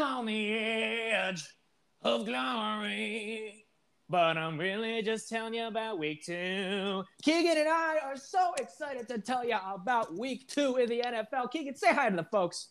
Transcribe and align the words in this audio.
I'm 0.00 0.18
on 0.20 0.26
the 0.26 0.52
edge 0.52 1.46
of 2.02 2.24
glory. 2.24 3.66
But 4.08 4.38
I'm 4.38 4.58
really 4.58 5.02
just 5.02 5.28
telling 5.28 5.52
you 5.52 5.66
about 5.66 5.98
week 5.98 6.24
two. 6.24 7.04
Keegan 7.22 7.58
and 7.58 7.68
I 7.68 7.98
are 8.02 8.16
so 8.16 8.54
excited 8.58 9.08
to 9.08 9.18
tell 9.18 9.44
you 9.44 9.58
about 9.72 10.18
week 10.18 10.48
two 10.48 10.78
in 10.78 10.88
the 10.88 11.02
NFL. 11.06 11.50
Keegan, 11.52 11.76
say 11.76 11.92
hi 11.92 12.08
to 12.08 12.16
the 12.16 12.24
folks. 12.24 12.70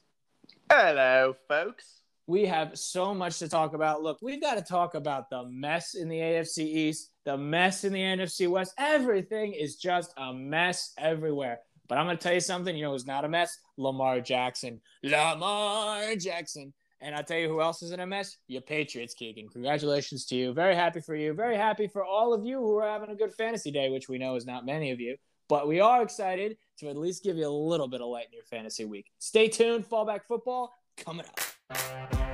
Hello, 0.72 1.36
folks. 1.48 2.02
We 2.26 2.48
have 2.48 2.78
so 2.80 3.14
much 3.14 3.38
to 3.40 3.48
talk 3.48 3.76
about. 3.76 4.02
Look, 4.02 4.18
we've 4.24 4.42
got 4.42 4.56
to 4.56 4.64
talk 4.64 4.96
about 4.96 5.30
the 5.30 5.44
mess 5.44 5.94
in 5.94 6.10
the 6.10 6.18
AFC 6.18 6.60
East, 6.60 7.12
the 7.26 7.38
mess 7.38 7.84
in 7.84 7.94
the 7.94 8.02
NFC 8.02 8.50
West. 8.50 8.74
Everything 8.80 9.54
is 9.54 9.76
just 9.76 10.14
a 10.18 10.34
mess 10.34 10.94
everywhere. 10.98 11.60
But 11.88 12.00
I'm 12.00 12.06
going 12.06 12.18
to 12.18 12.24
tell 12.24 12.34
you 12.34 12.40
something. 12.40 12.76
You 12.76 12.86
know 12.86 12.92
who's 12.92 13.08
not 13.08 13.26
a 13.26 13.30
mess? 13.30 13.58
Lamar 13.78 14.20
Jackson. 14.20 14.82
Lamar 15.04 16.16
Jackson. 16.16 16.74
And 17.02 17.16
I'll 17.16 17.24
tell 17.24 17.38
you 17.38 17.48
who 17.48 17.62
else 17.62 17.82
is 17.82 17.92
in 17.92 18.00
a 18.00 18.06
mess? 18.06 18.38
Your 18.48 18.62
Patriots, 18.62 19.14
Keegan. 19.14 19.50
Congratulations 19.50 20.26
to 20.28 20.36
you. 20.36 20.54
Very 20.54 20.76
happy 20.76 21.00
for 21.00 21.16
you. 21.16 21.34
Very 21.34 21.56
happy 21.56 21.88
for 21.88 22.04
all 22.04 22.34
of 22.34 22.44
you 22.44 22.60
who 22.60 22.78
are 22.78 22.90
having 22.90 23.10
a 23.10 23.16
good 23.16 23.34
fantasy 23.34 23.72
day, 23.72 23.90
which 23.90 24.10
we 24.10 24.18
know 24.18 24.36
is 24.36 24.46
not 24.46 24.66
many 24.66 24.92
of 24.92 25.00
you. 25.00 25.16
But 25.48 25.68
we 25.68 25.80
are 25.80 26.04
excited 26.04 26.58
to 26.80 26.90
at 26.90 26.98
least 26.98 27.24
give 27.24 27.38
you 27.38 27.48
a 27.48 27.50
little 27.50 27.88
bit 27.88 28.02
of 28.02 28.08
light 28.08 28.28
in 28.28 28.34
your 28.34 28.44
fantasy 28.44 28.86
week. 28.86 29.08
Stay 29.18 29.48
tuned. 29.48 29.90
Fallback 29.90 30.22
football 30.28 30.72
coming 30.98 31.26
up. 31.26 32.29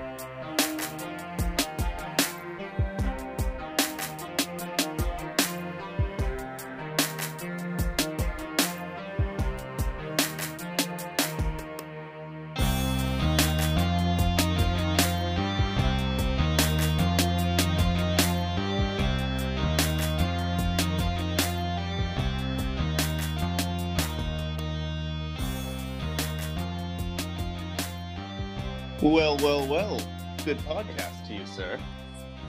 Well, 29.06 29.38
well, 29.38 29.68
well. 29.68 30.02
Good 30.46 30.58
podcast 30.60 31.28
to 31.28 31.36
you, 31.36 31.46
sir. 31.46 31.80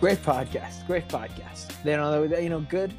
Great 0.00 0.22
podcast. 0.22 0.86
Great 0.86 1.06
podcast. 1.06 1.70
You 1.84 1.98
know, 1.98 2.22
you 2.22 2.48
know, 2.48 2.60
good 2.60 2.94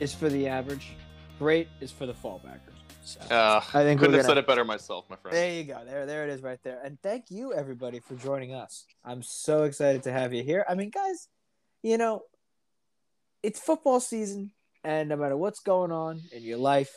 is 0.00 0.14
for 0.14 0.30
the 0.30 0.48
average. 0.48 0.92
Great 1.38 1.68
is 1.80 1.92
for 1.92 2.06
the 2.06 2.14
fallbackers. 2.14 2.72
So, 3.04 3.20
Uh, 3.30 3.60
I 3.74 3.82
think 3.82 4.00
couldn't 4.00 4.14
have 4.14 4.22
gonna- 4.22 4.24
said 4.24 4.38
it 4.38 4.46
better 4.46 4.64
myself, 4.64 5.04
my 5.10 5.16
friend. 5.16 5.36
there 5.36 5.52
you 5.52 5.64
go. 5.64 5.84
There, 5.84 6.06
there 6.06 6.24
it 6.26 6.30
is, 6.30 6.40
right 6.42 6.58
there. 6.62 6.80
And 6.82 6.98
thank 7.02 7.30
you, 7.30 7.52
everybody, 7.52 8.00
for 8.00 8.14
joining 8.14 8.54
us. 8.54 8.86
I'm 9.04 9.22
so 9.22 9.64
excited 9.64 10.02
to 10.04 10.12
have 10.12 10.32
you 10.32 10.42
here. 10.42 10.64
I 10.66 10.74
mean, 10.74 10.88
guys, 10.88 11.28
you 11.82 11.98
know, 11.98 12.22
it's 13.42 13.60
football 13.60 14.00
season, 14.00 14.52
and 14.84 15.10
no 15.10 15.16
matter 15.16 15.36
what's 15.36 15.60
going 15.60 15.92
on 15.92 16.22
in 16.32 16.42
your 16.42 16.56
life, 16.58 16.94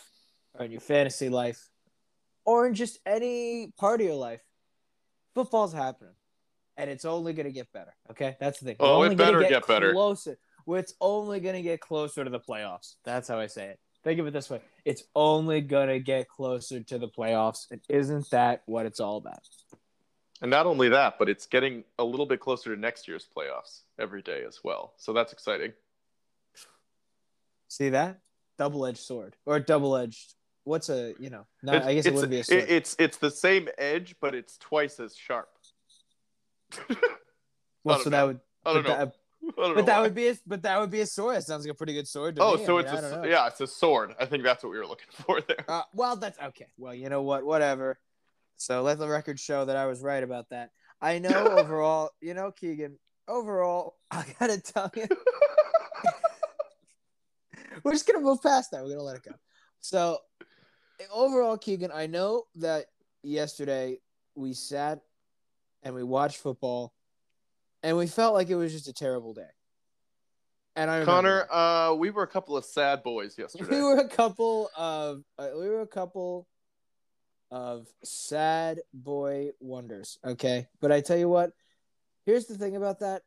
or 0.53 0.63
in 0.63 0.71
your 0.71 0.79
fantasy 0.81 1.27
life, 1.27 1.69
or 2.45 2.67
in 2.67 2.73
just 2.73 2.99
any 3.05 3.73
part 3.77 3.99
of 3.99 4.07
your 4.07 4.15
life, 4.15 4.41
football's 5.33 5.73
happening, 5.73 6.13
and 6.77 6.89
it's 6.89 7.05
only 7.05 7.33
going 7.33 7.45
to 7.45 7.51
get 7.51 7.71
better. 7.71 7.95
Okay, 8.11 8.37
that's 8.39 8.59
the 8.59 8.65
thing. 8.65 8.75
Oh, 8.79 9.03
it 9.03 9.15
better 9.17 9.41
get 9.41 9.67
better. 9.67 9.93
Closer. 9.93 10.37
It's 10.67 10.93
only 11.01 11.39
going 11.39 11.55
to 11.55 11.61
get 11.61 11.79
closer 11.79 12.23
to 12.23 12.29
the 12.29 12.39
playoffs. 12.39 12.95
That's 13.03 13.27
how 13.27 13.39
I 13.39 13.47
say 13.47 13.69
it. 13.69 13.79
Think 14.03 14.19
of 14.19 14.27
it 14.27 14.33
this 14.33 14.49
way: 14.49 14.61
it's 14.85 15.03
only 15.15 15.61
going 15.61 15.89
to 15.89 15.99
get 15.99 16.27
closer 16.27 16.81
to 16.81 16.97
the 16.97 17.07
playoffs, 17.07 17.69
and 17.71 17.81
isn't 17.89 18.29
that 18.31 18.63
what 18.65 18.85
it's 18.85 18.99
all 18.99 19.17
about? 19.17 19.39
And 20.41 20.49
not 20.49 20.65
only 20.65 20.87
that, 20.89 21.15
but 21.19 21.27
it's 21.27 21.45
getting 21.45 21.83
a 21.97 22.03
little 22.03 22.25
bit 22.25 22.39
closer 22.39 22.73
to 22.73 22.79
next 22.79 23.09
year's 23.09 23.27
playoffs 23.35 23.81
every 23.99 24.21
day 24.21 24.43
as 24.47 24.59
well. 24.63 24.93
So 24.95 25.11
that's 25.11 25.33
exciting. 25.33 25.73
See 27.67 27.89
that 27.89 28.19
double-edged 28.57 28.99
sword 28.99 29.35
or 29.45 29.59
double-edged? 29.59 30.35
What's 30.69 30.89
a 30.89 31.15
you 31.19 31.31
know? 31.31 31.47
No, 31.63 31.73
It's- 31.73 31.87
I 31.87 31.93
guess 31.95 32.05
it 32.05 32.13
wouldn't 32.13 32.29
be 32.29 32.39
a 32.41 32.43
sword. 32.43 32.59
it- 32.61 32.69
it's 32.69 32.95
it's 32.99 33.17
the 33.17 33.31
same 33.31 33.67
edge, 33.79 34.15
but 34.21 34.35
it's 34.35 34.55
twice 34.59 34.99
as 34.99 35.15
sharp. 35.15 35.49
well, 37.83 37.97
so 37.99 38.09
know. 38.11 38.17
that 38.17 38.27
would. 38.27 38.39
I 38.65 38.73
don't 38.73 38.83
know. 38.83 38.89
that, 38.89 39.13
I 39.57 39.67
know 39.69 39.73
but 39.75 39.85
that 39.87 39.97
why. 39.97 40.01
would 40.03 40.13
be 40.13 40.27
a, 40.27 40.37
but 40.45 40.61
that 40.61 40.79
would 40.79 40.91
be 40.91 41.01
a 41.01 41.07
sword. 41.07 41.37
That 41.37 41.43
sounds 41.43 41.65
like 41.65 41.73
a 41.73 41.75
pretty 41.77 41.93
good 41.95 42.07
sword. 42.07 42.37
Oh, 42.39 42.55
me. 42.57 42.65
so 42.65 42.77
I 42.77 42.81
it's 42.81 42.91
mean, 42.91 43.03
I 43.03 43.09
don't 43.09 43.25
a 43.25 43.29
yeah, 43.29 43.47
it's 43.47 43.61
a 43.61 43.65
sword. 43.67 44.13
I 44.19 44.25
think 44.27 44.43
that's 44.43 44.63
what 44.63 44.71
we 44.71 44.77
were 44.77 44.85
looking 44.85 45.07
for 45.11 45.41
there. 45.41 45.65
Uh, 45.67 45.81
well, 45.95 46.15
that's 46.15 46.37
okay. 46.39 46.67
Well, 46.77 46.93
you 46.93 47.09
know 47.09 47.23
what? 47.23 47.43
Whatever. 47.43 47.99
So 48.57 48.83
let 48.83 48.99
the 48.99 49.07
record 49.07 49.39
show 49.39 49.65
that 49.65 49.75
I 49.75 49.87
was 49.87 50.01
right 50.01 50.23
about 50.23 50.49
that. 50.49 50.69
I 51.01 51.17
know 51.17 51.47
overall, 51.57 52.11
you 52.21 52.35
know, 52.35 52.51
Keegan. 52.51 52.99
Overall, 53.27 53.95
I 54.11 54.23
gotta 54.39 54.59
tell 54.61 54.91
you, 54.95 55.07
we're 57.83 57.93
just 57.93 58.05
gonna 58.07 58.19
move 58.23 58.41
past 58.43 58.69
that. 58.71 58.83
We're 58.83 58.89
gonna 58.91 59.03
let 59.03 59.15
it 59.17 59.23
go. 59.23 59.31
So 59.81 60.17
overall, 61.11 61.57
Keegan, 61.57 61.91
I 61.93 62.07
know 62.07 62.43
that 62.55 62.85
yesterday 63.23 63.99
we 64.35 64.53
sat 64.53 65.01
and 65.83 65.95
we 65.95 66.03
watched 66.03 66.37
football, 66.37 66.93
and 67.83 67.95
we 67.95 68.07
felt 68.07 68.33
like 68.33 68.49
it 68.49 68.55
was 68.55 68.73
just 68.73 68.87
a 68.87 68.93
terrible 68.93 69.33
day. 69.33 69.47
And 70.75 70.89
I 70.89 71.03
Conor, 71.03 71.47
uh, 71.51 71.93
we 71.95 72.09
were 72.09 72.23
a 72.23 72.27
couple 72.27 72.55
of 72.57 72.65
sad 72.65 73.03
boys 73.03 73.35
yesterday. 73.37 73.77
we 73.77 73.81
were 73.81 73.97
a 73.97 74.07
couple 74.07 74.69
of 74.77 75.23
uh, 75.37 75.49
we 75.57 75.69
were 75.69 75.81
a 75.81 75.87
couple 75.87 76.47
of 77.51 77.87
sad 78.03 78.79
boy 78.93 79.49
wonders 79.59 80.19
okay 80.23 80.67
but 80.81 80.91
i 80.91 81.01
tell 81.01 81.17
you 81.17 81.27
what 81.27 81.51
here's 82.25 82.45
the 82.45 82.55
thing 82.55 82.75
about 82.75 82.99
that 82.99 83.23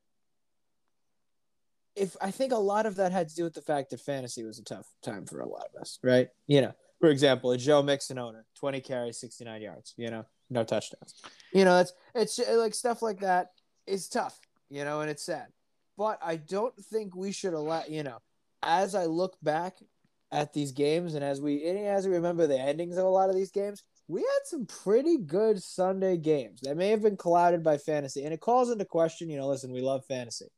if 1.97 2.17
i 2.21 2.31
think 2.31 2.53
a 2.53 2.57
lot 2.57 2.87
of 2.87 2.95
that 2.97 3.11
had 3.11 3.29
to 3.29 3.35
do 3.35 3.43
with 3.43 3.55
the 3.55 3.61
fact 3.61 3.91
that 3.91 3.99
fantasy 3.99 4.45
was 4.45 4.61
a 4.61 4.65
tough 4.65 4.87
time 5.03 5.27
for 5.27 5.41
a 5.41 5.49
lot 5.49 5.67
of 5.75 5.81
us 5.81 5.99
right 6.05 6.29
you 6.47 6.61
know 6.61 6.73
for 7.03 7.11
example 7.11 7.51
a 7.51 7.59
joe 7.59 7.83
mixon 7.83 8.19
owner 8.19 8.47
20 8.57 8.81
carries 8.81 9.19
69 9.19 9.61
yards 9.61 9.93
you 9.99 10.11
know 10.11 10.25
no 10.49 10.65
touchdowns 10.65 11.21
you 11.53 11.67
know 11.67 11.79
it's 11.79 11.93
it's 12.15 12.39
like 12.49 12.75
stuff 12.75 13.03
like 13.03 13.21
that 13.21 13.49
is 13.87 14.09
tough 14.09 14.39
you 14.71 14.85
know 14.85 15.03
and 15.03 15.11
it's 15.11 15.25
sad 15.27 15.49
but 15.99 16.19
i 16.23 16.37
don't 16.37 16.75
think 16.77 17.15
we 17.15 17.33
should 17.33 17.53
allow 17.53 17.83
you 17.87 18.03
know 18.03 18.19
as 18.63 18.95
I 18.95 19.07
look 19.07 19.37
back 19.43 19.79
at 20.31 20.53
these 20.53 20.73
games 20.73 21.15
and 21.15 21.25
as 21.25 21.41
we 21.41 21.67
and 21.69 21.79
as 21.79 22.07
we 22.07 22.15
remember 22.15 22.47
the 22.47 22.59
endings 22.59 22.97
of 22.97 23.05
a 23.05 23.09
lot 23.09 23.29
of 23.29 23.37
these 23.37 23.51
games, 23.51 23.83
we 24.09 24.21
had 24.21 24.41
some 24.45 24.67
pretty 24.67 25.19
good 25.19 25.63
Sunday 25.63 26.17
games 26.17 26.61
that 26.63 26.77
may 26.77 26.89
have 26.89 27.03
been 27.03 27.17
clouded 27.17 27.63
by 27.63 27.79
fantasy. 27.79 28.25
And 28.25 28.33
it 28.33 28.41
calls 28.41 28.71
into 28.71 28.85
question, 28.85 29.29
you 29.29 29.37
know, 29.37 29.49
listen, 29.49 29.73
we 29.73 29.83
love 29.83 30.05
fantasy. 30.07 30.49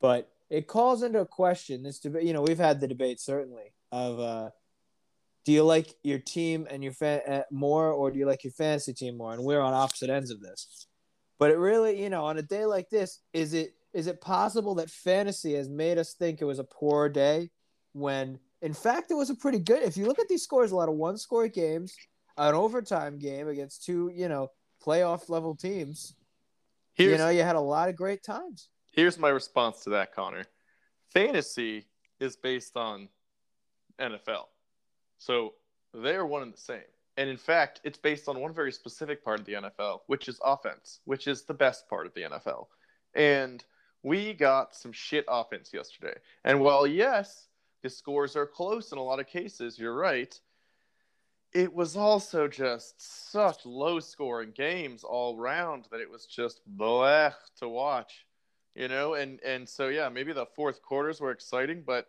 But 0.00 0.30
it 0.48 0.66
calls 0.66 1.02
into 1.02 1.24
question 1.26 1.82
this 1.82 1.98
debate, 1.98 2.24
you 2.24 2.32
know, 2.32 2.42
we've 2.42 2.58
had 2.58 2.80
the 2.80 2.88
debate 2.88 3.20
certainly 3.20 3.74
of 3.92 4.20
uh 4.20 4.50
do 5.46 5.52
you 5.52 5.62
like 5.62 5.94
your 6.02 6.18
team 6.18 6.66
and 6.70 6.82
your 6.82 6.92
fan 6.92 7.20
uh, 7.26 7.42
more 7.50 7.90
or 7.90 8.10
do 8.10 8.18
you 8.18 8.26
like 8.26 8.44
your 8.44 8.52
fantasy 8.52 8.92
team 8.92 9.16
more? 9.16 9.32
And 9.32 9.42
we're 9.42 9.60
on 9.60 9.72
opposite 9.72 10.10
ends 10.10 10.30
of 10.30 10.40
this. 10.40 10.86
But 11.38 11.50
it 11.50 11.56
really, 11.56 12.02
you 12.02 12.10
know, 12.10 12.24
on 12.26 12.36
a 12.36 12.42
day 12.42 12.66
like 12.66 12.90
this, 12.90 13.20
is 13.32 13.54
it 13.54 13.70
is 13.94 14.06
it 14.06 14.20
possible 14.20 14.74
that 14.74 14.90
fantasy 14.90 15.54
has 15.54 15.70
made 15.70 15.96
us 15.96 16.14
think 16.14 16.42
it 16.42 16.44
was 16.44 16.58
a 16.58 16.64
poor 16.64 17.08
day 17.08 17.48
when 17.92 18.38
in 18.60 18.74
fact 18.74 19.10
it 19.10 19.14
was 19.14 19.30
a 19.30 19.34
pretty 19.34 19.58
good 19.58 19.82
if 19.82 19.96
you 19.96 20.04
look 20.04 20.18
at 20.18 20.28
these 20.28 20.42
scores 20.42 20.70
a 20.70 20.76
lot 20.76 20.88
of 20.88 20.94
one 20.94 21.16
score 21.16 21.48
games 21.48 21.96
an 22.36 22.54
overtime 22.54 23.18
game 23.18 23.48
against 23.48 23.84
two 23.84 24.10
you 24.14 24.28
know 24.28 24.48
playoff 24.84 25.30
level 25.30 25.56
teams 25.56 26.14
Here's, 26.92 27.12
you 27.12 27.16
know 27.16 27.30
you 27.30 27.42
had 27.42 27.56
a 27.56 27.60
lot 27.60 27.88
of 27.88 27.96
great 27.96 28.22
times 28.22 28.68
here's 28.96 29.18
my 29.18 29.28
response 29.28 29.84
to 29.84 29.90
that, 29.90 30.12
Conor. 30.12 30.44
Fantasy 31.12 31.86
is 32.18 32.34
based 32.34 32.76
on 32.76 33.08
NFL. 34.00 34.46
So 35.18 35.54
they're 35.92 36.26
one 36.26 36.42
and 36.42 36.52
the 36.52 36.58
same. 36.58 36.80
And 37.16 37.30
in 37.30 37.36
fact, 37.38 37.80
it's 37.82 37.98
based 37.98 38.28
on 38.28 38.40
one 38.40 38.52
very 38.52 38.72
specific 38.72 39.24
part 39.24 39.40
of 39.40 39.46
the 39.46 39.54
NFL, 39.54 40.00
which 40.06 40.28
is 40.28 40.38
offense, 40.44 41.00
which 41.04 41.26
is 41.26 41.42
the 41.42 41.54
best 41.54 41.88
part 41.88 42.06
of 42.06 42.14
the 42.14 42.22
NFL. 42.22 42.66
And 43.14 43.64
we 44.02 44.34
got 44.34 44.74
some 44.74 44.92
shit 44.92 45.24
offense 45.26 45.70
yesterday. 45.72 46.18
And 46.44 46.60
while, 46.60 46.86
yes, 46.86 47.48
the 47.82 47.88
scores 47.88 48.36
are 48.36 48.46
close 48.46 48.92
in 48.92 48.98
a 48.98 49.02
lot 49.02 49.20
of 49.20 49.26
cases, 49.26 49.78
you're 49.78 49.96
right. 49.96 50.38
It 51.54 51.72
was 51.72 51.96
also 51.96 52.48
just 52.48 53.30
such 53.32 53.64
low 53.64 53.98
scoring 53.98 54.52
games 54.54 55.02
all 55.02 55.38
round 55.38 55.86
that 55.90 56.00
it 56.02 56.10
was 56.10 56.26
just 56.26 56.60
blech 56.76 57.34
to 57.60 57.68
watch 57.68 58.26
you 58.76 58.88
know 58.88 59.14
and 59.14 59.40
and 59.40 59.68
so 59.68 59.88
yeah 59.88 60.08
maybe 60.08 60.32
the 60.32 60.46
fourth 60.54 60.82
quarters 60.82 61.20
were 61.20 61.30
exciting 61.30 61.82
but 61.84 62.08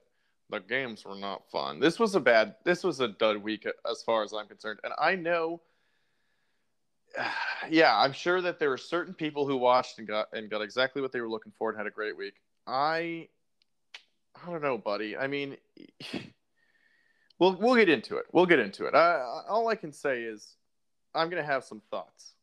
the 0.50 0.60
games 0.60 1.04
were 1.06 1.16
not 1.16 1.50
fun. 1.52 1.80
This 1.80 2.00
was 2.00 2.16
a 2.16 2.20
bad 2.20 2.56
this 2.64 2.84
was 2.84 3.00
a 3.00 3.08
dud 3.08 3.38
week 3.38 3.68
as 3.90 4.04
far 4.04 4.24
as 4.24 4.34
i'm 4.34 4.48
concerned. 4.48 4.80
And 4.84 4.94
i 4.98 5.16
know 5.16 5.62
yeah 7.70 7.98
i'm 7.98 8.14
sure 8.14 8.42
that 8.42 8.60
there 8.60 8.70
were 8.70 8.78
certain 8.78 9.14
people 9.14 9.48
who 9.48 9.58
watched 9.58 10.00
and 10.00 10.08
got 10.08 10.28
and 10.34 10.50
got 10.50 10.62
exactly 10.62 11.02
what 11.02 11.12
they 11.12 11.22
were 11.22 11.30
looking 11.30 11.54
for 11.58 11.70
and 11.70 11.78
had 11.78 11.88
a 11.88 11.92
great 11.92 12.18
week. 12.18 12.36
I 12.66 13.28
i 14.36 14.52
don't 14.52 14.62
know 14.62 14.78
buddy. 14.78 15.18
I 15.18 15.28
mean 15.28 15.58
we'll 17.40 17.56
we'll 17.56 17.76
get 17.76 17.90
into 17.90 18.18
it. 18.18 18.26
We'll 18.32 18.46
get 18.46 18.60
into 18.60 18.86
it. 18.86 18.96
I, 18.96 19.44
all 19.50 19.68
i 19.68 19.76
can 19.76 19.92
say 19.92 20.24
is 20.24 20.56
i'm 21.14 21.30
gonna 21.30 21.44
have 21.44 21.64
some 21.64 21.82
thoughts. 21.92 22.34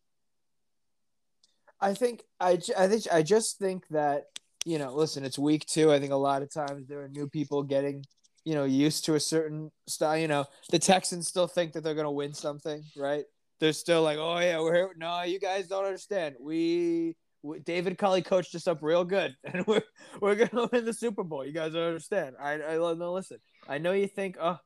I 1.80 1.92
think 1.92 2.24
I, 2.40 2.58
I 2.78 2.88
think 2.88 3.04
I 3.12 3.22
just 3.22 3.58
think 3.58 3.86
that 3.88 4.33
you 4.64 4.78
know, 4.78 4.94
listen, 4.94 5.24
it's 5.24 5.38
week 5.38 5.66
two. 5.66 5.92
I 5.92 6.00
think 6.00 6.12
a 6.12 6.16
lot 6.16 6.42
of 6.42 6.52
times 6.52 6.86
there 6.88 7.02
are 7.02 7.08
new 7.08 7.28
people 7.28 7.62
getting 7.62 8.04
you 8.44 8.54
know 8.54 8.64
used 8.64 9.04
to 9.06 9.14
a 9.14 9.20
certain 9.20 9.70
style. 9.86 10.16
You 10.16 10.28
know, 10.28 10.44
the 10.70 10.78
Texans 10.78 11.28
still 11.28 11.46
think 11.46 11.72
that 11.72 11.84
they're 11.84 11.94
gonna 11.94 12.10
win 12.10 12.34
something, 12.34 12.82
right? 12.96 13.24
They're 13.60 13.72
still 13.72 14.02
like, 14.02 14.18
oh 14.18 14.38
yeah, 14.38 14.60
we're 14.60 14.74
here. 14.74 14.90
no, 14.96 15.22
you 15.22 15.38
guys 15.38 15.68
don't 15.68 15.84
understand. 15.84 16.36
We, 16.40 17.16
we 17.42 17.60
David 17.60 17.98
Culley 17.98 18.22
coached 18.22 18.54
us 18.54 18.66
up 18.66 18.78
real 18.82 19.04
good, 19.04 19.36
and 19.44 19.66
we're 19.66 19.82
we're 20.20 20.34
gonna 20.34 20.68
win 20.72 20.84
the 20.84 20.92
Super 20.92 21.24
Bowl. 21.24 21.44
You 21.44 21.52
guys 21.52 21.72
don't 21.72 21.86
understand. 21.86 22.36
I 22.40 22.54
I 22.54 22.76
no 22.76 23.12
listen. 23.12 23.38
I 23.68 23.78
know 23.78 23.92
you 23.92 24.06
think, 24.06 24.36
oh, 24.40 24.58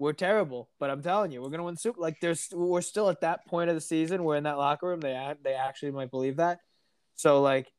we're 0.00 0.14
terrible, 0.14 0.70
but 0.80 0.90
I'm 0.90 1.02
telling 1.02 1.30
you, 1.30 1.42
we're 1.42 1.50
gonna 1.50 1.64
win 1.64 1.76
Super. 1.76 2.00
Like 2.00 2.16
there's, 2.20 2.48
we're 2.52 2.80
still 2.80 3.10
at 3.10 3.20
that 3.20 3.46
point 3.46 3.68
of 3.68 3.76
the 3.76 3.82
season. 3.82 4.24
We're 4.24 4.36
in 4.36 4.44
that 4.44 4.56
locker 4.58 4.88
room. 4.88 5.00
They 5.00 5.34
they 5.44 5.52
actually 5.54 5.92
might 5.92 6.10
believe 6.10 6.36
that. 6.36 6.58
So 7.16 7.42
like, 7.42 7.70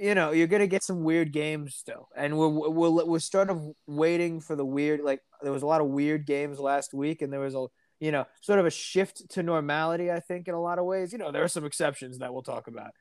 you 0.00 0.14
know, 0.14 0.30
you're 0.30 0.46
gonna 0.46 0.66
get 0.66 0.82
some 0.82 1.04
weird 1.04 1.30
games 1.30 1.74
still, 1.74 2.08
and 2.16 2.36
we're 2.38 2.48
we're 2.48 3.04
we're 3.04 3.18
sort 3.18 3.50
of 3.50 3.62
waiting 3.86 4.40
for 4.40 4.56
the 4.56 4.64
weird. 4.64 5.02
Like 5.02 5.20
there 5.42 5.52
was 5.52 5.62
a 5.62 5.66
lot 5.66 5.82
of 5.82 5.88
weird 5.88 6.26
games 6.26 6.58
last 6.58 6.94
week, 6.94 7.20
and 7.20 7.30
there 7.30 7.40
was 7.40 7.54
a 7.54 7.66
you 8.00 8.10
know 8.10 8.24
sort 8.40 8.58
of 8.58 8.64
a 8.64 8.70
shift 8.70 9.28
to 9.30 9.42
normality. 9.42 10.10
I 10.10 10.20
think 10.20 10.48
in 10.48 10.54
a 10.54 10.60
lot 10.60 10.78
of 10.78 10.86
ways, 10.86 11.12
you 11.12 11.18
know, 11.18 11.30
there 11.30 11.44
are 11.44 11.48
some 11.48 11.66
exceptions 11.66 12.18
that 12.18 12.32
we'll 12.32 12.42
talk 12.42 12.66
about, 12.66 12.92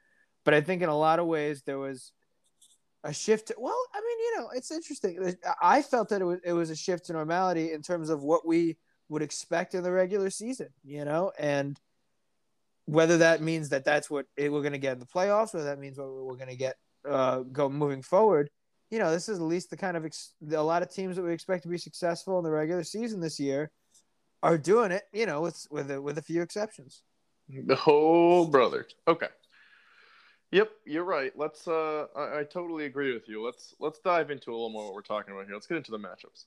but 0.44 0.54
I 0.54 0.60
think 0.60 0.81
in 0.81 0.90
a 0.90 0.98
lot 0.98 1.19
of 1.19 1.25
ways 1.28 1.63
there 1.66 1.80
was 1.80 2.12
a 3.06 3.13
shift. 3.13 3.48
To, 3.48 3.56
well, 3.57 3.81
I 3.94 4.01
mean, 4.01 4.19
you 4.19 4.38
know, 4.38 4.50
it's 4.54 4.69
interesting. 4.69 5.36
I 5.62 5.81
felt 5.81 6.10
that 6.10 6.19
it 6.19 6.25
was 6.25 6.40
it 6.44 6.54
was 6.54 6.69
a 6.69 6.75
shift 6.75 7.06
to 7.06 7.13
normality 7.13 7.72
in 7.72 7.81
terms 7.81 8.10
of 8.10 8.24
what 8.24 8.46
we 8.46 8.75
would 9.07 9.22
expect 9.22 9.74
in 9.74 9.84
the 9.84 9.92
regular 9.92 10.30
season. 10.30 10.68
You 10.84 11.06
know, 11.06 11.31
and 11.40 11.80
whether 12.88 13.19
that 13.19 13.42
means 13.42 13.69
that 13.69 13.86
that's 13.86 14.10
what 14.10 14.25
we're 14.38 14.50
going 14.50 14.74
to 14.74 14.78
get 14.80 14.94
in 14.94 15.00
the 15.00 15.06
playoffs, 15.06 15.56
or 15.56 15.63
that 15.63 15.80
means 15.80 15.98
what 15.98 16.10
we're 16.10 16.36
going 16.36 16.50
to 16.50 16.57
get 16.57 16.75
uh, 17.10 17.40
go 17.40 17.70
moving 17.70 18.02
forward, 18.02 18.50
you 18.90 19.00
know, 19.00 19.12
this 19.12 19.30
is 19.30 19.40
at 19.40 19.44
least 19.46 19.70
the 19.70 19.78
kind 19.78 19.98
of 19.98 20.06
ex- 20.06 20.34
a 20.52 20.62
lot 20.62 20.82
of 20.82 20.90
teams 20.90 21.16
that 21.16 21.24
we 21.24 21.34
expect 21.34 21.64
to 21.64 21.70
be 21.70 21.78
successful 21.78 22.38
in 22.38 22.44
the 22.44 22.52
regular 22.52 22.84
season 22.84 23.20
this 23.20 23.40
year 23.40 23.72
are 24.42 24.58
doing 24.58 24.92
it. 24.92 25.04
You 25.14 25.26
know, 25.26 25.42
with 25.42 25.68
with 25.70 25.92
a, 25.92 26.02
with 26.02 26.18
a 26.18 26.22
few 26.22 26.42
exceptions. 26.42 27.02
The 27.50 27.76
whole 27.76 28.46
brother. 28.46 28.88
Okay. 29.08 29.28
Yep, 30.52 30.70
you're 30.86 31.04
right. 31.04 31.32
Let's. 31.36 31.68
Uh, 31.68 32.06
I, 32.16 32.40
I 32.40 32.44
totally 32.44 32.86
agree 32.86 33.14
with 33.14 33.28
you. 33.28 33.46
Let's 33.46 33.76
let's 33.80 34.00
dive 34.00 34.32
into 34.32 34.52
a 34.52 34.54
little 34.54 34.70
more 34.70 34.86
what 34.86 34.94
we're 34.96 35.02
talking 35.02 35.34
about 35.34 35.46
here. 35.46 35.54
Let's 35.54 35.68
get 35.68 35.78
into 35.78 35.92
the 35.92 36.00
matchups. 36.00 36.46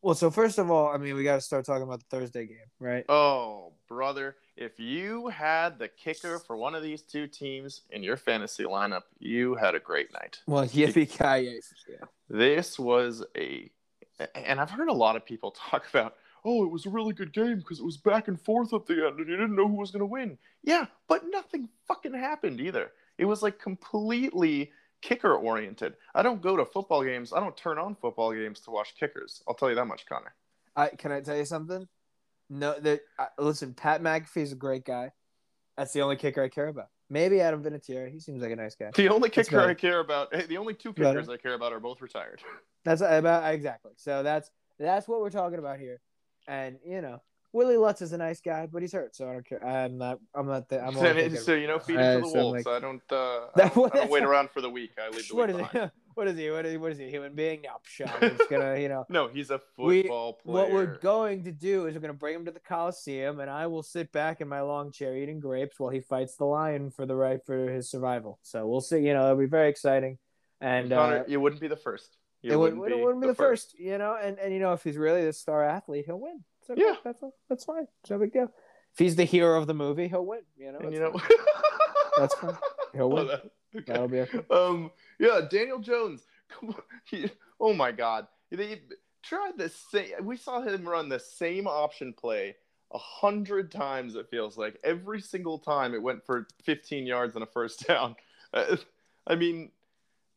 Well, 0.00 0.14
so 0.14 0.30
first 0.30 0.58
of 0.58 0.70
all, 0.70 0.88
I 0.88 0.96
mean, 0.96 1.16
we 1.16 1.24
got 1.24 1.36
to 1.36 1.40
start 1.40 1.64
talking 1.64 1.82
about 1.82 2.00
the 2.00 2.16
Thursday 2.16 2.46
game, 2.46 2.58
right? 2.78 3.04
Oh, 3.08 3.72
brother, 3.88 4.36
if 4.56 4.78
you 4.78 5.28
had 5.28 5.78
the 5.78 5.88
kicker 5.88 6.38
for 6.38 6.56
one 6.56 6.74
of 6.76 6.82
these 6.82 7.02
two 7.02 7.26
teams 7.26 7.82
in 7.90 8.04
your 8.04 8.16
fantasy 8.16 8.62
lineup, 8.62 9.02
you 9.18 9.56
had 9.56 9.74
a 9.74 9.80
great 9.80 10.12
night. 10.12 10.38
Well, 10.46 10.66
yippee 10.66 11.08
ki 11.42 11.60
yeah. 11.88 12.06
This 12.30 12.78
was 12.78 13.24
a, 13.36 13.70
and 14.36 14.60
I've 14.60 14.70
heard 14.70 14.88
a 14.88 14.92
lot 14.92 15.16
of 15.16 15.24
people 15.24 15.50
talk 15.70 15.84
about, 15.90 16.14
oh, 16.44 16.64
it 16.64 16.70
was 16.70 16.86
a 16.86 16.90
really 16.90 17.12
good 17.12 17.32
game 17.32 17.58
because 17.58 17.80
it 17.80 17.84
was 17.84 17.96
back 17.96 18.28
and 18.28 18.40
forth 18.40 18.72
at 18.72 18.86
the 18.86 19.06
end, 19.06 19.18
and 19.18 19.28
you 19.28 19.36
didn't 19.36 19.56
know 19.56 19.66
who 19.66 19.74
was 19.74 19.90
going 19.90 20.00
to 20.00 20.06
win. 20.06 20.38
Yeah, 20.62 20.86
but 21.08 21.24
nothing 21.28 21.68
fucking 21.88 22.14
happened 22.14 22.60
either. 22.60 22.92
It 23.18 23.24
was 23.24 23.42
like 23.42 23.58
completely 23.58 24.70
kicker 25.02 25.34
oriented. 25.34 25.94
I 26.14 26.22
don't 26.22 26.42
go 26.42 26.56
to 26.56 26.64
football 26.64 27.04
games. 27.04 27.32
I 27.32 27.40
don't 27.40 27.56
turn 27.56 27.78
on 27.78 27.94
football 27.94 28.32
games 28.32 28.60
to 28.60 28.70
watch 28.70 28.94
kickers. 28.98 29.42
I'll 29.46 29.54
tell 29.54 29.68
you 29.68 29.74
that 29.76 29.86
much, 29.86 30.06
Conor. 30.06 30.34
I 30.76 30.88
can 30.88 31.12
I 31.12 31.20
tell 31.20 31.36
you 31.36 31.44
something? 31.44 31.88
No, 32.50 32.78
that 32.80 33.00
uh, 33.18 33.26
listen, 33.38 33.74
Pat 33.74 34.02
McAfee's 34.02 34.52
a 34.52 34.56
great 34.56 34.84
guy. 34.84 35.12
That's 35.76 35.92
the 35.92 36.02
only 36.02 36.16
kicker 36.16 36.42
I 36.42 36.48
care 36.48 36.68
about. 36.68 36.88
Maybe 37.10 37.40
Adam 37.40 37.62
Vinatieri. 37.62 38.12
He 38.12 38.20
seems 38.20 38.42
like 38.42 38.50
a 38.50 38.56
nice 38.56 38.74
guy. 38.74 38.90
The 38.94 39.08
only 39.08 39.30
kicker 39.30 39.60
I 39.60 39.74
care 39.74 40.00
about, 40.00 40.30
the 40.48 40.58
only 40.58 40.74
two 40.74 40.92
kickers 40.92 41.28
I 41.28 41.36
care 41.36 41.54
about 41.54 41.72
are 41.72 41.80
both 41.80 42.00
retired. 42.00 42.42
That's 42.84 43.00
about 43.00 43.52
exactly. 43.52 43.92
So 43.96 44.22
that's 44.22 44.50
that's 44.78 45.08
what 45.08 45.20
we're 45.20 45.30
talking 45.30 45.58
about 45.58 45.78
here. 45.78 46.00
And 46.46 46.78
you 46.84 47.00
know, 47.00 47.20
Willie 47.52 47.76
Lutz 47.78 48.02
is 48.02 48.12
a 48.12 48.18
nice 48.18 48.40
guy, 48.40 48.66
but 48.66 48.82
he's 48.82 48.92
hurt, 48.92 49.16
so 49.16 49.28
I 49.28 49.32
don't 49.32 49.46
care. 49.46 49.64
I'm 49.64 49.96
not. 49.96 50.18
I'm 50.34 50.46
not. 50.46 50.68
The, 50.68 50.84
I'm 50.84 50.94
so, 50.94 51.34
so 51.36 51.54
you 51.54 51.66
know, 51.66 51.78
feed 51.78 51.98
him 51.98 52.22
to 52.22 52.28
the 52.28 52.34
wolves. 52.34 52.66
Like, 52.66 52.76
I 52.76 52.80
don't. 52.80 53.02
Uh, 53.10 53.46
I 53.56 53.68
don't, 53.68 53.94
I 53.94 53.98
don't 53.98 54.10
wait 54.10 54.22
around 54.22 54.50
for 54.50 54.60
the 54.60 54.68
week. 54.68 54.90
I 54.98 55.08
leave 55.08 55.28
the 55.28 55.34
what 55.34 55.52
week 55.52 55.66
is 55.66 55.70
He? 55.72 55.78
What 56.18 56.26
is 56.26 56.36
he? 56.36 56.50
What 56.50 56.66
is 56.66 56.72
he? 56.72 56.78
What 56.78 56.90
is 56.90 56.98
he? 56.98 57.04
A 57.04 57.10
human 57.10 57.32
being? 57.36 57.62
No, 57.62 57.70
shut. 57.84 58.10
I'm 58.20 58.36
just 58.36 58.50
gonna, 58.50 58.76
you 58.76 58.88
know. 58.88 59.06
no, 59.08 59.28
he's 59.28 59.50
a 59.50 59.60
football 59.76 59.86
we, 59.86 60.02
player. 60.02 60.32
What 60.44 60.72
we're 60.72 60.98
going 60.98 61.44
to 61.44 61.52
do 61.52 61.86
is 61.86 61.94
we're 61.94 62.00
gonna 62.00 62.12
bring 62.12 62.34
him 62.34 62.44
to 62.46 62.50
the 62.50 62.58
Coliseum, 62.58 63.38
and 63.38 63.48
I 63.48 63.68
will 63.68 63.84
sit 63.84 64.10
back 64.10 64.40
in 64.40 64.48
my 64.48 64.60
long 64.62 64.90
chair 64.90 65.16
eating 65.16 65.38
grapes 65.38 65.78
while 65.78 65.90
he 65.90 66.00
fights 66.00 66.34
the 66.34 66.44
lion 66.44 66.90
for 66.90 67.06
the 67.06 67.14
right 67.14 67.38
for 67.46 67.70
his 67.70 67.88
survival. 67.88 68.40
So 68.42 68.66
we'll 68.66 68.80
see. 68.80 68.98
You 68.98 69.14
know, 69.14 69.26
it'll 69.26 69.36
be 69.36 69.46
very 69.46 69.68
exciting. 69.68 70.18
And 70.60 70.90
Conor, 70.90 71.20
uh, 71.20 71.24
you 71.28 71.40
wouldn't 71.40 71.60
be 71.60 71.68
the 71.68 71.76
first. 71.76 72.16
You 72.42 72.52
it 72.52 72.56
wouldn't, 72.56 72.80
would, 72.80 72.88
be, 72.88 72.98
it 72.98 73.04
wouldn't 73.04 73.20
be 73.20 73.28
the, 73.28 73.34
the 73.34 73.36
first. 73.36 73.70
first. 73.72 73.80
you 73.80 73.96
know. 73.96 74.18
And 74.20 74.40
and 74.40 74.52
you 74.52 74.58
know, 74.58 74.72
if 74.72 74.82
he's 74.82 74.96
really 74.96 75.24
the 75.24 75.32
star 75.32 75.62
athlete, 75.62 76.06
he'll 76.06 76.18
win. 76.18 76.42
So 76.68 76.74
yeah, 76.76 76.96
that's 77.02 77.22
that's 77.48 77.64
fine. 77.64 77.88
It's 78.02 78.10
no 78.10 78.18
big 78.18 78.32
deal. 78.32 78.44
If 78.92 78.98
he's 78.98 79.16
the 79.16 79.24
hero 79.24 79.58
of 79.58 79.66
the 79.66 79.74
movie, 79.74 80.06
he'll 80.06 80.26
win. 80.26 80.42
You 80.56 80.72
know, 80.72 80.78
and 80.80 80.92
you 80.92 81.00
know, 81.00 81.18
that's 82.18 82.34
fine. 82.34 82.56
He'll 82.92 83.10
win. 83.10 83.28
okay. 83.28 83.42
That'll 83.86 84.08
be 84.08 84.20
okay. 84.20 84.40
Um, 84.50 84.90
yeah, 85.18 85.40
Daniel 85.50 85.80
Jones. 85.80 86.22
He, 87.04 87.30
oh 87.60 87.72
my 87.72 87.90
God, 87.92 88.26
they 88.50 88.82
tried 89.22 89.56
the 89.56 89.70
same. 89.70 90.12
We 90.22 90.36
saw 90.36 90.60
him 90.60 90.86
run 90.86 91.08
the 91.08 91.18
same 91.18 91.66
option 91.66 92.12
play 92.12 92.56
a 92.92 92.98
hundred 92.98 93.72
times. 93.72 94.14
It 94.14 94.28
feels 94.30 94.58
like 94.58 94.78
every 94.84 95.20
single 95.20 95.58
time 95.58 95.94
it 95.94 96.02
went 96.02 96.24
for 96.24 96.46
15 96.64 97.06
yards 97.06 97.34
and 97.34 97.42
a 97.42 97.46
first 97.46 97.86
down. 97.86 98.16
Uh, 98.52 98.76
I 99.26 99.36
mean, 99.36 99.70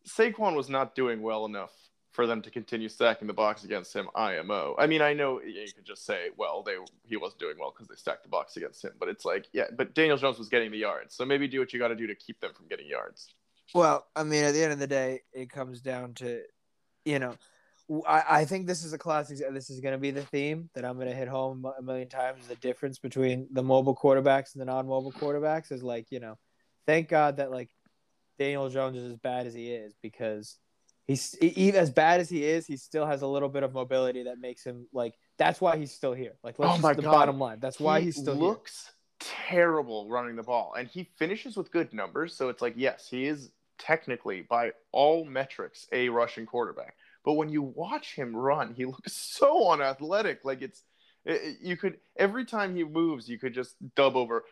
Saquon 0.07 0.55
was 0.55 0.69
not 0.69 0.95
doing 0.95 1.21
well 1.21 1.45
enough 1.45 1.73
for 2.11 2.27
them 2.27 2.41
to 2.41 2.51
continue 2.51 2.89
stacking 2.89 3.27
the 3.27 3.33
box 3.33 3.63
against 3.63 3.95
him 3.95 4.07
IMO. 4.15 4.75
I 4.77 4.85
mean, 4.85 5.01
I 5.01 5.13
know 5.13 5.41
you 5.41 5.65
could 5.73 5.85
just 5.85 6.05
say, 6.05 6.29
well, 6.37 6.61
they 6.61 6.75
he 7.05 7.17
wasn't 7.17 7.39
doing 7.39 7.55
well 7.59 7.73
because 7.73 7.87
they 7.87 7.95
stacked 7.95 8.23
the 8.23 8.29
box 8.29 8.57
against 8.57 8.83
him, 8.83 8.91
but 8.99 9.07
it's 9.09 9.23
like, 9.23 9.47
yeah, 9.53 9.65
but 9.75 9.95
Daniel 9.95 10.17
Jones 10.17 10.37
was 10.37 10.49
getting 10.49 10.71
the 10.71 10.77
yards, 10.77 11.15
so 11.15 11.25
maybe 11.25 11.47
do 11.47 11.59
what 11.59 11.71
you 11.71 11.79
got 11.79 11.87
to 11.87 11.95
do 11.95 12.07
to 12.07 12.15
keep 12.15 12.39
them 12.41 12.51
from 12.53 12.67
getting 12.67 12.87
yards. 12.87 13.33
Well, 13.73 14.05
I 14.15 14.23
mean, 14.23 14.43
at 14.43 14.53
the 14.53 14.63
end 14.63 14.73
of 14.73 14.79
the 14.79 14.87
day, 14.87 15.21
it 15.31 15.49
comes 15.49 15.79
down 15.81 16.13
to, 16.15 16.41
you 17.05 17.19
know, 17.19 17.35
I, 18.05 18.23
I 18.29 18.45
think 18.45 18.67
this 18.67 18.83
is 18.83 18.91
a 18.91 18.97
classic. 18.97 19.39
This 19.53 19.69
is 19.69 19.79
going 19.79 19.93
to 19.93 19.97
be 19.97 20.11
the 20.11 20.23
theme 20.23 20.69
that 20.75 20.83
I'm 20.83 20.95
going 20.95 21.07
to 21.07 21.15
hit 21.15 21.29
home 21.29 21.65
a 21.77 21.81
million 21.81 22.09
times. 22.09 22.47
The 22.47 22.55
difference 22.55 22.99
between 22.99 23.47
the 23.51 23.63
mobile 23.63 23.95
quarterbacks 23.95 24.53
and 24.53 24.61
the 24.61 24.65
non-mobile 24.65 25.13
quarterbacks 25.13 25.71
is 25.71 25.83
like, 25.83 26.07
you 26.11 26.19
know, 26.19 26.37
thank 26.85 27.07
God 27.09 27.37
that 27.37 27.51
like 27.51 27.69
Daniel 28.37 28.69
Jones 28.69 28.97
is 28.97 29.11
as 29.11 29.17
bad 29.17 29.47
as 29.47 29.53
he 29.53 29.71
is 29.71 29.93
because 30.01 30.57
he's 31.07 31.37
even 31.41 31.79
as 31.79 31.89
bad 31.89 32.21
as 32.21 32.29
he 32.29 32.43
is, 32.45 32.67
he 32.67 32.77
still 32.77 33.05
has 33.05 33.21
a 33.21 33.27
little 33.27 33.49
bit 33.49 33.63
of 33.63 33.73
mobility 33.73 34.23
that 34.23 34.39
makes 34.39 34.63
him 34.63 34.87
like. 34.93 35.15
That's 35.37 35.61
why 35.61 35.77
he's 35.77 35.91
still 35.91 36.13
here. 36.13 36.33
Like, 36.43 36.59
let's 36.59 36.77
oh 36.77 36.81
my 36.81 36.93
the 36.93 37.01
God. 37.01 37.11
bottom 37.11 37.39
line. 37.39 37.59
That's 37.59 37.79
why 37.79 37.99
he 37.99 38.05
he's 38.05 38.17
still 38.17 38.35
looks 38.35 38.91
here. 39.19 39.33
terrible 39.49 40.09
running 40.09 40.35
the 40.35 40.43
ball, 40.43 40.73
and 40.77 40.87
he 40.87 41.09
finishes 41.17 41.57
with 41.57 41.71
good 41.71 41.93
numbers. 41.93 42.35
So 42.35 42.49
it's 42.49 42.61
like, 42.61 42.73
yes, 42.77 43.07
he 43.09 43.25
is 43.25 43.51
technically 43.79 44.41
by 44.41 44.71
all 44.91 45.25
metrics 45.25 45.87
a 45.91 46.09
rushing 46.09 46.45
quarterback. 46.45 46.95
But 47.25 47.33
when 47.33 47.49
you 47.49 47.61
watch 47.63 48.15
him 48.15 48.35
run, 48.35 48.73
he 48.73 48.85
looks 48.93 49.13
so 49.13 49.71
unathletic. 49.71 50.41
Like 50.43 50.61
it's 50.61 50.83
you 51.61 51.77
could 51.77 51.97
every 52.17 52.45
time 52.45 52.75
he 52.75 52.83
moves, 52.83 53.29
you 53.29 53.37
could 53.39 53.53
just 53.53 53.75
dub 53.95 54.15
over. 54.15 54.45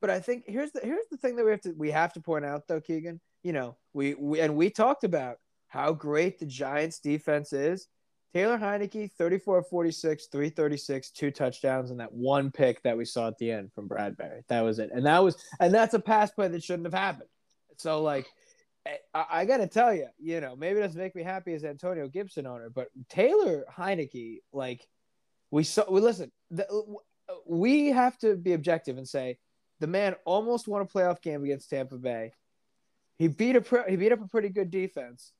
But 0.00 0.10
I 0.10 0.20
think 0.20 0.44
here's 0.46 0.72
the 0.72 0.80
here's 0.82 1.08
the 1.10 1.16
thing 1.16 1.36
that 1.36 1.44
we 1.44 1.50
have 1.50 1.60
to 1.62 1.72
we 1.76 1.90
have 1.90 2.12
to 2.14 2.20
point 2.20 2.44
out 2.44 2.66
though, 2.66 2.80
Keegan. 2.80 3.20
You 3.42 3.52
know, 3.52 3.76
we, 3.92 4.14
we 4.14 4.40
and 4.40 4.56
we 4.56 4.70
talked 4.70 5.04
about 5.04 5.36
how 5.68 5.92
great 5.92 6.38
the 6.38 6.46
Giants 6.46 6.98
defense 7.00 7.52
is. 7.52 7.86
Taylor 8.32 8.58
Heinicke, 8.58 9.10
34 9.12 9.64
46, 9.64 10.26
336, 10.26 11.10
two 11.10 11.30
touchdowns, 11.30 11.90
and 11.90 11.98
that 11.98 12.12
one 12.12 12.50
pick 12.50 12.80
that 12.82 12.96
we 12.96 13.04
saw 13.04 13.28
at 13.28 13.38
the 13.38 13.50
end 13.50 13.72
from 13.72 13.88
Bradberry. 13.88 14.42
That 14.48 14.60
was 14.60 14.78
it. 14.78 14.90
And 14.92 15.04
that 15.06 15.22
was 15.22 15.42
and 15.58 15.74
that's 15.74 15.94
a 15.94 15.98
pass 15.98 16.30
play 16.30 16.48
that 16.48 16.62
shouldn't 16.62 16.86
have 16.86 16.94
happened. 16.94 17.28
So 17.76 18.02
like 18.02 18.26
eh, 18.86 18.96
I, 19.12 19.24
I 19.30 19.44
gotta 19.44 19.66
tell 19.66 19.92
you, 19.92 20.06
you 20.18 20.40
know, 20.40 20.54
maybe 20.56 20.78
it 20.78 20.82
doesn't 20.82 21.00
make 21.00 21.16
me 21.16 21.24
happy 21.24 21.54
as 21.54 21.64
Antonio 21.64 22.08
Gibson 22.08 22.46
owner, 22.46 22.70
but 22.70 22.88
Taylor 23.08 23.64
Heinicke, 23.76 24.38
like 24.52 24.86
we 25.50 25.64
saw 25.64 25.90
we 25.90 26.00
listen, 26.00 26.30
the, 26.50 26.66
we 27.46 27.88
have 27.88 28.16
to 28.18 28.36
be 28.36 28.52
objective 28.52 28.96
and 28.96 29.08
say 29.08 29.38
the 29.80 29.86
man 29.86 30.14
almost 30.24 30.68
won 30.68 30.82
a 30.82 30.86
playoff 30.86 31.20
game 31.20 31.42
against 31.42 31.70
Tampa 31.70 31.96
Bay. 31.96 32.32
He 33.18 33.28
beat 33.28 33.56
a 33.56 33.84
he 33.88 33.96
beat 33.96 34.12
up 34.12 34.22
a 34.22 34.28
pretty 34.28 34.48
good 34.48 34.70
defense. 34.70 35.32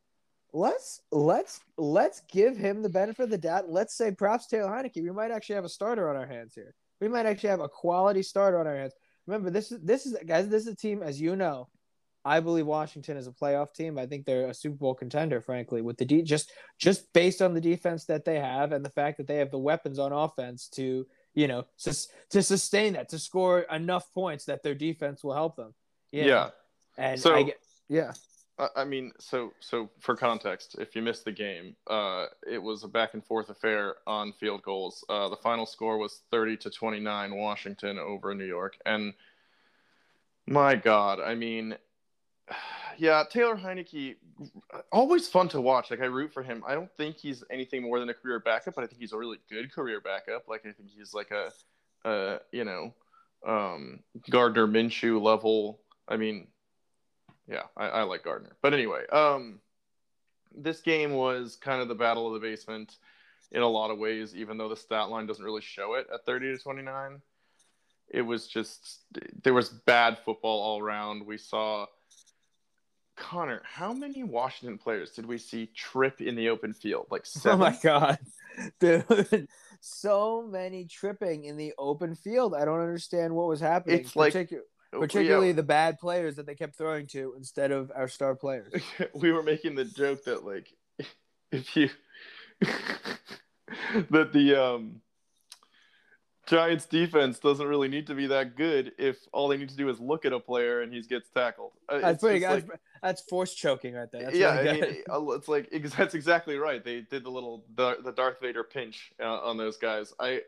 Let's 0.52 1.00
let's 1.12 1.61
let's 1.76 2.23
give 2.30 2.56
him 2.56 2.82
the 2.82 2.88
benefit 2.88 3.25
of 3.25 3.30
the 3.30 3.38
doubt. 3.38 3.70
Let's 3.70 3.94
say 3.94 4.11
props 4.11 4.47
Taylor 4.47 4.70
Heinicke. 4.70 5.02
We 5.02 5.12
might 5.12 5.30
actually 5.30 5.54
have 5.54 5.64
a 5.64 5.70
starter 5.70 6.11
on 6.11 6.16
our 6.16 6.26
hands 6.26 6.54
here. 6.54 6.75
We 7.00 7.09
might 7.09 7.26
actually 7.26 7.50
have 7.50 7.61
a 7.61 7.68
quality 7.68 8.23
starter 8.23 8.59
on 8.59 8.66
our 8.66 8.76
hands. 8.76 8.94
Remember, 9.26 9.50
this 9.50 9.70
is 9.70 9.80
this 9.80 10.06
is 10.06 10.16
guys. 10.26 10.49
This 10.49 10.62
is 10.62 10.68
a 10.68 10.76
team, 10.76 11.02
as 11.02 11.20
you 11.20 11.37
know. 11.37 11.68
I 12.25 12.40
believe 12.40 12.66
Washington 12.66 13.16
is 13.16 13.26
a 13.26 13.32
playoff 13.32 13.73
team. 13.73 13.97
I 13.97 14.04
think 14.04 14.26
they're 14.26 14.49
a 14.49 14.54
Super 14.54 14.76
Bowl 14.76 14.94
contender, 14.94 15.40
frankly, 15.40 15.80
with 15.80 15.97
the 15.97 16.04
de- 16.04 16.23
just 16.23 16.52
just 16.78 17.11
based 17.12 17.40
on 17.40 17.54
the 17.54 17.61
defense 17.61 18.04
that 18.06 18.25
they 18.25 18.38
have 18.38 18.73
and 18.73 18.85
the 18.85 18.90
fact 18.90 19.16
that 19.18 19.26
they 19.26 19.37
have 19.37 19.50
the 19.50 19.59
weapons 19.59 19.99
on 19.99 20.12
offense 20.12 20.68
to 20.75 21.06
you 21.34 21.46
know, 21.49 21.64
sus- 21.76 22.08
to 22.30 22.42
sustain 22.42 22.92
that, 22.94 23.08
to 23.10 23.18
score 23.18 23.60
enough 23.70 24.12
points 24.12 24.44
that 24.46 24.62
their 24.62 24.75
defense 24.75 25.22
will 25.25 25.34
help 25.34 25.56
them. 25.56 25.75
you 26.12 26.22
know? 26.22 26.28
Yeah. 26.28 26.50
And 26.99 27.20
So- 27.20 27.34
I 27.34 27.54
yeah. 27.88 28.12
I- 28.58 28.68
I 28.82 28.84
mean, 28.84 29.12
so 29.18 29.52
so 29.60 29.88
for 30.00 30.14
context, 30.16 30.75
if 30.78 30.94
you 30.94 31.00
missed 31.02 31.25
the 31.25 31.32
game, 31.32 31.76
uh, 31.87 32.26
it 32.46 32.58
was 32.58 32.84
a 32.84 32.88
back 32.88 33.14
and 33.14 33.25
forth 33.25 33.49
affair 33.49 33.96
on 34.06 34.32
field 34.34 34.62
goals. 34.62 35.02
Uh, 35.08 35.28
the 35.30 35.37
final 35.37 35.64
score 35.66 35.96
was 35.99 36.22
thirty 36.30 36.56
to 36.58 36.68
twenty 36.70 37.00
nine, 37.00 37.34
Washington 37.37 37.99
over 37.99 38.34
New 38.34 38.44
York, 38.44 38.76
and 38.84 39.14
my 40.46 40.75
God, 40.75 41.20
I 41.20 41.34
mean, 41.37 41.76
yeah, 42.99 43.25
Taylor 43.30 43.56
Heinicke, 43.56 44.16
always 44.92 45.28
fun 45.28 45.49
to 45.49 45.61
watch. 45.61 45.90
Like 45.90 46.00
I 46.00 46.06
root 46.06 46.32
for 46.32 46.42
him. 46.42 46.62
I 46.66 46.75
don't 46.75 46.90
think 46.97 47.16
he's 47.16 47.44
anything 47.50 47.82
more 47.82 48.00
than 48.00 48.09
a 48.09 48.14
career 48.14 48.40
backup, 48.40 48.75
but 48.75 48.85
I 48.85 48.87
think 48.87 49.00
he's 49.00 49.12
a 49.12 49.18
really 49.18 49.38
good 49.49 49.73
career 49.73 50.00
backup. 50.00 50.49
Like 50.49 50.61
I 50.66 50.73
think 50.73 50.90
he's 50.97 51.14
like 51.14 51.30
a, 51.30 52.09
uh, 52.09 52.38
you 52.52 52.64
know, 52.64 52.94
um, 53.47 54.00
Gardner 54.28 54.66
Minshew 54.66 55.20
level. 55.20 55.80
I 56.09 56.16
mean, 56.16 56.49
yeah, 57.49 57.64
I, 57.76 57.87
I 57.87 58.02
like 58.02 58.25
Gardner. 58.25 58.56
But 58.62 58.75
anyway, 58.75 59.06
um, 59.12 59.61
this 60.54 60.80
game 60.80 61.12
was 61.12 61.56
kind 61.56 61.82
of 61.82 61.88
the 61.88 61.94
battle 61.94 62.26
of 62.26 62.35
the 62.40 62.47
basement 62.47 62.97
in 63.52 63.62
a 63.62 63.68
lot 63.68 63.90
of 63.90 63.99
ways, 63.99 64.35
even 64.37 64.56
though 64.56 64.68
the 64.68 64.76
stat 64.76 65.09
line 65.09 65.26
doesn't 65.26 65.44
really 65.44 65.61
show 65.61 65.94
it 65.94 66.06
at 66.12 66.25
30 66.25 66.56
to 66.56 66.62
29. 66.62 67.20
It 68.09 68.23
was 68.23 68.49
just, 68.49 69.00
there 69.42 69.54
was 69.54 69.68
bad 69.68 70.18
football 70.25 70.61
all 70.61 70.80
around. 70.80 71.26
We 71.26 71.38
saw, 71.38 71.87
Conor, 73.21 73.62
how 73.65 73.93
many 73.93 74.25
Washington 74.25 74.79
players 74.79 75.11
did 75.11 75.27
we 75.27 75.39
see 75.39 75.67
trip 75.77 76.21
in 76.21 76.35
the 76.35 76.49
open 76.49 76.73
field? 76.73 77.07
Like 77.11 77.23
Oh 77.37 77.41
seven? 77.41 77.59
my 77.61 77.79
god, 77.83 78.19
dude! 78.81 79.47
So 79.83 80.43
many 80.47 80.85
tripping 80.85 81.45
in 81.45 81.57
the 81.57 81.73
open 81.79 82.15
field. 82.15 82.55
I 82.55 82.67
don't 82.67 82.81
understand 82.81 83.35
what 83.35 83.47
was 83.49 83.61
happening. 83.61 84.00
It's 84.00 84.15
like- 84.17 84.35
Particu- 84.35 84.61
Oh, 84.93 84.99
particularly 84.99 85.47
yeah. 85.49 85.53
the 85.53 85.62
bad 85.62 86.00
players 86.00 86.35
that 86.35 86.47
they 86.47 86.57
kept 86.57 86.75
throwing 86.77 87.07
to 87.09 87.35
instead 87.37 87.71
of 87.71 87.93
our 87.95 88.09
star 88.09 88.35
players. 88.35 88.73
we 89.15 89.31
were 89.31 89.43
making 89.45 89.77
the 89.77 89.85
joke 89.85 90.25
that 90.25 90.45
like 90.45 90.67
if 91.53 91.77
you 91.77 91.89
that 94.11 94.33
the 94.33 94.57
um 94.61 95.00
Giants 96.50 96.85
defense 96.85 97.38
doesn't 97.38 97.66
really 97.69 97.87
need 97.87 98.09
to 98.09 98.14
be 98.14 98.26
that 98.26 98.57
good 98.57 98.90
if 98.99 99.19
all 99.33 99.47
they 99.47 99.57
need 99.57 99.69
to 99.69 99.76
do 99.76 99.88
is 99.88 100.00
look 100.00 100.25
at 100.25 100.33
a 100.33 100.40
player 100.40 100.83
and 100.83 100.92
he 100.92 101.00
gets 101.02 101.30
tackled. 101.30 101.71
Uh, 101.88 102.00
That's 102.00 102.21
pretty. 102.21 102.40
That's, 102.40 102.69
like- 102.69 102.80
that's 103.00 103.23
force 103.23 103.54
choking 103.54 103.95
right 103.95 104.11
there. 104.11 104.25
That's 104.25 104.37
yeah, 104.37 104.50
I 104.50 104.73
mean, 104.73 104.85
it's 104.85 105.49
like 105.49 105.71
that's 105.97 106.14
exactly 106.14 106.59
right. 106.59 106.85
They 106.85 107.02
did 107.02 107.25
the 107.25 107.30
little 107.30 107.64
the, 107.76 107.99
the 108.04 108.12
Darth 108.12 108.40
Vader 108.42 108.64
pinch 108.64 109.12
uh, 109.23 109.38
on 109.38 109.57
those 109.57 109.76
guys. 109.76 110.12
I 110.19 110.42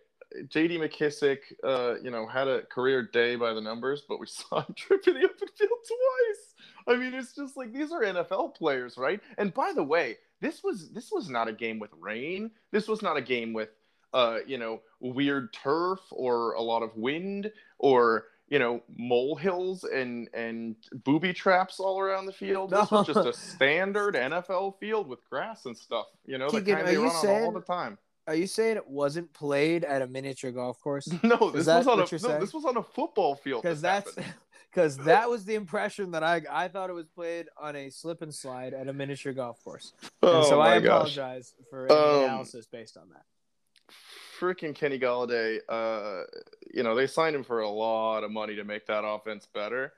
J.D. 0.49 0.79
McKissic, 0.79 1.39
uh, 1.63 1.95
you 2.03 2.11
know, 2.11 2.27
had 2.27 2.49
a 2.49 2.63
career 2.63 3.03
day 3.03 3.37
by 3.37 3.55
the 3.55 3.61
numbers, 3.61 4.03
but 4.09 4.19
we 4.19 4.27
saw 4.29 4.61
him 4.65 4.75
trip 4.75 5.07
in 5.07 5.15
the 5.15 5.25
open 5.25 5.49
field 5.57 5.71
twice. 5.87 6.55
I 6.89 6.97
mean, 6.97 7.15
it's 7.15 7.33
just 7.33 7.57
like 7.57 7.73
these 7.73 7.93
are 7.93 8.01
NFL 8.03 8.57
players, 8.57 8.99
right? 8.99 9.21
And 9.39 9.55
by 9.55 9.73
the 9.73 9.85
way, 9.85 10.17
this 10.41 10.65
was 10.65 10.91
this 10.91 11.11
was 11.13 11.31
not 11.31 11.49
a 11.49 11.53
game 11.53 11.79
with 11.79 11.91
rain. 11.99 12.51
This 12.73 12.89
was 12.89 13.03
not 13.03 13.17
a 13.17 13.23
game 13.23 13.53
with 13.53 13.69
uh, 14.13 14.39
you 14.47 14.59
know, 14.59 14.81
weird 15.01 15.53
turf 15.53 16.01
or 16.11 16.53
a 16.55 16.61
lot 16.63 16.83
of 16.83 16.95
wind 16.97 17.51
or 17.79 18.27
you 18.49 18.59
know 18.59 18.83
molehills 18.99 19.85
and 19.85 20.29
and 20.35 20.77
booby 21.05 21.33
traps 21.33 21.81
all 21.81 21.99
around 21.99 22.27
the 22.27 22.33
field. 22.33 22.71
This 22.71 22.91
was 22.91 23.07
just 23.07 23.27
a 23.27 23.33
standard 23.55 24.15
NFL 24.15 24.79
field 24.79 25.09
with 25.09 25.21
grass 25.29 25.65
and 25.67 25.77
stuff. 25.77 26.07
You 26.27 26.39
know, 26.39 26.51
the 26.51 26.61
kind 26.61 26.83
are 26.83 26.85
they 26.87 26.93
you 26.93 27.03
run 27.05 27.11
on 27.11 27.17
all 27.17 27.23
saying- 27.23 27.53
the 27.55 27.61
time. 27.61 27.99
Are 28.29 28.37
you 28.37 28.47
saying 28.47 28.77
it 28.77 28.87
wasn't 28.87 29.33
played 29.33 29.83
at 29.83 30.01
a 30.01 30.07
miniature 30.07 30.53
golf 30.53 30.81
course? 30.81 31.09
No, 31.25 31.51
this 31.51 31.67
was 31.67 31.87
on 31.89 31.99
a 31.99 32.07
no, 32.29 32.39
this 32.41 32.55
was 32.55 32.65
on 32.65 32.77
a 32.77 32.83
football 32.83 33.35
field. 33.35 33.63
Because 33.63 33.81
that's 33.81 34.15
because 34.71 34.97
that 35.11 35.29
was 35.29 35.45
the 35.45 35.57
impression 35.57 36.13
that 36.13 36.23
I 36.23 36.41
I 36.49 36.69
thought 36.69 36.89
it 36.89 36.93
was 36.93 37.09
played 37.09 37.47
on 37.61 37.75
a 37.75 37.91
slip 37.91 38.23
and 38.23 38.33
slide 38.33 38.75
at 38.75 38.87
a 38.87 38.93
miniature 38.93 39.33
golf 39.33 39.65
course. 39.65 39.93
And 40.03 40.11
oh 40.23 40.43
so 40.49 40.61
I 40.61 40.79
gosh. 40.79 41.17
apologize 41.17 41.55
for 41.69 41.87
any 41.87 41.95
Um, 41.99 42.25
analysis 42.25 42.67
based 42.67 42.97
on 42.97 43.09
that. 43.09 43.25
Freaking 44.39 44.75
Kenny 44.75 44.99
Golladay, 44.99 45.59
uh, 45.69 46.25
you 46.73 46.83
know, 46.83 46.95
they 46.95 47.07
signed 47.07 47.37
him 47.37 47.45
for 47.45 47.61
a 47.61 47.69
lot 47.69 48.25
of 48.25 48.31
money 48.31 48.57
to 48.57 48.65
make 48.65 48.87
that 48.87 49.05
offense 49.05 49.47
better. 49.53 49.93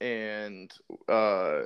And 0.00 0.70
uh, 1.08 1.60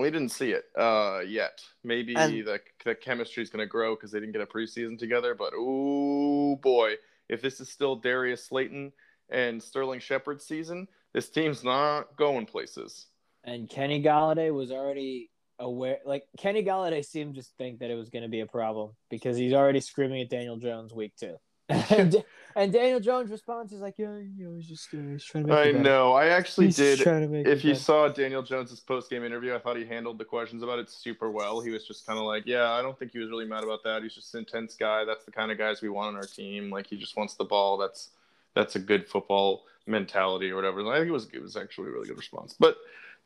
we 0.00 0.10
didn't 0.10 0.28
see 0.28 0.50
it 0.50 0.64
uh, 0.78 1.20
yet. 1.26 1.60
Maybe 1.82 2.14
And- 2.14 2.46
the, 2.46 2.60
the 2.84 2.94
chemistry 2.94 3.42
is 3.42 3.48
going 3.48 3.64
to 3.64 3.66
grow 3.66 3.94
because 3.94 4.10
they 4.10 4.20
didn't 4.20 4.32
get 4.32 4.42
a 4.42 4.46
preseason 4.46 4.98
together. 4.98 5.34
But 5.34 5.54
oh 5.56 6.56
boy, 6.56 6.94
if 7.28 7.40
this 7.40 7.60
is 7.60 7.70
still 7.70 7.96
Darius 7.96 8.44
Slayton 8.46 8.92
and 9.30 9.62
Sterling 9.62 10.00
Shepard's 10.00 10.44
season, 10.44 10.88
this 11.14 11.30
team's 11.30 11.64
not 11.64 12.16
going 12.16 12.44
places. 12.44 13.06
And 13.44 13.70
Kenny 13.70 14.02
Golladay 14.02 14.52
was 14.52 14.70
already 14.70 15.30
aware. 15.58 15.98
Like 16.04 16.24
Kenny 16.36 16.64
Golladay 16.64 17.04
seemed 17.04 17.36
to 17.36 17.42
think 17.42 17.80
that 17.80 17.90
it 17.90 17.94
was 17.94 18.10
going 18.10 18.22
to 18.22 18.28
be 18.28 18.40
a 18.40 18.46
problem 18.46 18.90
because 19.10 19.36
he's 19.36 19.52
already 19.52 19.80
screaming 19.80 20.22
at 20.22 20.30
Daniel 20.30 20.56
Jones 20.56 20.92
week 20.92 21.12
two. 21.16 21.36
and, 21.90 22.24
and 22.56 22.72
Daniel 22.72 22.98
Jones' 22.98 23.30
response 23.30 23.72
is 23.72 23.82
like, 23.82 23.98
"Yeah, 23.98 24.16
you 24.16 24.46
know, 24.46 24.56
he's 24.56 24.66
just 24.66 24.88
uh, 24.94 24.96
he's 25.12 25.22
trying 25.22 25.46
to 25.46 25.52
make 25.52 25.76
I 25.76 25.78
know. 25.78 26.14
I 26.14 26.28
actually 26.28 26.66
He's 26.66 26.76
did. 26.76 26.98
trying 26.98 27.20
to 27.20 27.28
make 27.28 27.46
if 27.46 27.62
you 27.62 27.72
better." 27.72 27.82
saw 27.82 28.08
Daniel 28.08 28.42
Jones's 28.42 28.80
post 28.80 29.10
game 29.10 29.22
interview, 29.22 29.54
I 29.54 29.58
thought 29.58 29.76
he 29.76 29.84
handled 29.84 30.16
the 30.16 30.24
questions 30.24 30.62
about 30.62 30.78
it 30.78 30.88
super 30.88 31.30
well. 31.30 31.60
He 31.60 31.70
was 31.70 31.86
just 31.86 32.06
kind 32.06 32.18
of 32.18 32.24
like, 32.24 32.44
"Yeah, 32.46 32.70
I 32.70 32.80
don't 32.80 32.98
think 32.98 33.12
he 33.12 33.18
was 33.18 33.28
really 33.28 33.44
mad 33.44 33.64
about 33.64 33.84
that. 33.84 34.02
He's 34.02 34.14
just 34.14 34.32
an 34.34 34.40
intense 34.40 34.76
guy. 34.76 35.04
That's 35.04 35.26
the 35.26 35.30
kind 35.30 35.52
of 35.52 35.58
guys 35.58 35.82
we 35.82 35.90
want 35.90 36.08
on 36.08 36.16
our 36.16 36.26
team. 36.26 36.70
Like 36.70 36.86
he 36.86 36.96
just 36.96 37.18
wants 37.18 37.34
the 37.34 37.44
ball. 37.44 37.76
That's 37.76 38.10
that's 38.54 38.76
a 38.76 38.80
good 38.80 39.06
football 39.06 39.64
mentality 39.86 40.50
or 40.50 40.56
whatever." 40.56 40.80
And 40.80 40.88
I 40.88 40.96
think 40.96 41.08
it 41.08 41.12
was 41.12 41.28
it 41.34 41.42
was 41.42 41.54
actually 41.54 41.88
a 41.88 41.90
really 41.90 42.08
good 42.08 42.16
response. 42.16 42.54
But 42.58 42.78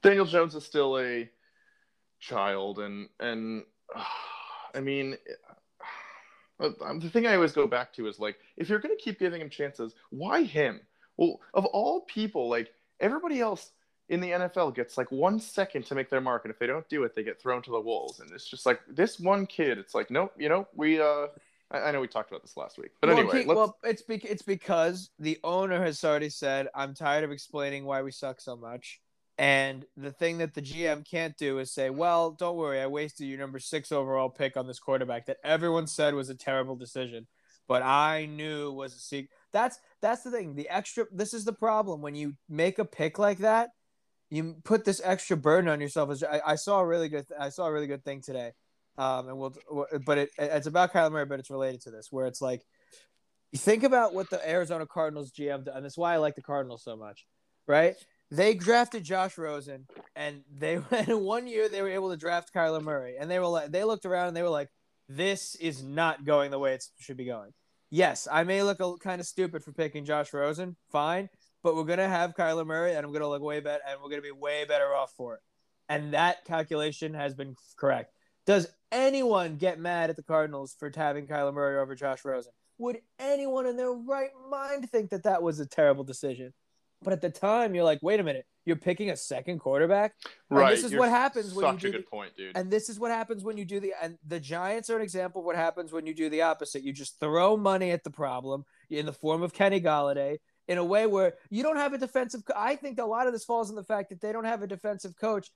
Daniel 0.02 0.26
Jones 0.26 0.56
is 0.56 0.64
still 0.64 0.98
a 0.98 1.30
child, 2.22 2.78
and 2.78 3.08
and 3.20 3.64
I 4.74 4.80
mean. 4.80 5.16
uh, 5.48 5.54
The 6.60 7.10
thing 7.10 7.26
I 7.26 7.34
always 7.34 7.50
go 7.50 7.66
back 7.66 7.92
to 7.94 8.06
is 8.06 8.20
like, 8.20 8.36
if 8.56 8.68
you're 8.68 8.78
going 8.78 8.96
to 8.96 9.02
keep 9.02 9.18
giving 9.18 9.40
him 9.40 9.50
chances, 9.50 9.94
why 10.10 10.44
him? 10.44 10.80
Well, 11.16 11.40
of 11.54 11.64
all 11.64 12.02
people, 12.02 12.48
like 12.48 12.72
everybody 13.00 13.40
else 13.40 13.72
in 14.08 14.20
the 14.20 14.30
NFL 14.30 14.76
gets 14.76 14.96
like 14.96 15.10
one 15.10 15.40
second 15.40 15.86
to 15.86 15.96
make 15.96 16.08
their 16.08 16.20
mark, 16.20 16.44
and 16.44 16.52
if 16.52 16.60
they 16.60 16.68
don't 16.68 16.88
do 16.88 17.02
it, 17.02 17.16
they 17.16 17.24
get 17.24 17.40
thrown 17.40 17.62
to 17.62 17.72
the 17.72 17.80
wolves. 17.80 18.20
And 18.20 18.30
it's 18.30 18.46
just 18.46 18.64
like 18.64 18.80
this 18.88 19.18
one 19.18 19.44
kid. 19.46 19.78
It's 19.78 19.94
like, 19.94 20.10
nope, 20.10 20.32
you 20.38 20.48
know, 20.48 20.68
we. 20.76 21.00
uh 21.00 21.28
I, 21.72 21.88
I 21.88 21.90
know 21.90 22.00
we 22.00 22.06
talked 22.06 22.30
about 22.30 22.42
this 22.42 22.56
last 22.56 22.78
week, 22.78 22.92
but 23.00 23.08
well, 23.08 23.18
anyway, 23.18 23.44
let's. 23.44 23.56
well, 23.56 23.78
it's 23.82 24.02
bec 24.02 24.24
it's 24.24 24.42
because 24.42 25.10
the 25.18 25.40
owner 25.42 25.82
has 25.82 26.04
already 26.04 26.28
said, 26.28 26.68
"I'm 26.74 26.94
tired 26.94 27.24
of 27.24 27.32
explaining 27.32 27.84
why 27.84 28.02
we 28.02 28.12
suck 28.12 28.40
so 28.40 28.54
much." 28.54 29.00
And 29.42 29.86
the 29.96 30.12
thing 30.12 30.38
that 30.38 30.54
the 30.54 30.62
GM 30.62 31.04
can't 31.04 31.36
do 31.36 31.58
is 31.58 31.72
say, 31.72 31.90
"Well, 31.90 32.30
don't 32.30 32.56
worry, 32.56 32.80
I 32.80 32.86
wasted 32.86 33.26
your 33.26 33.40
number 33.40 33.58
six 33.58 33.90
overall 33.90 34.28
pick 34.30 34.56
on 34.56 34.68
this 34.68 34.78
quarterback 34.78 35.26
that 35.26 35.38
everyone 35.42 35.88
said 35.88 36.14
was 36.14 36.30
a 36.30 36.34
terrible 36.36 36.76
decision, 36.76 37.26
but 37.66 37.82
I 37.82 38.26
knew 38.26 38.70
was 38.70 38.94
a 38.94 39.00
secret." 39.00 39.30
That's 39.52 39.80
that's 40.00 40.22
the 40.22 40.30
thing. 40.30 40.54
The 40.54 40.68
extra. 40.68 41.06
This 41.10 41.34
is 41.34 41.44
the 41.44 41.52
problem 41.52 42.02
when 42.02 42.14
you 42.14 42.34
make 42.48 42.78
a 42.78 42.84
pick 42.84 43.18
like 43.18 43.38
that. 43.38 43.70
You 44.30 44.58
put 44.62 44.84
this 44.84 45.00
extra 45.02 45.36
burden 45.36 45.68
on 45.68 45.80
yourself. 45.80 46.22
I, 46.22 46.40
I 46.46 46.54
saw 46.54 46.78
a 46.78 46.86
really 46.86 47.08
good. 47.08 47.26
I 47.36 47.48
saw 47.48 47.66
a 47.66 47.72
really 47.72 47.88
good 47.88 48.04
thing 48.04 48.20
today, 48.20 48.52
um, 48.96 49.26
and 49.26 49.38
we'll. 49.38 49.56
But 50.06 50.18
it, 50.18 50.30
it's 50.38 50.68
about 50.68 50.92
Kyler 50.92 51.10
Murray, 51.10 51.26
but 51.26 51.40
it's 51.40 51.50
related 51.50 51.80
to 51.80 51.90
this, 51.90 52.12
where 52.12 52.26
it's 52.26 52.42
like, 52.42 52.64
you 53.50 53.58
think 53.58 53.82
about 53.82 54.14
what 54.14 54.30
the 54.30 54.48
Arizona 54.48 54.86
Cardinals 54.86 55.32
GM 55.32 55.66
and 55.66 55.84
that's 55.84 55.98
why 55.98 56.14
I 56.14 56.18
like 56.18 56.36
the 56.36 56.42
Cardinals 56.42 56.84
so 56.84 56.96
much, 56.96 57.26
right? 57.66 57.96
They 58.32 58.54
drafted 58.54 59.04
Josh 59.04 59.36
Rosen, 59.36 59.86
and 60.16 60.42
they 60.50 60.80
in 61.06 61.20
one 61.20 61.46
year 61.46 61.68
they 61.68 61.82
were 61.82 61.90
able 61.90 62.10
to 62.10 62.16
draft 62.16 62.52
Kyler 62.54 62.80
Murray, 62.80 63.16
and 63.20 63.30
they 63.30 63.38
were 63.38 63.46
like, 63.46 63.70
they 63.70 63.84
looked 63.84 64.06
around 64.06 64.28
and 64.28 64.36
they 64.36 64.42
were 64.42 64.48
like, 64.48 64.70
this 65.06 65.54
is 65.56 65.82
not 65.82 66.24
going 66.24 66.50
the 66.50 66.58
way 66.58 66.72
it 66.72 66.82
should 66.98 67.18
be 67.18 67.26
going. 67.26 67.50
Yes, 67.90 68.26
I 68.32 68.44
may 68.44 68.62
look 68.62 68.78
kind 69.02 69.20
of 69.20 69.26
stupid 69.26 69.62
for 69.62 69.72
picking 69.74 70.06
Josh 70.06 70.32
Rosen, 70.32 70.76
fine, 70.90 71.28
but 71.62 71.76
we're 71.76 71.84
gonna 71.84 72.08
have 72.08 72.34
Kyler 72.34 72.64
Murray, 72.64 72.94
and 72.94 73.04
I'm 73.04 73.12
gonna 73.12 73.28
look 73.28 73.42
way 73.42 73.60
better, 73.60 73.82
and 73.86 74.00
we're 74.00 74.08
gonna 74.08 74.22
be 74.22 74.32
way 74.32 74.64
better 74.64 74.94
off 74.94 75.12
for 75.14 75.34
it. 75.34 75.40
And 75.90 76.14
that 76.14 76.46
calculation 76.46 77.12
has 77.12 77.34
been 77.34 77.54
correct. 77.76 78.14
Does 78.46 78.66
anyone 78.90 79.56
get 79.56 79.78
mad 79.78 80.08
at 80.08 80.16
the 80.16 80.22
Cardinals 80.22 80.74
for 80.78 80.90
having 80.96 81.26
Kyler 81.26 81.52
Murray 81.52 81.78
over 81.78 81.94
Josh 81.94 82.24
Rosen? 82.24 82.52
Would 82.78 83.00
anyone 83.18 83.66
in 83.66 83.76
their 83.76 83.92
right 83.92 84.30
mind 84.48 84.90
think 84.90 85.10
that 85.10 85.24
that 85.24 85.42
was 85.42 85.60
a 85.60 85.66
terrible 85.66 86.02
decision? 86.02 86.54
But 87.02 87.12
at 87.12 87.20
the 87.20 87.30
time, 87.30 87.74
you're 87.74 87.84
like, 87.84 87.98
wait 88.02 88.20
a 88.20 88.22
minute, 88.22 88.46
you're 88.64 88.76
picking 88.76 89.10
a 89.10 89.16
second 89.16 89.58
quarterback, 89.58 90.14
and 90.50 90.58
right, 90.58 90.70
this 90.70 90.84
is 90.84 90.92
you're 90.92 91.00
what 91.00 91.10
happens 91.10 91.52
when 91.52 91.66
you 91.66 91.72
Such 91.72 91.80
do 91.82 91.88
a 91.88 91.90
good 91.90 92.02
the- 92.02 92.06
point, 92.06 92.36
dude. 92.36 92.56
and 92.56 92.70
this 92.70 92.88
is 92.88 92.98
what 93.00 93.10
happens 93.10 93.42
when 93.42 93.56
you 93.56 93.64
do 93.64 93.80
the 93.80 93.92
and 94.00 94.18
the 94.26 94.38
Giants 94.38 94.88
are 94.88 94.96
an 94.96 95.02
example 95.02 95.40
of 95.40 95.44
what 95.46 95.56
happens 95.56 95.92
when 95.92 96.06
you 96.06 96.14
do 96.14 96.28
the 96.30 96.42
opposite. 96.42 96.82
You 96.82 96.92
just 96.92 97.18
throw 97.18 97.56
money 97.56 97.90
at 97.90 98.04
the 98.04 98.10
problem 98.10 98.64
in 98.90 99.06
the 99.06 99.12
form 99.12 99.42
of 99.42 99.52
Kenny 99.52 99.80
Golladay 99.80 100.38
in 100.68 100.78
a 100.78 100.84
way 100.84 101.06
where 101.06 101.34
you 101.50 101.62
don't 101.64 101.76
have 101.76 101.92
a 101.92 101.98
defensive. 101.98 102.44
co- 102.44 102.54
I 102.56 102.76
think 102.76 103.00
a 103.00 103.04
lot 103.04 103.26
of 103.26 103.32
this 103.32 103.44
falls 103.44 103.68
in 103.68 103.74
the 103.76 103.82
fact 103.84 104.10
that 104.10 104.20
they 104.20 104.32
don't 104.32 104.44
have 104.44 104.62
a 104.62 104.66
defensive 104.68 105.16
coach. 105.16 105.50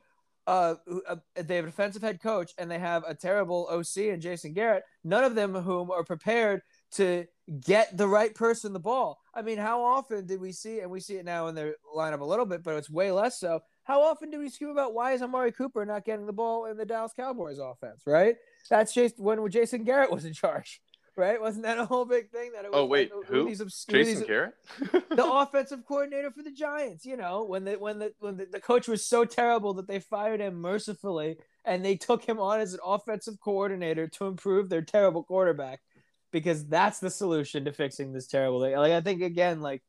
Uh, 0.49 0.75
uh, 1.09 1.17
they 1.35 1.57
have 1.57 1.65
a 1.65 1.69
defensive 1.69 2.03
head 2.03 2.21
coach 2.23 2.53
and 2.59 2.71
they 2.71 2.79
have 2.79 3.03
a 3.07 3.15
terrible 3.15 3.67
OC 3.71 4.11
and 4.13 4.23
Jason 4.23 4.53
Garrett. 4.53 4.85
None 5.05 5.25
of 5.25 5.35
them 5.35 5.55
of 5.57 5.65
whom 5.65 5.91
are 5.91 6.05
prepared 6.05 6.63
to 6.93 7.27
get 7.65 7.97
the 7.97 8.09
right 8.09 8.35
person 8.35 8.73
the 8.73 8.81
ball. 8.81 9.21
I 9.35 9.43
mean, 9.43 9.59
how 9.59 9.83
often 9.83 10.27
did 10.27 10.41
we 10.41 10.53
see, 10.53 10.81
and 10.81 10.91
we 10.91 11.01
see 11.01 11.15
it 11.17 11.25
now 11.25 11.47
in 11.47 11.55
their 11.55 11.77
lineup 11.97 12.21
a 12.21 12.25
little 12.25 12.47
bit, 12.47 12.63
but 12.63 12.75
it's 12.77 12.91
way 12.91 13.13
less 13.13 13.39
so. 13.39 13.61
How 13.85 14.03
often 14.03 14.31
do 14.31 14.39
we 14.39 14.49
scream 14.51 14.71
about 14.71 14.95
why 14.95 15.13
is 15.13 15.23
Amari 15.23 15.53
Cooper 15.53 15.85
not 15.87 16.05
getting 16.05 16.27
the 16.27 16.33
ball 16.33 16.67
in 16.67 16.77
the 16.77 16.85
Dallas 16.85 17.13
Cowboys 17.15 17.59
offense, 17.59 18.03
right? 18.07 18.35
That's 18.69 18.93
just 18.93 19.21
when 19.21 19.49
Jason 19.49 19.85
Garrett 19.85 20.11
was 20.11 20.25
in 20.25 20.33
charge, 20.33 20.81
right? 21.17 21.41
Wasn't 21.41 21.63
that 21.65 21.79
a 21.79 21.85
whole 21.85 22.05
big 22.05 22.31
thing? 22.31 22.51
That 22.53 22.65
it 22.65 22.73
was 22.73 22.81
Oh 22.81 22.87
wait, 22.87 23.15
like, 23.15 23.27
who? 23.27 23.47
these 23.47 23.59
Jason 23.89 24.15
these- 24.19 24.23
Garrett. 24.27 24.55
the 24.91 25.25
offensive 25.33 25.85
coordinator 25.87 26.33
for 26.33 26.43
the 26.43 26.51
Giants. 26.51 27.07
You 27.07 27.17
know, 27.17 27.45
when 27.45 27.65
the 27.65 27.75
when 27.75 28.01
the 28.01 28.13
when 28.19 28.37
the, 28.39 28.47
the 28.47 28.61
coach 28.61 28.89
was 28.89 29.07
so 29.07 29.25
terrible 29.25 29.73
that 29.75 29.87
they 29.87 30.01
fired 30.01 30.41
him 30.41 30.57
mercifully, 30.61 31.37
and 31.65 31.85
they 31.85 31.95
took 31.95 32.25
him 32.25 32.41
on 32.41 32.59
as 32.59 32.75
an 32.75 32.81
offensive 32.85 33.39
coordinator 33.41 34.09
to 34.09 34.27
improve 34.27 34.69
their 34.69 34.83
terrible 34.83 35.23
quarterback, 35.23 35.79
because 36.33 36.67
that's 36.67 36.99
the 36.99 37.11
solution 37.11 37.65
to 37.65 37.73
fixing 37.73 38.13
this 38.13 38.27
terrible 38.27 38.63
thing. 38.63 38.77
Like 38.77 38.93
I 38.93 39.01
think 39.01 39.23
again, 39.23 39.61
like 39.61 39.83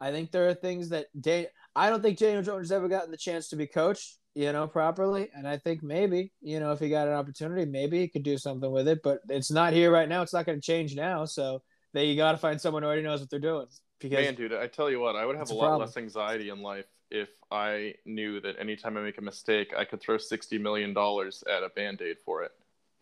I 0.00 0.10
think 0.10 0.30
there 0.30 0.48
are 0.48 0.54
things 0.54 0.90
that 0.90 1.06
Dan- 1.18 1.46
I 1.74 1.90
don't 1.90 2.02
think 2.02 2.18
Daniel 2.18 2.42
Jones 2.42 2.68
has 2.68 2.72
ever 2.72 2.88
gotten 2.88 3.10
the 3.10 3.16
chance 3.16 3.48
to 3.48 3.56
be 3.56 3.66
coached, 3.66 4.18
you 4.34 4.52
know, 4.52 4.66
properly. 4.66 5.30
And 5.34 5.46
I 5.46 5.58
think 5.58 5.82
maybe, 5.82 6.32
you 6.40 6.60
know, 6.60 6.72
if 6.72 6.80
he 6.80 6.88
got 6.88 7.08
an 7.08 7.14
opportunity, 7.14 7.64
maybe 7.64 8.00
he 8.00 8.08
could 8.08 8.22
do 8.22 8.38
something 8.38 8.70
with 8.70 8.88
it. 8.88 9.02
But 9.02 9.20
it's 9.28 9.50
not 9.50 9.72
here 9.72 9.90
right 9.90 10.08
now. 10.08 10.22
It's 10.22 10.32
not 10.32 10.46
going 10.46 10.60
to 10.60 10.66
change 10.66 10.94
now. 10.94 11.24
So 11.24 11.62
they 11.92 12.06
you 12.06 12.16
got 12.16 12.32
to 12.32 12.38
find 12.38 12.60
someone 12.60 12.82
who 12.82 12.88
already 12.88 13.02
knows 13.02 13.20
what 13.20 13.30
they're 13.30 13.38
doing. 13.38 13.66
Because 13.98 14.24
Man, 14.24 14.34
dude, 14.34 14.52
I 14.52 14.66
tell 14.66 14.90
you 14.90 15.00
what, 15.00 15.16
I 15.16 15.24
would 15.24 15.36
have 15.36 15.50
a 15.50 15.54
a 15.54 15.54
lot 15.54 15.80
less 15.80 15.96
anxiety 15.96 16.50
in 16.50 16.60
life 16.60 16.84
if 17.10 17.28
I 17.50 17.94
knew 18.04 18.40
that 18.40 18.58
anytime 18.58 18.96
I 18.96 19.02
make 19.02 19.18
a 19.18 19.22
mistake, 19.22 19.72
I 19.76 19.84
could 19.84 20.00
throw 20.00 20.18
sixty 20.18 20.58
million 20.58 20.92
dollars 20.92 21.42
at 21.48 21.62
a 21.62 21.68
band 21.70 22.02
aid 22.02 22.16
for 22.24 22.42
it. 22.42 22.52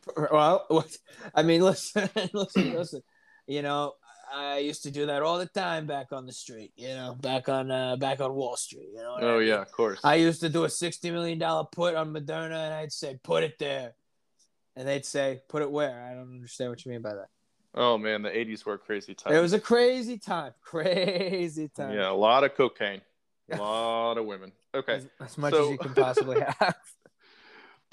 Well, 0.32 0.86
I 1.34 1.42
mean, 1.42 1.60
listen, 1.62 2.08
listen, 2.32 2.74
listen. 2.74 3.02
You 3.46 3.62
know, 3.62 3.94
I 4.34 4.58
used 4.58 4.82
to 4.84 4.90
do 4.90 5.06
that 5.06 5.22
all 5.22 5.38
the 5.38 5.46
time 5.46 5.86
back 5.86 6.12
on 6.12 6.26
the 6.26 6.32
street. 6.32 6.72
You 6.76 6.88
know, 6.88 7.16
back 7.20 7.48
on 7.48 7.70
uh, 7.70 7.96
back 7.96 8.20
on 8.20 8.32
Wall 8.34 8.56
Street. 8.56 8.88
You 8.92 9.00
know. 9.02 9.12
what 9.12 9.24
I 9.24 9.26
Oh 9.26 9.38
mean? 9.38 9.48
yeah, 9.48 9.60
of 9.62 9.70
course. 9.72 10.00
I 10.04 10.16
used 10.16 10.40
to 10.40 10.48
do 10.48 10.64
a 10.64 10.70
sixty 10.70 11.10
million 11.10 11.38
dollar 11.38 11.64
put 11.70 11.94
on 11.94 12.12
Moderna, 12.12 12.64
and 12.64 12.74
I'd 12.74 12.92
say, 12.92 13.18
"Put 13.22 13.42
it 13.44 13.58
there," 13.58 13.94
and 14.76 14.86
they'd 14.88 15.04
say, 15.06 15.40
"Put 15.48 15.62
it 15.62 15.70
where?" 15.70 16.02
I 16.04 16.14
don't 16.14 16.32
understand 16.34 16.70
what 16.70 16.84
you 16.84 16.90
mean 16.92 17.02
by 17.02 17.14
that. 17.14 17.28
oh 17.74 17.98
man, 17.98 18.22
the 18.22 18.30
'80s 18.30 18.64
were 18.64 18.74
a 18.74 18.78
crazy 18.78 19.14
time. 19.14 19.34
It 19.34 19.40
was 19.40 19.52
a 19.52 19.60
crazy 19.60 20.18
time, 20.18 20.52
crazy 20.62 21.68
time. 21.68 21.94
yeah, 21.94 22.10
a 22.10 22.12
lot 22.12 22.44
of 22.44 22.54
cocaine, 22.54 23.02
a 23.52 23.56
lot 23.56 24.18
of 24.18 24.24
women. 24.26 24.52
Okay, 24.74 24.94
as, 24.96 25.06
as 25.20 25.38
much 25.38 25.52
So- 25.52 25.64
as 25.64 25.70
you 25.70 25.78
can 25.78 25.94
possibly 25.94 26.40
have. 26.40 26.76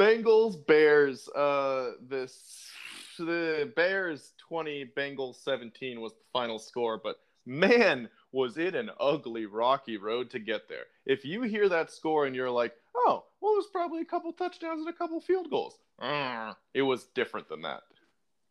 Bengals 0.01 0.65
Bears. 0.65 1.29
Uh, 1.29 1.91
this 2.09 2.71
the 3.19 3.71
Bears 3.75 4.33
20, 4.47 4.91
Bengals 4.97 5.35
17 5.43 6.01
was 6.01 6.13
the 6.13 6.23
final 6.33 6.57
score, 6.57 6.99
but 7.01 7.17
man, 7.45 8.09
was 8.31 8.57
it 8.57 8.73
an 8.73 8.89
ugly, 8.99 9.45
rocky 9.45 9.97
road 9.97 10.31
to 10.31 10.39
get 10.39 10.67
there. 10.67 10.85
If 11.05 11.23
you 11.23 11.43
hear 11.43 11.69
that 11.69 11.91
score 11.91 12.25
and 12.25 12.35
you're 12.35 12.49
like, 12.49 12.73
oh, 12.95 13.25
well, 13.41 13.53
it 13.53 13.57
was 13.57 13.67
probably 13.71 14.01
a 14.01 14.05
couple 14.05 14.33
touchdowns 14.33 14.79
and 14.79 14.89
a 14.89 14.97
couple 14.97 15.21
field 15.21 15.51
goals. 15.51 15.77
Mm, 16.01 16.55
It 16.73 16.81
was 16.81 17.05
different 17.13 17.47
than 17.47 17.61
that. 17.61 17.81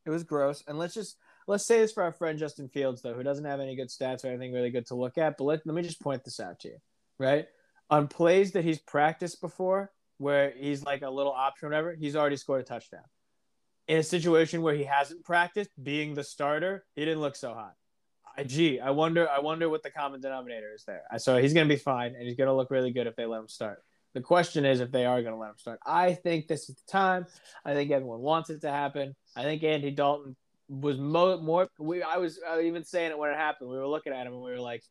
It 0.06 0.10
was 0.10 0.22
gross. 0.22 0.62
And 0.68 0.78
let's 0.78 0.94
just 0.94 1.16
let's 1.48 1.66
say 1.66 1.80
this 1.80 1.92
for 1.92 2.04
our 2.04 2.12
friend 2.12 2.38
Justin 2.38 2.68
Fields, 2.68 3.02
though, 3.02 3.14
who 3.14 3.24
doesn't 3.24 3.44
have 3.44 3.58
any 3.60 3.74
good 3.74 3.88
stats 3.88 4.24
or 4.24 4.28
anything 4.28 4.52
really 4.52 4.70
good 4.70 4.86
to 4.86 4.94
look 4.94 5.18
at. 5.18 5.36
But 5.36 5.44
let, 5.44 5.66
let 5.66 5.74
me 5.74 5.82
just 5.82 6.00
point 6.00 6.24
this 6.24 6.38
out 6.38 6.60
to 6.60 6.68
you, 6.68 6.76
right? 7.18 7.48
On 7.90 8.06
plays 8.06 8.52
that 8.52 8.64
he's 8.64 8.78
practiced 8.78 9.40
before, 9.40 9.90
where 10.20 10.52
he's 10.54 10.84
like 10.84 11.00
a 11.00 11.08
little 11.08 11.32
option 11.32 11.70
whatever, 11.70 11.94
he's 11.98 12.14
already 12.14 12.36
scored 12.36 12.60
a 12.60 12.64
touchdown. 12.64 13.00
In 13.88 13.96
a 13.96 14.02
situation 14.02 14.60
where 14.60 14.74
he 14.74 14.84
hasn't 14.84 15.24
practiced 15.24 15.70
being 15.82 16.14
the 16.14 16.22
starter, 16.22 16.84
he 16.94 17.06
didn't 17.06 17.22
look 17.22 17.34
so 17.34 17.54
hot. 17.54 17.72
I, 18.36 18.44
gee, 18.44 18.80
I 18.80 18.90
wonder, 18.90 19.28
I 19.28 19.40
wonder 19.40 19.70
what 19.70 19.82
the 19.82 19.90
common 19.90 20.20
denominator 20.20 20.74
is 20.74 20.84
there. 20.84 21.02
So 21.16 21.38
he's 21.38 21.54
to 21.66 21.74
be 21.74 21.80
fine, 21.80 22.14
and 22.14 22.24
he's 22.24 22.36
to 22.48 22.54
look 22.54 22.70
really 22.70 22.92
good 22.92 23.06
if 23.06 23.16
they 23.16 23.24
let 23.24 23.40
him 23.40 23.48
start. 23.48 23.82
The 24.12 24.20
question 24.20 24.66
is 24.66 24.80
if 24.80 24.90
they 24.92 25.06
are 25.06 25.22
to 25.34 25.40
let 25.40 25.50
him 25.50 25.58
start. 25.58 25.80
I 25.86 26.12
think 26.12 26.48
this 26.48 26.68
is 26.68 26.76
the 26.76 26.92
time. 26.92 27.26
I 27.64 27.72
think 27.72 27.90
everyone 27.90 28.20
wants 28.20 28.50
it 28.50 28.60
to 28.60 28.70
happen. 28.70 29.16
I 29.34 29.42
think 29.42 29.64
Andy 29.64 29.90
Dalton 29.90 30.36
was 30.68 30.98
mo- 30.98 31.40
more. 31.40 31.68
We, 31.78 32.02
I 32.02 32.18
was 32.18 32.38
uh, 32.46 32.60
even 32.60 32.84
saying 32.84 33.10
it 33.10 33.18
when 33.18 33.30
it 33.30 33.38
happened. 33.38 33.70
We 33.70 33.78
were 33.78 33.88
looking 33.88 34.12
at 34.12 34.26
him 34.26 34.34
and 34.34 34.42
we 34.42 34.50
were 34.50 34.60
like, 34.60 34.82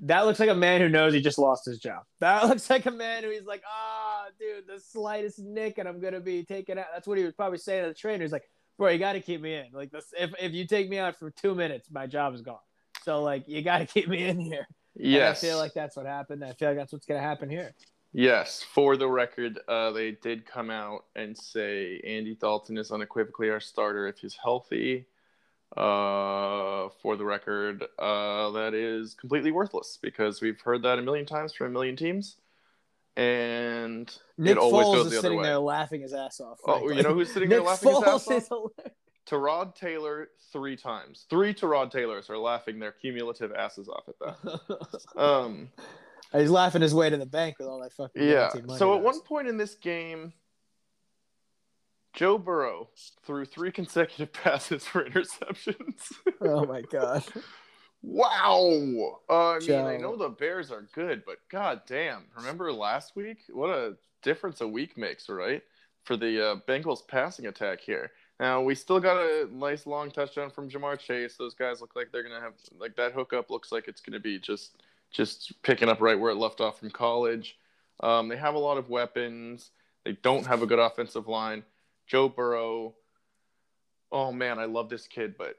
"That 0.00 0.26
looks 0.26 0.40
like 0.40 0.48
a 0.48 0.54
man 0.54 0.80
who 0.80 0.88
knows 0.88 1.12
he 1.12 1.20
just 1.20 1.38
lost 1.38 1.64
his 1.64 1.78
job. 1.78 2.02
That 2.20 2.44
looks 2.48 2.68
like 2.70 2.86
a 2.86 2.90
man 2.90 3.22
who 3.22 3.30
he's 3.30 3.44
like, 3.44 3.62
ah, 3.66 4.26
dude, 4.38 4.66
the 4.66 4.80
slightest 4.80 5.38
nick 5.38 5.78
and 5.78 5.88
I'm 5.88 6.00
gonna 6.00 6.20
be 6.20 6.44
taken 6.44 6.78
out." 6.78 6.86
That's 6.92 7.06
what 7.06 7.18
he 7.18 7.24
was 7.24 7.34
probably 7.34 7.58
saying 7.58 7.84
to 7.84 7.88
the 7.88 7.94
trainer. 7.94 8.22
He's 8.22 8.32
like, 8.32 8.48
"Bro, 8.78 8.90
you 8.90 8.98
got 8.98 9.14
to 9.14 9.20
keep 9.20 9.40
me 9.40 9.54
in. 9.54 9.66
Like 9.72 9.90
this, 9.90 10.12
if 10.18 10.32
if 10.40 10.52
you 10.52 10.66
take 10.66 10.88
me 10.88 10.98
out 10.98 11.16
for 11.16 11.30
two 11.30 11.54
minutes, 11.54 11.88
my 11.90 12.06
job 12.06 12.34
is 12.34 12.42
gone. 12.42 12.58
So 13.02 13.22
like, 13.22 13.48
you 13.48 13.62
got 13.62 13.78
to 13.78 13.86
keep 13.86 14.08
me 14.08 14.24
in 14.24 14.40
here." 14.40 14.66
And 14.96 15.06
Yes. 15.06 15.42
I 15.42 15.46
feel 15.46 15.58
like 15.58 15.72
that's 15.74 15.96
what 15.96 16.06
happened. 16.06 16.44
I 16.44 16.52
feel 16.52 16.68
like 16.68 16.76
that's 16.76 16.92
what's 16.92 17.06
gonna 17.06 17.20
happen 17.20 17.48
here. 17.48 17.74
Yes, 18.12 18.62
for 18.62 18.96
the 18.96 19.08
record, 19.08 19.60
uh, 19.68 19.92
they 19.92 20.12
did 20.12 20.44
come 20.44 20.68
out 20.68 21.04
and 21.14 21.36
say 21.36 22.00
Andy 22.04 22.34
Dalton 22.34 22.76
is 22.76 22.90
unequivocally 22.90 23.50
our 23.50 23.60
starter 23.60 24.08
if 24.08 24.18
he's 24.18 24.34
healthy. 24.34 25.06
Uh, 25.76 26.88
for 27.00 27.16
the 27.16 27.24
record, 27.24 27.84
uh, 27.98 28.50
that 28.50 28.74
is 28.74 29.14
completely 29.14 29.52
worthless 29.52 29.98
because 30.02 30.40
we've 30.40 30.60
heard 30.60 30.82
that 30.82 30.98
a 30.98 31.02
million 31.02 31.24
times 31.26 31.52
from 31.52 31.68
a 31.68 31.70
million 31.70 31.94
teams, 31.96 32.36
and 33.16 34.12
Nick 34.38 34.52
it 34.52 34.58
always 34.58 34.86
Foles 34.86 34.94
goes 34.94 35.06
is 35.06 35.12
the 35.12 35.18
other 35.18 35.22
sitting 35.28 35.38
way. 35.38 35.44
there 35.44 35.58
laughing 35.58 36.00
his 36.00 36.12
ass 36.12 36.40
off. 36.40 36.58
Oh, 36.64 36.72
frankly. 36.78 36.96
you 36.96 37.02
know 37.02 37.14
who's 37.14 37.32
sitting 37.32 37.48
Nick 37.50 37.58
there 37.58 37.66
laughing 37.66 37.90
his 37.94 38.02
ass 38.02 38.22
is 38.28 38.50
off? 38.50 38.70
hilarious. 38.76 38.94
Tyrod 39.28 39.74
Taylor 39.76 40.28
three 40.52 40.76
times. 40.76 41.26
Three 41.30 41.54
Tyrod 41.54 41.90
Taylors 41.92 42.28
are 42.30 42.38
laughing 42.38 42.80
their 42.80 42.92
cumulative 42.92 43.52
asses 43.52 43.88
off 43.88 44.08
at 44.08 44.14
that. 44.18 45.00
Um, 45.16 45.68
He's 46.32 46.50
laughing 46.50 46.82
his 46.82 46.94
way 46.94 47.10
to 47.10 47.16
the 47.16 47.26
bank 47.26 47.56
with 47.58 47.68
all 47.68 47.80
that 47.82 47.92
fucking 47.92 48.22
Yeah. 48.22 48.32
guaranteed 48.34 48.66
money. 48.66 48.78
So 48.78 48.96
at 48.96 49.02
one 49.02 49.20
point 49.20 49.46
in 49.48 49.56
this 49.56 49.74
game, 49.74 50.32
Joe 52.12 52.38
Burrow 52.38 52.88
threw 53.24 53.44
three 53.44 53.70
consecutive 53.72 54.32
passes 54.44 54.84
for 54.84 55.04
interceptions. 55.04 56.12
oh 56.40 56.64
my 56.64 56.82
god, 56.82 57.24
wow. 58.02 59.18
Uh, 59.28 59.52
I 59.52 59.58
mean, 59.60 59.80
I 59.80 59.96
know 59.96 60.16
the 60.16 60.28
Bears 60.28 60.70
are 60.70 60.86
good, 60.94 61.22
but 61.24 61.36
god 61.50 61.82
damn. 61.86 62.24
Remember 62.36 62.72
last 62.72 63.16
week? 63.16 63.38
What 63.50 63.70
a 63.70 63.96
difference 64.22 64.60
a 64.60 64.68
week 64.68 64.96
makes, 64.96 65.28
right? 65.28 65.62
For 66.04 66.16
the 66.16 66.52
uh, 66.52 66.56
Bengals 66.66 67.06
passing 67.06 67.46
attack 67.46 67.80
here. 67.80 68.10
Now, 68.40 68.62
we 68.62 68.74
still 68.74 69.00
got 69.00 69.18
a 69.18 69.48
nice 69.52 69.86
long 69.86 70.10
touchdown 70.10 70.50
from 70.50 70.70
Ja'Marr 70.70 70.98
Chase. 70.98 71.36
Those 71.36 71.52
guys 71.52 71.82
look 71.82 71.94
like 71.94 72.10
they're 72.10 72.22
going 72.22 72.34
to 72.34 72.40
have, 72.40 72.54
like, 72.78 72.96
that 72.96 73.12
hookup 73.12 73.50
looks 73.50 73.70
like 73.70 73.86
it's 73.86 74.00
going 74.00 74.14
to 74.14 74.20
be 74.20 74.38
just 74.38 74.82
just 75.10 75.60
picking 75.62 75.88
up 75.88 76.00
right 76.00 76.18
where 76.18 76.30
it 76.30 76.36
left 76.36 76.60
off 76.60 76.78
from 76.78 76.90
college. 76.90 77.58
Um, 78.02 78.28
they 78.28 78.36
have 78.36 78.54
a 78.54 78.58
lot 78.58 78.78
of 78.78 78.88
weapons. 78.88 79.70
They 80.04 80.12
don't 80.12 80.46
have 80.46 80.62
a 80.62 80.66
good 80.66 80.78
offensive 80.78 81.28
line. 81.28 81.64
Joe 82.10 82.28
Burrow. 82.28 82.94
Oh 84.10 84.32
man, 84.32 84.58
I 84.58 84.64
love 84.64 84.88
this 84.88 85.06
kid, 85.06 85.36
but 85.38 85.54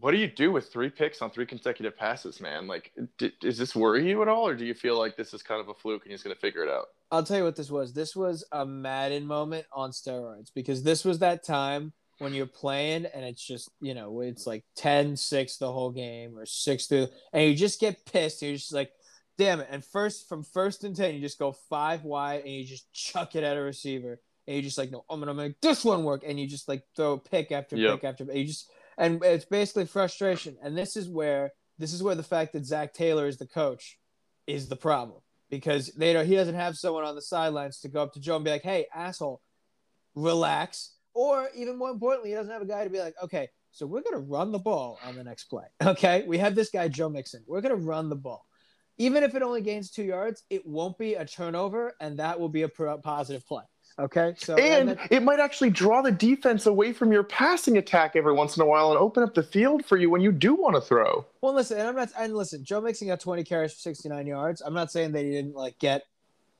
what 0.00 0.12
do 0.12 0.18
you 0.18 0.28
do 0.28 0.52
with 0.52 0.72
three 0.72 0.90
picks 0.90 1.20
on 1.22 1.30
three 1.30 1.46
consecutive 1.46 1.96
passes, 1.96 2.40
man? 2.40 2.68
Like, 2.68 2.92
d- 3.16 3.32
does 3.40 3.58
this 3.58 3.74
worry 3.74 4.08
you 4.08 4.22
at 4.22 4.28
all, 4.28 4.46
or 4.46 4.54
do 4.54 4.64
you 4.64 4.74
feel 4.74 4.96
like 4.96 5.16
this 5.16 5.34
is 5.34 5.42
kind 5.42 5.60
of 5.60 5.68
a 5.68 5.74
fluke 5.74 6.02
and 6.04 6.12
he's 6.12 6.22
going 6.22 6.34
to 6.34 6.40
figure 6.40 6.62
it 6.62 6.68
out? 6.68 6.86
I'll 7.10 7.24
tell 7.24 7.38
you 7.38 7.44
what 7.44 7.56
this 7.56 7.70
was. 7.70 7.92
This 7.92 8.14
was 8.14 8.44
a 8.52 8.64
Madden 8.64 9.26
moment 9.26 9.66
on 9.72 9.90
steroids 9.90 10.50
because 10.54 10.84
this 10.84 11.04
was 11.04 11.18
that 11.18 11.42
time 11.42 11.92
when 12.18 12.32
you're 12.32 12.46
playing 12.46 13.06
and 13.06 13.24
it's 13.24 13.44
just 13.44 13.70
you 13.80 13.94
know 13.94 14.20
it's 14.20 14.44
like 14.46 14.64
10-6 14.78 15.58
the 15.58 15.72
whole 15.72 15.90
game 15.90 16.38
or 16.38 16.46
six 16.46 16.86
through, 16.86 17.08
and 17.32 17.48
you 17.48 17.56
just 17.56 17.80
get 17.80 18.06
pissed. 18.06 18.40
You're 18.42 18.54
just 18.54 18.72
like, 18.72 18.92
damn 19.36 19.60
it! 19.60 19.68
And 19.68 19.84
first 19.84 20.28
from 20.28 20.44
first 20.44 20.84
and 20.84 20.94
ten, 20.94 21.14
you 21.14 21.20
just 21.20 21.40
go 21.40 21.56
five 21.68 22.04
wide 22.04 22.42
and 22.42 22.52
you 22.52 22.64
just 22.64 22.92
chuck 22.92 23.34
it 23.34 23.42
at 23.42 23.56
a 23.56 23.60
receiver. 23.60 24.20
And 24.48 24.56
you 24.56 24.62
just 24.62 24.78
like, 24.78 24.90
no, 24.90 25.04
I'm 25.10 25.20
gonna 25.20 25.34
make 25.34 25.60
this 25.60 25.84
one 25.84 26.04
work, 26.04 26.22
and 26.26 26.40
you 26.40 26.48
just 26.48 26.68
like 26.68 26.82
throw 26.96 27.18
pick 27.18 27.52
after 27.52 27.76
Yep. 27.76 28.00
pick 28.00 28.04
after 28.04 28.24
pick. 28.24 28.34
You 28.34 28.44
just 28.46 28.70
and 28.96 29.22
it's 29.22 29.44
basically 29.44 29.84
frustration. 29.84 30.56
And 30.62 30.76
this 30.76 30.96
is 30.96 31.06
where 31.06 31.52
this 31.76 31.92
is 31.92 32.02
where 32.02 32.14
the 32.14 32.22
fact 32.22 32.54
that 32.54 32.64
Zac 32.64 32.94
Taylor 32.94 33.28
is 33.28 33.36
the 33.36 33.46
coach 33.46 33.98
is 34.46 34.68
the 34.68 34.74
problem 34.74 35.20
because 35.50 35.88
they 35.98 36.14
don't, 36.14 36.26
he 36.26 36.34
doesn't 36.34 36.54
have 36.54 36.76
someone 36.76 37.04
on 37.04 37.14
the 37.14 37.20
sidelines 37.20 37.80
to 37.80 37.88
go 37.90 38.02
up 38.02 38.14
to 38.14 38.20
Joe 38.20 38.36
and 38.36 38.44
be 38.44 38.50
like, 38.50 38.62
"Hey, 38.62 38.86
asshole, 38.94 39.42
relax." 40.14 40.94
Or 41.12 41.50
even 41.54 41.76
more 41.76 41.90
importantly, 41.90 42.30
he 42.30 42.36
doesn't 42.36 42.52
have 42.52 42.62
a 42.62 42.66
guy 42.66 42.84
to 42.84 42.90
be 42.90 43.00
like, 43.00 43.16
"Okay, 43.22 43.48
so 43.70 43.86
we're 43.86 44.00
gonna 44.00 44.24
run 44.24 44.50
the 44.50 44.58
ball 44.58 44.98
on 45.04 45.14
the 45.14 45.24
next 45.24 45.44
play." 45.44 45.66
Okay, 45.82 46.24
we 46.26 46.38
have 46.38 46.54
this 46.54 46.70
guy 46.70 46.88
Joe 46.88 47.10
Mixon. 47.10 47.44
We're 47.46 47.60
gonna 47.60 47.76
run 47.76 48.08
the 48.08 48.16
ball. 48.16 48.46
Even 48.96 49.22
if 49.22 49.34
it 49.34 49.42
only 49.42 49.60
gains 49.60 49.90
two 49.90 50.04
yards, 50.04 50.42
it 50.48 50.66
won't 50.66 50.96
be 50.96 51.14
a 51.14 51.24
turnover, 51.26 51.94
and 52.00 52.18
that 52.18 52.40
will 52.40 52.48
be 52.48 52.62
a 52.62 52.68
positive 52.68 53.46
play. 53.46 53.62
Okay, 53.98 54.34
so 54.38 54.54
And 54.56 54.96
it 55.10 55.24
might 55.24 55.40
actually 55.40 55.70
draw 55.70 56.02
the 56.02 56.12
defense 56.12 56.66
away 56.66 56.92
from 56.92 57.10
your 57.10 57.24
passing 57.24 57.78
attack 57.78 58.14
every 58.14 58.32
once 58.32 58.56
in 58.56 58.62
a 58.62 58.66
while 58.66 58.90
and 58.90 58.98
open 58.98 59.24
up 59.24 59.34
the 59.34 59.42
field 59.42 59.84
for 59.84 59.96
you 59.96 60.08
when 60.08 60.20
you 60.20 60.30
do 60.30 60.54
want 60.54 60.76
to 60.76 60.80
throw. 60.80 61.26
Well, 61.40 61.52
listen, 61.52 61.78
and 61.78 61.88
I'm 61.88 61.96
not. 61.96 62.10
And 62.16 62.36
listen, 62.36 62.62
Joe 62.64 62.80
Mixon 62.80 63.08
got 63.08 63.18
20 63.18 63.42
carries 63.42 63.72
for 63.72 63.80
69 63.80 64.26
yards. 64.26 64.60
I'm 64.60 64.74
not 64.74 64.92
saying 64.92 65.12
that 65.12 65.24
he 65.24 65.30
didn't 65.32 65.56
like 65.56 65.78
get 65.80 66.04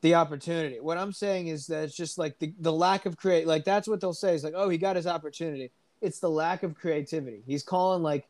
the 0.01 0.17
opportunity. 0.17 0.81
What 0.81 0.99
I'm 0.99 1.13
saying 1.13 1.49
is 1.49 1.69
that 1.69 1.85
it's 1.85 1.97
just 1.97 2.19
like 2.19 2.39
the, 2.41 2.53
the 2.59 2.73
lack 2.73 3.07
of 3.07 3.17
create. 3.17 3.47
Like 3.47 3.65
that's 3.65 3.87
what 3.87 4.01
they'll 4.01 4.13
say 4.13 4.35
is 4.35 4.43
like, 4.43 4.55
oh, 4.57 4.69
he 4.69 4.79
got 4.79 4.97
his 4.97 5.07
opportunity. 5.07 5.71
It's 6.01 6.19
the 6.19 6.31
lack 6.31 6.65
of 6.65 6.75
creativity. 6.75 7.43
He's 7.47 7.63
calling 7.63 8.03
like 8.03 8.29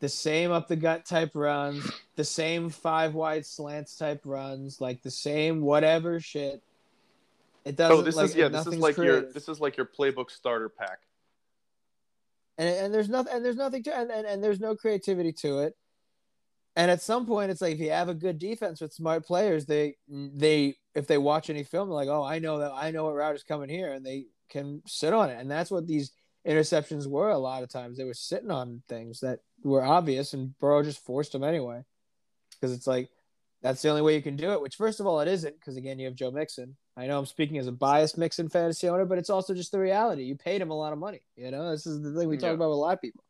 the 0.00 0.08
same 0.08 0.52
up 0.52 0.68
the 0.68 0.76
gut 0.76 1.04
type 1.04 1.32
runs, 1.34 1.88
the 2.16 2.24
same 2.24 2.70
five 2.70 3.14
wide 3.14 3.44
slants 3.44 3.96
type 3.96 4.22
runs, 4.24 4.80
like 4.80 5.02
the 5.02 5.10
same 5.10 5.60
whatever 5.60 6.20
shit. 6.20 6.62
It 7.68 7.76
doesn't. 7.76 7.98
Oh, 7.98 8.00
this 8.00 8.16
like, 8.16 8.30
is 8.30 8.34
yeah. 8.34 8.48
This 8.48 8.66
is 8.66 8.76
like 8.76 8.96
your 8.96 9.30
this 9.30 9.46
is 9.46 9.60
like 9.60 9.76
your 9.76 9.86
playbook 9.86 10.30
starter 10.30 10.70
pack. 10.70 11.00
and 12.56 12.68
and 12.68 12.94
there's 12.94 13.10
nothing 13.10 13.34
and 13.34 13.44
there's 13.44 13.56
nothing 13.56 13.82
to 13.84 13.94
and, 13.94 14.10
and, 14.10 14.26
and 14.26 14.42
there's 14.42 14.58
no 14.58 14.74
creativity 14.74 15.32
to 15.32 15.60
it. 15.60 15.74
And 16.76 16.90
at 16.90 17.02
some 17.02 17.26
point, 17.26 17.50
it's 17.50 17.60
like 17.60 17.74
if 17.74 17.80
you 17.80 17.90
have 17.90 18.08
a 18.08 18.14
good 18.14 18.38
defense 18.38 18.80
with 18.80 18.92
smart 18.92 19.26
players, 19.26 19.66
they 19.66 19.96
they 20.08 20.76
if 20.94 21.06
they 21.06 21.18
watch 21.18 21.50
any 21.50 21.62
film, 21.62 21.88
they're 21.88 21.94
like, 21.94 22.08
oh, 22.08 22.24
I 22.24 22.38
know 22.38 22.58
that 22.60 22.72
I 22.72 22.90
know 22.90 23.04
what 23.04 23.14
route 23.14 23.34
is 23.34 23.42
coming 23.42 23.68
here, 23.68 23.92
and 23.92 24.04
they 24.04 24.26
can 24.48 24.82
sit 24.86 25.12
on 25.12 25.28
it. 25.28 25.38
And 25.38 25.50
that's 25.50 25.70
what 25.70 25.86
these 25.86 26.12
interceptions 26.46 27.06
were. 27.06 27.30
A 27.30 27.38
lot 27.38 27.62
of 27.62 27.68
times, 27.68 27.98
they 27.98 28.04
were 28.04 28.14
sitting 28.14 28.50
on 28.50 28.82
things 28.88 29.20
that 29.20 29.40
were 29.62 29.84
obvious, 29.84 30.32
and 30.32 30.58
Burrow 30.58 30.82
just 30.82 31.04
forced 31.04 31.32
them 31.32 31.44
anyway, 31.44 31.84
because 32.52 32.72
it's 32.72 32.86
like 32.86 33.10
that's 33.60 33.82
the 33.82 33.88
only 33.88 34.02
way 34.02 34.14
you 34.14 34.22
can 34.22 34.36
do 34.36 34.52
it. 34.52 34.60
Which, 34.60 34.76
first 34.76 35.00
of 35.00 35.06
all, 35.06 35.20
it 35.20 35.28
isn't, 35.28 35.58
because 35.58 35.76
again, 35.76 35.98
you 35.98 36.06
have 36.06 36.14
Joe 36.14 36.30
Mixon. 36.30 36.76
I 36.98 37.06
know 37.06 37.16
I'm 37.18 37.26
speaking 37.26 37.58
as 37.58 37.68
a 37.68 37.72
biased 37.72 38.18
mix 38.18 38.38
Mixon 38.38 38.48
fantasy 38.48 38.88
owner, 38.88 39.04
but 39.04 39.18
it's 39.18 39.30
also 39.30 39.54
just 39.54 39.70
the 39.70 39.78
reality. 39.78 40.24
You 40.24 40.34
paid 40.34 40.60
him 40.60 40.70
a 40.70 40.76
lot 40.76 40.92
of 40.92 40.98
money. 40.98 41.20
You 41.36 41.52
know, 41.52 41.70
this 41.70 41.86
is 41.86 42.02
the 42.02 42.12
thing 42.12 42.28
we 42.28 42.36
talk 42.36 42.48
Yeah. 42.48 42.54
about 42.54 42.70
with 42.70 42.76
a 42.78 42.80
lot 42.80 42.94
of 42.94 43.00
people. 43.00 43.22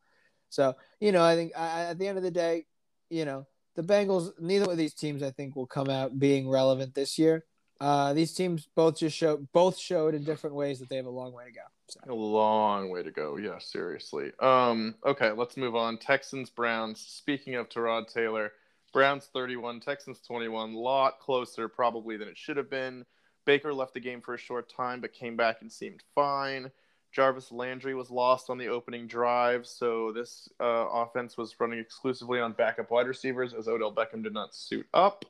So, 0.48 0.74
you 1.00 1.12
know, 1.12 1.22
I 1.22 1.34
think 1.34 1.52
I, 1.54 1.82
at 1.82 1.98
the 1.98 2.08
end 2.08 2.16
of 2.16 2.24
the 2.24 2.30
day, 2.30 2.64
you 3.10 3.26
know, 3.26 3.46
the 3.74 3.82
Bengals, 3.82 4.32
neither 4.40 4.70
of 4.70 4.78
these 4.78 4.94
teams, 4.94 5.22
I 5.22 5.30
think, 5.30 5.54
will 5.54 5.66
come 5.66 5.90
out 5.90 6.18
being 6.18 6.48
relevant 6.48 6.94
this 6.94 7.18
year. 7.18 7.44
Uh, 7.78 8.14
these 8.14 8.32
teams 8.32 8.66
both 8.74 8.98
just 8.98 9.14
show 9.16 9.36
both 9.52 9.76
showed 9.78 10.14
in 10.14 10.24
different 10.24 10.56
ways 10.56 10.80
that 10.80 10.88
they 10.88 10.96
have 10.96 11.06
a 11.06 11.10
long 11.10 11.32
way 11.34 11.44
to 11.44 11.52
go. 11.52 11.60
So, 11.88 12.00
A 12.10 12.14
long 12.14 12.88
way 12.88 13.02
to 13.02 13.10
go. 13.10 13.36
Yeah, 13.36 13.58
seriously. 13.58 14.32
Um, 14.40 14.94
okay, 15.04 15.30
let's 15.30 15.56
move 15.58 15.76
on. 15.76 15.98
Texans, 15.98 16.48
Browns. 16.48 17.00
Speaking 17.00 17.54
of 17.54 17.68
Tyrod 17.68 18.12
Taylor, 18.12 18.52
Browns 18.94 19.28
31, 19.32 19.80
Texans 19.80 20.20
21. 20.26 20.72
Lot 20.74 21.20
closer 21.20 21.68
probably 21.68 22.16
than 22.16 22.28
it 22.28 22.38
should 22.38 22.56
have 22.56 22.70
been. 22.70 23.04
Baker 23.48 23.72
left 23.72 23.94
the 23.94 24.00
game 24.00 24.20
for 24.20 24.34
a 24.34 24.38
short 24.38 24.68
time, 24.68 25.00
but 25.00 25.14
came 25.14 25.34
back 25.34 25.62
and 25.62 25.72
seemed 25.72 26.02
fine. 26.14 26.70
Jarvis 27.12 27.50
Landry 27.50 27.94
was 27.94 28.10
lost 28.10 28.50
on 28.50 28.58
the 28.58 28.68
opening 28.68 29.06
drive, 29.06 29.66
so 29.66 30.12
this 30.12 30.50
uh, 30.60 30.64
offense 30.92 31.38
was 31.38 31.58
running 31.58 31.78
exclusively 31.78 32.40
on 32.40 32.52
backup 32.52 32.90
wide 32.90 33.06
receivers 33.06 33.54
as 33.54 33.66
Odell 33.66 33.90
Beckham 33.90 34.22
did 34.22 34.34
not 34.34 34.54
suit 34.54 34.86
up. 34.92 35.24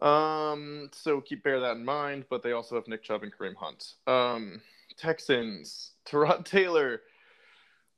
Um, 0.00 0.88
so 0.92 1.20
keep 1.20 1.42
bear 1.42 1.58
that 1.58 1.78
in 1.78 1.84
mind, 1.84 2.26
but 2.30 2.44
they 2.44 2.52
also 2.52 2.76
have 2.76 2.86
Nick 2.86 3.02
Chubb 3.02 3.24
and 3.24 3.32
Kareem 3.36 3.56
Hunt. 3.56 3.94
Um, 4.06 4.60
Texans, 4.96 5.94
Tyrod 6.06 6.44
Taylor. 6.44 7.00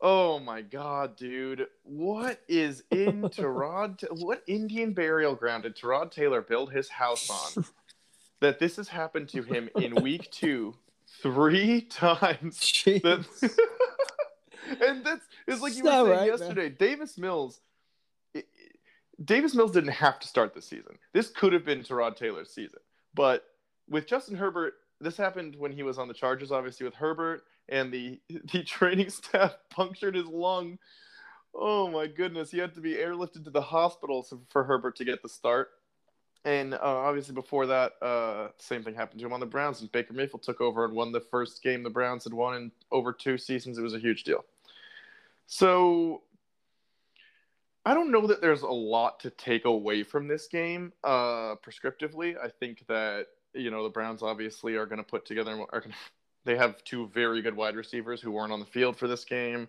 Oh 0.00 0.38
my 0.38 0.62
god, 0.62 1.16
dude. 1.16 1.66
What 1.82 2.40
is 2.48 2.82
in 2.90 3.22
Tyrod? 3.24 4.02
what 4.22 4.42
Indian 4.46 4.94
burial 4.94 5.34
ground 5.34 5.64
did 5.64 5.76
Tyrod 5.76 6.10
Taylor 6.12 6.40
build 6.40 6.72
his 6.72 6.88
house 6.88 7.28
on? 7.28 7.66
that 8.44 8.58
this 8.58 8.76
has 8.76 8.88
happened 8.88 9.28
to 9.30 9.42
him 9.42 9.70
in 9.76 9.94
week 10.02 10.30
two 10.30 10.74
three 11.22 11.80
times. 11.90 12.82
That, 12.84 13.24
and 14.86 15.04
that's 15.04 15.26
it's 15.46 15.62
like 15.62 15.74
you 15.74 15.84
were 15.84 15.90
saying 15.90 16.06
right, 16.08 16.16
man. 16.20 16.26
yesterday. 16.26 16.68
Davis 16.68 17.16
Mills, 17.16 17.60
it- 18.34 18.46
Davis 19.24 19.54
Mills 19.54 19.72
didn't 19.72 19.92
have 19.92 20.18
to 20.20 20.28
start 20.28 20.54
this 20.54 20.66
season. 20.66 20.98
This 21.12 21.30
could 21.30 21.52
have 21.52 21.64
been 21.64 21.80
Tyrod 21.80 22.16
Taylor's 22.16 22.50
season, 22.50 22.80
but 23.14 23.44
with 23.88 24.06
Justin 24.06 24.36
Herbert, 24.36 24.74
this 25.00 25.16
happened 25.16 25.56
when 25.56 25.72
he 25.72 25.82
was 25.82 25.98
on 25.98 26.08
the 26.08 26.14
Chargers. 26.14 26.52
Obviously, 26.52 26.84
with 26.84 26.94
Herbert 26.94 27.44
and 27.70 27.90
the 27.90 28.20
the 28.52 28.62
training 28.62 29.08
staff 29.10 29.54
punctured 29.70 30.14
his 30.16 30.26
lung. 30.26 30.78
Oh 31.54 31.88
my 31.88 32.08
goodness, 32.08 32.50
he 32.50 32.58
had 32.58 32.74
to 32.74 32.80
be 32.80 32.94
airlifted 32.94 33.44
to 33.44 33.50
the 33.50 33.62
hospital 33.62 34.26
for 34.50 34.64
Herbert 34.64 34.96
to 34.96 35.04
get 35.04 35.22
the 35.22 35.28
start. 35.28 35.70
And 36.44 36.74
uh, 36.74 36.78
obviously, 36.82 37.34
before 37.34 37.66
that, 37.66 37.92
uh, 38.02 38.48
same 38.58 38.84
thing 38.84 38.94
happened 38.94 39.20
to 39.20 39.26
him 39.26 39.32
on 39.32 39.40
the 39.40 39.46
Browns. 39.46 39.80
And 39.80 39.90
Baker 39.90 40.12
Mayfield 40.12 40.42
took 40.42 40.60
over 40.60 40.84
and 40.84 40.94
won 40.94 41.10
the 41.10 41.20
first 41.20 41.62
game 41.62 41.82
the 41.82 41.90
Browns 41.90 42.24
had 42.24 42.34
won 42.34 42.54
in 42.54 42.72
over 42.92 43.12
two 43.12 43.38
seasons. 43.38 43.78
It 43.78 43.82
was 43.82 43.94
a 43.94 43.98
huge 43.98 44.24
deal. 44.24 44.44
So 45.46 46.22
I 47.86 47.94
don't 47.94 48.10
know 48.10 48.26
that 48.26 48.42
there's 48.42 48.62
a 48.62 48.68
lot 48.68 49.20
to 49.20 49.30
take 49.30 49.64
away 49.64 50.02
from 50.02 50.28
this 50.28 50.46
game 50.46 50.92
uh, 51.02 51.54
prescriptively. 51.66 52.36
I 52.42 52.48
think 52.48 52.86
that 52.88 53.28
you 53.54 53.70
know 53.70 53.82
the 53.82 53.90
Browns 53.90 54.22
obviously 54.22 54.74
are 54.74 54.86
going 54.86 54.98
to 54.98 55.04
put 55.04 55.24
together. 55.24 55.64
Are 55.72 55.80
gonna, 55.80 55.94
they 56.44 56.56
have 56.56 56.84
two 56.84 57.08
very 57.08 57.40
good 57.40 57.56
wide 57.56 57.74
receivers 57.74 58.20
who 58.20 58.30
weren't 58.30 58.52
on 58.52 58.60
the 58.60 58.66
field 58.66 58.98
for 58.98 59.08
this 59.08 59.24
game. 59.24 59.66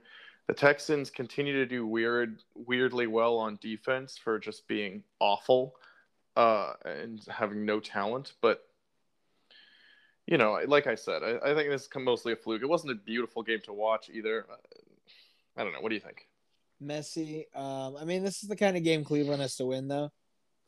The 0.47 0.53
Texans 0.53 1.09
continue 1.09 1.53
to 1.53 1.65
do 1.65 1.87
weird, 1.87 2.43
weirdly 2.53 3.07
well 3.07 3.37
on 3.37 3.57
defense 3.61 4.17
for 4.17 4.37
just 4.37 4.67
being 4.67 5.03
awful 5.19 5.73
uh, 6.35 6.73
and 6.83 7.21
having 7.29 7.65
no 7.65 7.79
talent. 7.79 8.33
But 8.41 8.65
you 10.27 10.37
know, 10.37 10.59
like 10.67 10.87
I 10.87 10.95
said, 10.95 11.21
I, 11.23 11.51
I 11.51 11.55
think 11.55 11.69
this 11.69 11.83
is 11.83 11.89
mostly 11.97 12.33
a 12.33 12.35
fluke. 12.35 12.61
It 12.61 12.69
wasn't 12.69 12.93
a 12.93 12.95
beautiful 12.95 13.43
game 13.43 13.59
to 13.65 13.73
watch 13.73 14.09
either. 14.11 14.45
I 15.55 15.63
don't 15.63 15.73
know. 15.73 15.81
What 15.81 15.89
do 15.89 15.95
you 15.95 16.01
think? 16.01 16.27
Messy. 16.79 17.47
Um, 17.55 17.95
I 17.99 18.05
mean, 18.05 18.23
this 18.23 18.43
is 18.43 18.49
the 18.49 18.55
kind 18.55 18.75
of 18.75 18.83
game 18.83 19.03
Cleveland 19.03 19.41
has 19.41 19.55
to 19.57 19.65
win, 19.65 19.87
though. 19.87 20.11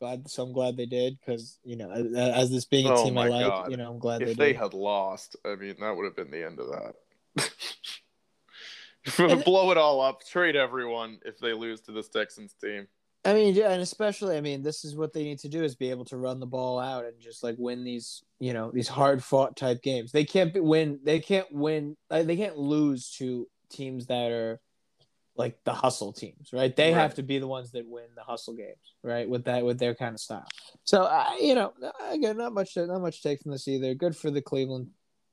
Glad, 0.00 0.30
so 0.30 0.44
I'm 0.44 0.52
glad 0.52 0.76
they 0.76 0.86
did 0.86 1.18
because 1.18 1.58
you 1.64 1.74
know, 1.74 1.90
as, 1.90 2.14
as 2.14 2.50
this 2.52 2.64
being 2.66 2.86
a 2.86 2.94
Oh 2.94 3.04
team 3.04 3.18
I 3.18 3.28
like, 3.28 3.46
God. 3.46 3.70
you 3.70 3.76
know, 3.76 3.90
I'm 3.90 3.98
glad 3.98 4.22
if 4.22 4.28
they 4.28 4.34
they 4.34 4.52
had 4.52 4.72
lost, 4.72 5.34
I 5.44 5.56
mean, 5.56 5.74
that 5.80 5.96
would 5.96 6.04
have 6.04 6.14
been 6.14 6.30
the 6.30 6.46
end 6.46 6.60
of 6.60 6.68
that. 6.68 6.94
Blow 9.44 9.72
it 9.72 9.76
all 9.76 10.00
up, 10.00 10.24
trade 10.24 10.54
everyone 10.54 11.18
if 11.24 11.40
they 11.40 11.52
lose 11.52 11.80
to 11.82 11.92
this 11.92 12.08
Texans 12.08 12.54
team. 12.54 12.86
I 13.24 13.34
mean, 13.34 13.54
yeah, 13.54 13.70
and 13.70 13.82
especially, 13.82 14.36
I 14.36 14.40
mean, 14.40 14.62
this 14.62 14.84
is 14.84 14.96
what 14.96 15.12
they 15.12 15.24
need 15.24 15.40
to 15.40 15.48
do 15.48 15.62
is 15.62 15.74
be 15.74 15.90
able 15.90 16.04
to 16.06 16.16
run 16.16 16.40
the 16.40 16.46
ball 16.46 16.78
out 16.78 17.04
and 17.04 17.20
just 17.20 17.42
like 17.42 17.56
win 17.58 17.84
these, 17.84 18.22
you 18.38 18.52
know, 18.52 18.70
these 18.72 18.88
hard 18.88 19.22
fought 19.22 19.56
type 19.56 19.82
games. 19.82 20.12
They 20.12 20.24
can't 20.24 20.54
be, 20.54 20.60
win. 20.60 21.00
They 21.02 21.20
can't 21.20 21.50
win. 21.52 21.96
Like, 22.08 22.26
they 22.26 22.36
can't 22.36 22.56
lose 22.56 23.10
to 23.18 23.46
teams 23.70 24.06
that 24.06 24.30
are 24.30 24.60
like 25.36 25.58
the 25.64 25.72
hustle 25.72 26.12
teams, 26.12 26.50
right? 26.52 26.74
They 26.74 26.92
Right. 26.92 27.00
have 27.00 27.14
to 27.16 27.22
be 27.22 27.38
the 27.38 27.46
ones 27.46 27.72
that 27.72 27.86
win 27.86 28.06
the 28.14 28.22
hustle 28.22 28.54
games, 28.54 28.94
right? 29.02 29.28
With 29.28 29.44
that, 29.44 29.64
with 29.64 29.78
their 29.78 29.94
kind 29.94 30.14
of 30.14 30.20
style. 30.20 30.46
So, 30.84 31.02
uh, 31.02 31.32
you 31.40 31.54
know, 31.54 31.72
again, 32.10 32.38
not 32.38 32.52
much, 32.52 32.76
not 32.76 33.00
much 33.00 33.22
take 33.22 33.42
from 33.42 33.52
this 33.52 33.68
either. 33.68 33.94
Good 33.94 34.16
for 34.16 34.30
the 34.30 34.42
Cleveland 34.42 34.88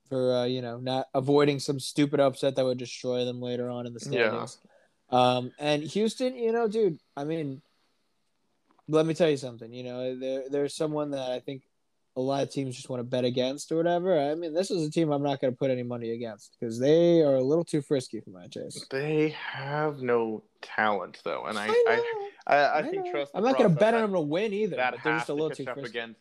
for 0.08 0.32
uh, 0.32 0.44
you 0.44 0.62
know 0.62 0.78
not 0.78 1.06
avoiding 1.14 1.58
some 1.58 1.80
stupid 1.80 2.20
upset 2.20 2.56
that 2.56 2.64
would 2.64 2.78
destroy 2.78 3.24
them 3.24 3.40
later 3.40 3.68
on 3.68 3.86
in 3.86 3.92
the 3.94 4.00
Yeah. 4.00 4.10
standings. 4.10 4.58
Um, 5.10 5.52
and 5.58 5.82
Houston, 5.82 6.36
you 6.36 6.52
know, 6.52 6.66
dude, 6.68 6.98
I 7.16 7.24
mean, 7.24 7.62
let 8.88 9.06
me 9.06 9.14
tell 9.14 9.28
you 9.30 9.36
something. 9.36 9.72
You 9.72 9.84
know, 9.84 10.18
there 10.18 10.44
there's 10.50 10.74
someone 10.74 11.10
that 11.12 11.30
I 11.30 11.40
think 11.40 11.62
a 12.16 12.20
lot 12.20 12.42
of 12.42 12.50
teams 12.50 12.74
just 12.74 12.88
want 12.88 13.00
to 13.00 13.04
bet 13.04 13.24
against 13.24 13.70
or 13.70 13.76
whatever. 13.76 14.18
I 14.18 14.34
mean, 14.34 14.54
this 14.54 14.70
is 14.70 14.86
a 14.86 14.90
team 14.90 15.12
I'm 15.12 15.22
not 15.22 15.38
going 15.38 15.52
to 15.52 15.56
put 15.56 15.70
any 15.70 15.82
money 15.82 16.12
against 16.12 16.56
because 16.58 16.78
they 16.78 17.20
are 17.20 17.34
a 17.34 17.42
little 17.42 17.64
too 17.64 17.82
frisky 17.82 18.20
for 18.20 18.30
my 18.30 18.46
taste. 18.46 18.86
They 18.90 19.30
have 19.38 20.00
no 20.00 20.42
talent, 20.62 21.20
though, 21.24 21.44
and 21.44 21.58
I, 21.58 21.66
I 21.66 21.72
I. 21.86 22.30
I, 22.48 22.78
I, 22.78 22.82
think 22.82 23.10
trust. 23.10 23.32
I'm 23.34 23.42
not 23.42 23.58
going 23.58 23.68
to 23.68 23.76
bet 23.76 23.92
on 23.92 24.02
them 24.02 24.12
to 24.12 24.20
win 24.20 24.52
either. 24.52 24.76
That 24.76 24.94
they're 25.02 25.16
just 25.16 25.28
a 25.28 25.34
little 25.34 25.50
to 25.50 25.64
too 25.64 25.72
frisky. 25.72 25.98
against. 25.98 26.20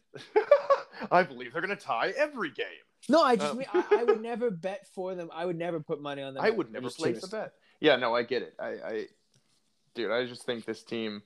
I 1.12 1.24
believe 1.24 1.54
they're 1.54 1.62
going 1.62 1.78
to 1.78 1.82
tie 1.82 2.14
every 2.18 2.50
game. 2.50 2.66
No, 3.08 3.22
I 3.22 3.36
just 3.36 3.52
Um, 3.52 3.60
mean 3.60 3.68
I, 3.74 3.84
I 3.92 4.04
would 4.04 4.22
never 4.22 4.50
bet 4.50 4.88
for 4.96 5.14
them. 5.14 5.30
I 5.34 5.46
would 5.46 5.58
never 5.58 5.80
put 5.80 6.02
money 6.02 6.24
on 6.24 6.34
them. 6.34 6.44
I 6.44 6.50
would 6.50 6.72
never 6.72 6.90
place 6.90 7.24
a 7.24 7.28
bet. 7.30 7.54
Yeah, 7.80 7.98
no, 7.98 8.16
I 8.16 8.24
get 8.24 8.42
it. 8.42 8.56
I, 8.60 8.68
I, 8.68 9.06
dude, 9.94 10.12
I 10.12 10.26
just 10.26 10.44
think 10.46 10.66
this 10.66 10.84
team. 10.84 11.22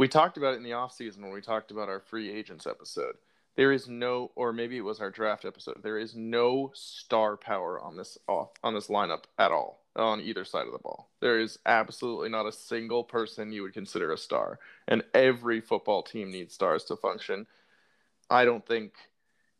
We 0.00 0.08
talked 0.08 0.38
about 0.38 0.54
it 0.54 0.56
in 0.56 0.62
the 0.62 0.70
offseason 0.70 1.20
when 1.20 1.30
we 1.30 1.42
talked 1.42 1.70
about 1.70 1.90
our 1.90 2.00
free 2.00 2.30
agents 2.30 2.66
episode. 2.66 3.16
There 3.54 3.70
is 3.70 3.86
no, 3.86 4.30
or 4.34 4.50
maybe 4.50 4.78
it 4.78 4.80
was 4.80 4.98
our 4.98 5.10
draft 5.10 5.44
episode. 5.44 5.82
There 5.82 5.98
is 5.98 6.16
no 6.16 6.70
star 6.72 7.36
power 7.36 7.78
on 7.78 7.98
this 7.98 8.16
off 8.26 8.48
on 8.64 8.72
this 8.72 8.86
lineup 8.86 9.24
at 9.38 9.52
all 9.52 9.82
on 9.96 10.22
either 10.22 10.46
side 10.46 10.64
of 10.64 10.72
the 10.72 10.78
ball. 10.78 11.10
There 11.20 11.38
is 11.38 11.58
absolutely 11.66 12.30
not 12.30 12.46
a 12.46 12.52
single 12.52 13.04
person 13.04 13.52
you 13.52 13.60
would 13.60 13.74
consider 13.74 14.10
a 14.10 14.16
star, 14.16 14.58
and 14.88 15.04
every 15.12 15.60
football 15.60 16.02
team 16.02 16.30
needs 16.30 16.54
stars 16.54 16.84
to 16.84 16.96
function. 16.96 17.46
I 18.30 18.46
don't 18.46 18.66
think. 18.66 18.94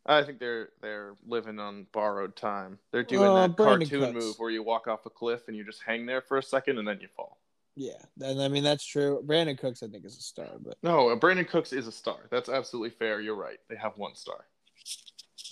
I 0.07 0.23
think 0.23 0.39
they're 0.39 0.69
they're 0.81 1.13
living 1.27 1.59
on 1.59 1.85
borrowed 1.91 2.35
time. 2.35 2.79
They're 2.91 3.03
doing 3.03 3.29
Oh, 3.29 3.35
that 3.35 3.55
cartoon 3.55 4.15
move 4.15 4.39
where 4.39 4.49
you 4.49 4.63
walk 4.63 4.87
off 4.87 5.05
a 5.05 5.11
cliff 5.11 5.47
and 5.47 5.55
you 5.55 5.63
just 5.63 5.83
hang 5.83 6.07
there 6.07 6.21
for 6.21 6.39
a 6.39 6.43
second 6.43 6.79
and 6.79 6.87
then 6.87 6.97
you 6.99 7.09
fall. 7.15 7.37
Yeah, 7.75 7.93
and 8.19 8.41
I 8.41 8.47
mean 8.47 8.63
that's 8.63 8.85
true. 8.85 9.23
Brandin 9.25 9.57
Cooks, 9.57 9.81
I 9.81 9.87
think, 9.87 10.05
is 10.05 10.17
a 10.17 10.21
star, 10.21 10.47
but 10.59 10.77
No, 10.83 11.09
uh, 11.09 11.15
Brandin 11.15 11.47
Cooks 11.47 11.71
is 11.71 11.87
a 11.87 11.91
star. 11.91 12.17
That's 12.29 12.49
absolutely 12.49 12.89
fair. 12.89 13.21
You're 13.21 13.35
right. 13.35 13.57
They 13.69 13.75
have 13.77 13.93
one 13.97 14.15
star. 14.15 14.45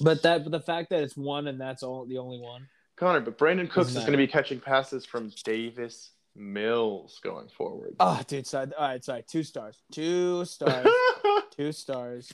but 0.02 0.22
that 0.24 0.44
but 0.44 0.52
the 0.52 0.60
fact 0.60 0.90
that 0.90 1.02
it's 1.04 1.16
one 1.16 1.48
and 1.48 1.60
that's 1.60 1.84
all 1.84 2.06
the 2.06 2.18
only 2.18 2.40
one. 2.40 2.68
Conor, 2.98 3.22
but 3.22 3.38
Brandin 3.38 3.70
Cooks 3.70 3.92
is 3.92 4.00
going 4.00 4.12
to 4.12 4.18
be 4.18 4.28
catching 4.28 4.60
passes 4.60 5.06
from 5.06 5.32
Davis 5.46 6.12
Mills 6.36 7.20
going 7.24 7.48
forward. 7.48 7.96
Oh, 8.02 8.22
dude, 8.28 8.46
so 8.46 8.60
all 8.78 8.88
right, 8.88 9.04
sorry, 9.04 9.24
two 9.30 9.44
stars, 9.44 9.82
two 9.92 10.44
stars, 10.44 10.88
two 11.58 11.72
stars, 11.72 12.34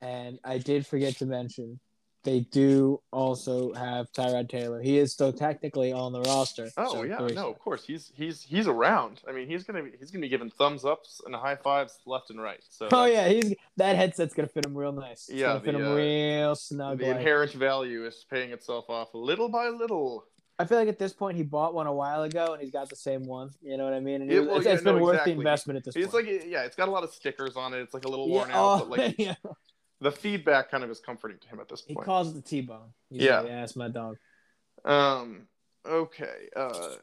and 0.00 0.38
I 0.44 0.58
did 0.58 0.86
forget 0.86 1.16
to 1.16 1.26
mention 1.26 1.80
they 2.24 2.40
do 2.40 3.00
also 3.12 3.72
have 3.74 4.10
Tyrod 4.12 4.48
Taylor. 4.48 4.80
He 4.82 4.98
is 4.98 5.12
still 5.12 5.32
technically 5.32 5.92
on 5.92 6.12
the 6.12 6.22
roster. 6.22 6.70
Oh 6.76 6.92
so 6.92 7.02
yeah, 7.02 7.18
no, 7.34 7.50
of 7.50 7.58
course 7.58 7.84
he's 7.84 8.10
he's 8.14 8.42
he's 8.42 8.66
around. 8.66 9.20
I 9.28 9.32
mean, 9.32 9.46
he's 9.48 9.62
gonna 9.64 9.82
be 9.82 9.92
he's 9.98 10.10
gonna 10.10 10.22
be 10.22 10.28
giving 10.28 10.50
thumbs 10.50 10.84
ups 10.84 11.20
and 11.24 11.34
high 11.34 11.56
fives 11.56 11.98
left 12.06 12.30
and 12.30 12.40
right. 12.40 12.60
So 12.70 12.88
Oh 12.90 13.04
yeah, 13.04 13.28
he's 13.28 13.54
that 13.76 13.96
headset's 13.96 14.34
gonna 14.34 14.48
fit 14.48 14.64
him 14.66 14.76
real 14.76 14.92
nice. 14.92 15.28
It's 15.28 15.38
Yeah, 15.38 15.48
gonna 15.48 15.60
fit 15.60 15.74
him 15.74 15.86
uh, 15.86 15.94
real 15.94 16.54
snug. 16.56 16.98
the 16.98 17.10
inherent 17.10 17.52
value 17.52 18.06
is 18.06 18.24
paying 18.28 18.50
itself 18.50 18.88
off 18.88 19.10
little 19.14 19.48
by 19.48 19.68
little. 19.68 20.24
I 20.58 20.64
feel 20.66 20.78
like 20.78 20.88
at 20.88 21.00
this 21.00 21.12
point 21.12 21.36
he 21.36 21.42
bought 21.42 21.74
one 21.74 21.88
a 21.88 21.92
while 21.92 22.22
ago 22.22 22.52
and 22.52 22.62
he's 22.62 22.70
got 22.70 22.88
the 22.88 22.94
same 22.96 23.26
one. 23.26 23.50
You 23.60 23.76
know 23.76 23.84
what 23.84 23.92
I 23.92 23.98
mean? 24.00 24.22
And 24.22 24.30
Yeah, 24.30 24.38
it- 24.38 24.46
well, 24.46 24.56
it's, 24.58 24.66
yeah, 24.66 24.72
it's 24.74 24.84
been 24.84 25.00
worth 25.00 25.14
exactly. 25.14 25.34
the 25.34 25.40
investment 25.40 25.76
at 25.78 25.84
this 25.84 25.96
It's 25.96 26.12
point. 26.12 26.28
It's 26.28 26.42
like 26.44 26.50
yeah, 26.52 26.62
it's 26.62 26.76
got 26.76 26.88
a 26.88 26.92
lot 26.92 27.02
of 27.02 27.12
stickers 27.12 27.56
on 27.56 27.74
it. 27.74 27.78
It's 27.80 27.92
like 27.92 28.04
a 28.04 28.08
little 28.08 28.28
yeah, 28.28 28.34
worn 28.36 28.50
out, 28.52 28.56
oh, 28.82 28.86
but 28.88 28.98
like 28.98 29.14
yeah. 29.18 29.34
The 30.04 30.12
feedback 30.12 30.70
kind 30.70 30.84
of 30.84 30.90
is 30.90 31.00
comforting 31.00 31.38
to 31.38 31.48
him 31.48 31.60
at 31.60 31.68
this 31.68 31.80
point. 31.80 31.98
he 31.98 32.04
calls 32.04 32.30
it 32.30 32.34
the 32.34 32.42
T-bone. 32.42 32.92
Yeah. 33.10 33.40
like, 33.40 33.48
yeah, 33.48 33.60
that's 33.60 33.74
my 33.74 33.88
dog. 33.88 34.16
Um. 34.84 35.48
Okay. 35.86 36.48
Uh. 36.54 36.96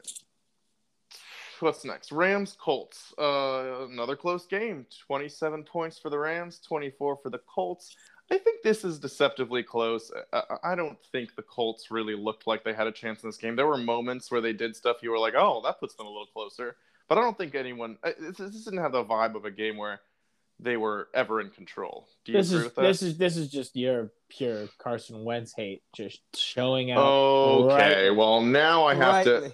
What's 1.59 1.83
next? 1.83 2.11
Rams 2.11 2.55
Colts. 2.59 3.13
Uh, 3.19 3.85
another 3.89 4.15
close 4.15 4.45
game. 4.45 4.85
Twenty-seven 5.07 5.63
points 5.63 5.97
for 5.97 6.09
the 6.09 6.17
Rams, 6.17 6.59
twenty-four 6.59 7.17
for 7.21 7.29
the 7.29 7.39
Colts. 7.39 7.95
I 8.31 8.37
think 8.37 8.61
this 8.63 8.85
is 8.85 8.99
deceptively 8.99 9.63
close. 9.63 10.11
I, 10.31 10.43
I 10.63 10.71
I 10.71 10.75
don't 10.75 10.97
think 11.11 11.35
the 11.35 11.41
Colts 11.43 11.89
really 11.89 12.15
looked 12.15 12.45
like 12.45 12.63
they 12.63 12.73
had 12.73 12.87
a 12.87 12.91
chance 12.91 13.23
in 13.23 13.29
this 13.29 13.37
game. 13.37 13.55
There 13.55 13.67
were 13.67 13.77
moments 13.77 14.31
where 14.31 14.41
they 14.41 14.53
did 14.53 14.75
stuff 14.75 14.97
you 15.01 15.09
were 15.11 15.19
like, 15.19 15.33
"Oh, 15.35 15.61
that 15.63 15.79
puts 15.79 15.95
them 15.95 16.05
a 16.05 16.09
little 16.09 16.27
closer." 16.27 16.75
But 17.07 17.17
I 17.17 17.21
don't 17.21 17.37
think 17.37 17.55
anyone. 17.55 17.97
This, 18.19 18.37
this 18.37 18.63
didn't 18.63 18.79
have 18.79 18.93
the 18.93 19.03
vibe 19.03 19.35
of 19.35 19.45
a 19.45 19.51
game 19.51 19.77
where 19.77 20.01
they 20.61 20.77
were 20.77 21.09
ever 21.13 21.41
in 21.41 21.49
control. 21.49 22.07
Do 22.23 22.31
you 22.31 22.37
This 22.37 22.49
agree 22.51 22.59
is 22.59 22.63
with 22.65 22.75
that? 22.75 22.81
this 22.83 23.01
is 23.01 23.17
this 23.17 23.35
is 23.37 23.49
just 23.49 23.75
your 23.75 24.11
pure 24.29 24.67
Carson 24.77 25.23
Wentz 25.23 25.53
hate, 25.53 25.81
just 25.95 26.21
showing 26.35 26.91
out. 26.91 26.99
okay. 27.03 28.07
right- 28.09 28.15
Well, 28.17 28.41
now 28.41 28.85
I 28.85 28.93
have 28.95 29.25
to. 29.25 29.51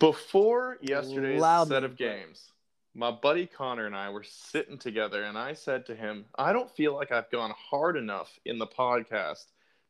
Before 0.00 0.78
yesterday's 0.82 1.40
Loudly 1.40 1.74
set 1.76 1.84
of 1.84 1.96
games, 1.96 2.50
my 2.94 3.10
buddy 3.10 3.46
Conor 3.46 3.86
and 3.86 3.96
I 3.96 4.10
were 4.10 4.24
sitting 4.24 4.76
together, 4.78 5.22
and 5.24 5.38
I 5.38 5.54
said 5.54 5.86
to 5.86 5.94
him, 5.94 6.26
I 6.36 6.52
don't 6.52 6.70
feel 6.70 6.94
like 6.94 7.10
I've 7.10 7.30
gone 7.30 7.52
hard 7.56 7.96
enough 7.96 8.38
in 8.44 8.58
the 8.58 8.66
podcast 8.66 9.44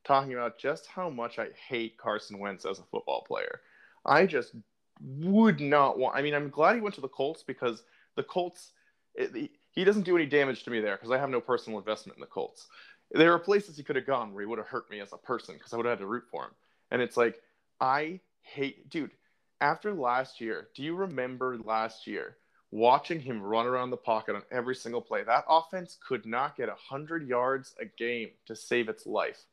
talking 0.04 0.34
about 0.34 0.58
just 0.58 0.86
how 0.86 1.08
much 1.10 1.38
I 1.38 1.48
hate 1.68 1.96
Carson 1.98 2.38
Wentz 2.38 2.64
as 2.66 2.78
a 2.78 2.82
football 2.84 3.24
player. 3.26 3.60
I 4.04 4.26
just 4.26 4.54
would 5.00 5.60
not 5.60 5.98
want. 5.98 6.16
I 6.16 6.22
mean, 6.22 6.34
I'm 6.34 6.50
glad 6.50 6.76
he 6.76 6.80
went 6.82 6.94
to 6.96 7.00
the 7.00 7.08
Colts 7.08 7.42
because 7.42 7.82
the 8.14 8.22
Colts, 8.22 8.72
it, 9.14 9.50
he- 9.74 9.84
doesn't 9.84 10.02
do 10.02 10.16
any 10.16 10.26
damage 10.26 10.64
to 10.64 10.70
me 10.70 10.80
there 10.80 10.96
because 10.96 11.10
I 11.10 11.18
have 11.18 11.30
no 11.30 11.40
personal 11.40 11.78
investment 11.78 12.16
in 12.16 12.20
the 12.20 12.26
Colts. 12.26 12.68
There 13.10 13.32
are 13.32 13.38
places 13.38 13.76
he 13.76 13.82
could 13.82 13.96
have 13.96 14.06
gone 14.06 14.32
where 14.32 14.42
he 14.42 14.46
would 14.46 14.58
have 14.58 14.68
hurt 14.68 14.90
me 14.90 15.00
as 15.00 15.12
a 15.12 15.18
person 15.18 15.54
because 15.56 15.72
I 15.72 15.76
would 15.76 15.86
have 15.86 15.98
had 15.98 16.04
to 16.04 16.06
root 16.06 16.24
for 16.30 16.44
him. 16.44 16.50
And 16.90 17.02
it's 17.02 17.16
like, 17.16 17.40
I 17.80 18.20
hate, 18.40 18.88
dude, 18.88 19.12
after 19.60 19.92
last 19.92 20.40
year, 20.40 20.68
do 20.74 20.82
you 20.82 20.94
remember 20.94 21.58
last 21.58 22.06
year 22.06 22.36
watching 22.70 23.20
him 23.20 23.40
run 23.42 23.66
around 23.66 23.90
the 23.90 23.96
pocket 23.96 24.34
on 24.34 24.42
every 24.50 24.74
single 24.74 25.00
play? 25.00 25.22
That 25.22 25.44
offense 25.48 25.96
could 26.06 26.26
not 26.26 26.56
get 26.56 26.68
100 26.68 27.26
yards 27.28 27.74
a 27.80 27.84
game 27.84 28.30
to 28.46 28.56
save 28.56 28.88
its 28.88 29.06
life. 29.06 29.44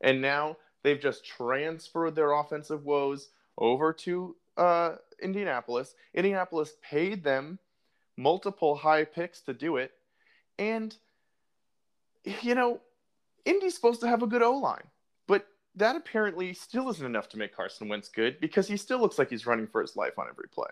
And 0.00 0.22
now 0.22 0.56
they've 0.82 1.00
just 1.00 1.24
transferred 1.24 2.14
their 2.14 2.32
offensive 2.32 2.84
woes 2.84 3.30
over 3.56 3.92
to 3.92 4.36
uh, 4.56 4.96
Indianapolis. 5.22 5.94
Indianapolis 6.14 6.74
paid 6.82 7.24
them 7.24 7.58
multiple 8.18 8.74
high 8.74 9.04
picks 9.04 9.40
to 9.42 9.54
do 9.54 9.76
it. 9.76 9.92
And, 10.58 10.94
you 12.42 12.54
know, 12.54 12.80
Indy's 13.44 13.76
supposed 13.76 14.00
to 14.00 14.08
have 14.08 14.22
a 14.22 14.26
good 14.26 14.42
O 14.42 14.58
line, 14.58 14.88
but 15.28 15.46
that 15.76 15.94
apparently 15.94 16.52
still 16.52 16.90
isn't 16.90 17.06
enough 17.06 17.28
to 17.30 17.38
make 17.38 17.54
Carson 17.54 17.88
Wentz 17.88 18.08
good 18.08 18.40
because 18.40 18.66
he 18.66 18.76
still 18.76 18.98
looks 18.98 19.18
like 19.18 19.30
he's 19.30 19.46
running 19.46 19.68
for 19.68 19.80
his 19.80 19.96
life 19.96 20.18
on 20.18 20.26
every 20.28 20.48
play. 20.52 20.70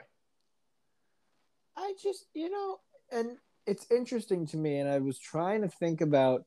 I 1.77 1.95
just, 2.03 2.27
you 2.35 2.51
know, 2.51 2.79
and 3.13 3.37
it's 3.67 3.87
interesting 3.91 4.47
to 4.49 4.57
me, 4.57 4.79
and 4.79 4.89
I 4.89 4.99
was 4.99 5.19
trying 5.19 5.63
to 5.63 5.69
think 5.69 6.01
about, 6.01 6.45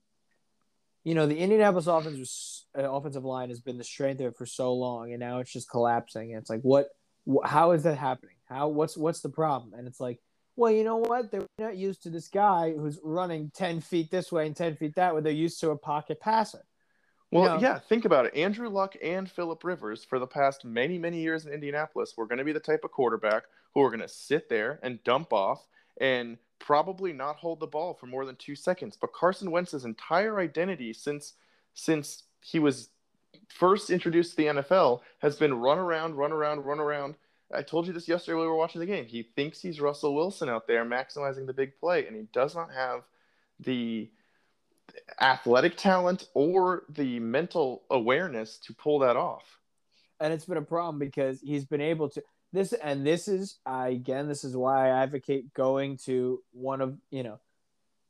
you 1.06 1.16
know, 1.16 1.28
the 1.28 1.38
Indianapolis 1.38 1.88
offense 1.88 2.18
was, 2.18 2.66
uh, 2.78 2.92
offensive 2.92 3.24
line 3.24 3.50
has 3.50 3.62
been 3.62 3.78
the 3.78 3.84
strength 3.84 4.20
of 4.20 4.28
it 4.28 4.38
for 4.38 4.46
so 4.46 4.74
long, 4.74 5.12
and 5.12 5.20
now 5.20 5.40
it's 5.40 5.54
just 5.54 5.70
collapsing. 5.70 6.32
And 6.32 6.42
it's 6.42 6.50
like, 6.50 6.62
what, 6.62 6.90
wh- 7.26 7.48
how 7.48 7.72
is 7.72 7.84
that 7.84 7.98
happening? 7.98 8.36
How, 8.50 8.68
what's, 8.68 8.98
what's 8.98 9.22
the 9.22 9.30
problem? 9.30 9.74
And 9.74 9.88
it's 9.88 10.00
like, 10.02 10.20
well, 10.60 10.72
you 10.72 10.84
know 10.84 10.98
what? 10.98 11.32
They're 11.32 11.48
not 11.58 11.78
used 11.78 12.04
to 12.04 12.10
this 12.10 12.28
guy 12.28 12.74
who's 12.74 13.00
running 13.02 13.50
ten 13.56 13.80
feet 13.80 14.12
this 14.12 14.32
way 14.32 14.46
and 14.46 14.56
ten 14.56 14.76
feet 14.76 14.96
that 14.96 15.16
way. 15.16 15.22
They're 15.22 15.32
used 15.32 15.60
to 15.62 15.72
a 15.72 15.78
pocket 15.78 16.20
passer. 16.20 16.66
Well, 17.32 17.56
No. 17.56 17.62
yeah, 17.62 17.80
think 17.80 18.06
about 18.06 18.26
it. 18.26 18.36
Andrew 18.36 18.70
Luck 18.70 18.96
and 19.02 19.30
Philip 19.30 19.64
Rivers, 19.64 20.04
for 20.04 20.20
the 20.20 20.28
past 20.28 20.66
many, 20.66 20.98
many 20.98 21.22
years 21.22 21.46
in 21.46 21.54
Indianapolis, 21.54 22.16
were 22.18 22.26
going 22.26 22.40
to 22.40 22.44
be 22.44 22.52
the 22.52 22.60
type 22.60 22.84
of 22.84 22.92
quarterback 22.92 23.44
who 23.74 23.82
are 23.84 23.90
going 23.90 24.02
to 24.02 24.08
sit 24.08 24.50
there 24.50 24.80
and 24.84 25.04
dump 25.04 25.32
off 25.32 25.66
and 26.02 26.38
probably 26.60 27.14
not 27.14 27.38
hold 27.38 27.60
the 27.60 27.68
ball 27.68 27.94
for 27.94 28.08
more 28.08 28.26
than 28.26 28.36
two 28.36 28.56
seconds. 28.56 28.98
But 29.00 29.14
Carson 29.14 29.52
Wentz's 29.52 29.86
entire 29.86 30.40
identity 30.40 30.92
since 30.92 31.34
since 31.74 32.24
he 32.42 32.60
was 32.60 32.90
first 33.48 33.90
introduced 33.90 34.32
to 34.32 34.38
the 34.38 34.46
NFL 34.48 35.02
has 35.20 35.38
been 35.38 35.54
run 35.54 35.78
around, 35.78 36.16
run 36.16 36.32
around, 36.32 36.66
run 36.66 36.80
around. 36.80 37.16
I 37.54 37.64
told 37.64 37.88
you 37.88 37.94
this 37.94 38.08
yesterday 38.08 38.36
when 38.36 38.44
we 38.44 38.50
were 38.50 38.56
watching 38.56 38.80
the 38.80 38.86
game. 38.86 39.06
He 39.06 39.24
thinks 39.24 39.60
he's 39.62 39.82
Russell 39.82 40.14
Wilson 40.16 40.50
out 40.50 40.68
there 40.68 40.86
maximizing 40.86 41.48
the 41.48 41.54
big 41.54 41.78
play, 41.80 42.06
and 42.06 42.16
he 42.16 42.28
does 42.34 42.56
not 42.56 42.72
have 42.74 43.02
the 43.60 44.10
athletic 45.22 45.78
talent 45.78 46.28
or 46.34 46.84
the 46.90 47.20
mental 47.20 47.84
awareness 47.90 48.58
to 48.58 48.74
pull 48.74 49.00
that 49.00 49.16
off. 49.16 49.60
and 50.20 50.34
it's 50.34 50.46
been 50.46 50.58
a 50.58 50.62
problem 50.62 51.00
because 51.00 51.40
he's 51.42 51.66
been 51.66 51.82
able 51.82 52.10
to 52.10 52.24
this 52.52 52.74
and 52.74 53.06
this 53.06 53.28
is 53.28 53.60
I 53.66 53.90
again 53.90 54.28
this 54.28 54.44
is 54.44 54.56
why 54.58 54.88
I 54.88 55.04
advocate 55.04 55.54
going 55.54 55.98
to 56.06 56.42
one 56.52 56.82
of 56.82 56.98
you 57.12 57.24
know 57.24 57.40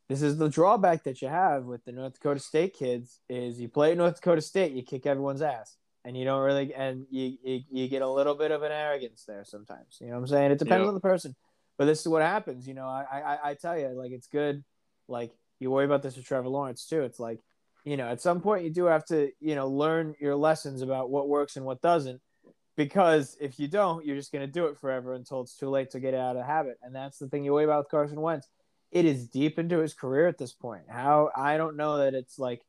this 0.07 0.21
is 0.21 0.37
the 0.37 0.49
drawback 0.49 1.03
that 1.03 1.21
you 1.21 1.27
have 1.27 1.65
with 1.65 1.83
the 1.85 1.91
North 1.91 2.13
Dakota 2.13 2.39
State 2.39 2.73
kids 2.73 3.19
is 3.29 3.59
you 3.59 3.67
play 3.69 3.91
at 3.91 3.97
North 3.97 4.15
Dakota 4.15 4.41
State 4.41 4.71
you 4.71 4.81
kick 4.83 5.05
everyone's 5.05 5.41
ass 5.41 5.75
and 6.09 6.17
you 6.17 6.25
don't 6.25 6.41
really 6.41 6.73
and 6.73 7.05
you 7.11 7.37
you, 7.43 7.61
you 7.71 7.87
get 7.87 8.01
a 8.01 8.09
little 8.09 8.33
bit 8.33 8.49
of 8.49 8.63
an 8.63 8.71
arrogance 8.71 9.25
there 9.27 9.43
sometimes 9.45 9.99
you 10.01 10.07
know 10.07 10.13
what 10.13 10.21
I'm 10.21 10.27
saying? 10.27 10.51
It 10.51 10.57
depends 10.57 10.83
Yeah. 10.83 10.87
on 10.87 10.95
the 10.95 10.99
person. 10.99 11.35
But 11.77 11.85
this 11.85 12.01
is 12.01 12.07
what 12.07 12.23
happens 12.23 12.67
you 12.67 12.73
know 12.73 12.87
I 12.87 13.05
I, 13.11 13.49
I 13.51 13.53
tell 13.53 13.77
you 13.77 13.89
like 13.89 14.11
it's 14.11 14.27
good 14.27 14.63
like 15.07 15.31
you 15.59 15.69
worry 15.69 15.85
about 15.85 16.01
this 16.01 16.15
with 16.15 16.25
Trevor 16.25 16.49
Lawrence 16.49 16.85
too. 16.87 17.03
It's 17.03 17.19
like 17.19 17.39
you 17.85 17.95
know 17.95 18.07
at 18.07 18.21
some 18.21 18.41
point 18.41 18.63
you 18.63 18.71
do 18.71 18.85
have 18.85 19.05
to 19.05 19.29
you 19.39 19.53
know 19.53 19.67
learn 19.67 20.15
your 20.19 20.35
lessons 20.35 20.81
about 20.81 21.11
what 21.11 21.29
works 21.29 21.55
and 21.57 21.65
what 21.65 21.79
doesn't 21.81 22.19
because 22.75 23.37
if 23.39 23.59
you 23.59 23.67
don't 23.67 24.03
you're 24.05 24.15
just 24.15 24.31
going 24.31 24.45
to 24.45 24.51
do 24.51 24.65
it 24.65 24.79
forever 24.79 25.13
until 25.13 25.41
it's 25.41 25.55
too 25.55 25.69
late 25.69 25.91
to 25.91 25.99
get 25.99 26.13
out 26.15 26.37
of 26.37 26.45
habit. 26.45 26.77
And 26.81 26.95
that's 26.95 27.19
the 27.19 27.27
thing 27.27 27.43
you 27.43 27.53
worry 27.53 27.65
about 27.65 27.83
with 27.85 27.91
carson 27.91 28.19
wentz. 28.19 28.47
It 28.91 29.05
is 29.05 29.27
deep 29.27 29.59
into 29.59 29.77
his 29.77 29.93
career 29.93 30.27
at 30.27 30.39
this 30.39 30.53
point. 30.53 30.85
How 30.89 31.29
i 31.35 31.57
don't 31.57 31.77
know 31.77 31.97
that 31.99 32.15
it's 32.15 32.39
like 32.39 32.61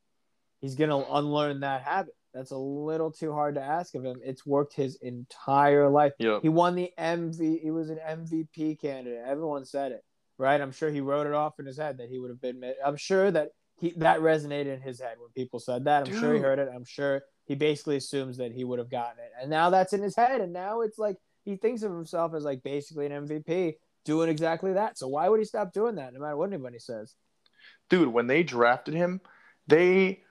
he's 0.61 0.75
going 0.75 0.91
to 0.91 1.03
unlearn 1.15 1.61
that 1.61 1.83
habit 1.83 2.15
that's 2.35 2.51
a 2.53 2.57
little 2.57 3.11
too 3.11 3.33
hard 3.33 3.55
to 3.57 3.63
ask 3.63 3.95
of 3.95 4.05
him 4.05 4.21
it's 4.25 4.47
worked 4.47 4.75
his 4.75 4.97
entire 5.03 5.89
life 5.89 6.13
Yep. 6.19 6.43
he 6.43 6.49
won 6.49 6.75
the 6.75 6.91
mv 6.99 7.61
he 7.61 7.71
was 7.71 7.91
an 7.91 7.99
mvp 8.09 8.81
candidate 8.81 9.23
everyone 9.27 9.65
said 9.65 9.93
it 9.93 10.05
right 10.39 10.61
i'm 10.61 10.73
sure 10.73 10.91
he 10.91 11.01
wrote 11.01 11.27
it 11.27 11.33
off 11.35 11.59
in 11.59 11.67
his 11.67 11.79
head 11.79 11.99
that 11.99 12.09
he 12.09 12.19
would 12.19 12.31
have 12.31 12.41
been 12.41 12.63
i'm 12.85 12.97
sure 12.97 13.31
that 13.31 13.51
he 13.81 13.95
that 13.97 14.21
resonated 14.21 14.75
in 14.75 14.81
his 14.83 15.01
head 15.01 15.17
when 15.19 15.31
people 15.35 15.59
said 15.59 15.85
that. 15.87 16.07
I'm 16.07 16.13
sure 16.21 16.35
he 16.35 16.39
heard 16.41 16.59
it. 16.59 16.69
I'm 16.71 16.85
sure 16.85 17.23
he 17.47 17.55
basically 17.55 17.97
assumes 17.97 18.37
that 18.37 18.53
he 18.53 18.63
would 18.63 18.79
have 18.79 18.91
gotten 18.91 19.19
it, 19.25 19.33
and 19.41 19.49
now 19.49 19.71
that's 19.71 19.95
in 19.95 20.03
his 20.03 20.15
head. 20.15 20.43
And 20.43 20.53
now 20.53 20.83
it's 20.83 20.99
like 20.99 21.17
he 21.47 21.57
thinks 21.57 21.83
of 21.83 21.91
himself 21.91 22.35
as 22.35 22.45
like 22.45 22.63
basically 22.63 23.07
an 23.07 23.27
MVP, 23.27 23.77
doing 24.05 24.29
exactly 24.29 24.75
that. 24.75 24.99
So 24.99 25.09
why 25.09 25.31
would 25.31 25.41
he 25.41 25.47
stop 25.47 25.73
doing 25.73 25.95
that, 25.95 26.13
no 26.13 26.21
matter 26.21 26.37
what 26.37 26.53
anybody 26.53 26.79
says? 26.79 27.15
Dude, 27.89 28.09
when 28.09 28.27
they 28.27 28.43
drafted 28.43 28.93
him, 28.93 29.23
they 29.67 30.25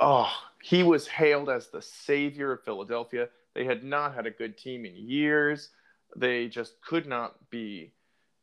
oh, 0.00 0.30
he 0.62 0.82
was 0.82 1.06
hailed 1.08 1.48
as 1.48 1.68
the 1.68 1.82
savior 1.82 2.52
of 2.52 2.64
Philadelphia. 2.64 3.28
They 3.54 3.64
had 3.64 3.84
not 3.84 4.14
had 4.14 4.26
a 4.26 4.30
good 4.30 4.56
team 4.56 4.84
in 4.84 4.94
years. 4.96 5.70
They 6.16 6.48
just 6.48 6.80
could 6.82 7.06
not 7.06 7.50
be 7.50 7.92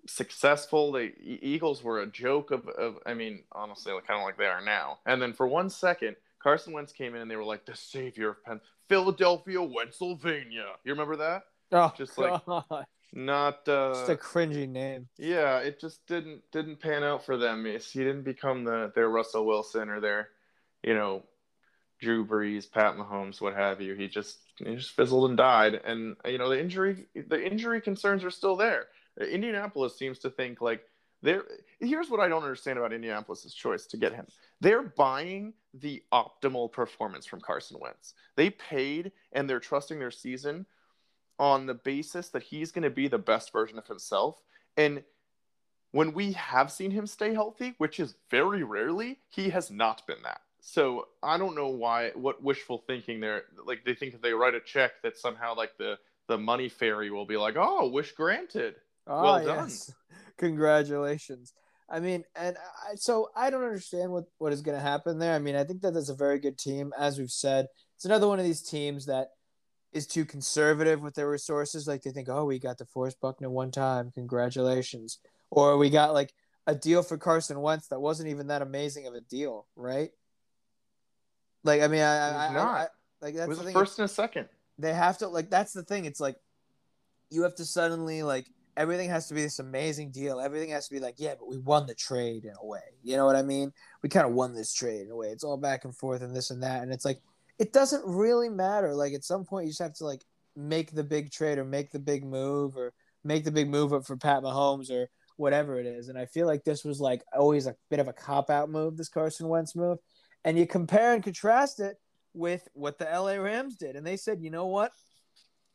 successful. 0.07 0.91
The 0.91 1.11
Eagles 1.21 1.83
were 1.83 2.01
a 2.01 2.07
joke 2.07 2.51
of, 2.51 2.67
of 2.67 2.97
I 3.05 3.13
mean, 3.13 3.43
honestly, 3.51 3.93
kind 4.07 4.19
of 4.19 4.25
like 4.25 4.37
they 4.37 4.45
are 4.45 4.61
now. 4.63 4.99
And 5.05 5.21
then 5.21 5.33
for 5.33 5.47
one 5.47 5.69
second, 5.69 6.15
Carson 6.41 6.73
Wentz 6.73 6.93
came 6.93 7.15
in 7.15 7.21
and 7.21 7.29
they 7.29 7.35
were 7.35 7.43
like 7.43 7.65
the 7.65 7.75
savior 7.75 8.29
of 8.29 8.43
Penn, 8.43 8.61
Philadelphia, 8.87 9.59
Pennsylvania. 9.67 10.67
You 10.83 10.93
remember 10.93 11.17
that? 11.17 11.43
Oh, 11.71 11.93
Just 11.97 12.17
like- 12.17 12.45
God. 12.47 12.85
Not 13.11 13.67
uh, 13.67 13.93
just 13.93 14.09
a 14.09 14.15
cringy 14.15 14.69
name. 14.69 15.07
yeah, 15.17 15.57
it 15.57 15.81
just 15.81 16.05
didn't 16.05 16.43
didn't 16.51 16.79
pan 16.79 17.03
out 17.03 17.25
for 17.25 17.37
them. 17.37 17.65
He 17.65 17.99
didn't 18.03 18.21
become 18.21 18.63
the 18.63 18.91
their 18.93 19.09
Russell 19.09 19.47
Wilson 19.47 19.89
or 19.89 19.99
their, 19.99 20.29
you 20.83 20.93
know, 20.93 21.23
Drew 21.99 22.25
Brees, 22.25 22.71
Pat 22.71 22.95
Mahomes, 22.95 23.41
what 23.41 23.55
have 23.55 23.81
you. 23.81 23.93
He 23.93 24.07
just 24.07 24.39
he 24.57 24.75
just 24.75 24.91
fizzled 24.91 25.29
and 25.29 25.37
died. 25.37 25.75
And 25.85 26.15
you 26.25 26.37
know 26.37 26.49
the 26.49 26.59
injury 26.59 27.07
the 27.15 27.43
injury 27.45 27.81
concerns 27.81 28.23
are 28.23 28.31
still 28.31 28.55
there. 28.55 28.87
Indianapolis 29.19 29.97
seems 29.97 30.19
to 30.19 30.29
think 30.29 30.61
like 30.61 30.81
They're 31.21 31.43
here's 31.79 32.09
what 32.09 32.19
I 32.19 32.29
don't 32.29 32.43
understand 32.43 32.77
about 32.77 32.93
Indianapolis's 32.93 33.53
choice 33.53 33.85
to 33.87 33.97
get 33.97 34.13
him. 34.13 34.27
They're 34.61 34.83
buying 34.83 35.53
the 35.73 36.03
optimal 36.13 36.71
performance 36.71 37.25
from 37.25 37.41
Carson 37.41 37.77
Wentz. 37.79 38.13
They 38.35 38.49
paid 38.49 39.11
and 39.33 39.49
they're 39.49 39.59
trusting 39.59 39.99
their 39.99 40.11
season 40.11 40.65
on 41.37 41.65
the 41.65 41.73
basis 41.73 42.29
that 42.29 42.43
he's 42.43 42.71
going 42.71 42.83
to 42.83 42.89
be 42.89 43.07
the 43.07 43.17
best 43.17 43.51
version 43.51 43.77
of 43.77 43.87
himself. 43.87 44.41
And 44.77 45.03
when 45.91 46.13
we 46.13 46.33
have 46.33 46.71
seen 46.71 46.91
him 46.91 47.07
stay 47.07 47.33
healthy, 47.33 47.75
which 47.77 47.99
is 47.99 48.15
very 48.29 48.63
rarely, 48.63 49.19
he 49.29 49.49
has 49.49 49.71
not 49.71 50.05
been 50.05 50.21
that. 50.23 50.41
So 50.61 51.07
I 51.23 51.37
don't 51.37 51.55
know 51.55 51.69
why 51.69 52.11
what 52.15 52.43
wishful 52.43 52.83
thinking 52.85 53.19
they're 53.19 53.43
like 53.65 53.85
they 53.85 53.93
think 53.93 54.13
if 54.13 54.21
they 54.21 54.33
write 54.33 54.55
a 54.55 54.59
check 54.59 55.01
that 55.03 55.17
somehow 55.17 55.55
like 55.55 55.77
the 55.77 55.97
the 56.27 56.37
money 56.37 56.69
fairy 56.69 57.09
will 57.11 57.25
be 57.25 57.37
like, 57.37 57.55
"Oh, 57.57 57.89
wish 57.89 58.11
granted." 58.11 58.75
Oh, 59.07 59.23
well 59.23 59.45
done. 59.45 59.57
yes. 59.69 59.91
Congratulations. 60.37 61.53
I 61.89 61.99
mean, 61.99 62.23
and 62.35 62.55
I, 62.87 62.95
so 62.95 63.29
I 63.35 63.49
don't 63.49 63.63
understand 63.63 64.11
what, 64.11 64.25
what 64.37 64.53
is 64.53 64.61
going 64.61 64.77
to 64.77 64.81
happen 64.81 65.17
there. 65.17 65.33
I 65.33 65.39
mean, 65.39 65.55
I 65.55 65.63
think 65.63 65.81
that 65.81 65.93
that's 65.93 66.09
a 66.09 66.15
very 66.15 66.39
good 66.39 66.57
team. 66.57 66.93
As 66.97 67.17
we've 67.17 67.31
said, 67.31 67.65
it's 67.95 68.05
another 68.05 68.27
one 68.27 68.39
of 68.39 68.45
these 68.45 68.61
teams 68.61 69.07
that 69.07 69.29
is 69.91 70.05
too 70.05 70.23
conservative 70.23 71.01
with 71.01 71.15
their 71.15 71.29
resources. 71.29 71.87
Like 71.87 72.03
they 72.03 72.11
think, 72.11 72.29
oh, 72.29 72.45
we 72.45 72.59
got 72.59 72.77
DeForest 72.77 73.15
Buckner 73.21 73.49
one 73.49 73.71
time. 73.71 74.11
Congratulations. 74.11 75.19
Or 75.49 75.77
we 75.77 75.89
got 75.89 76.13
like 76.13 76.31
a 76.67 76.75
deal 76.75 77.01
for 77.01 77.17
Carson 77.17 77.59
Wentz 77.59 77.87
that 77.87 77.99
wasn't 77.99 78.29
even 78.29 78.47
that 78.47 78.61
amazing 78.61 79.07
of 79.07 79.15
a 79.15 79.21
deal, 79.21 79.65
right? 79.75 80.11
Like, 81.63 81.81
I 81.81 81.87
mean, 81.87 82.01
I, 82.01 82.47
I, 82.47 82.53
not. 82.53 82.67
I, 82.67 82.83
I 82.83 82.87
like 83.21 83.35
that's 83.35 83.57
the 83.57 83.63
thing. 83.63 83.73
first 83.73 83.99
and 83.99 84.05
a 84.05 84.07
second. 84.07 84.47
they 84.77 84.93
have 84.93 85.17
to 85.19 85.27
like 85.27 85.49
that's 85.49 85.73
the 85.73 85.83
thing 85.83 86.05
it's 86.05 86.19
like 86.19 86.37
you 87.29 87.43
have 87.43 87.55
to 87.55 87.65
suddenly 87.65 88.23
like 88.23 88.47
everything 88.77 89.09
has 89.09 89.27
to 89.27 89.33
be 89.33 89.41
this 89.41 89.59
amazing 89.59 90.11
deal 90.11 90.39
everything 90.39 90.69
has 90.69 90.87
to 90.87 90.93
be 90.93 90.99
like 90.99 91.15
yeah 91.17 91.33
but 91.37 91.49
we 91.49 91.57
won 91.57 91.85
the 91.85 91.93
trade 91.93 92.45
in 92.45 92.53
a 92.61 92.65
way 92.65 92.79
you 93.03 93.17
know 93.17 93.25
what 93.25 93.35
i 93.35 93.41
mean 93.41 93.71
we 94.01 94.09
kind 94.09 94.25
of 94.25 94.33
won 94.33 94.53
this 94.53 94.73
trade 94.73 95.01
in 95.01 95.11
a 95.11 95.15
way 95.15 95.27
it's 95.27 95.43
all 95.43 95.57
back 95.57 95.85
and 95.85 95.95
forth 95.95 96.21
and 96.21 96.35
this 96.35 96.49
and 96.49 96.63
that 96.63 96.81
and 96.81 96.93
it's 96.93 97.05
like 97.05 97.19
it 97.57 97.73
doesn't 97.73 98.03
really 98.05 98.49
matter 98.49 98.95
like 98.95 99.13
at 99.13 99.23
some 99.23 99.43
point 99.43 99.65
you 99.65 99.71
just 99.71 99.81
have 99.81 99.93
to 99.93 100.05
like 100.05 100.23
make 100.55 100.91
the 100.91 101.03
big 101.03 101.31
trade 101.31 101.57
or 101.57 101.65
make 101.65 101.91
the 101.91 101.99
big 101.99 102.23
move 102.23 102.77
or 102.77 102.93
make 103.23 103.43
the 103.43 103.51
big 103.51 103.69
move 103.69 103.93
up 103.93 104.05
for 104.05 104.15
pat 104.15 104.41
mahomes 104.41 104.89
or 104.89 105.09
whatever 105.35 105.77
it 105.77 105.85
is 105.85 106.07
and 106.07 106.17
i 106.17 106.25
feel 106.25 106.47
like 106.47 106.63
this 106.63 106.85
was 106.85 107.01
like 107.01 107.21
always 107.37 107.65
a 107.65 107.75
bit 107.89 107.99
of 107.99 108.07
a 108.07 108.13
cop 108.13 108.49
out 108.49 108.69
move 108.69 108.95
this 108.95 109.09
carson 109.09 109.47
wentz 109.47 109.75
move 109.75 109.97
and 110.43 110.57
you 110.57 110.65
compare 110.65 111.13
and 111.13 111.23
contrast 111.23 111.79
it 111.79 111.97
with 112.33 112.67
what 112.73 112.97
the 112.97 113.05
LA 113.05 113.33
Rams 113.33 113.75
did. 113.75 113.95
And 113.95 114.05
they 114.05 114.17
said, 114.17 114.41
you 114.41 114.49
know 114.49 114.67
what? 114.67 114.91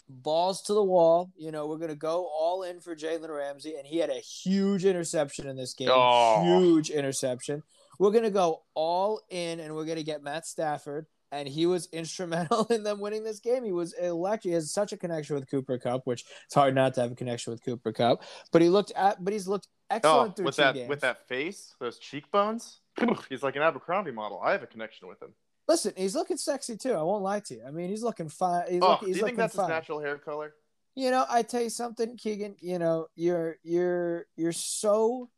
Balls 0.08 0.62
to 0.62 0.74
the 0.74 0.82
wall. 0.82 1.32
You 1.36 1.50
know, 1.50 1.66
we're 1.66 1.78
going 1.78 1.90
to 1.90 1.96
go 1.96 2.26
all 2.26 2.62
in 2.62 2.80
for 2.80 2.94
Jalen 2.94 3.34
Ramsey. 3.34 3.74
And 3.76 3.86
he 3.86 3.98
had 3.98 4.10
a 4.10 4.20
huge 4.20 4.84
interception 4.84 5.48
in 5.48 5.56
this 5.56 5.74
game. 5.74 5.88
Oh. 5.90 6.42
Huge 6.44 6.90
interception. 6.90 7.62
We're 7.98 8.10
going 8.10 8.24
to 8.24 8.30
go 8.30 8.62
all 8.74 9.22
in 9.30 9.60
and 9.60 9.74
we're 9.74 9.84
going 9.84 9.98
to 9.98 10.04
get 10.04 10.22
Matt 10.22 10.46
Stafford. 10.46 11.06
And 11.34 11.48
he 11.48 11.66
was 11.66 11.86
instrumental 11.92 12.66
in 12.70 12.82
them 12.84 13.00
winning 13.00 13.24
this 13.24 13.40
game. 13.40 13.64
He 13.64 13.72
was 13.72 13.92
electric. 13.94 14.50
He 14.50 14.54
has 14.54 14.72
such 14.72 14.92
a 14.92 14.96
connection 14.96 15.34
with 15.34 15.50
Cooper 15.50 15.78
Kupp, 15.78 16.06
which 16.06 16.24
it's 16.46 16.54
hard 16.54 16.74
not 16.74 16.94
to 16.94 17.00
have 17.02 17.12
a 17.12 17.14
connection 17.16 17.52
with 17.52 17.64
Cooper 17.64 17.92
Kupp. 17.92 18.22
But 18.52 18.62
he 18.62 18.68
looked 18.68 18.92
at, 18.94 19.22
but 19.22 19.32
he's 19.32 19.48
looked 19.48 19.68
excellent 19.90 20.30
Oh, 20.30 20.34
through 20.34 20.44
with 20.46 20.56
two 20.56 20.62
that 20.62 20.74
games. 20.74 20.88
with 20.88 21.00
that 21.00 21.26
face, 21.28 21.74
those 21.80 21.98
cheekbones. 21.98 22.80
He's 23.28 23.42
like 23.42 23.56
an 23.56 23.62
Abercrombie 23.62 24.12
model. 24.12 24.40
I 24.42 24.52
have 24.52 24.62
a 24.62 24.68
connection 24.68 25.08
with 25.08 25.20
him. 25.20 25.34
Listen, 25.66 25.92
he's 25.96 26.14
looking 26.14 26.36
sexy 26.36 26.76
too. 26.76 26.92
I 26.92 27.02
won't 27.02 27.24
lie 27.24 27.40
to 27.40 27.54
you. 27.54 27.62
I 27.66 27.70
mean, 27.72 27.88
he's 27.88 28.02
looking 28.04 28.28
fine. 28.28 28.64
He's, 28.70 28.82
oh, 28.82 28.90
look, 28.90 29.00
do 29.00 29.08
you 29.08 29.14
think 29.14 29.36
that's 29.36 29.56
fine. 29.56 29.64
his 29.64 29.70
natural 29.70 30.00
hair 30.00 30.16
color? 30.18 30.54
You 30.94 31.10
know, 31.10 31.24
I 31.28 31.42
tell 31.42 31.62
you 31.62 31.70
something, 31.70 32.16
Keegan. 32.16 32.54
You 32.60 32.78
know, 32.78 33.08
you're 33.16 33.56
you're 33.64 34.26
you're 34.36 34.52
so 34.52 35.28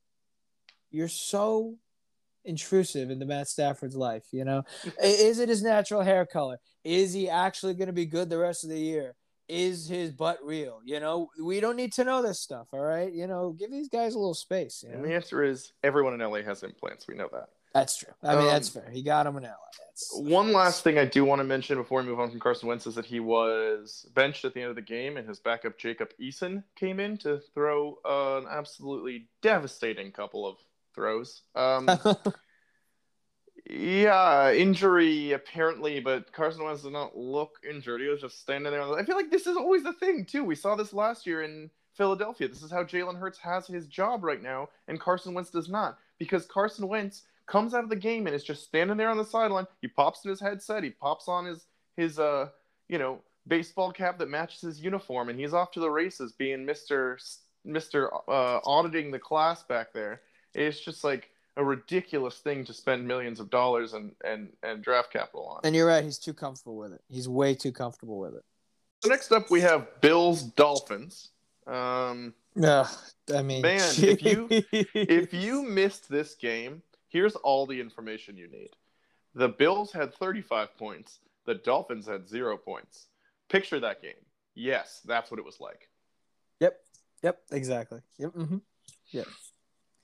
you're 0.91 1.09
so 1.09 1.77
intrusive 2.47 3.11
into 3.11 3.27
Matt 3.27 3.49
Stafford's 3.49 3.97
life. 3.97 4.25
You 4.33 4.45
know, 4.45 4.63
is 5.03 5.39
it 5.39 5.49
his 5.49 5.63
natural 5.63 6.03
hair 6.03 6.27
color? 6.27 6.59
Is 6.85 7.13
he 7.13 7.29
actually 7.29 7.75
going 7.75 7.89
to 7.89 7.93
be 7.93 8.07
good 8.07 8.31
the 8.31 8.39
rest 8.39 8.65
of 8.65 8.71
the 8.71 8.79
year? 8.79 9.15
Is 9.49 9.89
his 9.89 10.11
butt 10.11 10.39
real? 10.43 10.81
You 10.85 10.99
know, 10.99 11.29
we 11.41 11.61
don't 11.61 11.77
need 11.77 11.93
to 11.95 12.05
know 12.05 12.21
this 12.21 12.41
stuff. 12.41 12.67
All 12.73 12.81
right, 12.81 13.13
you 13.13 13.27
know, 13.29 13.53
give 13.53 13.71
these 13.71 13.89
guys 13.89 14.15
a 14.15 14.19
little 14.19 14.35
space. 14.35 14.85
You 14.87 14.93
And 14.93 15.05
the 15.05 15.15
answer 15.15 15.45
is 15.45 15.73
everyone 15.85 16.15
in 16.15 16.21
LA 16.21 16.43
has 16.43 16.63
implants. 16.63 17.07
We 17.07 17.15
know 17.15 17.29
that. 17.33 17.49
That's 17.73 17.99
true. 17.99 18.13
I 18.23 18.35
mean, 18.37 18.45
Um, 18.45 18.47
that's 18.47 18.71
fair. 18.71 18.89
He 18.91 19.03
got 19.03 19.27
him 19.27 19.37
in 19.37 19.43
LA. 19.43 19.51
That's 19.79 20.11
One 20.17 20.51
last 20.53 20.83
thing 20.83 20.97
I 20.99 21.05
do 21.05 21.27
want 21.27 21.41
to 21.41 21.45
mention 21.45 21.77
before 21.77 22.01
we 22.01 22.07
move 22.07 22.19
on 22.19 22.31
from 22.31 22.41
Carson 22.41 22.69
Wentz 22.69 22.87
is 22.87 22.95
that 22.95 23.05
he 23.05 23.21
was 23.21 24.07
benched 24.15 24.47
at 24.47 24.55
the 24.55 24.63
end 24.63 24.71
of 24.71 24.77
the 24.77 24.83
game, 24.83 25.19
and 25.19 25.29
his 25.29 25.41
backup 25.41 25.77
Jacob 25.79 26.09
Eason 26.19 26.65
came 26.75 26.99
in 26.99 27.19
to 27.19 27.39
throw 27.55 27.99
an 28.05 28.47
absolutely 28.51 29.29
devastating 29.43 30.11
couple 30.11 30.47
of 30.47 30.57
throws. 30.97 31.43
Um, 31.55 31.89
yeah, 33.71 34.53
injury 34.53 35.33
apparently, 35.33 36.01
but 36.01 36.33
Carson 36.33 36.65
Wentz 36.65 36.83
did 36.83 36.93
not 36.93 37.17
look 37.17 37.61
injured. 37.69 38.01
He 38.01 38.09
was 38.09 38.21
just 38.21 38.41
standing 38.41 38.73
there. 38.73 38.83
I 38.83 39.05
feel 39.05 39.15
like 39.15 39.31
this 39.31 39.47
is 39.47 39.57
always 39.57 39.85
the 39.85 39.93
thing 39.93 40.25
too. 40.25 40.43
We 40.43 40.57
saw 40.57 40.75
this 40.75 40.93
last 40.93 41.27
year 41.27 41.43
in 41.43 41.71
Philadelphia. 41.95 42.49
This 42.49 42.63
is 42.63 42.73
how 42.73 42.83
Jalen 42.83 43.19
Hurts 43.19 43.39
has 43.39 43.69
his 43.69 43.87
job 43.87 44.25
right 44.25 44.43
now, 44.43 44.69
and 44.89 44.99
Carson 44.99 45.35
Wentz 45.35 45.51
does 45.51 45.69
not 45.69 45.99
because 46.19 46.47
Carson 46.47 46.89
Wentz 46.89 47.23
comes 47.47 47.75
out 47.75 47.85
of 47.85 47.91
the 47.91 47.97
game 47.97 48.27
and 48.27 48.35
is 48.35 48.45
just 48.45 48.65
standing 48.65 48.97
there 48.97 49.11
on 49.11 49.17
the 49.17 49.25
sideline. 49.25 49.67
He 49.81 49.89
pops 49.89 50.25
in 50.25 50.31
his 50.31 50.41
headset. 50.41 50.83
He 50.83 50.91
pops 50.91 51.29
on 51.29 51.45
his 51.45 51.67
his 51.97 52.19
uh 52.19 52.49
you 52.89 52.99
know 52.99 53.21
baseball 53.49 53.93
cap 53.93 54.19
that 54.19 54.29
matches 54.29 54.61
his 54.61 54.81
uniform, 54.81 55.29
and 55.29 55.39
he's 55.39 55.55
off 55.55 55.71
to 55.73 55.81
the 55.81 55.91
races, 55.91 56.33
being 56.33 56.65
Mister 56.65 57.19
Mister 57.65 58.13
uh, 58.29 58.61
auditing 58.65 59.11
the 59.11 59.19
class 59.19 59.63
back 59.63 59.93
there. 59.93 60.23
It's 60.57 60.81
just 60.81 61.05
like 61.05 61.31
a 61.57 61.65
ridiculous 61.65 62.39
thing 62.39 62.65
to 62.65 62.73
spend 62.73 63.07
millions 63.07 63.41
of 63.41 63.51
dollars 63.51 63.93
and 63.93 64.13
and 64.25 64.49
and 64.63 64.83
draft 64.83 65.13
capital 65.13 65.47
on. 65.47 65.61
and 65.65 65.75
you're 65.77 65.87
right. 65.87 66.03
He's 66.05 66.19
too 66.19 66.35
comfortable 66.35 66.77
with 66.77 66.93
it. 66.93 67.01
He's 67.09 67.29
way 67.29 67.55
too 67.55 67.73
comfortable 67.73 68.19
with 68.19 68.35
it. 68.35 68.45
So 69.03 69.09
next 69.11 69.31
up, 69.33 69.51
we 69.51 69.61
have 69.61 70.01
Bills 70.01 70.43
Dolphins. 70.43 71.31
Um, 71.67 72.35
Yeah, 72.55 72.89
I 73.35 73.43
mean, 73.43 73.63
Man, 73.63 73.93
if 73.99 74.23
you- 74.23 74.49
if 74.93 75.35
you 75.35 75.63
missed 75.81 76.09
this 76.09 76.35
game, 76.35 76.83
here's 77.09 77.37
all 77.37 77.67
the 77.67 77.79
information 77.81 78.37
you 78.37 78.49
need. 78.49 78.71
The 79.35 79.49
Bills 79.49 79.93
had 79.93 80.15
35 80.15 80.77
points. 80.79 81.19
The 81.45 81.55
Dolphins 81.57 82.07
had 82.07 82.29
zero 82.29 82.57
points. 82.57 83.07
Picture 83.49 83.79
that 83.81 84.01
game. 84.01 84.15
Yes, 84.55 85.01
that's 85.05 85.31
what 85.31 85.39
it 85.39 85.45
was 85.45 85.61
like. 85.61 85.89
Yep. 86.61 86.81
Yep. 87.23 87.43
Exactly. 87.53 88.01
Yep. 88.19 88.33
hmm 88.33 88.57
Yep. 89.11 89.27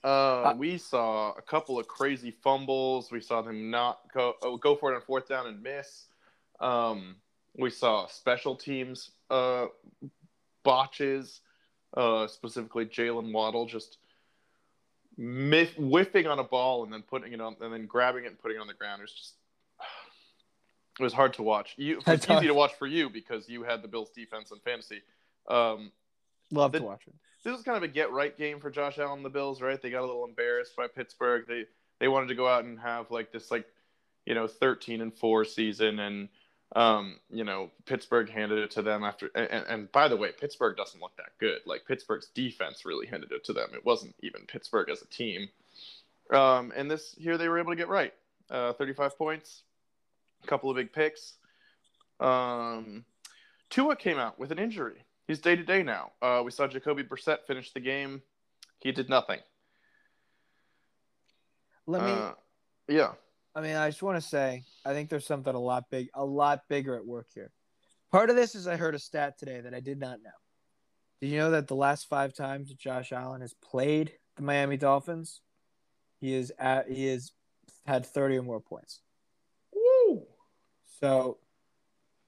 Uh, 0.03 0.53
we 0.57 0.77
saw 0.77 1.31
a 1.33 1.41
couple 1.41 1.79
of 1.79 1.87
crazy 1.87 2.31
fumbles. 2.43 3.11
We 3.11 3.21
saw 3.21 3.41
them 3.41 3.69
not 3.71 3.99
go 4.13 4.33
oh, 4.41 4.57
go 4.57 4.75
for 4.75 4.91
it 4.91 4.95
on 4.95 5.01
fourth 5.01 5.29
down 5.29 5.47
and 5.47 5.63
miss. 5.63 6.07
Um, 6.59 7.15
we 7.57 7.69
saw 7.69 8.07
special 8.07 8.55
teams 8.55 9.11
uh, 9.29 9.67
botches, 10.63 11.41
uh, 11.95 12.27
specifically 12.27 12.85
Jaylen 12.85 13.31
Waddle 13.31 13.65
just 13.65 13.97
miff- 15.17 15.75
whiffing 15.75 16.27
on 16.27 16.39
a 16.39 16.43
ball 16.43 16.83
and 16.83 16.91
then 16.91 17.01
putting 17.03 17.33
it 17.33 17.39
on 17.39 17.55
and 17.61 17.71
then 17.71 17.85
grabbing 17.85 18.25
it 18.25 18.27
and 18.27 18.39
putting 18.39 18.57
it 18.57 18.61
on 18.61 18.67
the 18.67 18.73
ground. 18.73 18.99
It 18.99 19.03
was 19.03 19.13
just 19.13 19.35
it 20.99 21.03
was 21.03 21.13
hard 21.13 21.33
to 21.35 21.43
watch. 21.43 21.73
You, 21.77 22.01
It's 22.07 22.25
hard. 22.25 22.43
easy 22.43 22.47
to 22.47 22.53
watch 22.53 22.73
for 22.77 22.87
you 22.87 23.09
because 23.09 23.49
you 23.49 23.63
had 23.63 23.81
the 23.81 23.87
Bills 23.87 24.09
defense 24.11 24.51
in 24.51 24.59
fantasy. 24.59 25.01
Um, 25.47 25.91
Love 26.53 26.71
The- 26.71 26.79
to 26.79 26.85
watch 26.85 27.07
it. 27.07 27.13
this 27.43 27.51
was 27.51 27.63
kind 27.63 27.75
of 27.77 27.83
a 27.83 27.87
get 27.87 28.11
right 28.11 28.37
game 28.37 28.59
for 28.61 28.69
Josh 28.69 28.97
Allen 28.99 29.17
and 29.19 29.25
the 29.25 29.29
Bills, 29.29 29.61
right? 29.61 29.81
They 29.81 29.89
got 29.89 30.01
a 30.03 30.05
little 30.05 30.23
embarrassed 30.25 30.75
by 30.77 30.87
Pittsburgh. 30.87 31.45
They 31.47 31.65
they 31.99 32.07
wanted 32.07 32.27
to 32.27 32.35
go 32.35 32.47
out 32.47 32.63
and 32.63 32.79
have 32.79 33.11
like 33.11 33.31
this 33.31 33.51
like 33.51 33.65
you 34.25 34.33
know 34.35 34.47
13 34.47 35.01
and 35.01 35.13
4 35.13 35.43
season 35.45 35.99
and 35.99 36.29
um 36.75 37.19
you 37.29 37.43
know 37.43 37.69
Pittsburgh 37.85 38.29
handed 38.29 38.59
it 38.59 38.71
to 38.71 38.81
them 38.81 39.03
after 39.03 39.29
and, 39.35 39.65
and 39.67 39.91
by 39.91 40.07
the 40.07 40.15
way, 40.17 40.31
Pittsburgh 40.31 40.77
doesn't 40.77 41.01
look 41.01 41.15
that 41.17 41.37
good. 41.39 41.59
Like 41.65 41.85
Pittsburgh's 41.85 42.27
defense 42.33 42.85
really 42.85 43.07
handed 43.07 43.31
it 43.31 43.43
to 43.45 43.53
them. 43.53 43.69
It 43.73 43.85
wasn't 43.85 44.15
even 44.21 44.45
Pittsburgh 44.47 44.89
as 44.89 45.01
a 45.01 45.07
team. 45.07 45.49
Um 46.31 46.71
and 46.75 46.89
this 46.89 47.13
here 47.17 47.37
they 47.37 47.49
were 47.49 47.59
able 47.59 47.71
to 47.71 47.75
get 47.77 47.89
right. 47.89 48.13
Uh 48.49 48.73
35 48.73 49.17
points, 49.17 49.63
a 50.43 50.47
couple 50.47 50.69
of 50.69 50.75
big 50.77 50.93
picks. 50.93 51.33
Um 52.19 53.05
Tua 53.69 53.95
came 53.95 54.17
out 54.17 54.37
with 54.39 54.51
an 54.51 54.59
injury. 54.59 55.03
He's 55.33 55.39
day 55.39 55.55
to 55.55 55.63
day 55.63 55.81
now. 55.81 56.11
Uh, 56.21 56.43
we 56.45 56.51
saw 56.51 56.67
Jacoby 56.67 57.01
Brissett 57.01 57.39
finish 57.47 57.71
the 57.71 57.79
game. 57.79 58.21
He 58.77 58.91
did 58.91 59.09
nothing. 59.09 59.39
Let 61.87 62.03
me. 62.03 62.11
Uh, 62.11 62.33
yeah. 62.87 63.13
I 63.55 63.61
mean, 63.61 63.75
I 63.75 63.89
just 63.89 64.03
want 64.03 64.21
to 64.21 64.29
say, 64.29 64.63
I 64.85 64.93
think 64.93 65.09
there's 65.09 65.25
something 65.25 65.55
a 65.55 65.59
lot 65.59 65.85
big, 65.89 66.09
a 66.13 66.23
lot 66.23 66.61
bigger 66.69 66.95
at 66.95 67.03
work 67.03 67.29
here. 67.33 67.51
Part 68.11 68.29
of 68.29 68.35
this 68.35 68.53
is 68.53 68.67
I 68.67 68.75
heard 68.75 68.93
a 68.93 68.99
stat 68.99 69.39
today 69.39 69.59
that 69.59 69.73
I 69.73 69.79
did 69.79 69.99
not 69.99 70.21
know. 70.21 70.29
Did 71.19 71.31
you 71.31 71.39
know 71.39 71.49
that 71.49 71.67
the 71.67 71.75
last 71.75 72.07
five 72.07 72.35
times 72.35 72.69
that 72.69 72.77
Josh 72.77 73.11
Allen 73.11 73.41
has 73.41 73.55
played 73.55 74.11
the 74.35 74.43
Miami 74.43 74.77
Dolphins, 74.77 75.41
he 76.19 76.35
is 76.35 76.53
at 76.59 76.91
he 76.91 77.07
has 77.07 77.31
had 77.87 78.05
30 78.05 78.37
or 78.37 78.43
more 78.43 78.61
points. 78.61 79.01
Woo. 79.73 80.27
So 81.01 81.39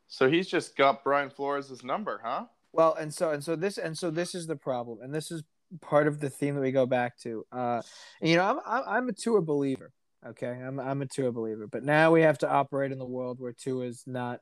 So 0.07 0.27
he's 0.27 0.47
just 0.47 0.75
got 0.75 1.03
Brian 1.03 1.29
Flores' 1.29 1.83
number, 1.83 2.19
huh? 2.25 2.45
Well, 2.75 2.93
and 2.95 3.13
so 3.13 3.31
and 3.31 3.41
so 3.41 3.55
this 3.55 3.77
and 3.77 3.97
so 3.97 4.11
this 4.11 4.35
is 4.35 4.47
the 4.47 4.57
problem, 4.57 4.99
and 5.01 5.15
this 5.15 5.31
is 5.31 5.43
part 5.79 6.07
of 6.07 6.19
the 6.19 6.29
theme 6.29 6.55
that 6.55 6.61
we 6.61 6.73
go 6.73 6.85
back 6.85 7.17
to. 7.19 7.45
Uh, 7.49 7.81
you 8.21 8.35
know, 8.35 8.43
I'm 8.43 8.59
I'm, 8.65 8.83
I'm 8.85 9.09
a 9.09 9.13
Tua 9.13 9.41
believer. 9.41 9.93
Okay, 10.27 10.47
I'm 10.47 10.77
I'm 10.79 11.01
a 11.01 11.05
Tua 11.05 11.31
believer, 11.31 11.67
but 11.67 11.83
now 11.83 12.11
we 12.11 12.23
have 12.23 12.37
to 12.39 12.49
operate 12.49 12.91
in 12.91 12.99
the 12.99 13.05
world 13.05 13.39
where 13.39 13.53
Tua 13.53 13.85
is 13.85 14.03
not 14.05 14.41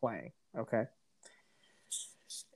playing. 0.00 0.30
Okay. 0.56 0.84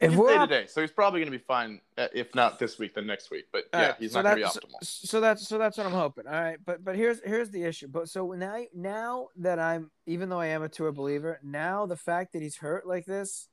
If 0.00 0.12
he's 0.12 0.18
we're 0.18 0.32
day 0.32 0.38
to 0.38 0.46
day, 0.46 0.66
so 0.68 0.80
he's 0.80 0.92
probably 0.92 1.20
going 1.20 1.32
to 1.32 1.38
be 1.38 1.44
fine. 1.44 1.80
Uh, 1.98 2.06
if 2.14 2.34
not 2.34 2.58
this 2.60 2.78
week, 2.78 2.94
then 2.94 3.06
next 3.06 3.30
week. 3.30 3.46
But 3.52 3.64
yeah, 3.74 3.86
right, 3.86 3.94
he's 3.98 4.12
so 4.12 4.22
not 4.22 4.36
going 4.36 4.46
to 4.46 4.60
be 4.60 4.60
optimal. 4.60 4.84
So, 4.84 5.06
so, 5.06 5.20
that's 5.20 5.48
so 5.48 5.58
that's 5.58 5.76
what 5.76 5.86
I'm 5.86 5.92
hoping. 5.92 6.26
All 6.26 6.40
right, 6.40 6.58
but 6.64 6.84
but 6.84 6.94
here's 6.94 7.20
here's 7.24 7.50
the 7.50 7.64
issue. 7.64 7.88
But 7.88 8.08
so 8.08 8.30
now 8.32 8.62
now 8.74 9.28
that 9.38 9.58
I'm 9.58 9.90
even 10.06 10.28
though 10.28 10.40
I 10.40 10.46
am 10.46 10.62
a 10.62 10.68
Tua 10.68 10.92
believer, 10.92 11.40
now 11.42 11.84
the 11.84 11.96
fact 11.96 12.32
that 12.34 12.42
he's 12.42 12.56
hurt 12.56 12.86
like 12.86 13.06
this, 13.06 13.48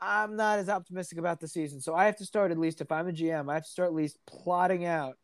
I'm 0.00 0.36
not 0.36 0.58
as 0.58 0.68
optimistic 0.68 1.18
about 1.18 1.40
the 1.40 1.48
season. 1.48 1.80
So 1.80 1.94
I 1.94 2.06
have 2.06 2.16
to 2.16 2.24
start 2.24 2.50
at 2.50 2.58
least 2.58 2.80
if 2.80 2.90
I'm 2.90 3.08
a 3.08 3.12
GM, 3.12 3.50
I 3.50 3.54
have 3.54 3.64
to 3.64 3.70
start 3.70 3.88
at 3.88 3.94
least 3.94 4.18
plotting 4.26 4.84
out 4.86 5.16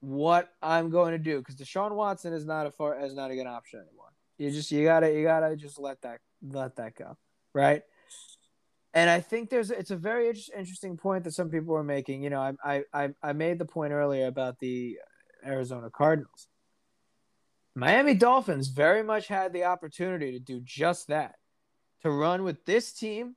what 0.00 0.52
I'm 0.62 0.90
going 0.90 1.12
to 1.12 1.18
do 1.18 1.38
because 1.38 1.56
Deshaun 1.56 1.92
Watson 1.92 2.32
is 2.32 2.44
not 2.44 2.66
a 2.66 2.70
far 2.70 2.98
is 3.04 3.14
not 3.14 3.30
a 3.30 3.34
good 3.34 3.46
option 3.46 3.80
anymore. 3.80 4.12
You 4.38 4.50
just 4.50 4.70
you 4.70 4.84
gotta 4.84 5.12
you 5.12 5.24
gotta 5.24 5.56
just 5.56 5.78
let 5.78 6.00
that 6.02 6.20
let 6.42 6.76
that 6.76 6.96
go, 6.96 7.16
right? 7.54 7.82
And 8.94 9.08
I 9.08 9.20
think 9.20 9.50
there's 9.50 9.70
it's 9.70 9.90
a 9.90 9.96
very 9.96 10.28
interesting 10.28 10.96
point 10.96 11.24
that 11.24 11.32
some 11.32 11.48
people 11.50 11.76
are 11.76 11.84
making. 11.84 12.22
You 12.22 12.30
know, 12.30 12.54
I 12.64 12.84
I 12.92 13.10
I 13.22 13.32
made 13.32 13.58
the 13.58 13.64
point 13.64 13.92
earlier 13.92 14.26
about 14.26 14.58
the 14.58 14.98
Arizona 15.44 15.90
Cardinals. 15.90 16.48
Miami 17.74 18.14
Dolphins 18.14 18.68
very 18.68 19.02
much 19.02 19.28
had 19.28 19.52
the 19.52 19.64
opportunity 19.64 20.32
to 20.32 20.38
do 20.38 20.60
just 20.62 21.08
that, 21.08 21.36
to 22.02 22.10
run 22.10 22.42
with 22.42 22.64
this 22.64 22.92
team 22.92 23.34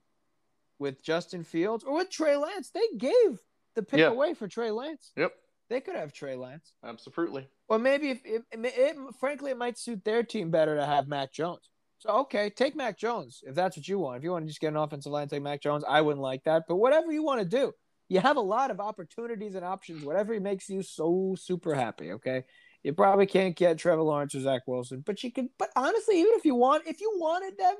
with 0.80 1.04
Justin 1.04 1.44
Fields 1.44 1.84
or 1.84 1.96
with 1.96 2.10
Trey 2.10 2.36
Lance. 2.36 2.72
They 2.72 2.88
gave 2.98 3.40
the 3.76 3.84
pick 3.84 4.00
yeah. 4.00 4.08
away 4.08 4.34
for 4.34 4.48
Trey 4.48 4.72
Lance. 4.72 5.12
Yep. 5.16 5.34
They 5.70 5.82
could 5.82 5.96
have 5.96 6.14
Trey 6.14 6.36
Lance. 6.36 6.74
Absolutely. 6.84 7.48
Or 7.68 7.80
maybe 7.80 8.12
if 8.12 8.22
it, 8.24 8.44
it, 8.52 8.60
it, 8.64 8.96
frankly 9.20 9.52
it 9.52 9.58
might 9.58 9.78
suit 9.78 10.04
their 10.04 10.24
team 10.24 10.52
better 10.52 10.76
to 10.76 10.86
have 10.86 11.08
Mac 11.08 11.34
Jones. 11.34 11.70
So 11.98 12.10
okay, 12.10 12.50
take 12.50 12.76
Mac 12.76 12.98
Jones 12.98 13.42
if 13.46 13.56
that's 13.56 13.78
what 13.78 13.88
you 13.88 14.00
want. 14.00 14.18
If 14.18 14.24
you 14.24 14.32
want 14.32 14.46
to 14.46 14.50
just 14.50 14.62
get 14.62 14.68
an 14.68 14.78
offensive 14.78 15.12
line, 15.12 15.28
take 15.28 15.42
Mac 15.42 15.62
Jones. 15.62 15.84
I 15.88 16.02
wouldn't 16.02 16.22
like 16.22 16.44
that, 16.44 16.64
but 16.68 16.76
whatever 16.76 17.12
you 17.12 17.24
want 17.24 17.40
to 17.42 17.46
do, 17.46 17.74
you 18.10 18.20
have 18.20 18.38
a 18.38 18.42
lot 18.42 18.70
of 18.70 18.80
opportunities 18.80 19.56
and 19.56 19.66
options. 19.66 20.04
Whatever 20.04 20.40
makes 20.40 20.70
you 20.70 20.84
so 20.84 21.36
super 21.40 21.74
happy. 21.74 22.12
Okay, 22.12 22.44
you 22.84 22.94
probably 22.94 23.26
can't 23.26 23.56
get 23.56 23.80
Trevor 23.80 24.04
Lawrence 24.04 24.36
or 24.36 24.42
Zach 24.42 24.62
Wilson, 24.68 25.02
but 25.06 25.24
you 25.24 25.32
could. 25.32 25.48
But 25.58 25.70
honestly, 25.76 26.20
even 26.20 26.34
if 26.36 26.46
you 26.46 26.54
want, 26.54 26.86
if 26.86 27.02
you 27.02 27.14
wanted 27.16 27.58
them, 27.58 27.76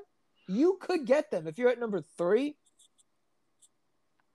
you 0.48 0.78
could 0.80 1.06
get 1.06 1.30
them. 1.30 1.46
If 1.46 1.58
you're 1.58 1.70
at 1.70 1.78
number 1.78 2.02
three, 2.18 2.56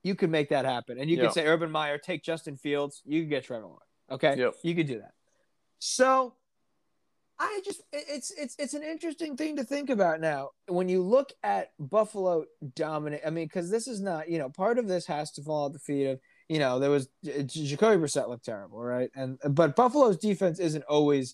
you 0.03 0.15
could 0.15 0.29
make 0.29 0.49
that 0.49 0.65
happen. 0.65 0.99
And 0.99 1.09
you 1.09 1.17
yep. 1.17 1.25
could 1.25 1.33
say 1.33 1.45
Urban 1.45 1.71
Meyer, 1.71 1.97
take 1.97 2.23
Justin 2.23 2.57
Fields, 2.57 3.01
you 3.05 3.21
could 3.21 3.29
get 3.29 3.43
Trevor 3.43 3.65
Lawrence. 3.65 3.85
Okay. 4.09 4.35
Yep. 4.37 4.55
You 4.63 4.75
could 4.75 4.87
do 4.87 4.99
that. 4.99 5.13
So 5.79 6.35
I 7.41 7.59
just 7.65 7.81
it's 7.91 8.31
it's 8.37 8.55
it's 8.59 8.75
an 8.75 8.83
interesting 8.83 9.35
thing 9.35 9.55
to 9.55 9.63
think 9.63 9.89
about 9.89 10.21
now. 10.21 10.49
When 10.67 10.87
you 10.87 11.01
look 11.01 11.31
at 11.43 11.71
Buffalo 11.79 12.45
dominant, 12.75 13.23
I 13.25 13.31
mean, 13.31 13.45
because 13.45 13.71
this 13.71 13.87
is 13.87 13.99
not, 13.99 14.29
you 14.29 14.37
know, 14.37 14.49
part 14.49 14.77
of 14.77 14.87
this 14.87 15.07
has 15.07 15.31
to 15.31 15.43
fall 15.43 15.65
at 15.65 15.73
the 15.73 15.79
feet 15.79 16.05
of, 16.05 16.19
you 16.49 16.59
know, 16.59 16.77
there 16.77 16.91
was 16.91 17.09
Jacoby 17.23 17.97
Brissett 17.97 18.29
looked 18.29 18.45
terrible, 18.45 18.79
right? 18.79 19.09
And 19.15 19.39
but 19.49 19.75
Buffalo's 19.75 20.17
defense 20.17 20.59
isn't 20.59 20.83
always 20.83 21.33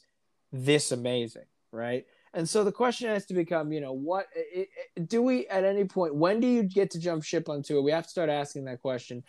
this 0.54 0.94
amazing, 0.94 1.46
right? 1.74 2.06
And 2.34 2.48
so 2.48 2.64
the 2.64 2.72
question 2.72 3.10
has 3.10 3.26
to 3.28 3.34
become, 3.34 3.72
you 3.72 3.82
know, 3.82 3.94
what 3.94 4.28
it, 4.36 4.70
it, 4.96 5.08
do 5.08 5.22
we 5.22 5.48
at 5.48 5.64
any 5.64 5.86
point? 5.86 6.16
When 6.16 6.40
do 6.40 6.48
you 6.48 6.64
get 6.64 6.92
to 6.92 7.00
jump 7.00 7.24
ship 7.24 7.50
onto 7.50 7.78
it? 7.78 7.82
We 7.82 7.92
have 7.92 8.04
to 8.04 8.10
start 8.10 8.30
asking 8.30 8.66
that 8.66 8.82
question 8.82 9.24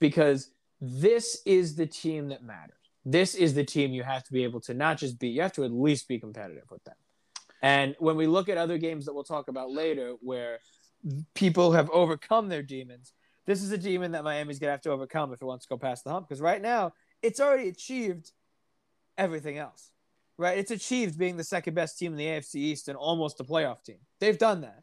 because 0.00 0.50
this 0.80 1.40
is 1.46 1.76
the 1.76 1.86
team 1.86 2.28
that 2.28 2.42
matters. 2.42 2.76
This 3.04 3.34
is 3.34 3.54
the 3.54 3.64
team 3.64 3.92
you 3.92 4.02
have 4.02 4.24
to 4.24 4.32
be 4.32 4.44
able 4.44 4.60
to 4.62 4.74
not 4.74 4.98
just 4.98 5.18
be, 5.18 5.28
you 5.28 5.42
have 5.42 5.52
to 5.54 5.64
at 5.64 5.72
least 5.72 6.08
be 6.08 6.18
competitive 6.18 6.64
with 6.70 6.84
them. 6.84 6.94
And 7.62 7.94
when 7.98 8.16
we 8.16 8.26
look 8.26 8.48
at 8.48 8.58
other 8.58 8.78
games 8.78 9.06
that 9.06 9.14
we'll 9.14 9.24
talk 9.24 9.48
about 9.48 9.70
later, 9.70 10.14
where 10.20 10.58
people 11.34 11.72
have 11.72 11.88
overcome 11.90 12.48
their 12.48 12.62
demons, 12.62 13.12
this 13.46 13.62
is 13.62 13.70
a 13.72 13.78
demon 13.78 14.12
that 14.12 14.24
Miami's 14.24 14.58
gonna 14.58 14.72
have 14.72 14.82
to 14.82 14.90
overcome 14.90 15.32
if 15.32 15.40
it 15.40 15.44
wants 15.44 15.64
to 15.64 15.68
go 15.68 15.78
past 15.78 16.04
the 16.04 16.10
hump. 16.10 16.28
Because 16.28 16.40
right 16.40 16.60
now, 16.60 16.92
it's 17.22 17.40
already 17.40 17.68
achieved 17.68 18.32
everything 19.16 19.58
else 19.58 19.91
right? 20.42 20.58
It's 20.58 20.72
achieved 20.72 21.16
being 21.16 21.36
the 21.36 21.44
second 21.44 21.74
best 21.74 21.98
team 21.98 22.12
in 22.12 22.18
the 22.18 22.26
AFC 22.26 22.56
East 22.56 22.88
and 22.88 22.96
almost 22.96 23.40
a 23.40 23.44
playoff 23.44 23.84
team. 23.84 23.98
They've 24.18 24.36
done 24.36 24.60
that. 24.62 24.82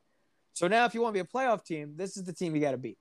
So 0.54 0.68
now, 0.68 0.86
if 0.86 0.94
you 0.94 1.02
want 1.02 1.16
to 1.16 1.24
be 1.24 1.28
a 1.28 1.38
playoff 1.38 1.66
team, 1.66 1.94
this 1.96 2.18
is 2.18 2.24
the 2.24 2.34
team 2.34 2.56
you 2.56 2.62
got 2.62 2.72
to 2.72 2.78
beat. 2.78 2.98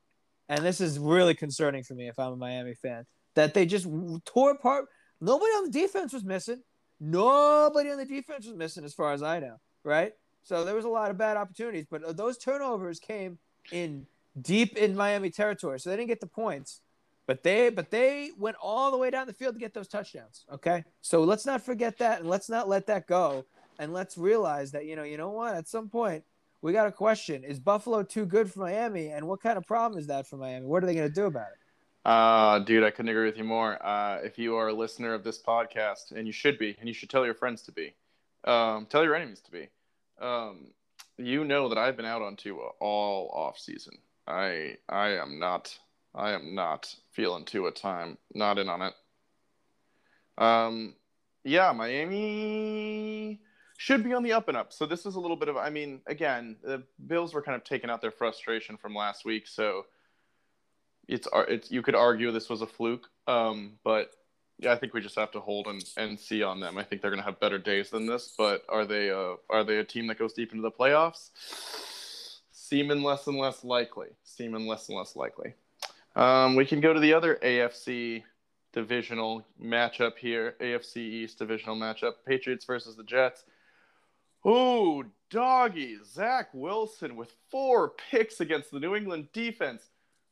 And 0.48 0.64
this 0.64 0.80
is 0.80 0.98
really 0.98 1.34
concerning 1.34 1.84
for 1.84 1.94
me 1.94 2.08
if 2.08 2.18
I'm 2.18 2.32
a 2.32 2.36
Miami 2.36 2.74
fan 2.74 3.06
that 3.36 3.54
they 3.54 3.64
just 3.64 3.86
tore 4.24 4.50
apart. 4.50 4.86
Nobody 5.20 5.50
on 5.52 5.64
the 5.64 5.70
defense 5.70 6.12
was 6.12 6.24
missing. 6.24 6.62
Nobody 7.00 7.90
on 7.90 7.98
the 7.98 8.04
defense 8.04 8.46
was 8.46 8.56
missing, 8.56 8.84
as 8.84 8.92
far 8.92 9.12
as 9.12 9.22
I 9.22 9.38
know, 9.38 9.56
right? 9.84 10.12
So 10.42 10.64
there 10.64 10.74
was 10.74 10.84
a 10.84 10.88
lot 10.88 11.10
of 11.10 11.18
bad 11.18 11.36
opportunities, 11.36 11.86
but 11.88 12.16
those 12.16 12.38
turnovers 12.38 12.98
came 12.98 13.38
in 13.70 14.06
deep 14.40 14.76
in 14.76 14.96
Miami 14.96 15.30
territory, 15.30 15.78
so 15.78 15.90
they 15.90 15.96
didn't 15.96 16.08
get 16.08 16.20
the 16.20 16.26
points. 16.26 16.80
But 17.28 17.42
they 17.42 17.68
but 17.68 17.90
they 17.90 18.30
went 18.38 18.56
all 18.60 18.90
the 18.90 18.96
way 18.96 19.10
down 19.10 19.26
the 19.26 19.34
field 19.34 19.54
to 19.54 19.60
get 19.60 19.74
those 19.74 19.86
touchdowns. 19.86 20.46
Okay. 20.50 20.82
So 21.02 21.22
let's 21.22 21.44
not 21.44 21.60
forget 21.60 21.98
that 21.98 22.20
and 22.20 22.28
let's 22.28 22.48
not 22.48 22.70
let 22.70 22.86
that 22.86 23.06
go. 23.06 23.44
And 23.78 23.92
let's 23.92 24.16
realize 24.16 24.72
that, 24.72 24.86
you 24.86 24.96
know, 24.96 25.04
you 25.04 25.18
know 25.18 25.30
what, 25.30 25.54
at 25.54 25.68
some 25.68 25.90
point 25.90 26.24
we 26.62 26.72
got 26.72 26.86
a 26.86 26.92
question. 26.92 27.44
Is 27.44 27.60
Buffalo 27.60 28.02
too 28.02 28.24
good 28.24 28.50
for 28.50 28.60
Miami? 28.60 29.08
And 29.08 29.28
what 29.28 29.42
kind 29.42 29.58
of 29.58 29.66
problem 29.66 30.00
is 30.00 30.06
that 30.06 30.26
for 30.26 30.38
Miami? 30.38 30.64
What 30.64 30.82
are 30.82 30.86
they 30.86 30.94
gonna 30.94 31.10
do 31.10 31.26
about 31.26 31.48
it? 31.48 31.58
Uh, 32.08 32.60
dude, 32.60 32.82
I 32.82 32.90
couldn't 32.90 33.10
agree 33.10 33.26
with 33.26 33.36
you 33.36 33.44
more. 33.44 33.84
Uh, 33.84 34.20
if 34.24 34.38
you 34.38 34.56
are 34.56 34.68
a 34.68 34.72
listener 34.72 35.12
of 35.12 35.22
this 35.22 35.42
podcast, 35.42 36.12
and 36.12 36.26
you 36.26 36.32
should 36.32 36.58
be, 36.58 36.74
and 36.78 36.88
you 36.88 36.94
should 36.94 37.10
tell 37.10 37.26
your 37.26 37.34
friends 37.34 37.60
to 37.62 37.72
be, 37.72 37.94
um, 38.44 38.86
tell 38.86 39.04
your 39.04 39.14
enemies 39.14 39.42
to 39.42 39.50
be, 39.50 39.68
um, 40.18 40.68
you 41.18 41.44
know 41.44 41.68
that 41.68 41.76
I've 41.76 41.98
been 41.98 42.06
out 42.06 42.22
on 42.22 42.36
Tua 42.36 42.70
all 42.80 43.28
off 43.34 43.58
season. 43.58 43.98
I 44.26 44.78
I 44.88 45.08
am 45.18 45.38
not 45.38 45.78
I 46.18 46.32
am 46.32 46.54
not 46.54 46.92
feeling 47.12 47.44
Tua 47.44 47.70
time. 47.70 48.18
Not 48.34 48.58
in 48.58 48.68
on 48.68 48.82
it. 48.82 48.94
Um, 50.36 50.94
yeah, 51.44 51.72
Miami 51.72 53.40
should 53.78 54.02
be 54.02 54.12
on 54.12 54.24
the 54.24 54.32
up 54.32 54.48
and 54.48 54.56
up. 54.56 54.72
So 54.72 54.84
this 54.84 55.06
is 55.06 55.14
a 55.14 55.20
little 55.20 55.36
bit 55.36 55.48
of. 55.48 55.56
I 55.56 55.70
mean, 55.70 56.00
again, 56.06 56.56
the 56.62 56.82
Bills 57.06 57.32
were 57.32 57.42
kind 57.42 57.56
of 57.56 57.62
taking 57.62 57.88
out 57.88 58.02
their 58.02 58.10
frustration 58.10 58.76
from 58.76 58.94
last 58.94 59.24
week, 59.24 59.46
so 59.46 59.86
it's 61.06 61.28
it's 61.48 61.70
you 61.70 61.82
could 61.82 61.94
argue 61.94 62.32
this 62.32 62.48
was 62.48 62.62
a 62.62 62.66
fluke. 62.66 63.08
Um, 63.28 63.78
but 63.84 64.10
yeah, 64.58 64.72
I 64.72 64.76
think 64.76 64.94
we 64.94 65.00
just 65.00 65.14
have 65.14 65.30
to 65.32 65.40
hold 65.40 65.68
and, 65.68 65.84
and 65.96 66.18
see 66.18 66.42
on 66.42 66.58
them. 66.58 66.78
I 66.78 66.82
think 66.82 67.00
they're 67.00 67.12
going 67.12 67.22
to 67.22 67.26
have 67.26 67.38
better 67.38 67.58
days 67.58 67.90
than 67.90 68.06
this. 68.06 68.34
But 68.36 68.64
are 68.68 68.84
they 68.84 69.08
a, 69.08 69.36
are 69.48 69.62
they 69.62 69.76
a 69.76 69.84
team 69.84 70.08
that 70.08 70.18
goes 70.18 70.32
deep 70.32 70.50
into 70.50 70.62
the 70.62 70.70
playoffs? 70.72 71.30
Seeming 72.50 73.02
less 73.04 73.28
and 73.28 73.38
less 73.38 73.62
likely. 73.62 74.08
Seeming 74.24 74.66
less 74.66 74.88
and 74.88 74.98
less 74.98 75.14
likely. 75.14 75.54
Um, 76.16 76.56
we 76.56 76.66
can 76.66 76.80
go 76.80 76.92
to 76.92 77.00
the 77.00 77.14
other 77.14 77.38
AFC 77.42 78.22
divisional 78.72 79.44
matchup 79.62 80.16
here. 80.18 80.56
AFC 80.60 80.96
East 80.96 81.38
divisional 81.38 81.76
matchup. 81.76 82.12
Patriots 82.26 82.64
versus 82.64 82.96
the 82.96 83.04
Jets. 83.04 83.44
Oh, 84.44 85.04
doggy. 85.30 85.98
Zach 86.04 86.48
Wilson 86.52 87.16
with 87.16 87.34
four 87.50 87.94
picks 88.10 88.40
against 88.40 88.70
the 88.70 88.80
New 88.80 88.94
England 88.94 89.28
defense. 89.32 89.90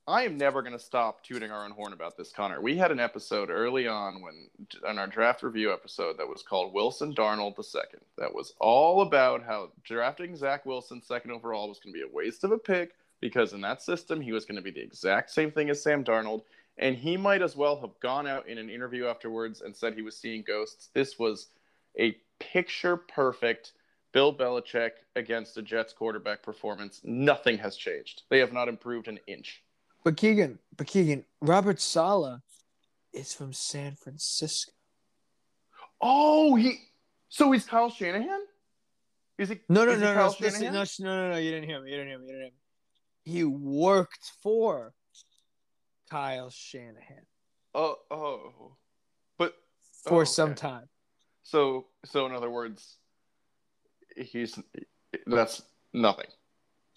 I 0.09 0.23
am 0.23 0.39
never 0.39 0.63
going 0.63 0.73
to 0.73 0.79
stop 0.79 1.25
tooting 1.25 1.51
our 1.51 1.65
own 1.65 1.73
horn 1.73 1.93
about 1.93 2.17
this, 2.17 2.31
Conor. 2.31 2.61
We 2.61 2.77
had 2.77 2.93
an 2.93 3.01
episode 3.01 3.51
early 3.51 3.89
on 3.89 4.23
when 4.23 4.49
on 4.87 5.01
our 5.01 5.09
draft 5.09 5.43
review 5.43 5.73
episode 5.73 6.17
that 6.19 6.29
was 6.29 6.45
called 6.45 6.73
Wilson 6.73 7.13
Darnold 7.13 7.59
II. 7.59 7.99
That 8.17 8.33
was 8.33 8.55
all 8.61 9.03
about 9.03 9.43
how 9.43 9.73
drafting 9.83 10.37
Zach 10.37 10.65
Wilson 10.65 11.03
second 11.03 11.33
overall 11.33 11.69
was 11.69 11.81
going 11.81 11.93
to 11.93 11.99
be 11.99 12.09
a 12.09 12.15
waste 12.15 12.45
of 12.45 12.53
a 12.53 12.59
pick 12.59 12.93
because 13.21 13.53
in 13.53 13.61
that 13.63 13.83
system, 13.83 14.21
he 14.21 14.33
was 14.33 14.45
going 14.45 14.57
to 14.57 14.63
be 14.63 14.71
the 14.71 14.83
exact 14.83 15.31
same 15.31 15.51
thing 15.51 15.71
as 15.71 15.83
Sam 15.83 16.05
Darnold. 16.05 16.43
And 16.79 16.97
he 16.97 17.17
might 17.17 17.43
as 17.43 17.57
well 17.57 17.81
have 17.81 17.99
gone 18.01 18.27
out 18.27 18.47
in 18.49 18.59
an 18.59 18.69
interview 18.69 19.07
afterwards 19.07 19.63
and 19.63 19.75
said 19.75 19.95
he 19.95 20.03
was 20.03 20.17
seeing 20.17 20.43
ghosts. 20.47 20.91
This 20.93 21.19
was 21.19 21.49
a 21.99 22.17
picture 22.39 22.97
perfect 22.97 23.73
Bill 24.13 24.35
Belichick 24.35 24.91
against 25.15 25.55
the 25.55 25.63
Jets 25.63 25.93
quarterback 25.93 26.43
performance. 26.43 27.01
Nothing 27.03 27.59
has 27.59 27.77
changed. 27.77 28.23
They 28.29 28.39
have 28.39 28.53
not 28.53 28.69
improved 28.69 29.09
an 29.09 29.19
inch. 29.27 29.63
But 30.05 30.17
Keegan, 30.17 30.59
but 30.77 30.87
Keegan, 30.87 31.25
Robert 31.41 31.81
Saleh 31.81 32.41
is 33.13 33.33
from 33.33 33.53
San 33.53 33.97
Francisco. 33.97 34.73
Oh, 36.01 36.55
he. 36.55 36.75
So 37.29 37.51
he's 37.53 37.65
Kyle 37.65 37.91
Shanahan. 37.91 38.41
Is 39.39 39.49
he? 39.49 39.61
No, 39.69 39.85
no, 39.85 39.97
no, 39.97 40.15
no, 40.15 40.15
no, 40.15 40.35
no, 40.41 40.71
no, 40.71 40.85
no, 41.01 41.31
no. 41.31 41.37
You 41.39 41.51
didn't 41.51 41.69
hear 41.69 41.83
me. 41.83 41.91
You 41.91 41.97
didn't 41.97 42.09
hear 42.09 42.19
me. 42.19 42.27
You 42.27 42.33
didn't 42.33 42.43
hear 42.43 42.51
me 42.51 42.53
he 43.27 43.43
worked 43.43 44.31
for 44.41 44.95
Kyle 46.09 46.49
Shanahan. 46.49 47.27
Oh, 47.75 47.97
oh, 48.11 48.77
but 49.37 49.55
for 50.05 50.15
oh, 50.15 50.17
okay. 50.19 50.25
some 50.27 50.55
time. 50.55 50.89
So, 51.43 51.87
so 52.05 52.25
in 52.27 52.33
other 52.33 52.49
words, 52.49 52.99
he's 54.17 54.59
that's 55.27 55.63
nothing. 55.93 56.29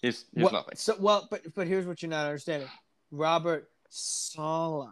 He's 0.00 0.24
he's 0.32 0.44
well, 0.44 0.52
nothing. 0.52 0.76
So 0.76 0.94
well, 1.00 1.26
but 1.30 1.42
but 1.54 1.66
here's 1.66 1.84
what 1.84 2.00
you're 2.00 2.10
not 2.10 2.26
understanding. 2.26 2.68
Robert 3.10 3.68
Saleh 3.88 4.88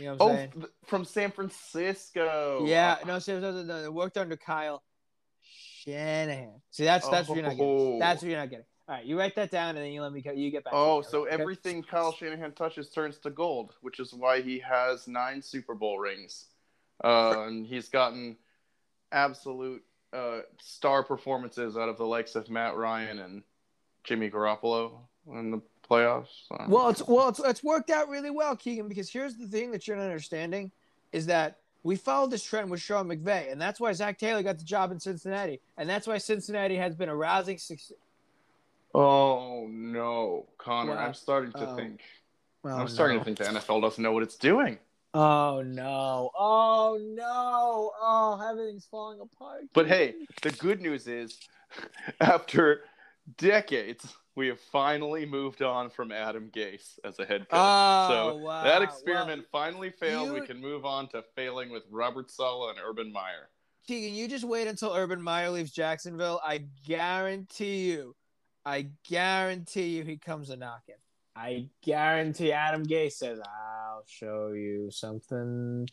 You 0.00 0.06
know 0.06 0.14
what 0.14 0.22
I'm 0.22 0.28
Oh, 0.28 0.34
saying? 0.34 0.64
from 0.86 1.04
San 1.04 1.30
Francisco. 1.30 2.64
yeah, 2.66 2.96
Uh, 3.00 3.06
no, 3.06 3.18
see, 3.20 3.32
no, 3.32 3.52
no, 3.52 3.62
no, 3.62 3.84
it 3.84 3.94
worked 3.94 4.18
under 4.18 4.36
Kyle 4.36 4.82
Shanahan. 5.40 6.60
See, 6.72 6.84
that's 6.84 7.08
that's 7.08 7.28
what 7.28 7.36
you're 7.36 7.44
not 7.44 7.56
getting. 7.56 7.94
Oh. 7.94 7.98
That's 8.00 8.22
what 8.22 8.28
you're 8.28 8.40
not 8.40 8.50
getting. 8.50 8.66
All 8.90 8.96
right, 8.96 9.04
you 9.04 9.16
write 9.16 9.36
that 9.36 9.52
down, 9.52 9.76
and 9.76 9.78
then 9.86 9.92
you 9.92 10.02
let 10.02 10.12
me. 10.12 10.20
go- 10.20 10.32
You 10.32 10.50
get 10.50 10.64
back. 10.64 10.72
Oh, 10.74 10.98
me, 10.98 11.04
so 11.08 11.22
okay? 11.22 11.30
everything 11.40 11.80
Kyle 11.80 12.10
Shanahan 12.12 12.50
touches 12.50 12.88
turns 12.90 13.18
to 13.18 13.30
gold, 13.30 13.74
which 13.82 14.00
is 14.00 14.12
why 14.12 14.40
he 14.40 14.58
has 14.58 15.06
nine 15.06 15.40
Super 15.42 15.76
Bowl 15.76 16.00
rings. 16.00 16.46
Uh, 17.04 17.44
and 17.46 17.64
he's 17.64 17.88
gotten 17.88 18.36
absolute 19.12 19.84
uh, 20.12 20.40
star 20.60 21.04
performances 21.04 21.76
out 21.76 21.88
of 21.88 21.98
the 21.98 22.04
likes 22.04 22.34
of 22.34 22.50
Matt 22.50 22.74
Ryan 22.74 23.20
and 23.20 23.42
Jimmy 24.02 24.28
Garoppolo 24.28 24.98
in 25.32 25.52
the 25.52 25.60
playoffs. 25.88 26.48
So- 26.48 26.64
Well, 26.68 26.88
it's 26.88 27.06
well, 27.06 27.28
it's, 27.28 27.38
it's 27.38 27.62
worked 27.62 27.90
out 27.90 28.08
really 28.08 28.30
well, 28.30 28.56
Keegan. 28.56 28.88
Because 28.88 29.08
here's 29.08 29.36
the 29.36 29.46
thing 29.46 29.70
that 29.70 29.86
you're 29.86 29.98
not 29.98 30.02
understanding 30.06 30.72
is 31.12 31.26
that 31.26 31.58
we 31.84 31.94
followed 31.94 32.32
this 32.32 32.42
trend 32.42 32.68
with 32.72 32.80
Sean 32.80 33.06
McVay, 33.06 33.52
and 33.52 33.60
that's 33.60 33.78
why 33.78 33.92
Zac 33.92 34.18
Taylor 34.18 34.42
got 34.42 34.58
the 34.58 34.64
job 34.64 34.90
in 34.90 34.98
Cincinnati, 34.98 35.60
and 35.78 35.88
that's 35.88 36.08
why 36.08 36.18
Cincinnati 36.18 36.74
has 36.74 36.96
been 36.96 37.08
a 37.08 37.14
rousing 37.14 37.56
success. 37.56 37.96
Oh 38.94 39.66
no, 39.70 40.46
Conor! 40.58 40.96
I'm 40.98 41.14
starting 41.14 41.52
to 41.52 41.68
Oh, 41.70 41.76
think. 41.76 42.00
Oh, 42.64 42.70
I'm 42.70 42.88
starting 42.88 43.16
no. 43.18 43.22
to 43.22 43.24
think 43.24 43.38
the 43.38 43.44
NFL 43.44 43.80
doesn't 43.82 44.02
know 44.02 44.12
what 44.12 44.22
it's 44.22 44.36
doing. 44.36 44.78
Oh 45.14 45.62
no! 45.64 46.30
Oh 46.38 46.98
no! 47.14 47.92
Oh, 48.00 48.48
everything's 48.50 48.86
falling 48.86 49.20
apart. 49.20 49.62
But 49.74 49.86
hey, 49.86 50.14
the 50.42 50.50
good 50.50 50.80
news 50.80 51.06
is, 51.06 51.38
after 52.20 52.82
decades, 53.38 54.14
we 54.36 54.48
have 54.48 54.60
finally 54.60 55.26
moved 55.26 55.62
on 55.62 55.90
from 55.90 56.12
Adam 56.12 56.50
Gase 56.54 56.98
as 57.04 57.18
a 57.18 57.24
head 57.24 57.40
coach. 57.48 57.48
Oh, 57.52 58.08
so 58.08 58.36
wow. 58.38 58.62
that 58.64 58.82
experiment 58.82 59.44
finally 59.50 59.90
failed. 59.90 60.28
you- 60.28 60.34
We 60.34 60.46
can 60.46 60.60
move 60.60 60.84
on 60.84 61.08
to 61.08 61.22
failing 61.34 61.70
with 61.70 61.84
Robert 61.90 62.30
Saleh 62.30 62.70
and 62.70 62.78
Urban 62.84 63.12
Meyer. 63.12 63.48
Keegan, 63.86 64.14
you 64.14 64.28
just 64.28 64.44
wait 64.44 64.68
until 64.68 64.94
Urban 64.94 65.20
Meyer 65.20 65.50
leaves 65.50 65.72
Jacksonville. 65.72 66.40
I 66.44 66.58
guarantee 66.86 67.90
you, 67.90 68.14
I 68.64 68.88
guarantee 69.08 69.96
you, 69.96 70.04
he 70.04 70.16
comes 70.16 70.50
a 70.50 70.56
knocking. 70.56 70.96
I 71.36 71.68
guarantee 71.82 72.52
Adam 72.52 72.84
Gase 72.84 73.12
says, 73.12 73.40
"I'll 73.40 74.04
show 74.06 74.52
you 74.52 74.90
something." 74.90 75.88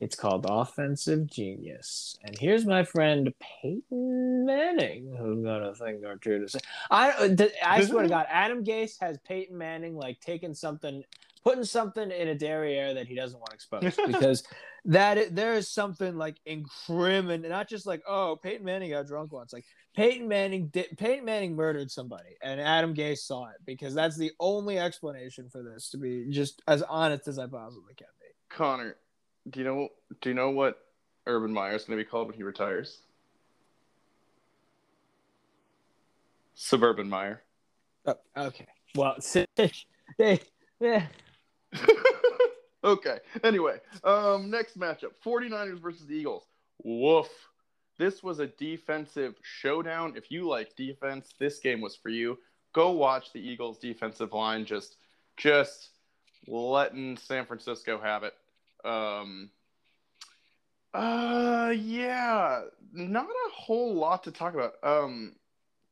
It's 0.00 0.14
called 0.14 0.46
offensive 0.48 1.26
genius. 1.26 2.16
And 2.22 2.38
here's 2.38 2.64
my 2.64 2.84
friend 2.84 3.32
Peyton 3.40 4.46
Manning, 4.46 5.16
who's 5.18 5.44
got 5.44 5.62
a 5.62 5.74
thing 5.74 6.04
or 6.04 6.16
two 6.16 6.38
to 6.38 6.48
say. 6.48 6.60
I 6.90 7.10
uh, 7.10 7.48
I 7.64 7.84
swear 7.84 8.04
to 8.04 8.08
God, 8.08 8.26
Adam 8.30 8.64
Gase 8.64 8.96
has 9.00 9.18
Peyton 9.26 9.58
Manning 9.58 9.96
like 9.96 10.20
taking 10.20 10.54
something, 10.54 11.02
putting 11.48 11.64
something 11.64 12.10
in 12.10 12.28
a 12.28 12.34
derriere 12.34 12.92
that 12.92 13.06
he 13.06 13.14
doesn't 13.14 13.38
want 13.38 13.54
exposed 13.54 13.98
because 14.06 14.42
that 14.84 15.34
there 15.34 15.54
is 15.54 15.68
something 15.68 16.16
like 16.16 16.36
incriminating, 16.44 17.50
not 17.50 17.68
just 17.68 17.86
like 17.86 18.02
oh 18.06 18.38
Peyton 18.42 18.64
Manning 18.64 18.90
got 18.90 19.06
drunk 19.06 19.32
once, 19.32 19.52
like 19.52 19.64
Peyton 19.96 20.28
Manning 20.28 20.68
did, 20.68 20.86
Peyton 20.98 21.24
Manning 21.24 21.56
murdered 21.56 21.90
somebody, 21.90 22.36
and 22.42 22.60
Adam 22.60 22.94
Gase 22.94 23.20
saw 23.20 23.46
it 23.46 23.56
because 23.64 23.94
that's 23.94 24.18
the 24.18 24.30
only 24.38 24.78
explanation 24.78 25.48
for 25.48 25.62
this. 25.62 25.88
To 25.90 25.96
be 25.96 26.26
just 26.30 26.60
as 26.68 26.82
honest 26.82 27.28
as 27.28 27.38
I 27.38 27.46
possibly 27.46 27.94
can 27.96 28.08
be. 28.20 28.26
Conor, 28.54 28.96
do 29.48 29.60
you 29.60 29.64
know 29.64 29.88
do 30.20 30.28
you 30.28 30.34
know 30.34 30.50
what 30.50 30.78
Urban 31.26 31.52
Meyer 31.52 31.76
is 31.76 31.84
going 31.84 31.98
to 31.98 32.04
be 32.04 32.08
called 32.08 32.28
when 32.28 32.36
he 32.36 32.42
retires? 32.42 32.98
Suburban 36.54 37.08
Meyer. 37.08 37.42
Oh, 38.04 38.16
okay. 38.36 38.66
Well, 38.94 39.16
they, 40.18 40.40
yeah. 40.80 41.06
okay. 42.84 43.18
Anyway, 43.42 43.80
um, 44.04 44.50
next 44.50 44.78
matchup 44.78 45.12
49ers 45.24 45.80
versus 45.80 46.10
Eagles. 46.10 46.44
Woof. 46.84 47.28
This 47.98 48.22
was 48.22 48.38
a 48.38 48.46
defensive 48.46 49.34
showdown. 49.42 50.14
If 50.16 50.30
you 50.30 50.46
like 50.48 50.76
defense, 50.76 51.34
this 51.38 51.58
game 51.58 51.80
was 51.80 51.96
for 51.96 52.10
you. 52.10 52.38
Go 52.72 52.92
watch 52.92 53.32
the 53.32 53.40
Eagles 53.40 53.78
defensive 53.78 54.32
line 54.32 54.64
just 54.64 54.96
just 55.36 55.90
letting 56.46 57.16
San 57.16 57.44
Francisco 57.44 58.00
have 58.00 58.22
it. 58.22 58.34
Um 58.84 59.50
uh 60.94 61.74
yeah, 61.76 62.62
not 62.92 63.26
a 63.26 63.52
whole 63.52 63.94
lot 63.94 64.22
to 64.24 64.30
talk 64.30 64.54
about. 64.54 64.74
Um 64.84 65.34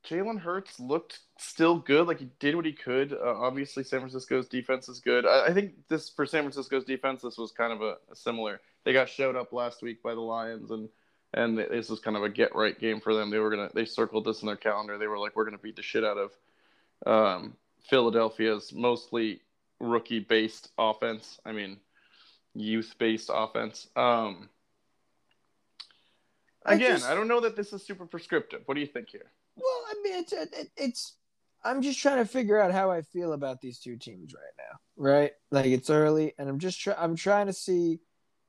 Jalen 0.07 0.39
Hurts 0.39 0.79
looked 0.79 1.21
still 1.39 1.79
good, 1.79 2.07
like 2.07 2.21
he 2.21 2.29
did 2.39 2.55
what 2.55 2.65
he 2.65 2.73
could. 2.73 3.13
Uh, 3.13 3.35
obviously, 3.37 3.83
San 3.85 4.01
Francisco's 4.01 4.49
defense 4.49 4.89
is 4.89 5.01
good. 5.01 5.27
I, 5.27 5.47
I 5.47 5.53
think 5.53 5.73
this 5.89 6.09
for 6.09 6.27
San 6.27 6.43
Francisco's 6.43 6.85
defense, 6.85 7.23
this 7.23 7.37
was 7.37 7.53
kind 7.53 7.73
of 7.73 7.83
a, 7.83 7.97
a 8.11 8.17
similar. 8.17 8.61
They 8.85 8.93
got 8.93 9.09
showed 9.09 9.37
up 9.37 9.53
last 9.53 9.83
week 9.83 10.03
by 10.03 10.15
the 10.15 10.21
Lions, 10.21 10.71
and 10.71 10.89
and 11.35 11.59
this 11.59 11.91
was 11.91 12.01
kind 12.01 12.17
of 12.17 12.23
a 12.23 12.29
get 12.29 12.55
right 12.55 12.79
game 12.79 13.01
for 13.01 13.15
them. 13.15 13.31
They 13.31 13.39
were 13.39 13.51
gonna 13.51 13.71
they 13.75 13.85
circled 13.85 14.25
this 14.25 14.43
in 14.43 14.47
their 14.47 14.57
calendar. 14.57 14.97
They 14.97 15.09
were 15.09 15.19
like, 15.19 15.35
we're 15.35 15.45
gonna 15.45 15.59
beat 15.59 15.77
the 15.77 15.83
shit 15.83 16.05
out 16.05 16.19
of 16.19 16.33
um, 17.07 17.55
Philadelphia's 17.89 18.73
mostly 18.73 19.41
rookie 19.81 20.21
based 20.21 20.71
offense. 20.79 21.39
I 21.45 21.53
mean, 21.53 21.79
youth 22.55 22.95
based 22.99 23.31
offense. 23.33 23.89
Um, 23.97 24.49
I 26.67 26.75
again, 26.75 26.93
just- 26.93 27.07
I 27.07 27.14
don't 27.14 27.29
know 27.29 27.41
that 27.41 27.57
this 27.57 27.73
is 27.73 27.85
super 27.85 28.07
prescriptive. 28.07 28.62
What 28.67 28.75
do 28.75 28.81
you 28.81 28.87
think 28.87 29.09
here? 29.09 29.31
Well, 29.57 29.85
I 29.89 29.95
mean, 30.03 30.14
it's 30.17 30.33
it, 30.33 30.71
it's. 30.77 31.17
I'm 31.64 31.83
just 31.83 31.99
trying 31.99 32.19
to 32.19 32.25
figure 32.25 32.61
out 32.61 32.71
how 32.73 32.91
I 32.91 33.03
feel 33.03 33.33
about 33.33 33.61
these 33.61 33.81
two 33.81 33.97
teams 33.97 34.35
right 34.35 34.43
now. 34.59 34.79
Right, 34.97 35.33
like 35.51 35.67
it's 35.67 35.91
early, 35.91 36.35
and 36.39 36.49
I'm 36.49 36.59
just 36.59 36.81
try- 36.81 36.97
I'm 36.99 37.17
trying 37.17 37.47
to 37.47 37.53
see 37.53 38.01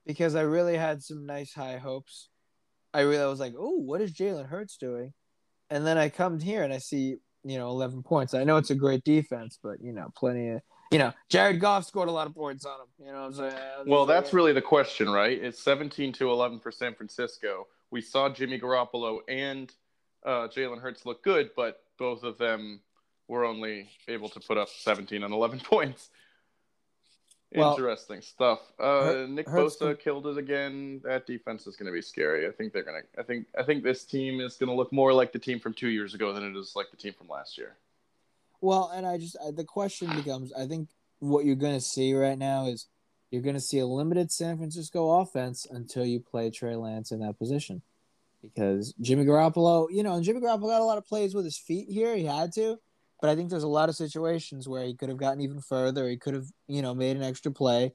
because 0.05 0.35
I 0.35 0.41
really 0.41 0.77
had 0.77 1.03
some 1.03 1.25
nice 1.25 1.53
high 1.53 1.77
hopes. 1.77 2.29
I 2.93 3.01
really 3.01 3.25
was 3.25 3.39
like, 3.39 3.53
oh, 3.57 3.77
what 3.77 4.01
is 4.01 4.13
Jalen 4.13 4.47
Hurts 4.47 4.77
doing? 4.77 5.13
And 5.69 5.85
then 5.85 5.97
I 5.97 6.09
come 6.09 6.39
here 6.39 6.63
and 6.63 6.73
I 6.73 6.77
see 6.77 7.17
you 7.43 7.57
know 7.57 7.69
11 7.69 8.03
points. 8.03 8.33
I 8.33 8.43
know 8.43 8.57
it's 8.57 8.69
a 8.71 8.75
great 8.75 9.03
defense, 9.03 9.59
but 9.61 9.81
you 9.81 9.93
know, 9.93 10.09
plenty 10.15 10.49
of 10.49 10.61
you 10.91 10.99
know, 10.99 11.11
Jared 11.29 11.59
Goff 11.59 11.85
scored 11.85 12.07
a 12.07 12.11
lot 12.13 12.27
of 12.27 12.33
points 12.35 12.65
on 12.65 12.79
him. 12.79 12.87
You 13.07 13.11
know 13.11 13.21
what 13.21 13.25
I'm 13.27 13.33
saying? 13.33 13.55
Well, 13.87 14.05
that's 14.05 14.31
really 14.33 14.53
the 14.53 14.61
question, 14.61 15.09
right? 15.09 15.37
It's 15.37 15.61
17 15.61 16.13
to 16.13 16.31
11 16.31 16.59
for 16.61 16.71
San 16.71 16.93
Francisco. 16.95 17.67
We 17.91 18.01
saw 18.01 18.29
Jimmy 18.29 18.59
Garoppolo 18.59 19.19
and 19.27 19.71
uh, 20.25 20.47
Jalen 20.47 20.81
Hurts 20.81 21.05
look 21.05 21.23
good, 21.23 21.51
but 21.55 21.83
both 21.97 22.23
of 22.23 22.37
them 22.37 22.81
were 23.27 23.45
only 23.45 23.89
able 24.07 24.29
to 24.29 24.39
put 24.39 24.57
up 24.57 24.69
17 24.69 25.23
and 25.23 25.33
11 25.33 25.59
points. 25.63 26.09
Well, 27.55 27.71
Interesting 27.71 28.21
stuff. 28.21 28.59
Uh, 28.77 29.25
Nick 29.29 29.47
Hurts 29.47 29.77
Bosa 29.77 29.79
com- 29.79 29.95
killed 29.95 30.27
it 30.27 30.37
again. 30.37 30.99
That 31.05 31.25
defense 31.25 31.65
is 31.65 31.77
going 31.77 31.85
to 31.85 31.93
be 31.93 32.01
scary. 32.01 32.45
I 32.45 32.51
think 32.51 32.73
they're 32.73 32.83
going 32.83 33.01
to. 33.01 33.19
I 33.21 33.23
think. 33.23 33.47
I 33.57 33.63
think 33.63 33.85
this 33.85 34.03
team 34.03 34.41
is 34.41 34.57
going 34.57 34.67
to 34.67 34.75
look 34.75 34.91
more 34.91 35.13
like 35.13 35.31
the 35.31 35.39
team 35.39 35.57
from 35.57 35.73
two 35.73 35.87
years 35.87 36.13
ago 36.13 36.33
than 36.33 36.43
it 36.43 36.59
is 36.59 36.73
like 36.75 36.91
the 36.91 36.97
team 36.97 37.13
from 37.17 37.29
last 37.29 37.57
year. 37.57 37.77
Well, 38.59 38.91
and 38.93 39.05
I 39.05 39.17
just 39.17 39.37
the 39.55 39.63
question 39.63 40.13
becomes: 40.13 40.51
I 40.51 40.67
think 40.67 40.89
what 41.19 41.45
you're 41.45 41.55
going 41.55 41.75
to 41.75 41.81
see 41.81 42.13
right 42.13 42.37
now 42.37 42.67
is 42.67 42.87
you're 43.31 43.41
going 43.41 43.55
to 43.55 43.61
see 43.61 43.79
a 43.79 43.85
limited 43.85 44.31
San 44.31 44.57
Francisco 44.57 45.19
offense 45.19 45.67
until 45.69 46.05
you 46.05 46.19
play 46.19 46.49
Trey 46.49 46.75
Lance 46.75 47.11
in 47.11 47.19
that 47.19 47.37
position, 47.37 47.81
because 48.41 48.93
Jimmy 49.01 49.25
Garoppolo, 49.25 49.87
you 49.91 50.03
know, 50.03 50.13
and 50.13 50.23
Jimmy 50.23 50.41
Garoppolo 50.41 50.69
got 50.69 50.81
a 50.81 50.85
lot 50.85 50.97
of 50.97 51.05
plays 51.05 51.35
with 51.35 51.45
his 51.45 51.57
feet 51.57 51.89
here. 51.89 52.15
He 52.15 52.25
had 52.25 52.53
to, 52.53 52.79
but 53.19 53.29
I 53.29 53.35
think 53.35 53.49
there's 53.49 53.63
a 53.63 53.67
lot 53.67 53.89
of 53.89 53.95
situations 53.95 54.67
where 54.67 54.85
he 54.85 54.93
could 54.93 55.09
have 55.09 55.17
gotten 55.17 55.41
even 55.41 55.61
further. 55.61 56.07
He 56.07 56.17
could 56.17 56.33
have, 56.33 56.47
you 56.67 56.81
know, 56.81 56.93
made 56.95 57.17
an 57.17 57.23
extra 57.23 57.51
play. 57.51 57.93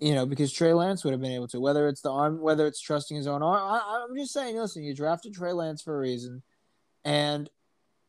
You 0.00 0.14
know, 0.14 0.26
because 0.26 0.52
Trey 0.52 0.72
Lance 0.74 1.02
would 1.02 1.10
have 1.10 1.20
been 1.20 1.32
able 1.32 1.48
to, 1.48 1.58
whether 1.58 1.88
it's 1.88 2.02
the 2.02 2.12
arm, 2.12 2.40
whether 2.40 2.68
it's 2.68 2.80
trusting 2.80 3.16
his 3.16 3.26
own 3.26 3.42
arm. 3.42 3.60
I, 3.60 4.06
I'm 4.08 4.16
just 4.16 4.32
saying, 4.32 4.56
listen, 4.56 4.84
you 4.84 4.94
drafted 4.94 5.34
Trey 5.34 5.52
Lance 5.52 5.82
for 5.82 5.96
a 5.96 5.98
reason, 5.98 6.44
and 7.04 7.50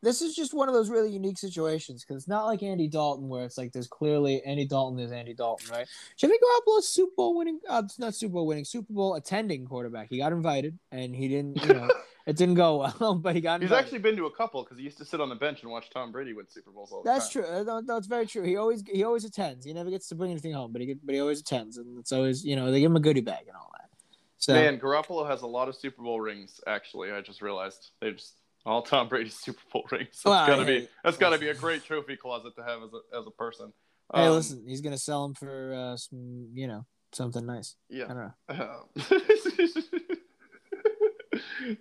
this 0.01 0.21
is 0.21 0.35
just 0.35 0.53
one 0.53 0.67
of 0.69 0.73
those 0.73 0.89
really 0.89 1.11
unique 1.11 1.37
situations 1.37 2.03
because 2.03 2.21
it's 2.21 2.27
not 2.27 2.45
like 2.45 2.63
Andy 2.63 2.87
Dalton 2.87 3.27
where 3.27 3.43
it's 3.45 3.57
like 3.57 3.71
there's 3.71 3.87
clearly 3.87 4.41
Andy 4.43 4.65
Dalton 4.65 4.99
is 4.99 5.11
Andy 5.11 5.33
Dalton, 5.33 5.69
right? 5.71 5.87
Jimmy 6.17 6.35
Garoppolo's 6.35 6.87
Super 6.87 7.11
Bowl 7.17 7.37
winning, 7.37 7.59
uh, 7.67 7.83
not 7.97 8.15
Super 8.15 8.33
Bowl 8.33 8.47
winning, 8.47 8.65
Super 8.65 8.93
Bowl 8.93 9.15
attending 9.15 9.65
quarterback. 9.65 10.07
He 10.09 10.17
got 10.17 10.31
invited 10.31 10.77
and 10.91 11.15
he 11.15 11.27
didn't, 11.27 11.61
you 11.65 11.73
know, 11.73 11.89
it 12.25 12.37
didn't 12.37 12.55
go 12.55 12.77
well, 12.99 13.15
but 13.21 13.35
he 13.35 13.41
got 13.41 13.61
He's 13.61 13.71
actually 13.71 13.99
been 13.99 14.15
to 14.15 14.25
a 14.25 14.31
couple 14.35 14.63
because 14.63 14.77
he 14.77 14.83
used 14.83 14.97
to 14.99 15.05
sit 15.05 15.19
on 15.19 15.29
the 15.29 15.35
bench 15.35 15.63
and 15.63 15.71
watch 15.71 15.89
Tom 15.89 16.11
Brady 16.11 16.33
win 16.33 16.45
Super 16.47 16.71
Bowls 16.71 16.91
all 16.91 17.03
the 17.03 17.09
That's 17.09 17.33
time. 17.33 17.43
true. 17.43 17.63
No, 17.65 17.81
That's 17.81 18.07
very 18.07 18.25
true. 18.25 18.43
He 18.43 18.55
always 18.55 18.83
he 18.87 19.03
always 19.03 19.25
attends. 19.25 19.65
He 19.65 19.73
never 19.73 19.89
gets 19.89 20.07
to 20.09 20.15
bring 20.15 20.31
anything 20.31 20.53
home, 20.53 20.71
but 20.71 20.81
he 20.81 20.93
but 20.93 21.13
he 21.13 21.21
always 21.21 21.41
attends, 21.41 21.77
and 21.77 21.99
it's 21.99 22.11
always 22.11 22.45
you 22.45 22.55
know 22.55 22.71
they 22.71 22.79
give 22.79 22.91
him 22.91 22.97
a 22.97 23.01
goodie 23.01 23.21
bag 23.21 23.45
and 23.47 23.55
all 23.57 23.71
that. 23.73 23.89
So 24.37 24.53
Man, 24.53 24.79
Garoppolo 24.79 25.27
has 25.27 25.41
a 25.41 25.47
lot 25.47 25.67
of 25.67 25.75
Super 25.75 26.01
Bowl 26.01 26.21
rings. 26.21 26.61
Actually, 26.65 27.11
I 27.11 27.19
just 27.19 27.41
realized 27.41 27.91
they 27.99 28.11
just 28.11 28.35
all 28.65 28.81
Tom 28.81 29.07
Brady's 29.07 29.35
Super 29.39 29.61
Bowl 29.71 29.85
rings. 29.91 30.07
That's 30.11 30.25
Well, 30.25 30.47
gotta 30.47 30.65
hey, 30.65 30.79
be 30.81 30.87
that's 31.03 31.17
gotta 31.17 31.37
be 31.37 31.49
a 31.49 31.53
great 31.55 31.83
trophy 31.83 32.15
closet 32.15 32.55
to 32.57 32.63
have 32.63 32.81
as 32.83 32.89
a 32.93 33.17
as 33.19 33.27
a 33.27 33.31
person. 33.31 33.71
hey, 34.13 34.25
Um, 34.27 34.33
listen, 34.33 34.63
he's 34.67 34.81
gonna 34.81 34.97
sell 34.97 35.25
him 35.25 35.33
for 35.33 35.73
uh, 35.73 35.97
some 35.97 36.49
you 36.53 36.67
know 36.67 36.85
something 37.11 37.45
nice. 37.45 37.75
Yeah. 37.89 38.05
I 38.05 38.07
don't 38.13 38.31
know. 38.57 38.85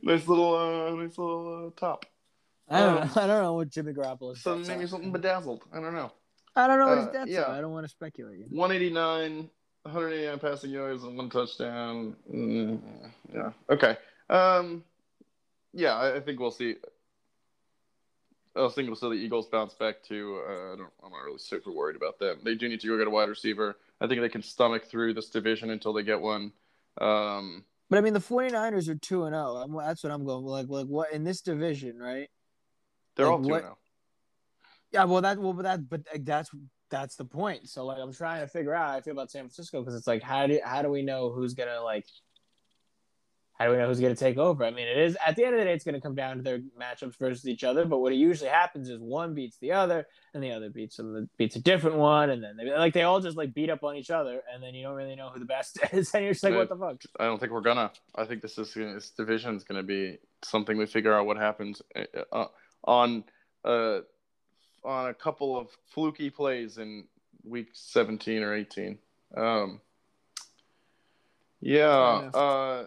Nice 0.03 0.26
little 0.26 0.55
uh, 0.55 0.91
nice 1.03 1.16
little 1.16 1.66
uh, 1.68 1.70
top. 1.81 2.05
I 2.68 2.81
don't 2.81 2.89
Um, 2.89 2.95
know. 3.09 3.11
I 3.22 3.26
don't 3.26 3.43
know 3.43 3.55
what 3.55 3.68
Jimmy 3.70 3.93
Garoppolo's. 3.93 4.43
So 4.43 4.57
bets 4.57 4.68
maybe 4.68 4.87
something 4.87 5.12
bedazzled. 5.12 5.62
I 5.72 5.81
don't 5.81 5.95
know. 5.95 6.12
I 6.57 6.66
don't 6.66 6.79
know 6.79 6.89
what 6.89 6.99
uh, 6.99 7.03
his 7.05 7.12
debts 7.12 7.31
yeah. 7.31 7.43
are. 7.43 7.51
I 7.57 7.61
don't 7.61 7.72
want 7.72 7.85
to 7.85 7.89
speculate. 7.89 8.47
189, 8.51 9.49
189 9.85 10.39
passing 10.41 10.70
yards 10.70 11.05
and 11.05 11.16
one 11.16 11.31
touchdown. 11.31 12.16
Mm, 12.33 12.81
yeah. 13.33 13.51
Okay. 13.70 13.97
Um, 14.29 14.85
yeah, 15.73 15.99
I, 15.99 16.21
think 16.21 16.41
we'll 16.41 16.51
see. 16.51 16.77
I 18.57 18.61
was 18.62 18.75
thinking 18.75 18.91
we'll 18.91 18.97
see 18.97 19.09
the 19.19 19.25
Eagles 19.25 19.47
bounce 19.47 19.75
back 19.75 20.03
to. 20.05 20.41
Uh, 20.49 20.53
I 20.73 20.77
don't, 20.77 20.91
I'm 21.05 21.11
not 21.12 21.25
really 21.25 21.39
super 21.39 21.71
worried 21.71 21.97
about 21.97 22.19
them. 22.19 22.39
They 22.43 22.55
do 22.55 22.69
need 22.69 22.81
to 22.81 22.89
go 22.89 22.99
get 22.99 23.07
a 23.07 23.11
wide 23.11 23.29
receiver. 23.29 23.77
I 24.01 24.07
think 24.07 24.21
they 24.21 24.29
can 24.29 24.43
stomach 24.43 24.87
through 24.87 25.14
this 25.14 25.29
division 25.31 25.71
until 25.71 25.93
they 25.93 26.03
get 26.03 26.21
one. 26.21 26.53
Um, 27.01 27.64
But 27.91 27.99
I 27.99 28.03
mean, 28.03 28.14
the 28.14 28.21
49ers 28.21 28.89
are 28.89 28.95
2 28.97 29.25
and 29.25 29.35
0. 29.35 29.81
That's 29.85 30.03
what 30.03 30.12
I'm 30.12 30.25
going 30.25 30.45
like 30.45 30.69
like 30.69 30.87
what 30.87 31.12
in 31.12 31.25
this 31.25 31.41
division, 31.41 31.99
right? 31.99 32.29
they're 33.16 33.27
Like, 33.27 33.33
all 33.33 33.43
two 33.43 33.49
what- 33.51 33.62
now. 33.64 33.79
Yeah, 34.91 35.05
well 35.05 35.21
that 35.21 35.39
well 35.39 35.53
but 35.53 35.62
that 35.64 35.89
but 35.89 36.01
like, 36.11 36.25
that's 36.25 36.51
that's 36.91 37.16
the 37.16 37.25
point. 37.25 37.69
So 37.69 37.85
like 37.85 37.99
I'm 38.01 38.12
trying 38.12 38.41
to 38.41 38.47
figure 38.49 38.75
out 38.75 38.89
how 38.89 38.97
I 38.97 39.01
feel 39.03 39.12
about 39.12 39.31
San 39.31 39.43
Francisco 39.43 39.81
because 39.83 39.95
it's 39.95 40.07
like 40.07 40.23
how 40.23 40.47
do 40.47 40.59
how 40.64 40.81
do 40.81 40.89
we 40.89 41.03
know 41.03 41.31
who's 41.31 41.53
going 41.53 41.69
to 41.69 41.83
like 41.83 42.07
how 43.59 43.65
do 43.65 43.73
we 43.73 43.77
know 43.77 43.89
who's 43.89 43.99
going 43.99 44.15
to 44.15 44.19
take 44.19 44.39
over? 44.39 44.65
I 44.65 44.71
mean, 44.71 44.87
it 44.87 44.97
is 44.99 45.17
at 45.27 45.35
the 45.35 45.45
end 45.45 45.55
of 45.55 45.59
the 45.59 45.65
day, 45.65 45.73
it's 45.73 45.85
going 45.85 45.97
to 45.97 46.01
come 46.01 46.15
down 46.15 46.37
to 46.37 46.43
their 46.43 46.61
matchups 46.81 47.17
versus 47.19 47.47
each 47.49 47.65
other. 47.65 47.85
But 47.85 47.99
what 47.99 48.15
usually 48.15 48.51
happens 48.51 48.89
is 48.89 49.01
one 49.01 49.35
beats 49.35 49.57
the 49.59 49.73
other, 49.73 50.07
and 50.33 50.43
the 50.43 50.53
other 50.53 50.71
beats 50.71 50.97
them, 50.97 51.29
beats 51.37 51.57
a 51.57 51.61
different 51.61 51.97
one, 51.97 52.31
and 52.31 52.43
then 52.43 52.57
they 52.57 52.71
like 52.71 52.95
they 52.95 53.03
all 53.03 53.21
just 53.21 53.37
like 53.37 53.53
beat 53.55 53.69
up 53.69 53.83
on 53.83 53.97
each 53.97 54.11
other, 54.11 54.43
and 54.53 54.63
then 54.63 54.75
you 54.75 54.85
don't 54.85 54.95
really 54.95 55.17
know 55.17 55.31
who 55.31 55.41
the 55.41 55.45
best 55.45 55.79
is, 55.93 56.15
and 56.15 56.23
you're 56.25 56.33
just 56.35 56.45
like, 56.45 56.55
what 56.55 56.69
the 56.69 56.77
fuck? 56.77 57.03
I 57.19 57.25
don't 57.25 57.41
think 57.41 57.51
we're 57.51 57.61
gonna. 57.61 57.91
I 58.15 58.25
think 58.25 58.43
this 58.43 58.59
is 58.59 58.73
gonna- 58.73 58.95
this 58.95 59.11
division 59.11 59.57
is 59.57 59.65
gonna 59.65 59.83
be 59.83 60.19
something 60.45 60.79
we 60.79 60.87
figure 60.87 61.13
out 61.13 61.27
what 61.27 61.37
happens 61.37 61.83
uh, 62.33 62.47
on 62.85 63.25
uh 63.65 64.01
on 64.85 65.09
a 65.09 65.15
couple 65.15 65.59
of 65.59 65.69
fluky 65.93 66.31
plays 66.31 66.79
in 66.79 67.05
week 67.43 67.71
17 67.73 68.43
or 68.45 68.55
18. 68.55 68.99
Um, 69.37 69.81
yeah, 71.61 71.89
uh, 72.33 72.87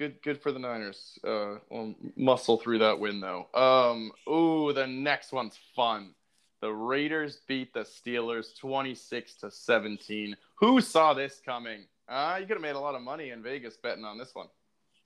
good 0.00 0.20
good 0.22 0.40
for 0.40 0.50
the 0.50 0.58
Niners. 0.58 1.18
Uh, 1.22 1.56
we'll 1.68 1.94
muscle 2.16 2.56
through 2.56 2.78
that 2.78 2.98
win 2.98 3.20
though. 3.20 3.46
Um, 3.54 4.10
ooh, 4.28 4.72
the 4.72 4.86
next 4.86 5.30
one's 5.30 5.58
fun. 5.76 6.14
The 6.62 6.72
Raiders 6.72 7.40
beat 7.46 7.72
the 7.72 7.80
Steelers 7.80 8.56
26 8.58 9.34
to 9.36 9.50
17. 9.50 10.36
Who 10.56 10.80
saw 10.80 11.14
this 11.14 11.40
coming? 11.44 11.84
Uh, 12.08 12.36
you 12.40 12.46
could 12.46 12.54
have 12.56 12.62
made 12.62 12.74
a 12.74 12.80
lot 12.80 12.94
of 12.94 13.02
money 13.02 13.30
in 13.30 13.42
Vegas 13.42 13.76
betting 13.76 14.04
on 14.04 14.18
this 14.18 14.34
one. 14.34 14.48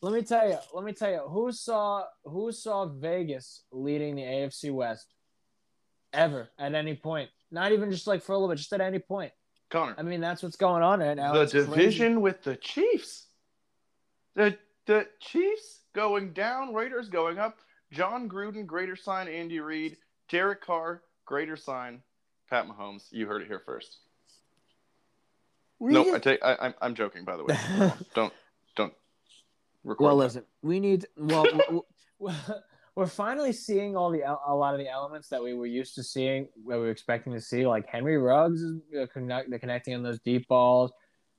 Let 0.00 0.14
me 0.14 0.22
tell 0.22 0.48
you. 0.48 0.58
Let 0.72 0.84
me 0.84 0.92
tell 0.92 1.10
you. 1.10 1.18
Who 1.28 1.50
saw 1.52 2.04
who 2.24 2.52
saw 2.52 2.86
Vegas 2.86 3.64
leading 3.72 4.14
the 4.16 4.22
AFC 4.22 4.72
West 4.72 5.12
ever 6.12 6.50
at 6.58 6.74
any 6.74 6.94
point? 6.94 7.30
Not 7.50 7.72
even 7.72 7.90
just 7.90 8.06
like 8.06 8.22
for 8.22 8.32
a 8.32 8.36
little 8.36 8.48
bit, 8.48 8.58
just 8.58 8.72
at 8.72 8.80
any 8.80 9.00
point. 9.00 9.32
Conor, 9.70 9.94
I 9.98 10.02
mean, 10.02 10.20
that's 10.20 10.42
what's 10.42 10.56
going 10.56 10.82
on 10.84 11.00
right 11.00 11.16
now. 11.16 11.32
the 11.32 11.40
It's 11.40 11.52
crazy. 11.52 11.68
division 11.70 12.20
with 12.20 12.42
the 12.44 12.54
Chiefs. 12.56 13.26
The 14.36 14.56
the 14.86 15.06
Chiefs 15.20 15.82
going 15.94 16.32
down, 16.32 16.74
Raiders 16.74 17.08
going 17.08 17.38
up. 17.38 17.58
Jon 17.92 18.28
Gruden, 18.28 18.66
greater 18.66 18.96
sign. 18.96 19.28
Andy 19.28 19.60
Reid, 19.60 19.96
Derek 20.28 20.64
Carr, 20.64 21.02
greater 21.24 21.56
sign. 21.56 22.02
Pat 22.50 22.66
Mahomes. 22.66 23.04
You 23.10 23.26
heard 23.26 23.42
it 23.42 23.48
here 23.48 23.62
first. 23.64 23.98
We 25.78 25.92
no, 25.92 26.04
just- 26.04 26.14
I 26.14 26.18
take. 26.18 26.44
I, 26.44 26.56
I'm 26.60 26.74
I'm 26.80 26.94
joking. 26.94 27.24
By 27.24 27.36
the 27.36 27.44
way, 27.44 27.58
don't 28.14 28.32
don't. 28.76 28.92
Record 29.84 30.04
well, 30.04 30.16
that. 30.16 30.24
listen. 30.24 30.44
We 30.62 30.80
need. 30.80 31.06
Well, 31.16 31.44
w- 31.44 31.82
w- 32.20 32.38
we're 32.96 33.06
finally 33.06 33.52
seeing 33.52 33.96
all 33.96 34.10
the 34.10 34.22
a 34.22 34.54
lot 34.54 34.72
of 34.74 34.80
the 34.80 34.88
elements 34.88 35.28
that 35.28 35.42
we 35.42 35.52
were 35.54 35.66
used 35.66 35.94
to 35.96 36.02
seeing, 36.02 36.48
that 36.66 36.78
we 36.78 36.84
were 36.84 36.90
expecting 36.90 37.32
to 37.32 37.40
see. 37.40 37.66
Like 37.66 37.86
Henry 37.86 38.16
Ruggs 38.16 38.62
is 38.62 38.80
uh, 38.98 39.06
connect, 39.12 39.50
they're 39.50 39.58
connecting 39.58 39.94
on 39.94 40.02
those 40.02 40.20
deep 40.20 40.48
balls. 40.48 40.92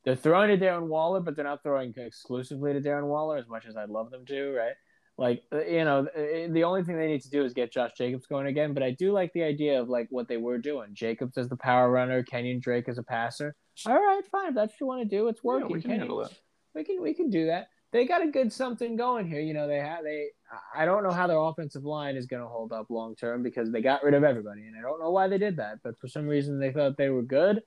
They're 0.06 0.16
throwing 0.16 0.58
to 0.58 0.64
Darren 0.64 0.88
Waller, 0.88 1.20
but 1.20 1.36
they're 1.36 1.46
not 1.46 1.64
throwing 1.64 1.94
exclusively 1.98 2.74
to 2.74 2.82
Darren 2.82 3.08
Waller 3.08 3.38
as 3.38 3.48
much 3.48 3.66
as 3.66 3.76
I'd 3.76 3.90
love 3.90 4.12
them 4.12 4.26
to, 4.28 4.52
right? 4.52 4.74
Like 5.18 5.44
uh, 5.52 5.64
you 5.66 5.84
know, 5.84 6.08
uh, 6.16 6.52
the 6.52 6.64
only 6.64 6.84
thing 6.84 6.98
they 6.98 7.08
need 7.08 7.22
to 7.22 7.30
do 7.30 7.44
is 7.44 7.54
get 7.54 7.72
Josh 7.72 7.92
Jacobs 7.98 8.28
going 8.28 8.48
again. 8.48 8.74
But 8.74 8.84
I 8.84 8.92
do 8.92 9.12
like 9.14 9.32
the 9.34 9.44
idea 9.44 9.82
of 9.82 9.90
like 9.90 10.08
what 10.12 10.28
they 10.28 10.38
were 10.38 10.58
doing. 10.58 10.90
Jacobs 10.94 11.38
as 11.38 11.48
the 11.48 11.56
power 11.56 11.90
runner, 11.90 12.22
Kenyon 12.22 12.60
Drake 12.60 12.90
as 12.90 12.98
a 12.98 13.04
passer. 13.04 13.56
All 13.86 13.94
right, 13.94 14.22
fine. 14.32 14.50
If 14.50 14.56
that's 14.56 14.74
what 14.74 14.82
you 14.82 14.88
want 14.88 15.10
to 15.10 15.18
do. 15.18 15.28
It's 15.28 15.44
working. 15.44 15.70
Yeah, 15.70 15.74
we 15.76 15.82
can 15.82 15.92
Kenyon- 15.92 16.00
handle 16.02 16.18
that. 16.24 16.34
we 16.76 16.84
can 16.84 17.02
we 17.02 17.14
can 17.14 17.30
do 17.30 17.48
that. 17.48 17.70
They 17.94 18.06
got 18.06 18.22
a 18.22 18.28
good 18.30 18.52
something 18.52 18.98
going 18.98 19.26
here. 19.26 19.40
You 19.40 19.54
know, 19.54 19.70
they 19.70 19.78
have 19.80 20.04
they. 20.04 20.28
I 20.76 20.84
don't 20.84 21.02
know 21.04 21.12
how 21.12 21.28
their 21.28 21.40
offensive 21.40 21.86
line 21.86 22.18
is 22.18 22.26
going 22.26 22.42
to 22.42 22.50
hold 22.50 22.74
up 22.74 22.88
long 22.90 23.16
term 23.16 23.42
because 23.42 23.72
they 23.72 23.82
got 23.82 24.04
rid 24.04 24.14
of 24.14 24.24
everybody, 24.26 24.68
and 24.68 24.76
I 24.78 24.82
don't 24.82 25.00
know 25.00 25.12
why 25.12 25.30
they 25.30 25.38
did 25.38 25.56
that. 25.58 25.78
But 25.82 25.98
for 26.00 26.10
some 26.10 26.28
reason, 26.28 26.60
they 26.60 26.72
thought 26.72 26.98
they 26.98 27.10
were 27.10 27.24
good. 27.24 27.62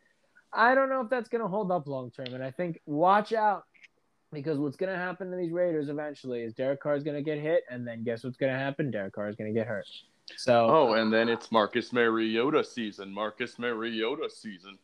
I 0.52 0.74
don't 0.74 0.88
know 0.88 1.00
if 1.02 1.10
that's 1.10 1.28
going 1.28 1.42
to 1.42 1.48
hold 1.48 1.70
up 1.70 1.86
long 1.86 2.10
term, 2.10 2.32
and 2.34 2.42
I 2.42 2.50
think 2.50 2.80
watch 2.86 3.32
out 3.32 3.64
because 4.32 4.58
what's 4.58 4.76
going 4.76 4.92
to 4.92 4.98
happen 4.98 5.30
to 5.30 5.36
these 5.36 5.52
Raiders 5.52 5.88
eventually 5.88 6.40
is 6.42 6.52
Derek 6.54 6.80
Carr 6.82 6.96
is 6.96 7.02
going 7.04 7.16
to 7.16 7.22
get 7.22 7.38
hit, 7.38 7.64
and 7.70 7.86
then 7.86 8.02
guess 8.04 8.24
what's 8.24 8.36
going 8.36 8.52
to 8.52 8.58
happen? 8.58 8.90
Derek 8.90 9.12
Carr 9.14 9.28
is 9.28 9.36
going 9.36 9.52
to 9.52 9.58
get 9.58 9.66
hurt. 9.66 9.86
So 10.36 10.66
Oh, 10.68 10.92
and 10.94 11.12
then 11.12 11.28
it's 11.28 11.50
Marcus 11.50 11.92
Mariota 11.92 12.62
season. 12.62 13.12
Marcus 13.12 13.58
Mariota 13.58 14.28
season. 14.30 14.78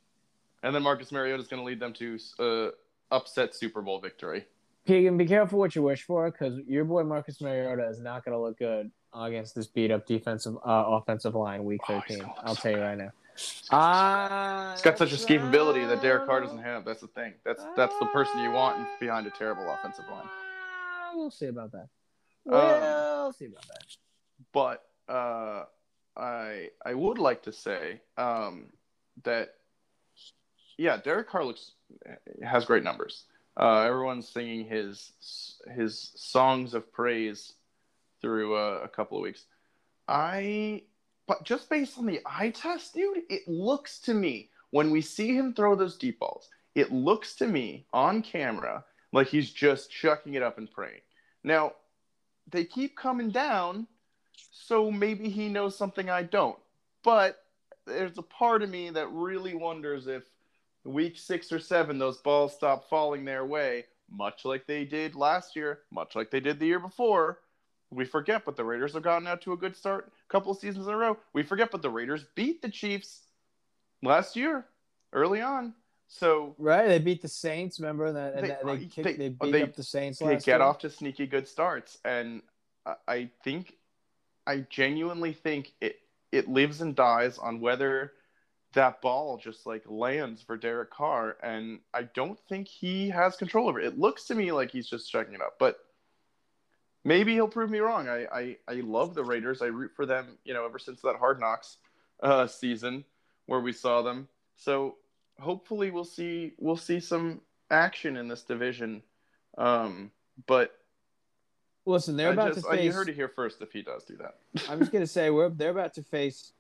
And 0.62 0.74
then 0.74 0.82
Marcus 0.82 1.12
Mariota 1.12 1.42
is 1.42 1.48
going 1.48 1.60
to 1.60 1.66
lead 1.66 1.78
them 1.80 1.92
to 1.94 2.18
uh, 2.38 3.14
upset 3.14 3.54
Super 3.54 3.82
Bowl 3.82 4.00
victory. 4.00 4.46
Keegan, 4.86 5.16
be 5.18 5.26
careful 5.26 5.58
what 5.58 5.74
you 5.74 5.82
wish 5.82 6.02
for 6.02 6.30
because 6.30 6.58
your 6.66 6.84
boy 6.84 7.02
Marcus 7.04 7.40
Mariota 7.42 7.86
is 7.88 8.00
not 8.00 8.24
going 8.24 8.34
to 8.34 8.40
look 8.40 8.58
good 8.58 8.90
against 9.14 9.54
this 9.54 9.66
beat 9.66 9.90
up 9.90 10.06
defensive 10.06 10.56
uh, 10.56 10.84
offensive 10.88 11.34
line 11.34 11.64
week 11.64 11.80
Oh, 11.88 12.00
13. 12.00 12.18
going 12.20 12.32
I'll 12.42 12.54
tell 12.56 12.72
you 12.72 12.80
right 12.80 12.96
now. 12.98 13.10
Ah, 13.70 14.70
He's 14.72 14.82
got 14.82 14.98
such 14.98 15.10
escapability 15.10 15.86
that 15.88 16.00
Derek 16.02 16.26
Carr 16.26 16.40
doesn't 16.40 16.58
have. 16.58 16.84
That's 16.84 17.00
the 17.00 17.08
thing. 17.08 17.34
That's 17.44 17.64
that's 17.76 17.94
the 17.98 18.06
person 18.06 18.40
you 18.40 18.50
want 18.52 18.86
behind 19.00 19.26
a 19.26 19.30
terrible 19.30 19.68
offensive 19.70 20.04
line. 20.10 20.24
Ah, 20.26 21.10
We'll 21.14 21.30
see 21.30 21.46
about 21.46 21.72
that. 21.72 21.88
Um, 22.50 22.60
We'll 23.22 23.32
see 23.32 23.46
about 23.46 23.66
that. 23.68 23.96
But 24.52 24.84
uh, 25.08 25.64
I 26.16 26.68
I 26.84 26.94
would 26.94 27.18
like 27.18 27.42
to 27.44 27.52
say 27.52 28.00
um, 28.16 28.66
that 29.24 29.54
yeah, 30.76 30.96
Derek 31.02 31.28
Carr 31.28 31.44
looks 31.44 31.72
has 32.42 32.64
great 32.64 32.82
numbers. 32.84 33.24
Uh, 33.56 33.80
everyone's 33.82 34.28
singing 34.28 34.66
his 34.66 35.12
his 35.74 36.12
songs 36.16 36.74
of 36.74 36.92
praise 36.92 37.54
through 38.20 38.56
uh, 38.56 38.80
a 38.82 38.88
couple 38.88 39.16
of 39.18 39.22
weeks. 39.22 39.44
I 40.08 40.82
but 41.26 41.44
just 41.44 41.70
based 41.70 41.98
on 41.98 42.06
the 42.06 42.20
eye 42.26 42.50
test, 42.50 42.94
dude, 42.94 43.22
it 43.28 43.46
looks 43.48 43.98
to 44.00 44.14
me 44.14 44.50
when 44.70 44.90
we 44.90 45.00
see 45.00 45.34
him 45.34 45.54
throw 45.54 45.74
those 45.74 45.96
deep 45.96 46.18
balls, 46.18 46.48
it 46.74 46.92
looks 46.92 47.34
to 47.36 47.46
me 47.46 47.86
on 47.92 48.22
camera 48.22 48.84
like 49.12 49.28
he's 49.28 49.50
just 49.50 49.90
chucking 49.90 50.34
it 50.34 50.42
up 50.42 50.58
and 50.58 50.70
praying. 50.70 51.00
Now, 51.44 51.74
they 52.50 52.64
keep 52.64 52.96
coming 52.96 53.30
down, 53.30 53.86
so 54.50 54.90
maybe 54.90 55.28
he 55.28 55.48
knows 55.48 55.76
something 55.76 56.10
I 56.10 56.24
don't. 56.24 56.58
But 57.04 57.38
there's 57.86 58.18
a 58.18 58.22
part 58.22 58.62
of 58.62 58.70
me 58.70 58.90
that 58.90 59.08
really 59.12 59.54
wonders 59.54 60.06
if 60.06 60.24
week 60.84 61.16
six 61.16 61.52
or 61.52 61.60
seven 61.60 61.98
those 61.98 62.18
balls 62.18 62.54
stop 62.54 62.88
falling 62.90 63.24
their 63.24 63.46
way, 63.46 63.84
much 64.10 64.44
like 64.44 64.66
they 64.66 64.84
did 64.84 65.14
last 65.14 65.54
year, 65.54 65.80
much 65.90 66.16
like 66.16 66.30
they 66.30 66.40
did 66.40 66.58
the 66.58 66.66
year 66.66 66.80
before. 66.80 67.40
We 67.94 68.04
forget, 68.04 68.44
but 68.44 68.56
the 68.56 68.64
Raiders 68.64 68.92
have 68.94 69.02
gotten 69.02 69.26
out 69.28 69.40
to 69.42 69.52
a 69.52 69.56
good 69.56 69.76
start 69.76 70.12
a 70.28 70.32
couple 70.32 70.50
of 70.52 70.58
seasons 70.58 70.86
in 70.86 70.92
a 70.92 70.96
row. 70.96 71.16
We 71.32 71.42
forget, 71.42 71.70
but 71.70 71.82
the 71.82 71.90
Raiders 71.90 72.24
beat 72.34 72.60
the 72.62 72.68
Chiefs 72.68 73.26
last 74.02 74.36
year, 74.36 74.66
early 75.12 75.40
on. 75.40 75.74
So 76.08 76.54
Right, 76.58 76.86
they 76.86 76.98
beat 76.98 77.22
the 77.22 77.28
Saints. 77.28 77.80
Remember 77.80 78.12
that 78.12 78.34
They- 78.36 78.40
they, 78.48 78.56
they, 78.64 78.84
kicked, 78.86 79.04
they- 79.04 79.12
they, 79.16 79.28
beat 79.30 79.52
they- 79.52 79.62
up 79.62 79.74
the 79.74 79.82
Saints 79.82 80.18
they 80.18 80.36
get 80.36 80.46
year. 80.46 80.62
off 80.62 80.78
to 80.80 80.90
sneaky 80.90 81.26
good 81.26 81.48
starts, 81.48 81.98
and 82.04 82.42
I- 82.84 82.96
I 83.08 83.30
think, 83.42 83.76
I 84.46 84.58
genuinely 84.60 85.32
think 85.32 85.72
it 85.80 86.00
it 86.32 86.48
lives 86.48 86.80
and 86.80 86.96
dies 86.96 87.38
on 87.38 87.60
whether 87.60 88.12
that 88.72 89.00
ball 89.00 89.36
just 89.38 89.66
like 89.66 89.84
lands 89.88 90.42
for 90.42 90.56
Derek 90.56 90.90
Carr, 90.90 91.36
and 91.44 91.78
I 91.94 92.02
don't 92.02 92.40
think 92.48 92.66
he 92.66 93.08
has 93.10 93.36
control 93.36 93.68
over 93.68 93.78
it. 93.78 93.86
It 93.86 93.98
looks 94.00 94.24
to 94.24 94.34
me 94.34 94.50
like 94.50 94.72
he's 94.72 94.88
just 94.88 95.08
checking 95.12 95.34
it 95.34 95.40
up, 95.40 95.60
but 95.60 95.78
maybe 97.04 97.34
he'll 97.34 97.48
prove 97.48 97.70
me 97.70 97.78
wrong. 97.78 98.08
I 98.08 98.26
I, 98.32 98.56
I 98.68 98.74
love 98.74 99.14
the 99.14 99.24
Raiders. 99.24 99.62
I 99.62 99.66
root 99.66 99.92
for 99.94 100.06
them, 100.06 100.38
you 100.44 100.54
know, 100.54 100.64
ever 100.64 100.78
since 100.78 101.00
that 101.02 101.16
Hard 101.16 101.40
Knocks 101.40 101.76
uh, 102.22 102.46
season 102.46 103.04
where 103.46 103.60
we 103.60 103.72
saw 103.72 104.02
them. 104.02 104.28
So 104.56 104.96
hopefully 105.38 105.90
we'll 105.90 106.04
see 106.04 106.52
we'll 106.58 106.76
see 106.76 107.00
some 107.00 107.40
action 107.70 108.16
in 108.16 108.28
this 108.28 108.42
division. 108.42 109.02
Um, 109.58 110.10
but 110.46 110.72
Listen, 111.86 112.16
they're 112.16 112.30
I 112.30 112.32
about 112.32 112.54
just, 112.54 112.66
to 112.66 112.72
uh, 112.72 112.76
face. 112.76 112.84
you 112.84 112.92
heard 112.92 113.08
it 113.08 113.14
here 113.14 113.28
first. 113.28 113.60
If 113.60 113.72
he 113.72 113.82
does 113.82 114.04
do 114.04 114.16
that, 114.16 114.36
I'm 114.70 114.78
just 114.78 114.92
gonna 114.92 115.06
say 115.06 115.30
we're 115.30 115.50
they're 115.50 115.70
about 115.70 115.94
to 115.94 116.02
face. 116.02 116.52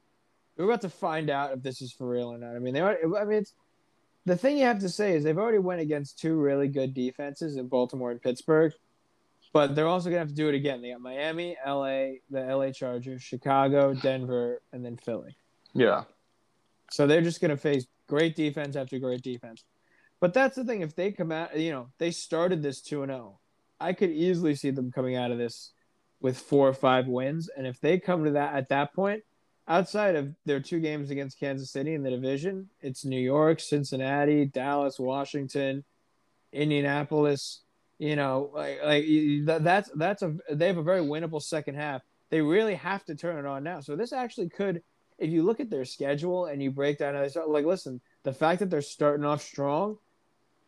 We're 0.56 0.66
about 0.66 0.82
to 0.82 0.90
find 0.90 1.30
out 1.30 1.52
if 1.52 1.62
this 1.62 1.80
is 1.82 1.92
for 1.92 2.08
real 2.08 2.32
or 2.32 2.38
not. 2.38 2.54
I 2.54 2.58
mean, 2.58 2.74
they. 2.74 2.82
Already, 2.82 3.00
I 3.18 3.24
mean, 3.24 3.38
it's 3.38 3.54
the 4.26 4.36
thing 4.36 4.58
you 4.58 4.64
have 4.64 4.80
to 4.80 4.88
say 4.88 5.14
is 5.14 5.24
they've 5.24 5.38
already 5.38 5.58
went 5.58 5.80
against 5.80 6.18
two 6.18 6.36
really 6.36 6.68
good 6.68 6.94
defenses 6.94 7.56
in 7.56 7.68
Baltimore 7.68 8.10
and 8.10 8.20
Pittsburgh, 8.20 8.72
but 9.54 9.76
they're 9.76 9.86
also 9.86 10.10
gonna 10.10 10.18
have 10.18 10.28
to 10.28 10.34
do 10.34 10.48
it 10.48 10.54
again. 10.56 10.82
They 10.82 10.90
got 10.90 11.00
Miami, 11.00 11.56
L.A., 11.64 12.20
the 12.28 12.44
L.A. 12.44 12.72
Chargers, 12.72 13.22
Chicago, 13.22 13.94
Denver, 13.94 14.60
and 14.72 14.84
then 14.84 14.98
Philly. 14.98 15.36
yeah. 15.72 16.02
So 16.90 17.06
they're 17.06 17.22
just 17.22 17.40
gonna 17.40 17.56
face 17.56 17.86
great 18.08 18.36
defense 18.36 18.76
after 18.76 18.98
great 18.98 19.22
defense. 19.22 19.64
But 20.20 20.34
that's 20.34 20.56
the 20.56 20.64
thing. 20.64 20.82
If 20.82 20.94
they 20.94 21.12
come 21.12 21.32
out, 21.32 21.58
you 21.58 21.70
know, 21.70 21.88
they 21.98 22.10
started 22.10 22.62
this 22.62 22.82
two 22.82 23.02
and 23.02 23.10
zero. 23.10 23.38
I 23.80 23.92
could 23.92 24.10
easily 24.10 24.54
see 24.56 24.70
them 24.70 24.90
coming 24.92 25.16
out 25.16 25.30
of 25.30 25.38
this 25.38 25.72
with 26.20 26.36
four 26.36 26.68
or 26.68 26.74
five 26.74 27.06
wins, 27.06 27.48
and 27.56 27.66
if 27.66 27.80
they 27.80 28.00
come 28.00 28.24
to 28.24 28.32
that 28.32 28.54
at 28.54 28.68
that 28.70 28.92
point, 28.92 29.22
outside 29.68 30.16
of 30.16 30.34
their 30.44 30.60
two 30.60 30.80
games 30.80 31.10
against 31.10 31.38
Kansas 31.38 31.70
City 31.70 31.94
in 31.94 32.02
the 32.02 32.10
division, 32.10 32.68
it's 32.80 33.04
New 33.04 33.20
York, 33.20 33.60
Cincinnati, 33.60 34.46
Dallas, 34.46 34.98
Washington, 34.98 35.84
Indianapolis. 36.52 37.63
You 37.98 38.16
know, 38.16 38.50
like 38.52 38.80
like 38.82 39.04
that's 39.44 39.90
that's 39.94 40.22
a 40.22 40.36
they 40.50 40.66
have 40.66 40.78
a 40.78 40.82
very 40.82 41.00
winnable 41.00 41.42
second 41.42 41.76
half. 41.76 42.02
They 42.30 42.40
really 42.40 42.74
have 42.74 43.04
to 43.04 43.14
turn 43.14 43.38
it 43.38 43.46
on 43.46 43.62
now. 43.62 43.80
So 43.80 43.94
this 43.94 44.12
actually 44.12 44.48
could, 44.48 44.82
if 45.18 45.30
you 45.30 45.44
look 45.44 45.60
at 45.60 45.70
their 45.70 45.84
schedule 45.84 46.46
and 46.46 46.60
you 46.60 46.70
break 46.72 46.98
down 46.98 47.14
how 47.14 47.22
they 47.22 47.28
start, 47.28 47.48
like 47.48 47.64
listen, 47.64 48.00
the 48.24 48.32
fact 48.32 48.60
that 48.60 48.70
they're 48.70 48.82
starting 48.82 49.24
off 49.24 49.42
strong 49.42 49.98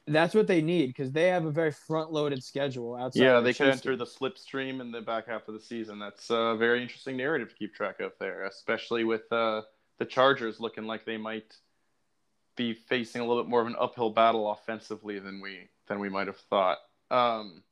that's 0.07 0.35
what 0.35 0.47
they 0.47 0.63
need 0.63 0.87
because 0.89 1.11
they 1.11 1.29
have 1.29 1.45
a 1.45 1.51
very 1.51 1.73
front-loaded 1.73 2.43
schedule 2.43 2.95
outside. 2.95 3.23
Yeah, 3.23 3.41
they 3.41 3.53
could 3.53 3.69
enter 3.69 3.97
the 3.97 4.07
slipstream 4.07 4.81
in 4.81 4.93
the 4.93 5.01
back 5.01 5.27
half 5.27 5.49
of 5.49 5.55
the 5.55 5.61
season. 5.61 5.99
That's 5.99 6.31
a 6.31 6.55
very 6.57 6.81
interesting 6.81 7.17
narrative 7.17 7.49
to 7.49 7.55
keep 7.57 7.75
track 7.75 8.01
of 8.01 8.13
there, 8.21 8.45
especially 8.45 9.05
with 9.05 9.31
uh, 9.33 9.63
the 9.99 10.05
Chargers 10.05 10.61
looking 10.61 10.85
like 10.85 11.05
they 11.05 11.17
might 11.17 11.57
be 12.55 12.73
facing 12.73 13.21
a 13.21 13.27
little 13.27 13.43
bit 13.43 13.51
more 13.51 13.61
of 13.61 13.67
an 13.67 13.77
uphill 13.79 14.11
battle 14.11 14.51
offensively 14.51 15.19
than 15.19 15.41
we 15.41 15.69
than 15.89 15.99
we 15.99 16.09
might 16.09 16.29
have 16.29 16.39
thought. 16.39 16.79
Um, 17.11 17.63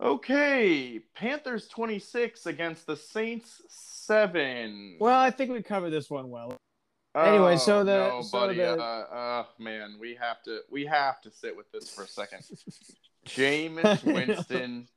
okay, 0.00 1.00
Panthers 1.14 1.68
twenty 1.68 1.98
six 1.98 2.46
against 2.46 2.86
the 2.86 2.96
Saints 2.96 3.62
seven. 3.68 4.96
Well, 5.00 5.18
I 5.18 5.30
think 5.30 5.50
we 5.50 5.62
covered 5.62 5.90
this 5.90 6.10
one 6.10 6.30
well. 6.30 6.56
Anyway, 7.14 7.58
so 7.58 7.80
Oh, 7.80 7.84
the 7.84 7.96
no, 8.08 8.22
so 8.22 8.38
buddy, 8.38 8.56
the, 8.56 8.72
uh, 8.72 8.80
uh, 8.80 9.44
man, 9.58 9.96
we 10.00 10.14
have 10.18 10.42
to 10.44 10.60
we 10.70 10.86
have 10.86 11.20
to 11.22 11.30
sit 11.30 11.54
with 11.54 11.70
this 11.70 11.90
for 11.90 12.04
a 12.04 12.08
second. 12.08 12.42
Jameis 13.26 14.02
Winston 14.04 14.88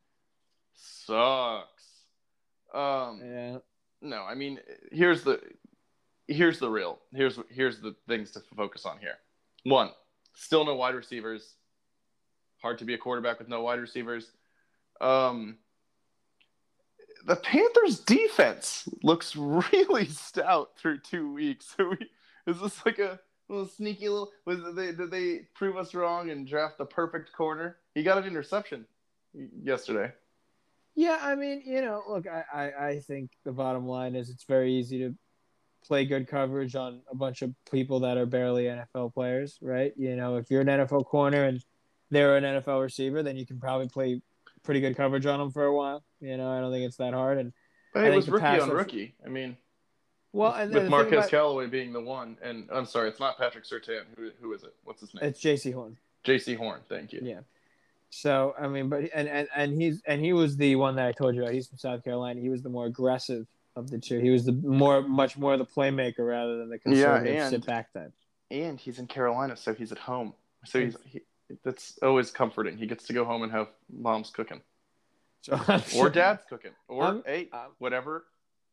sucks. 0.74 1.84
Um, 2.74 3.22
yeah. 3.24 3.58
no, 4.02 4.24
I 4.24 4.34
mean, 4.34 4.60
here's 4.92 5.24
the 5.24 5.42
here's 6.28 6.60
the 6.60 6.70
real 6.70 7.00
here's 7.14 7.38
here's 7.50 7.80
the 7.82 7.96
things 8.08 8.32
to 8.32 8.40
focus 8.56 8.86
on 8.86 8.98
here. 9.00 9.18
One, 9.64 9.92
still 10.36 10.64
no 10.64 10.76
wide 10.76 10.96
receivers. 10.96 11.56
Hard 12.62 12.80
to 12.80 12.86
be 12.86 12.94
a 12.94 12.98
quarterback 12.98 13.40
with 13.40 13.48
no 13.48 13.62
wide 13.62 13.80
receivers. 13.80 14.32
Um, 15.02 15.58
the 17.26 17.36
Panthers 17.36 18.00
defense 18.00 18.88
looks 19.04 19.36
really 19.36 20.06
stout 20.10 20.72
through 20.78 21.00
two 21.00 21.32
weeks. 21.34 21.76
Is 22.48 22.60
this 22.60 22.86
like 22.86 23.00
a 23.00 23.20
little 23.50 23.68
sneaky 23.68 24.10
little? 24.10 24.32
Was 24.46 24.60
they 24.76 24.92
did 24.92 25.12
they 25.12 25.48
prove 25.56 25.78
us 25.78 25.94
wrong 25.94 26.30
and 26.30 26.48
draft 26.48 26.78
the 26.78 26.86
perfect 26.86 27.34
corner? 27.34 27.78
He 27.94 28.04
got 28.04 28.18
an 28.18 28.26
interception 28.26 28.86
yesterday. 29.62 30.12
Yeah, 30.96 31.20
I 31.22 31.36
mean, 31.36 31.62
you 31.66 31.82
know, 31.82 32.04
look, 32.08 32.26
I, 32.26 32.44
I, 32.54 32.86
I 32.88 33.00
think 33.00 33.32
the 33.44 33.52
bottom 33.52 33.86
line 33.86 34.16
is 34.16 34.30
it's 34.30 34.46
very 34.46 34.72
easy 34.74 35.00
to 35.00 35.14
play 35.86 36.06
good 36.06 36.28
coverage 36.28 36.76
on 36.76 37.02
a 37.12 37.16
bunch 37.16 37.42
of 37.42 37.54
people 37.70 38.00
that 38.00 38.18
are 38.18 38.26
barely 38.26 38.66
NFL 38.66 39.14
players, 39.14 39.58
right? 39.62 39.94
You 39.98 40.16
know, 40.16 40.38
if 40.38 40.50
you're 40.50 40.62
an 40.62 40.68
NFL 40.68 41.06
corner 41.06 41.44
and 41.44 41.62
they're 42.16 42.38
an 42.38 42.44
NFL 42.44 42.82
receiver, 42.82 43.22
then 43.24 43.36
you 43.38 43.46
can 43.46 43.60
probably 43.60 43.88
play 43.90 44.22
pretty 44.64 44.80
good 44.82 44.96
coverage 44.96 45.26
on 45.26 45.40
them 45.40 45.52
for 45.52 45.66
a 45.66 45.76
while. 45.76 46.04
You 46.22 46.38
know, 46.38 46.50
I 46.50 46.60
don't 46.62 46.72
think 46.72 46.86
it's 46.86 46.98
that 46.98 47.14
hard. 47.14 47.38
And 47.38 47.54
But 47.94 48.06
I 48.06 48.08
it 48.10 48.16
was 48.16 48.30
rookie 48.30 48.46
on 48.46 48.60
rush- 48.70 48.70
rookie. 48.70 49.16
I 49.26 49.30
mean, 49.30 49.58
well, 50.34 50.54
and 50.54 50.74
with 50.74 50.90
Marquez 50.90 51.14
about- 51.14 51.30
Callaway 51.30 51.68
being 51.68 51.94
the 51.94 52.02
one, 52.02 52.38
and 52.42 52.68
I'm 52.72 52.86
sorry, 52.86 53.10
it's 53.10 53.20
not 53.20 53.38
Patrick 53.38 53.66
Surtain. 53.66 54.04
Who 54.18 54.32
who 54.42 54.54
is 54.54 54.64
it? 54.64 54.74
What's 54.84 55.02
his 55.02 55.14
name? 55.14 55.24
it's 55.24 55.40
Jaycee 55.42 55.74
Horn. 55.74 55.98
Jaycee 56.26 56.58
Horn. 56.58 56.82
Thank 56.90 57.14
you. 57.14 57.20
Yeah. 57.24 57.40
So 58.10 58.54
I 58.60 58.68
mean, 58.68 58.90
but 58.90 59.10
and, 59.14 59.28
and 59.28 59.48
and 59.56 59.82
he's 59.82 60.02
and 60.08 60.24
he 60.24 60.34
was 60.34 60.58
the 60.58 60.76
one 60.78 60.96
that 60.96 61.06
I 61.08 61.12
told 61.12 61.36
you 61.36 61.42
about. 61.42 61.54
He's 61.54 61.68
from 61.68 61.78
South 61.78 62.04
Carolina. 62.04 62.40
He 62.42 62.50
was 62.50 62.62
the 62.62 62.70
more 62.70 62.86
aggressive 62.86 63.46
of 63.76 63.90
the 63.90 63.98
two. 63.98 64.20
He 64.20 64.30
was 64.30 64.46
the 64.46 64.54
more, 64.54 65.02
much 65.02 65.38
more 65.38 65.58
the 65.58 65.66
playmaker 65.66 66.20
rather 66.28 66.58
than 66.58 66.70
the 66.70 66.80
conservative 66.80 67.36
and- 67.36 67.50
sit 67.50 67.66
back 67.66 67.92
type. 67.94 68.14
And 68.52 68.80
he's 68.80 69.00
in 69.00 69.08
Carolina, 69.08 69.58
so 69.58 69.74
he's 69.74 69.92
at 69.92 69.98
home. 69.98 70.34
So 70.66 70.80
he's 70.80 70.96
he, 71.06 71.22
that's 71.64 71.98
always 72.02 72.32
comforting. 72.32 72.78
He 72.78 72.88
gets 72.88 73.06
to 73.08 73.14
go 73.14 73.26
home 73.26 73.44
and 73.44 73.52
have 73.52 73.68
mom's 73.92 74.30
cooking 74.32 74.62
So 75.42 75.60
or 75.96 76.10
dad's 76.10 76.44
cooking 76.50 76.72
or 76.88 77.04
I'm- 77.04 77.24
hey, 77.26 77.50
I'm- 77.54 77.72
whatever, 77.80 78.26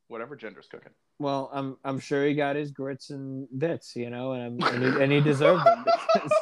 whatever 0.09 0.37
gender's 0.37 0.67
cooking. 0.71 0.93
Well, 1.19 1.51
I'm 1.53 1.77
I'm 1.85 2.01
sure 2.01 2.27
he 2.27 2.35
got 2.35 2.57
his 2.57 2.71
grits 2.71 3.11
and 3.11 3.47
bits, 3.57 3.95
you 3.95 4.11
know, 4.11 4.33
and 4.33 4.63
and, 4.65 4.83
he, 4.83 5.03
and 5.03 5.13
he 5.13 5.21
deserved 5.33 5.65
them. 5.65 5.85
because 6.15 6.33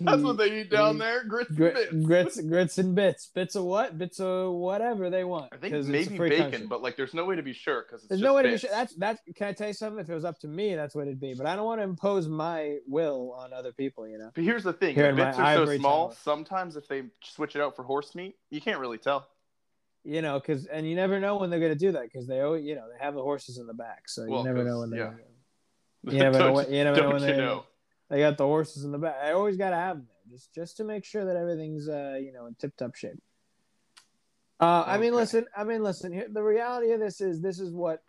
That's 0.00 0.22
what 0.22 0.36
they 0.36 0.60
eat 0.60 0.70
down 0.70 0.98
there. 0.98 1.24
Grits. 1.24 1.48
and 1.50 1.58
bits. 1.58 1.92
grits, 2.04 2.40
grits 2.40 2.78
and 2.78 2.94
bits. 2.94 3.26
Bits 3.34 3.54
of 3.54 3.64
what? 3.64 3.96
Bits 3.98 4.20
of 4.20 4.52
whatever 4.52 5.10
they 5.10 5.24
want. 5.24 5.52
I 5.52 5.56
think 5.56 5.72
'cause 5.74 5.88
it's 5.88 6.08
a 6.08 6.10
maybe 6.12 6.28
bacon, 6.30 6.50
country. 6.50 6.66
but 6.66 6.82
like 6.82 6.96
there's 6.96 7.14
no 7.14 7.24
way 7.24 7.36
to 7.36 7.42
be 7.42 7.52
sure 7.52 7.82
because 7.86 8.02
There's 8.08 8.20
just 8.20 8.26
no 8.26 8.34
way 8.34 8.42
to 8.42 8.48
be 8.50 8.58
sure. 8.58 8.70
That's 8.70 8.94
that's. 8.94 9.20
Can 9.34 9.48
I 9.48 9.52
tell 9.52 9.68
you 9.68 9.72
something? 9.74 9.98
If 10.00 10.08
it 10.10 10.14
was 10.14 10.24
up 10.24 10.38
to 10.40 10.48
me, 10.48 10.74
that's 10.74 10.94
what 10.94 11.06
it'd 11.06 11.20
be. 11.20 11.34
But 11.34 11.46
I 11.46 11.56
don't 11.56 11.64
want 11.66 11.80
to 11.80 11.84
impose 11.84 12.28
my 12.28 12.78
will 12.86 13.32
on 13.38 13.52
other 13.52 13.72
people. 13.72 14.06
You 14.08 14.18
know. 14.18 14.30
But 14.34 14.44
here's 14.44 14.64
the 14.64 14.72
thing: 14.72 14.94
Here 14.94 15.10
the 15.12 15.16
bits 15.24 15.38
are 15.38 15.54
so 15.66 15.76
small. 15.78 16.08
tower. 16.08 16.16
Sometimes 16.22 16.76
if 16.76 16.86
they 16.88 17.04
switch 17.24 17.56
it 17.56 17.62
out 17.62 17.74
for 17.76 17.82
horse 17.82 18.14
meat, 18.14 18.36
you 18.50 18.60
can't 18.60 18.80
really 18.80 18.98
tell. 18.98 19.26
You 20.04 20.22
know, 20.22 20.38
because 20.38 20.66
and 20.66 20.88
you 20.88 20.94
never 20.94 21.18
know 21.18 21.36
when 21.36 21.50
they're 21.50 21.58
going 21.58 21.72
to 21.72 21.78
do 21.78 21.90
that 21.92 22.02
because 22.04 22.28
they 22.28 22.40
always, 22.40 22.64
you 22.64 22.76
know, 22.76 22.84
they 22.92 23.04
have 23.04 23.14
the 23.14 23.22
horses 23.22 23.58
in 23.58 23.66
the 23.66 23.74
back, 23.74 24.08
so 24.08 24.24
Well, 24.28 24.38
you 24.40 24.44
never 24.44 24.58
'cause- 24.58 24.66
know 24.66 24.78
when 24.80 24.90
they're. 24.90 25.00
yeah. 25.00 25.06
gonna- 25.06 25.22
You 26.14 26.18
never 26.20 26.38
know 26.38 26.44
Don't 26.44 26.54
what- 26.54 26.70
you 26.70 26.84
never 26.84 27.00
know 27.02 27.10
when 27.10 27.22
they- 27.22 27.36
know? 27.36 27.64
They 28.08 28.20
got 28.20 28.38
the 28.38 28.44
horses 28.44 28.84
in 28.84 28.92
the 28.92 28.98
back. 28.98 29.16
I 29.22 29.32
always 29.32 29.56
got 29.56 29.70
to 29.70 29.76
have 29.76 29.96
them 29.96 30.06
there, 30.06 30.36
just 30.36 30.54
just 30.54 30.76
to 30.76 30.84
make 30.84 31.04
sure 31.04 31.24
that 31.24 31.36
everything's, 31.36 31.88
uh, 31.88 32.18
you 32.20 32.32
know, 32.32 32.46
in 32.46 32.54
tip 32.54 32.76
top 32.76 32.94
shape. 32.94 33.20
Uh, 34.58 34.84
I 34.86 34.98
mean, 34.98 35.14
listen. 35.14 35.46
I 35.56 35.64
mean, 35.64 35.82
listen. 35.82 36.12
Here, 36.12 36.28
the 36.30 36.42
reality 36.42 36.92
of 36.92 37.00
this 37.00 37.20
is, 37.20 37.40
this 37.40 37.58
is 37.58 37.72
what 37.72 38.02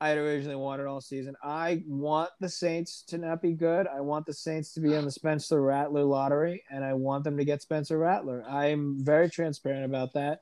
I 0.00 0.08
had 0.08 0.18
originally 0.18 0.56
wanted 0.56 0.86
all 0.86 1.00
season. 1.00 1.34
I 1.42 1.82
want 1.86 2.30
the 2.40 2.48
Saints 2.48 3.02
to 3.08 3.18
not 3.18 3.42
be 3.42 3.52
good. 3.52 3.86
I 3.86 4.00
want 4.00 4.24
the 4.24 4.32
Saints 4.32 4.72
to 4.74 4.80
be 4.80 4.94
in 4.94 5.04
the 5.04 5.10
Spencer 5.10 5.60
Rattler 5.60 6.04
lottery, 6.04 6.62
and 6.70 6.84
I 6.84 6.94
want 6.94 7.24
them 7.24 7.36
to 7.36 7.44
get 7.44 7.60
Spencer 7.60 7.98
Rattler. 7.98 8.44
I'm 8.48 9.04
very 9.04 9.28
transparent 9.28 9.84
about 9.84 10.14
that. 10.14 10.40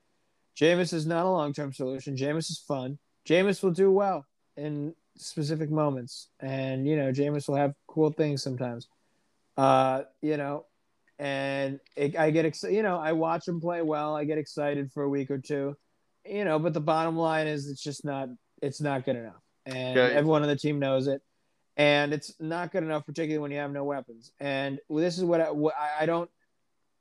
Jameis 0.56 0.92
is 0.92 1.06
not 1.06 1.26
a 1.26 1.30
long 1.30 1.52
term 1.52 1.72
solution. 1.72 2.16
Jameis 2.16 2.50
is 2.50 2.58
fun. 2.58 2.98
Jameis 3.28 3.62
will 3.62 3.70
do 3.70 3.90
well 3.90 4.26
in 4.56 4.94
specific 5.20 5.70
moments, 5.70 6.28
and 6.40 6.86
you 6.86 6.96
know, 6.96 7.12
Jameis 7.12 7.48
will 7.48 7.56
have 7.56 7.74
cool 7.86 8.10
things 8.10 8.42
sometimes. 8.42 8.88
Uh, 9.56 10.02
you 10.22 10.36
know, 10.36 10.66
and 11.18 11.80
it, 11.96 12.16
I 12.16 12.30
get 12.30 12.44
excited. 12.44 12.74
You 12.74 12.82
know, 12.82 12.98
I 12.98 13.12
watch 13.12 13.46
him 13.46 13.60
play 13.60 13.82
well. 13.82 14.16
I 14.16 14.24
get 14.24 14.38
excited 14.38 14.92
for 14.92 15.02
a 15.02 15.08
week 15.08 15.30
or 15.30 15.38
two. 15.38 15.76
You 16.24 16.44
know, 16.44 16.58
but 16.58 16.74
the 16.74 16.80
bottom 16.80 17.16
line 17.16 17.46
is, 17.46 17.68
it's 17.68 17.82
just 17.82 18.04
not. 18.04 18.28
It's 18.60 18.80
not 18.80 19.04
good 19.04 19.16
enough, 19.16 19.42
and 19.66 19.96
everyone 19.98 20.42
on 20.42 20.48
the 20.48 20.56
team 20.56 20.78
knows 20.78 21.06
it. 21.06 21.22
And 21.76 22.12
it's 22.12 22.34
not 22.40 22.72
good 22.72 22.82
enough, 22.82 23.06
particularly 23.06 23.38
when 23.38 23.52
you 23.52 23.58
have 23.58 23.70
no 23.70 23.84
weapons. 23.84 24.32
And 24.40 24.80
this 24.90 25.16
is 25.16 25.24
what 25.24 25.40
I, 25.40 25.52
what 25.52 25.74
I, 25.78 26.02
I 26.02 26.06
don't 26.06 26.28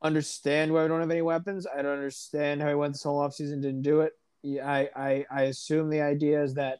understand 0.03 0.71
why 0.71 0.83
we 0.83 0.87
don't 0.87 1.01
have 1.01 1.09
any 1.09 1.23
weapons. 1.23 1.65
I 1.65 1.81
don't 1.81 1.93
understand 1.97 2.61
how 2.61 2.67
he 2.67 2.75
went 2.75 2.93
this 2.93 3.01
whole 3.01 3.19
offseason 3.19 3.61
didn't 3.61 3.81
do 3.81 4.01
it. 4.01 4.13
I, 4.63 4.89
I 4.95 5.25
I 5.31 5.41
assume 5.43 5.89
the 5.89 6.01
idea 6.01 6.41
is 6.43 6.53
that 6.53 6.79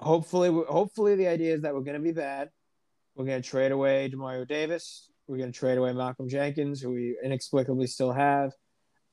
hopefully 0.00 0.48
hopefully 0.68 1.16
the 1.16 1.28
idea 1.28 1.54
is 1.54 1.62
that 1.62 1.74
we're 1.74 1.82
going 1.82 1.96
to 1.96 2.02
be 2.02 2.12
bad. 2.12 2.50
We're 3.14 3.26
going 3.26 3.42
to 3.42 3.48
trade 3.48 3.72
away 3.72 4.10
Demario 4.12 4.46
Davis. 4.46 5.10
We're 5.26 5.38
going 5.38 5.52
to 5.52 5.58
trade 5.58 5.78
away 5.78 5.92
Malcolm 5.92 6.28
Jenkins, 6.28 6.80
who 6.80 6.90
we 6.90 7.16
inexplicably 7.22 7.86
still 7.86 8.12
have. 8.12 8.52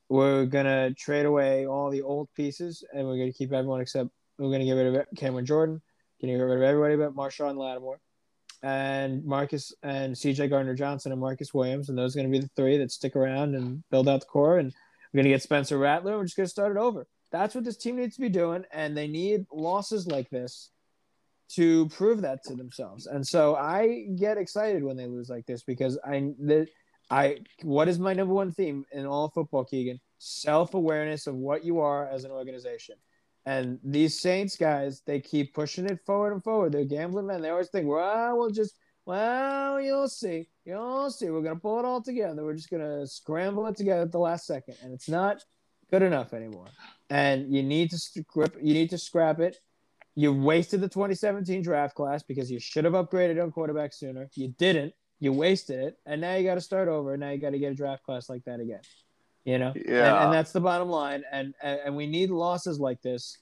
We're 0.07 0.45
going 0.45 0.65
to 0.65 0.93
trade 0.93 1.25
away 1.25 1.65
all 1.65 1.89
the 1.89 2.03
old 2.03 2.29
pieces, 2.35 2.83
and 2.93 3.07
we're 3.07 3.17
going 3.17 3.31
to 3.31 3.37
keep 3.37 3.51
everyone 3.51 3.81
except 3.81 4.09
we're 4.37 4.49
going 4.49 4.59
to 4.59 4.65
get 4.65 4.73
rid 4.73 4.95
of 4.95 5.05
Cameron 5.17 5.45
Jordan. 5.45 5.81
Going 6.21 6.33
to 6.33 6.37
get 6.37 6.43
rid 6.43 6.57
of 6.57 6.63
everybody 6.63 6.95
but 6.95 7.15
Marshon 7.15 7.57
Lattimore 7.57 7.99
and 8.63 9.23
Marcus 9.25 9.73
and 9.83 10.15
CJ 10.15 10.49
Gardner 10.49 10.73
Johnson 10.73 11.11
and 11.11 11.19
Marcus 11.19 11.53
Williams, 11.53 11.89
and 11.89 11.97
those 11.97 12.15
are 12.15 12.19
going 12.19 12.31
to 12.31 12.39
be 12.39 12.43
the 12.43 12.49
three 12.55 12.77
that 12.77 12.91
stick 12.91 13.15
around 13.15 13.55
and 13.55 13.83
build 13.91 14.07
out 14.07 14.21
the 14.21 14.25
core. 14.25 14.57
And 14.57 14.73
we're 15.13 15.19
going 15.19 15.25
to 15.25 15.31
get 15.31 15.43
Spencer 15.43 15.77
Rattler. 15.77 16.17
We're 16.17 16.23
just 16.23 16.37
going 16.37 16.45
to 16.45 16.51
start 16.51 16.71
it 16.71 16.79
over. 16.79 17.05
That's 17.31 17.53
what 17.53 17.63
this 17.63 17.77
team 17.77 17.97
needs 17.97 18.15
to 18.15 18.21
be 18.21 18.29
doing, 18.29 18.63
and 18.71 18.95
they 18.95 19.07
need 19.07 19.45
losses 19.51 20.07
like 20.07 20.29
this 20.29 20.69
to 21.49 21.87
prove 21.89 22.21
that 22.21 22.43
to 22.43 22.55
themselves. 22.55 23.05
And 23.07 23.25
so 23.25 23.55
I 23.55 24.07
get 24.17 24.37
excited 24.37 24.83
when 24.83 24.97
they 24.97 25.07
lose 25.07 25.29
like 25.29 25.45
this 25.45 25.63
because 25.63 25.99
I 26.05 26.33
I 27.09 27.37
what 27.61 27.87
is 27.87 27.99
my 27.99 28.13
number 28.13 28.33
one 28.33 28.51
theme 28.51 28.85
in 28.91 29.05
all 29.05 29.29
football, 29.29 29.63
Keegan? 29.63 29.99
Self 30.17 30.73
awareness 30.73 31.27
of 31.27 31.35
what 31.35 31.63
you 31.63 31.79
are 31.79 32.07
as 32.07 32.23
an 32.23 32.31
organization. 32.31 32.95
And 33.45 33.79
these 33.83 34.19
Saints 34.19 34.57
guys, 34.57 35.03
they 35.05 35.19
keep 35.19 35.53
pushing 35.53 35.85
it 35.85 35.99
forward 36.05 36.33
and 36.33 36.43
forward. 36.43 36.71
They're 36.71 36.83
gambling 36.83 37.27
men. 37.27 37.41
They 37.41 37.49
always 37.49 37.69
think, 37.69 37.87
well, 37.87 38.37
we'll 38.37 38.49
just, 38.49 38.75
well, 39.05 39.79
you'll 39.79 40.07
see. 40.07 40.47
You'll 40.65 41.11
see. 41.11 41.29
We're 41.29 41.43
going 41.43 41.55
to 41.55 41.61
pull 41.61 41.77
it 41.77 41.85
all 41.85 42.01
together. 42.01 42.43
We're 42.43 42.55
just 42.55 42.71
going 42.71 42.81
to 42.81 43.05
scramble 43.05 43.67
it 43.67 43.75
together 43.75 44.01
at 44.01 44.11
the 44.11 44.17
last 44.17 44.47
second. 44.47 44.77
And 44.81 44.93
it's 44.93 45.07
not 45.07 45.43
good 45.91 46.01
enough 46.01 46.33
anymore. 46.33 46.65
And 47.11 47.53
you 47.53 47.61
need 47.61 47.91
to 47.91 47.99
scrap, 47.99 48.53
you 48.59 48.73
need 48.73 48.89
to 48.89 48.97
scrap 48.97 49.39
it. 49.39 49.57
You 50.15 50.33
wasted 50.33 50.81
the 50.81 50.87
2017 50.89 51.61
draft 51.61 51.95
class 51.95 52.23
because 52.23 52.49
you 52.49 52.59
should 52.59 52.85
have 52.85 52.93
upgraded 52.93 53.41
on 53.41 53.51
quarterback 53.51 53.93
sooner. 53.93 54.29
You 54.33 54.49
didn't. 54.57 54.93
You 55.19 55.31
wasted 55.33 55.79
it, 55.79 55.97
and 56.05 56.19
now 56.21 56.35
you 56.35 56.43
got 56.43 56.55
to 56.55 56.61
start 56.61 56.87
over. 56.87 57.13
And 57.13 57.21
Now 57.21 57.29
you 57.31 57.37
got 57.37 57.51
to 57.51 57.59
get 57.59 57.71
a 57.71 57.75
draft 57.75 58.03
class 58.03 58.29
like 58.29 58.43
that 58.45 58.59
again. 58.59 58.81
You 59.45 59.59
know, 59.59 59.73
Yeah. 59.75 60.15
and, 60.15 60.25
and 60.25 60.33
that's 60.33 60.51
the 60.51 60.59
bottom 60.59 60.89
line. 60.89 61.23
And, 61.31 61.53
and 61.61 61.79
and 61.85 61.95
we 61.95 62.07
need 62.07 62.29
losses 62.31 62.79
like 62.79 63.01
this 63.01 63.37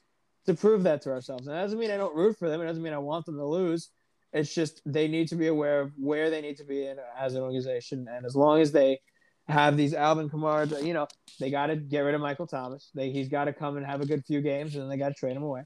to 0.46 0.54
prove 0.54 0.82
that 0.82 1.00
to 1.02 1.10
ourselves. 1.10 1.46
And 1.46 1.56
that 1.56 1.62
doesn't 1.62 1.78
mean 1.78 1.90
I 1.90 1.96
don't 1.96 2.14
root 2.14 2.36
for 2.38 2.48
them. 2.48 2.60
It 2.60 2.66
doesn't 2.66 2.82
mean 2.82 2.92
I 2.92 2.98
want 2.98 3.24
them 3.26 3.36
to 3.38 3.46
lose. 3.46 3.88
It's 4.32 4.54
just 4.54 4.82
they 4.84 5.08
need 5.08 5.28
to 5.28 5.36
be 5.36 5.46
aware 5.46 5.80
of 5.80 5.92
where 5.96 6.28
they 6.28 6.40
need 6.42 6.56
to 6.58 6.64
be 6.64 6.86
in 6.86 6.96
as 7.18 7.34
an 7.34 7.42
organization. 7.42 8.06
And 8.10 8.26
as 8.26 8.34
long 8.36 8.60
as 8.60 8.70
they 8.72 9.00
have 9.48 9.76
these 9.76 9.94
Alvin 9.94 10.28
Kamara, 10.28 10.84
you 10.84 10.92
know, 10.92 11.06
they 11.40 11.50
got 11.50 11.66
to 11.68 11.76
get 11.76 12.00
rid 12.00 12.14
of 12.14 12.20
Michael 12.20 12.46
Thomas. 12.46 12.90
They, 12.94 13.10
he's 13.10 13.28
got 13.28 13.44
to 13.44 13.52
come 13.52 13.76
and 13.76 13.86
have 13.86 14.00
a 14.00 14.06
good 14.06 14.24
few 14.26 14.40
games, 14.40 14.74
and 14.74 14.82
then 14.82 14.88
they 14.90 14.96
got 14.96 15.08
to 15.08 15.14
trade 15.14 15.36
him 15.36 15.42
away. 15.42 15.62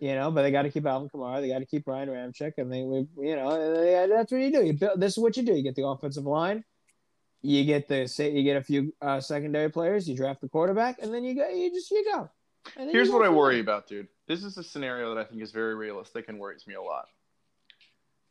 You 0.00 0.14
know, 0.14 0.30
but 0.30 0.42
they 0.42 0.50
got 0.50 0.62
to 0.62 0.70
keep 0.70 0.86
Alvin 0.86 1.10
Kamara. 1.10 1.42
They 1.42 1.48
got 1.48 1.58
to 1.58 1.66
keep 1.66 1.86
Ryan 1.86 2.08
Ramczyk, 2.08 2.54
and 2.56 2.72
they, 2.72 2.82
we, 2.82 3.06
you 3.18 3.36
know, 3.36 3.74
they, 3.74 4.06
that's 4.08 4.32
what 4.32 4.40
you 4.40 4.50
do. 4.50 4.64
You 4.64 4.72
build, 4.72 4.98
this 4.98 5.12
is 5.12 5.18
what 5.18 5.36
you 5.36 5.42
do. 5.42 5.54
You 5.54 5.62
get 5.62 5.74
the 5.74 5.86
offensive 5.86 6.24
line, 6.24 6.64
you 7.42 7.64
get 7.64 7.86
the 7.86 8.08
say, 8.08 8.32
you 8.32 8.42
get 8.42 8.56
a 8.56 8.62
few 8.62 8.94
uh, 9.02 9.20
secondary 9.20 9.68
players, 9.68 10.08
you 10.08 10.16
draft 10.16 10.40
the 10.40 10.48
quarterback, 10.48 11.00
and 11.02 11.12
then 11.12 11.22
you 11.22 11.34
go, 11.34 11.46
you 11.50 11.70
just 11.70 11.90
you 11.90 12.02
go. 12.10 12.30
Here's 12.76 13.08
you 13.08 13.12
go 13.12 13.18
what 13.18 13.26
I 13.26 13.28
worry 13.28 13.60
about, 13.60 13.88
dude. 13.88 14.08
This 14.26 14.42
is 14.42 14.56
a 14.56 14.62
scenario 14.62 15.14
that 15.14 15.20
I 15.20 15.24
think 15.24 15.42
is 15.42 15.52
very 15.52 15.74
realistic 15.74 16.28
and 16.28 16.38
worries 16.38 16.66
me 16.66 16.74
a 16.74 16.82
lot. 16.82 17.06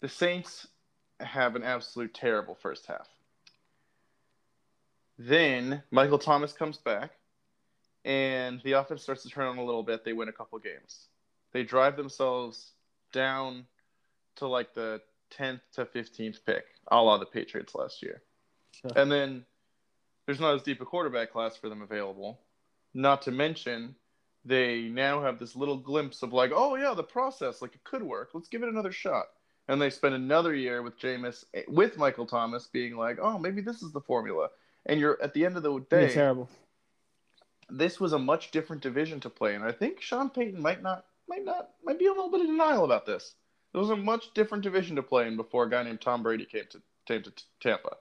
The 0.01 0.09
Saints 0.09 0.67
have 1.19 1.55
an 1.55 1.61
absolute 1.61 2.15
terrible 2.15 2.55
first 2.55 2.87
half. 2.87 3.07
Then 5.19 5.83
Michael 5.91 6.17
Thomas 6.17 6.51
comes 6.51 6.77
back, 6.77 7.11
and 8.05 8.59
the 8.63 8.71
offense 8.71 9.03
starts 9.03 9.21
to 9.21 9.29
turn 9.29 9.45
on 9.45 9.59
a 9.59 9.63
little 9.63 9.83
bit. 9.83 10.03
They 10.03 10.13
win 10.13 10.29
a 10.29 10.33
couple 10.33 10.57
games. 10.57 11.08
They 11.53 11.63
drive 11.63 11.97
themselves 11.97 12.73
down 13.11 13.65
to 14.37 14.47
like 14.47 14.73
the 14.73 15.01
10th 15.37 15.61
to 15.73 15.85
15th 15.85 16.45
pick, 16.45 16.65
a 16.89 17.01
la 17.01 17.17
the 17.17 17.25
Patriots 17.25 17.75
last 17.75 18.01
year. 18.01 18.21
And 18.95 19.11
then 19.11 19.45
there's 20.25 20.39
not 20.39 20.55
as 20.55 20.61
deep 20.63 20.79
a 20.81 20.85
quarterback 20.85 21.31
class 21.31 21.57
for 21.57 21.69
them 21.69 21.81
available. 21.81 22.39
Not 22.93 23.21
to 23.23 23.31
mention, 23.31 23.95
they 24.45 24.83
now 24.83 25.21
have 25.21 25.37
this 25.39 25.55
little 25.55 25.77
glimpse 25.77 26.23
of 26.23 26.33
like, 26.33 26.51
oh 26.53 26.75
yeah, 26.75 26.93
the 26.93 27.03
process, 27.03 27.61
like 27.61 27.75
it 27.75 27.83
could 27.83 28.03
work. 28.03 28.29
Let's 28.33 28.47
give 28.47 28.63
it 28.63 28.69
another 28.69 28.91
shot. 28.91 29.25
And 29.67 29.79
they 29.81 29.89
spend 29.89 30.15
another 30.15 30.55
year 30.55 30.81
with 30.81 30.99
Jameis, 30.99 31.43
with 31.67 31.97
Michael 31.97 32.25
Thomas, 32.25 32.67
being 32.67 32.95
like, 32.95 33.19
oh, 33.21 33.37
maybe 33.37 33.61
this 33.61 33.83
is 33.83 33.91
the 33.91 34.01
formula. 34.01 34.49
And 34.85 34.99
you're 34.99 35.21
at 35.21 35.33
the 35.33 35.45
end 35.45 35.57
of 35.57 35.63
the 35.63 35.79
day, 35.89 36.11
terrible. 36.11 36.49
this 37.69 37.99
was 37.99 38.13
a 38.13 38.19
much 38.19 38.49
different 38.51 38.81
division 38.81 39.19
to 39.19 39.29
play 39.29 39.53
and 39.55 39.63
I 39.63 39.71
think 39.71 40.01
Sean 40.01 40.29
Payton 40.29 40.59
might 40.61 40.81
not, 40.81 41.05
might 41.29 41.45
not, 41.45 41.69
might 41.83 41.99
be 41.99 42.07
a 42.07 42.11
little 42.11 42.31
bit 42.31 42.41
of 42.41 42.47
denial 42.47 42.83
about 42.83 43.05
this. 43.05 43.35
It 43.73 43.77
was 43.77 43.91
a 43.91 43.95
much 43.95 44.33
different 44.33 44.63
division 44.63 44.95
to 44.95 45.03
play 45.03 45.27
in 45.27 45.37
before 45.37 45.65
a 45.65 45.69
guy 45.69 45.83
named 45.83 46.01
Tom 46.01 46.23
Brady 46.23 46.45
came 46.45 46.65
to 46.71 46.81
came 47.05 47.23
to 47.23 47.31
Tampa, 47.61 47.95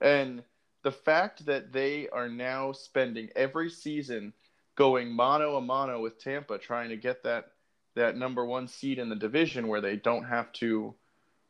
and 0.00 0.42
the 0.82 0.92
fact 0.92 1.44
that 1.46 1.72
they 1.72 2.08
are 2.10 2.28
now 2.28 2.72
spending 2.72 3.28
every 3.36 3.68
season 3.68 4.32
going 4.76 5.10
mano 5.10 5.56
a 5.56 5.60
mano 5.60 6.00
with 6.00 6.22
Tampa, 6.22 6.56
trying 6.56 6.88
to 6.88 6.96
get 6.96 7.24
that 7.24 7.50
that 7.96 8.16
number 8.16 8.44
one 8.46 8.68
seed 8.68 8.98
in 8.98 9.08
the 9.08 9.16
division 9.16 9.66
where 9.66 9.80
they 9.80 9.96
don't 9.96 10.24
have 10.24 10.52
to 10.52 10.94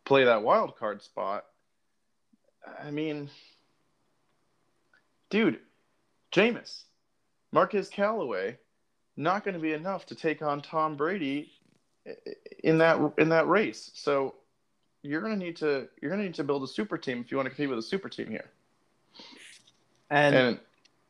play 0.07 0.25
that 0.25 0.43
wild 0.43 0.77
card 0.77 1.03
spot. 1.03 1.45
I 2.83 2.91
mean, 2.91 3.29
dude, 5.29 5.61
Jameis, 6.33 6.85
Marquez 7.53 7.91
Callaway, 7.91 8.57
not 9.19 9.45
going 9.45 9.55
to 9.55 9.61
be 9.61 9.73
enough 9.73 10.07
to 10.07 10.15
take 10.15 10.43
on 10.43 10.63
Tom 10.63 10.97
Brady 10.97 11.51
in 12.63 12.79
that 12.79 12.99
in 13.19 13.29
that 13.31 13.49
race. 13.49 13.91
So 13.95 14.37
you're 15.03 15.21
going 15.21 15.39
to 15.39 15.45
need 15.45 15.57
to 15.57 15.89
you're 16.01 16.11
going 16.11 16.21
to 16.21 16.27
need 16.27 16.35
to 16.35 16.45
build 16.45 16.63
a 16.63 16.69
super 16.69 16.97
team 16.97 17.21
if 17.21 17.31
you 17.31 17.37
want 17.37 17.47
to 17.47 17.51
compete 17.51 17.69
with 17.69 17.79
a 17.79 17.83
super 17.83 18.09
team 18.09 18.31
here. 18.31 18.51
And, 20.11 20.35
And 20.35 20.61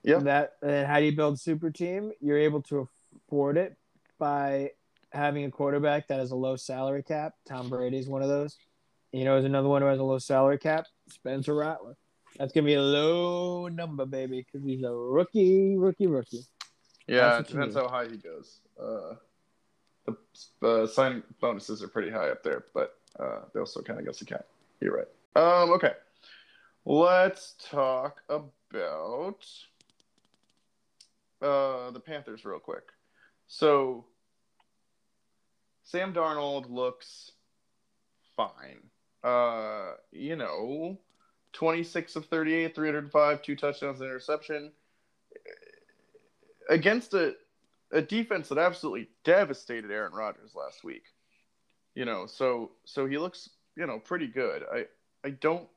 yeah, 0.03 0.19
that 0.21 0.55
and 0.63 0.87
how 0.87 0.99
do 0.99 1.05
you 1.05 1.15
build 1.15 1.35
a 1.35 1.39
super 1.39 1.71
team? 1.71 2.13
You're 2.21 2.39
able 2.39 2.63
to 2.63 2.89
afford 3.27 3.59
it 3.59 3.77
by 4.19 4.73
having 5.13 5.45
a 5.45 5.51
quarterback 5.51 6.09
that 6.09 6.19
has 6.19 6.31
a 6.31 6.37
low 6.37 6.57
salary 6.57 7.03
cap. 7.03 7.35
Tom 7.47 7.69
Brady's 7.69 8.09
one 8.09 8.23
of 8.23 8.29
those. 8.29 8.57
You 9.13 9.25
know, 9.25 9.35
there's 9.35 9.45
another 9.45 9.69
one 9.69 9.83
who 9.83 9.89
has 9.89 9.99
a 9.99 10.05
low 10.05 10.19
salary 10.19 10.59
cap. 10.59 10.87
Spencer 11.11 11.55
Rattler. 11.55 11.97
That's 12.39 12.53
gonna 12.53 12.67
be 12.67 12.75
a 12.75 12.83
low 12.83 13.69
number, 13.69 14.07
baby, 14.07 14.45
because 14.47 14.67
he's 14.67 14.83
a 14.83 14.93
rookie, 14.93 15.77
rookie, 15.77 16.07
rookie. 16.07 16.45
Yeah, 17.09 17.39
it 17.39 17.49
depends 17.49 17.75
how 17.75 17.89
high 17.89 18.07
he 18.07 18.17
goes. 18.17 18.61
Uh, 18.81 19.15
the 20.61 20.67
uh, 20.67 20.87
signing 20.87 21.23
bonuses 21.41 21.83
are 21.83 21.89
pretty 21.89 22.11
high 22.11 22.29
up 22.29 22.43
there, 22.43 22.65
but 22.75 22.99
uh, 23.19 23.41
they 23.53 23.61
also 23.61 23.83
kind 23.83 23.99
of 23.99 24.07
gets 24.07 24.19
the 24.19 24.25
cap. 24.25 24.47
You're 24.81 24.97
right. 24.97 25.09
Um, 25.43 25.71
okay, 25.73 25.93
let's 26.85 27.55
talk 27.71 28.23
about 28.29 29.47
uh, 31.43 31.91
the 31.91 32.01
Panthers 32.01 32.45
real 32.45 32.59
quick. 32.59 32.85
So 33.47 34.05
Sam 35.85 36.13
Darnold 36.13 36.71
looks 36.71 37.33
fine. 38.37 38.83
Uh, 39.25 39.93
you 40.13 40.37
know, 40.37 40.99
26 41.55 42.17
of 42.17 42.27
38, 42.27 42.75
305, 42.75 43.43
two 43.43 43.57
touchdowns, 43.57 44.01
and 44.01 44.09
interception 44.09 44.73
against 46.69 47.15
a 47.15 47.35
a 47.91 48.03
defense 48.03 48.49
that 48.49 48.59
absolutely 48.59 49.09
devastated 49.25 49.91
Aaron 49.91 50.13
Rodgers 50.13 50.55
last 50.55 50.85
week. 50.85 51.05
You 51.95 52.05
know, 52.05 52.27
so 52.27 52.73
so 52.85 53.07
he 53.07 53.19
looks, 53.19 53.51
you 53.77 53.87
know, 53.87 53.99
pretty 53.99 54.27
good. 54.27 54.63
I 54.73 54.87
I 55.25 55.31
don't 55.31 55.69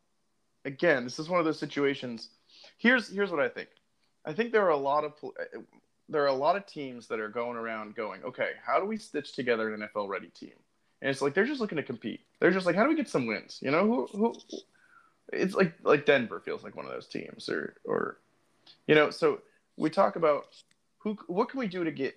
again, 0.66 1.04
this 1.04 1.20
is 1.20 1.30
one 1.30 1.39
of 1.39 1.46
those 1.46 1.60
situations. 1.60 2.30
Here's 2.78 3.10
here's 3.10 3.32
what 3.32 3.39
I 3.39 3.50
think. 3.50 3.70
I 4.26 4.34
think 4.34 4.52
there 4.52 4.66
are 4.66 4.70
a 4.70 4.78
lot 4.78 5.04
of 5.04 5.14
there 6.10 6.24
are 6.24 6.28
a 6.28 6.34
lot 6.34 6.56
of 6.56 6.66
teams 6.66 7.08
that 7.08 7.20
are 7.20 7.30
going 7.30 7.58
around 7.58 7.96
going, 7.96 8.24
okay, 8.24 8.52
how 8.64 8.80
do 8.80 8.86
we 8.86 8.98
stitch 8.98 9.34
together 9.34 9.74
an 9.74 9.82
NFL 9.82 10.10
ready 10.10 10.28
team? 10.28 10.54
And 11.02 11.10
it's 11.10 11.22
like 11.22 11.34
they're 11.34 11.46
just 11.46 11.62
looking 11.62 11.78
to 11.78 11.84
compete. 11.84 12.22
They're 12.39 12.52
just 12.52 12.66
like, 12.66 12.76
how 12.76 12.84
do 12.84 12.89
we 12.89 12.96
get 12.96 13.10
some 13.10 13.26
wins? 13.26 13.60
You 13.62 13.72
know, 13.72 13.86
who 13.86 14.08
who 14.18 14.34
it's 15.34 15.56
like 15.56 15.74
like 15.84 16.06
Denver 16.06 16.39
feels 16.39 16.64
like 16.64 16.76
one 16.76 16.86
of 16.86 16.92
those 16.92 17.08
teams 17.08 17.50
or 17.50 17.76
or 17.86 18.18
you 18.88 18.96
know, 18.96 19.10
so 19.10 19.39
we 19.78 19.89
talk 19.89 20.16
about 20.16 20.46
who 21.04 21.18
what 21.28 21.49
can 21.49 21.60
we 21.60 21.68
do 21.68 21.84
to 21.84 21.91
get 21.91 22.16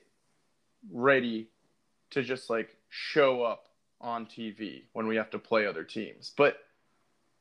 ready 0.93 1.49
to 2.11 2.23
just 2.23 2.51
like 2.51 2.77
show 2.89 3.43
up 3.43 3.69
on 4.01 4.27
TV 4.27 4.83
when 4.93 5.07
we 5.07 5.17
have 5.17 5.31
to 5.31 5.39
play 5.39 5.67
other 5.67 5.85
teams. 5.85 6.33
But 6.37 6.59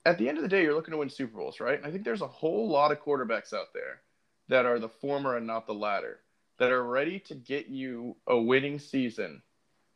at 0.06 0.18
the 0.18 0.28
end 0.28 0.38
of 0.38 0.44
the 0.44 0.50
day, 0.50 0.64
you're 0.64 0.74
looking 0.74 0.94
to 0.94 0.98
win 0.98 1.10
Super 1.10 1.38
Bowls, 1.38 1.60
right? 1.60 1.78
And 1.78 1.86
I 1.86 1.91
think 1.91 2.04
there's 2.04 2.22
a 2.22 2.28
whole 2.28 2.70
lot 2.70 2.91
of 2.91 3.02
quarterbacks 3.02 3.54
out 3.54 3.74
there 3.74 4.02
that 4.48 4.66
are 4.66 4.80
the 4.80 4.89
former 4.89 5.38
and 5.38 5.48
not 5.48 5.68
the 5.68 5.74
latter, 5.74 6.20
that 6.60 6.72
are 6.72 6.84
ready 6.84 7.20
to 7.20 7.36
get 7.36 7.68
you 7.68 8.16
a 8.28 8.38
winning 8.38 8.80
season, 8.80 9.41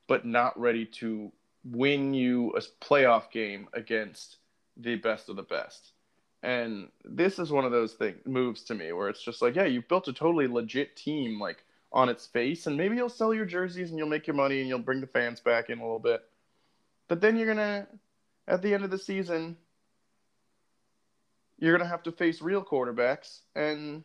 but 0.08 0.26
not 0.26 0.60
ready 0.60 0.86
to 0.86 1.32
win 1.64 2.14
you 2.14 2.52
a 2.52 2.62
playoff 2.84 3.32
game 3.32 3.68
against 3.74 4.38
the 4.78 4.95
best 4.95 5.30
of 5.30 5.36
the 5.36 5.43
best. 5.43 5.91
And 6.44 6.90
this 7.04 7.40
is 7.40 7.52
one 7.52 7.66
of 7.66 7.72
those 7.72 7.94
things 7.94 8.20
moves 8.26 8.64
to 8.66 8.76
me 8.76 8.94
where 8.94 9.10
it's 9.10 9.24
just 9.24 9.42
like, 9.42 9.56
yeah, 9.56 9.66
you've 9.66 9.88
built 9.88 10.08
a 10.08 10.14
totally 10.14 10.48
legit 10.48 10.96
team 10.96 11.40
like 11.40 11.64
on 11.92 12.10
its 12.10 12.26
face, 12.28 12.68
and 12.68 12.78
maybe 12.78 12.96
you'll 12.96 13.10
sell 13.10 13.34
your 13.34 13.46
jerseys 13.46 13.90
and 13.90 13.98
you'll 13.98 14.08
make 14.08 14.28
your 14.28 14.36
money 14.36 14.60
and 14.60 14.70
you'll 14.70 14.80
bring 14.80 15.02
the 15.02 15.08
fans 15.08 15.40
back 15.40 15.70
in 15.70 15.80
a 15.80 15.82
little 15.82 16.00
bit. 16.00 16.22
But 17.08 17.22
then 17.22 17.38
you're 17.38 17.48
gonna, 17.48 17.88
at 18.48 18.62
the 18.62 18.74
end 18.74 18.84
of 18.84 18.92
the 18.92 18.98
season, 18.98 19.58
you're 21.58 21.76
gonna 21.76 21.90
have 21.90 22.04
to 22.04 22.12
face 22.12 22.42
real 22.42 22.64
quarterbacks, 22.64 23.40
and 23.56 24.04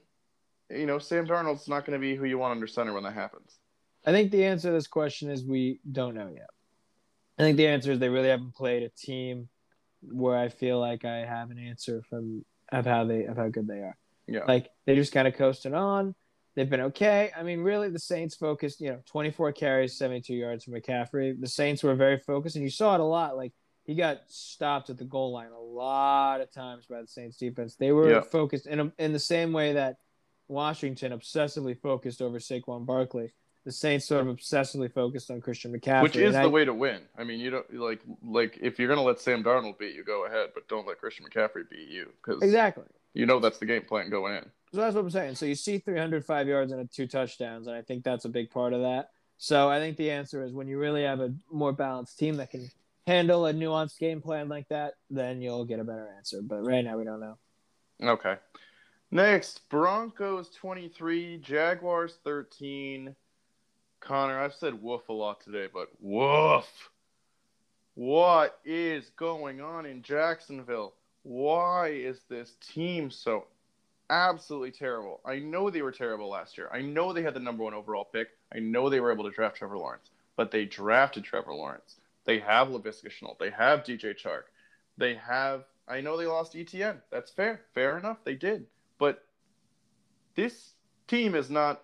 you 0.70 0.86
know 0.86 0.98
Sam 0.98 1.26
Darnold's 1.26 1.68
not 1.68 1.84
gonna 1.84 1.98
be 1.98 2.16
who 2.16 2.24
you 2.24 2.38
want 2.38 2.52
under 2.52 2.66
center 2.66 2.92
when 2.92 3.02
that 3.02 3.14
happens. 3.14 3.58
I 4.06 4.12
think 4.12 4.30
the 4.30 4.44
answer 4.44 4.68
to 4.68 4.72
this 4.72 4.86
question 4.86 5.30
is 5.30 5.44
we 5.44 5.80
don't 5.90 6.14
know 6.14 6.30
yet. 6.32 6.50
I 7.38 7.42
think 7.42 7.56
the 7.56 7.68
answer 7.68 7.92
is 7.92 7.98
they 7.98 8.08
really 8.08 8.28
haven't 8.28 8.54
played 8.54 8.82
a 8.82 8.88
team 8.88 9.48
where 10.02 10.36
I 10.36 10.48
feel 10.48 10.78
like 10.80 11.04
I 11.04 11.18
have 11.24 11.50
an 11.50 11.58
answer 11.58 12.02
from 12.08 12.44
of 12.70 12.86
how 12.86 13.04
they 13.04 13.24
of 13.24 13.36
how 13.36 13.48
good 13.48 13.66
they 13.66 13.78
are. 13.80 13.96
Yeah. 14.26 14.44
Like 14.46 14.70
they 14.86 14.94
just 14.94 15.12
kind 15.12 15.28
of 15.28 15.34
coasted 15.34 15.74
on. 15.74 16.14
They've 16.54 16.68
been 16.68 16.80
okay. 16.82 17.30
I 17.36 17.42
mean, 17.42 17.60
really, 17.60 17.88
the 17.88 17.98
Saints 17.98 18.34
focused. 18.34 18.80
You 18.80 18.90
know, 18.90 18.98
24 19.06 19.52
carries, 19.52 19.96
72 19.96 20.34
yards 20.34 20.64
from 20.64 20.74
McCaffrey. 20.74 21.40
The 21.40 21.48
Saints 21.48 21.82
were 21.82 21.94
very 21.94 22.18
focused, 22.18 22.56
and 22.56 22.62
you 22.62 22.70
saw 22.70 22.94
it 22.94 23.00
a 23.00 23.04
lot. 23.04 23.36
Like 23.36 23.52
he 23.84 23.94
got 23.94 24.20
stopped 24.28 24.90
at 24.90 24.98
the 24.98 25.04
goal 25.04 25.32
line 25.32 25.50
a 25.50 25.60
lot 25.60 26.40
of 26.40 26.52
times 26.52 26.86
by 26.86 27.00
the 27.00 27.08
Saints 27.08 27.36
defense. 27.38 27.74
They 27.76 27.90
were 27.90 28.10
Yeah. 28.10 28.20
focused 28.20 28.66
in 28.66 28.80
a, 28.80 28.92
in 28.98 29.12
the 29.12 29.18
same 29.18 29.52
way 29.52 29.72
that 29.72 29.96
Washington 30.48 31.12
obsessively 31.12 31.76
focused 31.80 32.20
over 32.22 32.38
Saquon 32.38 32.84
Barkley. 32.86 33.32
The 33.64 33.70
Saints 33.72 34.06
sort 34.06 34.26
of 34.26 34.36
obsessively 34.36 34.92
focused 34.92 35.30
on 35.30 35.40
Christian 35.40 35.72
McCaffrey, 35.72 36.02
Which 36.02 36.16
is 36.16 36.32
the 36.34 36.40
I- 36.40 36.46
way 36.46 36.64
to 36.64 36.74
win. 36.74 37.02
I 37.16 37.22
mean, 37.22 37.38
you 37.38 37.50
don't 37.50 37.74
like 37.74 38.00
like 38.24 38.58
if 38.60 38.78
you're 38.78 38.88
gonna 38.88 39.02
let 39.02 39.20
Sam 39.20 39.44
Darnold 39.44 39.78
beat 39.78 39.94
you, 39.94 40.02
go 40.04 40.26
ahead, 40.26 40.50
but 40.54 40.66
don't 40.68 40.86
let 40.86 40.98
Christian 40.98 41.24
McCaffrey 41.26 41.68
beat 41.70 41.88
you 41.88 42.08
because 42.24 42.42
Exactly. 42.42 42.84
you 43.14 43.24
know 43.26 43.38
that's 43.38 43.58
the 43.58 43.66
game 43.66 43.82
plan 43.82 44.10
going 44.10 44.34
in. 44.36 44.44
So 44.74 44.80
that's 44.80 44.94
what 44.96 45.02
I'm 45.02 45.10
saying. 45.10 45.34
So 45.36 45.46
you 45.46 45.54
see 45.54 45.78
305 45.78 46.48
yards 46.48 46.72
and 46.72 46.90
two 46.90 47.06
touchdowns, 47.06 47.66
and 47.68 47.76
I 47.76 47.82
think 47.82 48.02
that's 48.02 48.24
a 48.24 48.28
big 48.28 48.50
part 48.50 48.72
of 48.72 48.80
that. 48.82 49.10
So 49.38 49.68
I 49.68 49.78
think 49.78 49.96
the 49.96 50.10
answer 50.10 50.42
is 50.42 50.52
when 50.52 50.66
you 50.66 50.78
really 50.78 51.02
have 51.04 51.20
a 51.20 51.32
more 51.50 51.72
balanced 51.72 52.18
team 52.18 52.36
that 52.36 52.50
can 52.50 52.68
handle 53.06 53.46
a 53.46 53.52
nuanced 53.52 53.98
game 53.98 54.20
plan 54.20 54.48
like 54.48 54.68
that, 54.68 54.94
then 55.10 55.40
you'll 55.42 55.64
get 55.64 55.78
a 55.80 55.84
better 55.84 56.08
answer. 56.16 56.40
But 56.42 56.64
right 56.64 56.84
now, 56.84 56.96
we 56.98 57.04
don't 57.04 57.20
know. 57.20 57.36
Okay. 58.02 58.36
Next, 59.10 59.68
Broncos 59.68 60.48
23, 60.50 61.38
Jaguars 61.38 62.18
13. 62.24 63.14
Conor, 64.02 64.38
I've 64.38 64.54
said 64.54 64.82
woof 64.82 65.08
a 65.08 65.12
lot 65.12 65.40
today, 65.40 65.68
but 65.72 65.88
woof. 66.00 66.66
What 67.94 68.58
is 68.64 69.10
going 69.16 69.60
on 69.60 69.86
in 69.86 70.02
Jacksonville? 70.02 70.94
Why 71.22 71.88
is 71.88 72.20
this 72.28 72.56
team 72.60 73.10
so 73.10 73.46
absolutely 74.10 74.72
terrible? 74.72 75.20
I 75.24 75.38
know 75.38 75.70
they 75.70 75.82
were 75.82 75.92
terrible 75.92 76.28
last 76.28 76.58
year. 76.58 76.68
I 76.72 76.82
know 76.82 77.12
they 77.12 77.22
had 77.22 77.34
the 77.34 77.40
number 77.40 77.62
one 77.62 77.74
overall 77.74 78.04
pick. 78.04 78.28
I 78.54 78.58
know 78.58 78.88
they 78.88 79.00
were 79.00 79.12
able 79.12 79.24
to 79.24 79.30
draft 79.30 79.56
Trevor 79.56 79.78
Lawrence, 79.78 80.10
but 80.36 80.50
they 80.50 80.64
drafted 80.64 81.24
Trevor 81.24 81.54
Lawrence. 81.54 81.96
They 82.24 82.38
have 82.40 82.68
Laviska 82.68 83.10
Shenault. 83.10 83.38
They 83.38 83.50
have 83.50 83.84
DJ 83.84 84.14
Chark. 84.16 84.44
They 84.98 85.14
have. 85.14 85.64
I 85.88 86.00
know 86.00 86.16
they 86.16 86.26
lost 86.26 86.54
ETN. 86.54 86.96
That's 87.10 87.30
fair. 87.30 87.62
Fair 87.74 87.98
enough. 87.98 88.18
They 88.24 88.34
did. 88.34 88.66
But 88.98 89.24
this 90.34 90.74
team 91.08 91.34
is 91.34 91.50
not 91.50 91.82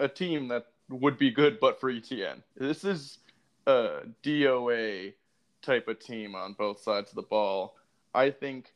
a 0.00 0.08
team 0.08 0.48
that 0.48 0.66
would 0.88 1.18
be 1.18 1.30
good 1.30 1.60
but 1.60 1.80
for 1.80 1.92
ETN. 1.92 2.42
This 2.56 2.84
is 2.84 3.18
a 3.66 4.00
DOA 4.22 5.14
type 5.62 5.88
of 5.88 5.98
team 5.98 6.34
on 6.34 6.54
both 6.54 6.80
sides 6.80 7.10
of 7.10 7.16
the 7.16 7.22
ball. 7.22 7.76
I 8.14 8.30
think 8.30 8.72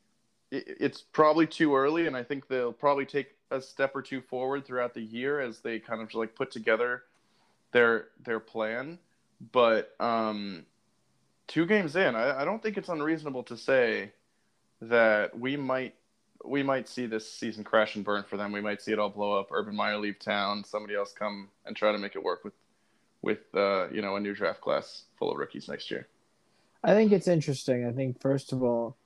it's 0.50 1.00
probably 1.00 1.46
too 1.46 1.74
early, 1.74 2.06
and 2.06 2.16
I 2.16 2.22
think 2.22 2.46
they'll 2.46 2.72
probably 2.72 3.06
take 3.06 3.36
a 3.50 3.60
step 3.60 3.96
or 3.96 4.02
two 4.02 4.20
forward 4.20 4.66
throughout 4.66 4.94
the 4.94 5.00
year 5.00 5.40
as 5.40 5.60
they 5.60 5.78
kind 5.78 6.02
of 6.02 6.12
like 6.14 6.34
put 6.34 6.50
together 6.50 7.04
their 7.72 8.08
their 8.24 8.40
plan. 8.40 8.98
But 9.52 9.94
um, 9.98 10.66
two 11.48 11.66
games 11.66 11.96
in, 11.96 12.14
I, 12.14 12.42
I 12.42 12.44
don't 12.44 12.62
think 12.62 12.76
it's 12.76 12.88
unreasonable 12.88 13.44
to 13.44 13.56
say 13.56 14.12
that 14.82 15.38
we 15.38 15.56
might 15.56 15.94
we 16.44 16.62
might 16.62 16.88
see 16.88 17.06
this 17.06 17.30
season 17.30 17.64
crash 17.64 17.96
and 17.96 18.04
burn 18.04 18.24
for 18.28 18.36
them. 18.36 18.52
We 18.52 18.60
might 18.60 18.82
see 18.82 18.92
it 18.92 18.98
all 18.98 19.10
blow 19.10 19.38
up. 19.38 19.48
Urban 19.50 19.76
Meyer 19.76 19.98
leave 19.98 20.18
town. 20.18 20.64
Somebody 20.64 20.94
else 20.94 21.12
come 21.12 21.48
and 21.66 21.76
try 21.76 21.92
to 21.92 21.98
make 21.98 22.16
it 22.16 22.22
work 22.22 22.44
with 22.44 22.54
with 23.22 23.54
uh, 23.54 23.88
you 23.90 24.02
know 24.02 24.16
a 24.16 24.20
new 24.20 24.34
draft 24.34 24.60
class 24.60 25.04
full 25.18 25.30
of 25.30 25.38
rookies 25.38 25.68
next 25.68 25.90
year. 25.90 26.08
I 26.84 26.94
think 26.94 27.12
it's 27.12 27.28
interesting. 27.28 27.86
I 27.86 27.92
think 27.92 28.20
first 28.20 28.52
of 28.52 28.62
all, 28.62 28.96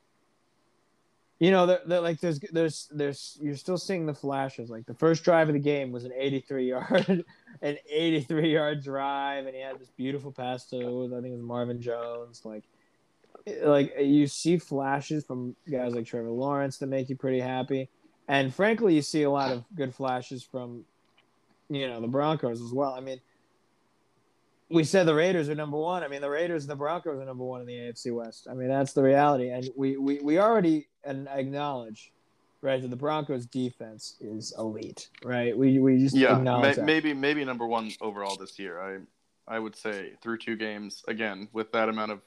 you 1.38 1.50
know, 1.50 1.66
they're, 1.66 1.82
they're 1.86 2.00
like 2.00 2.20
there's 2.20 2.40
there's 2.52 2.88
there's 2.90 3.38
you're 3.40 3.56
still 3.56 3.76
seeing 3.76 4.06
the 4.06 4.14
flashes. 4.14 4.70
Like 4.70 4.86
the 4.86 4.94
first 4.94 5.22
drive 5.22 5.48
of 5.48 5.54
the 5.54 5.60
game 5.60 5.92
was 5.92 6.04
an 6.04 6.12
83 6.16 6.68
yard, 6.68 7.24
an 7.62 7.76
83 7.90 8.52
yard 8.52 8.82
drive, 8.82 9.46
and 9.46 9.54
he 9.54 9.60
had 9.60 9.78
this 9.78 9.90
beautiful 9.90 10.32
pass 10.32 10.64
to 10.70 10.76
I 10.76 11.20
think 11.20 11.26
it 11.26 11.32
was 11.32 11.42
Marvin 11.42 11.80
Jones. 11.80 12.42
Like, 12.44 12.64
like 13.62 13.94
you 14.00 14.26
see 14.26 14.58
flashes 14.58 15.24
from 15.24 15.54
guys 15.70 15.94
like 15.94 16.06
Trevor 16.06 16.30
Lawrence 16.30 16.78
that 16.78 16.88
make 16.88 17.08
you 17.08 17.16
pretty 17.16 17.40
happy, 17.40 17.88
and 18.28 18.52
frankly, 18.52 18.94
you 18.94 19.02
see 19.02 19.22
a 19.22 19.30
lot 19.30 19.52
of 19.52 19.64
good 19.74 19.94
flashes 19.94 20.42
from, 20.42 20.84
you 21.68 21.88
know, 21.88 22.00
the 22.00 22.08
Broncos 22.08 22.60
as 22.60 22.72
well. 22.72 22.92
I 22.92 23.00
mean, 23.00 23.20
we 24.68 24.82
said 24.82 25.06
the 25.06 25.14
Raiders 25.14 25.48
are 25.48 25.54
number 25.54 25.76
one. 25.76 26.02
I 26.02 26.08
mean, 26.08 26.20
the 26.20 26.30
Raiders 26.30 26.64
and 26.64 26.70
the 26.70 26.76
Broncos 26.76 27.20
are 27.20 27.24
number 27.24 27.44
one 27.44 27.60
in 27.60 27.66
the 27.66 27.74
AFC 27.74 28.12
West. 28.12 28.48
I 28.50 28.54
mean, 28.54 28.68
that's 28.68 28.92
the 28.92 29.02
reality, 29.02 29.50
and 29.50 29.68
we 29.76 29.96
we, 29.96 30.18
we 30.20 30.38
already 30.38 30.88
acknowledge, 31.04 32.12
right, 32.62 32.82
that 32.82 32.88
the 32.88 32.96
Broncos 32.96 33.46
defense 33.46 34.16
is 34.20 34.52
elite, 34.58 35.08
right? 35.24 35.56
We 35.56 35.78
we 35.78 35.98
just 35.98 36.16
yeah, 36.16 36.36
may, 36.36 36.74
maybe 36.82 37.14
maybe 37.14 37.44
number 37.44 37.66
one 37.66 37.92
overall 38.00 38.36
this 38.36 38.58
year. 38.58 38.80
I 38.80 39.54
I 39.54 39.60
would 39.60 39.76
say 39.76 40.14
through 40.20 40.38
two 40.38 40.56
games 40.56 41.04
again 41.06 41.48
with 41.52 41.70
that 41.70 41.88
amount 41.88 42.10
of 42.10 42.22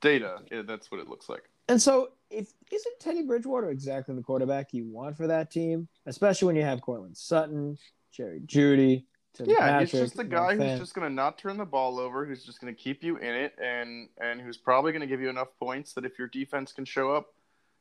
data, 0.00 0.38
yeah, 0.50 0.62
that's 0.62 0.90
what 0.90 1.00
it 1.00 1.08
looks 1.08 1.28
like. 1.28 1.44
And 1.68 1.80
so, 1.80 2.10
if 2.30 2.52
isn't 2.70 3.00
Teddy 3.00 3.22
Bridgewater 3.22 3.70
exactly 3.70 4.14
the 4.14 4.22
quarterback 4.22 4.72
you 4.72 4.84
want 4.84 5.16
for 5.16 5.26
that 5.26 5.50
team, 5.50 5.88
especially 6.06 6.46
when 6.46 6.56
you 6.56 6.62
have 6.62 6.80
Courtland 6.80 7.16
Sutton, 7.16 7.78
Jerry 8.12 8.40
Jeudy, 8.44 9.04
yeah, 9.38 9.58
Patrick, 9.58 9.90
he's 9.90 10.00
just 10.00 10.16
the 10.16 10.24
guy 10.24 10.56
who's 10.56 10.78
just 10.78 10.94
going 10.94 11.08
to 11.08 11.14
not 11.14 11.38
turn 11.38 11.56
the 11.56 11.64
ball 11.64 11.98
over, 11.98 12.26
who's 12.26 12.44
just 12.44 12.60
going 12.60 12.74
to 12.74 12.80
keep 12.80 13.02
you 13.04 13.16
in 13.16 13.34
it, 13.34 13.54
and 13.62 14.08
and 14.20 14.40
who's 14.40 14.56
probably 14.56 14.92
going 14.92 15.00
to 15.00 15.06
give 15.06 15.20
you 15.20 15.28
enough 15.28 15.48
points 15.58 15.92
that 15.94 16.04
if 16.04 16.18
your 16.18 16.28
defense 16.28 16.72
can 16.72 16.84
show 16.84 17.12
up, 17.12 17.34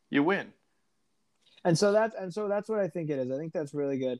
you 0.09 0.23
win. 0.23 0.53
And 1.65 1.77
so 1.77 1.91
that's 1.91 2.15
and 2.15 2.33
so 2.33 2.47
that's 2.47 2.69
what 2.69 2.79
I 2.79 2.87
think 2.87 3.09
it 3.09 3.19
is. 3.19 3.31
I 3.31 3.37
think 3.37 3.53
that's 3.53 3.73
really 3.73 3.97
good. 3.97 4.19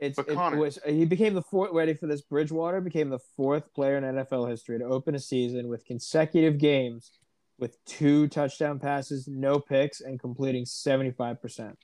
It's 0.00 0.18
it 0.18 0.36
was, 0.36 0.78
he 0.86 1.04
became 1.04 1.34
the 1.34 1.42
fourth. 1.42 1.72
Ready 1.72 1.94
for 1.94 2.06
this? 2.06 2.20
Bridgewater 2.20 2.80
became 2.80 3.08
the 3.08 3.18
fourth 3.36 3.72
player 3.74 3.96
in 3.96 4.04
NFL 4.04 4.48
history 4.48 4.78
to 4.78 4.84
open 4.84 5.14
a 5.14 5.18
season 5.18 5.68
with 5.68 5.84
consecutive 5.84 6.58
games 6.58 7.10
with 7.58 7.84
two 7.84 8.28
touchdown 8.28 8.78
passes, 8.78 9.26
no 9.26 9.58
picks, 9.58 10.00
and 10.00 10.20
completing 10.20 10.64
seventy 10.64 11.10
five 11.10 11.42
percent. 11.42 11.76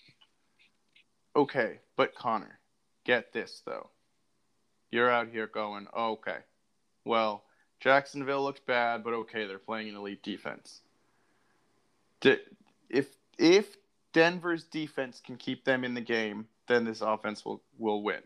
Okay, 1.35 1.81
but 1.97 2.15
Conor, 2.15 2.61
get 3.05 3.33
this 3.33 3.63
though 3.67 3.91
you're 4.95 5.11
out 5.11 5.29
here 5.29 5.49
going, 5.49 5.89
oh, 5.93 6.13
okay, 6.13 6.39
well, 7.05 7.43
Jacksonville 7.81 8.45
looks 8.45 8.61
bad, 8.61 9.03
but 9.03 9.13
okay, 9.13 9.45
they're 9.45 9.59
playing 9.59 9.89
an 9.89 9.97
elite 9.97 10.23
defense. 10.23 10.83
If 12.23 13.09
if 13.37 13.77
Denver's 14.13 14.63
defense 14.63 15.21
can 15.21 15.37
keep 15.37 15.65
them 15.65 15.83
in 15.83 15.95
the 15.95 16.01
game, 16.01 16.47
then 16.69 16.85
this 16.85 17.01
offense 17.01 17.45
will 17.45 17.63
will 17.79 18.03
win. 18.03 18.23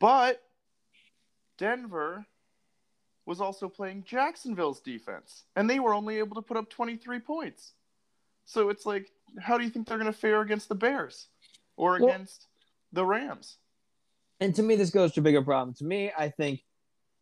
But 0.00 0.42
Denver 1.58 2.26
was 3.26 3.40
also 3.40 3.68
playing 3.68 4.04
Jacksonville's 4.06 4.80
defense, 4.80 5.44
and 5.56 5.68
they 5.68 5.80
were 5.80 5.94
only 5.94 6.18
able 6.18 6.34
to 6.36 6.42
put 6.42 6.56
up 6.56 6.68
23 6.68 7.20
points. 7.20 7.72
So 8.44 8.68
it's 8.68 8.84
like, 8.84 9.10
how 9.40 9.56
do 9.56 9.64
you 9.64 9.70
think 9.70 9.88
they're 9.88 9.98
going 9.98 10.12
to 10.12 10.18
fare 10.18 10.42
against 10.42 10.68
the 10.68 10.74
Bears 10.74 11.28
or 11.76 11.92
well, 11.92 12.08
against 12.08 12.48
the 12.92 13.04
Rams? 13.06 13.56
and 14.40 14.54
to 14.56 14.62
me, 14.62 14.76
this 14.76 14.90
goes 14.90 15.12
to 15.12 15.20
a 15.20 15.22
bigger 15.22 15.42
problem. 15.42 15.74
To 15.74 15.84
me, 15.84 16.12
I 16.16 16.28
think 16.28 16.60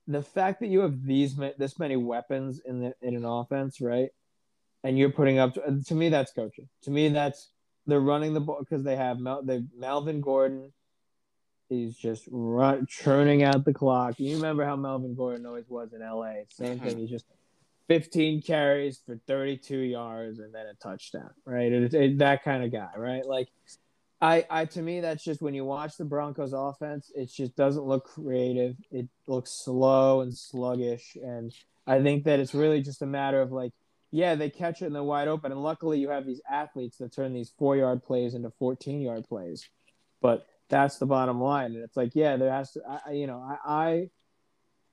the 0.06 0.22
fact 0.22 0.60
that 0.60 0.66
you 0.66 0.80
have 0.80 1.04
these 1.04 1.36
this 1.58 1.78
many 1.78 1.96
weapons 1.96 2.60
in 2.64 2.80
the 2.80 2.94
in 3.00 3.14
an 3.14 3.24
offense, 3.24 3.80
right, 3.80 4.08
and 4.82 4.98
you're 4.98 5.10
putting 5.10 5.38
up 5.38 5.54
to 5.54 5.94
me 5.94 6.08
that's 6.08 6.32
coaching. 6.32 6.68
To 6.82 6.90
me, 6.90 7.08
that's 7.08 7.50
they're 7.86 8.00
running 8.00 8.34
the 8.34 8.40
ball 8.40 8.58
because 8.60 8.84
they 8.84 8.96
have 8.96 9.18
Mel, 9.18 9.42
they 9.42 9.62
Melvin 9.76 10.20
Gordon. 10.20 10.72
He's 11.68 11.96
just 11.96 12.28
run, 12.30 12.86
churning 12.86 13.42
out 13.42 13.64
the 13.64 13.72
clock. 13.72 14.20
You 14.20 14.36
remember 14.36 14.64
how 14.64 14.76
Melvin 14.76 15.14
Gordon 15.14 15.46
always 15.46 15.64
was 15.68 15.92
in 15.94 16.00
LA? 16.00 16.44
Same 16.50 16.78
thing. 16.78 16.90
Mm-hmm. 16.90 16.98
He's 16.98 17.10
just 17.10 17.24
15 17.88 18.42
carries 18.42 19.00
for 19.04 19.18
32 19.26 19.78
yards 19.78 20.38
and 20.38 20.54
then 20.54 20.66
a 20.66 20.74
touchdown, 20.74 21.30
right? 21.44 21.72
It, 21.72 21.94
it, 21.94 22.18
that 22.18 22.44
kind 22.44 22.62
of 22.62 22.72
guy, 22.72 22.90
right? 22.96 23.26
Like 23.26 23.48
I, 24.22 24.46
I 24.48 24.64
to 24.66 24.82
me 24.82 25.00
that's 25.00 25.24
just 25.24 25.42
when 25.42 25.52
you 25.52 25.64
watch 25.64 25.96
the 25.96 26.04
Broncos 26.04 26.52
offense, 26.52 27.10
it 27.14 27.30
just 27.32 27.56
doesn't 27.56 27.84
look 27.84 28.04
creative. 28.04 28.76
It 28.92 29.08
looks 29.26 29.50
slow 29.50 30.20
and 30.20 30.32
sluggish, 30.32 31.16
and 31.20 31.52
I 31.88 32.00
think 32.00 32.24
that 32.24 32.38
it's 32.38 32.54
really 32.54 32.82
just 32.82 33.02
a 33.02 33.06
matter 33.06 33.42
of 33.42 33.50
like, 33.50 33.72
yeah, 34.12 34.34
they 34.36 34.50
catch 34.50 34.82
it 34.82 34.86
and 34.86 34.94
they're 34.94 35.02
wide 35.02 35.26
open, 35.26 35.50
and 35.50 35.62
luckily 35.62 35.98
you 35.98 36.10
have 36.10 36.26
these 36.26 36.42
athletes 36.48 36.98
that 36.98 37.12
turn 37.12 37.32
these 37.32 37.52
four 37.58 37.76
yard 37.76 38.04
plays 38.04 38.34
into 38.34 38.50
fourteen 38.50 39.00
yard 39.00 39.24
plays, 39.28 39.68
but 40.20 40.46
that's 40.68 40.98
the 40.98 41.06
bottom 41.06 41.40
line, 41.40 41.72
and 41.74 41.82
it's 41.82 41.96
like, 41.96 42.12
yeah, 42.14 42.36
there 42.36 42.52
has 42.52 42.72
to, 42.72 42.80
I, 42.88 43.12
you 43.12 43.26
know, 43.26 43.40
I, 43.66 44.08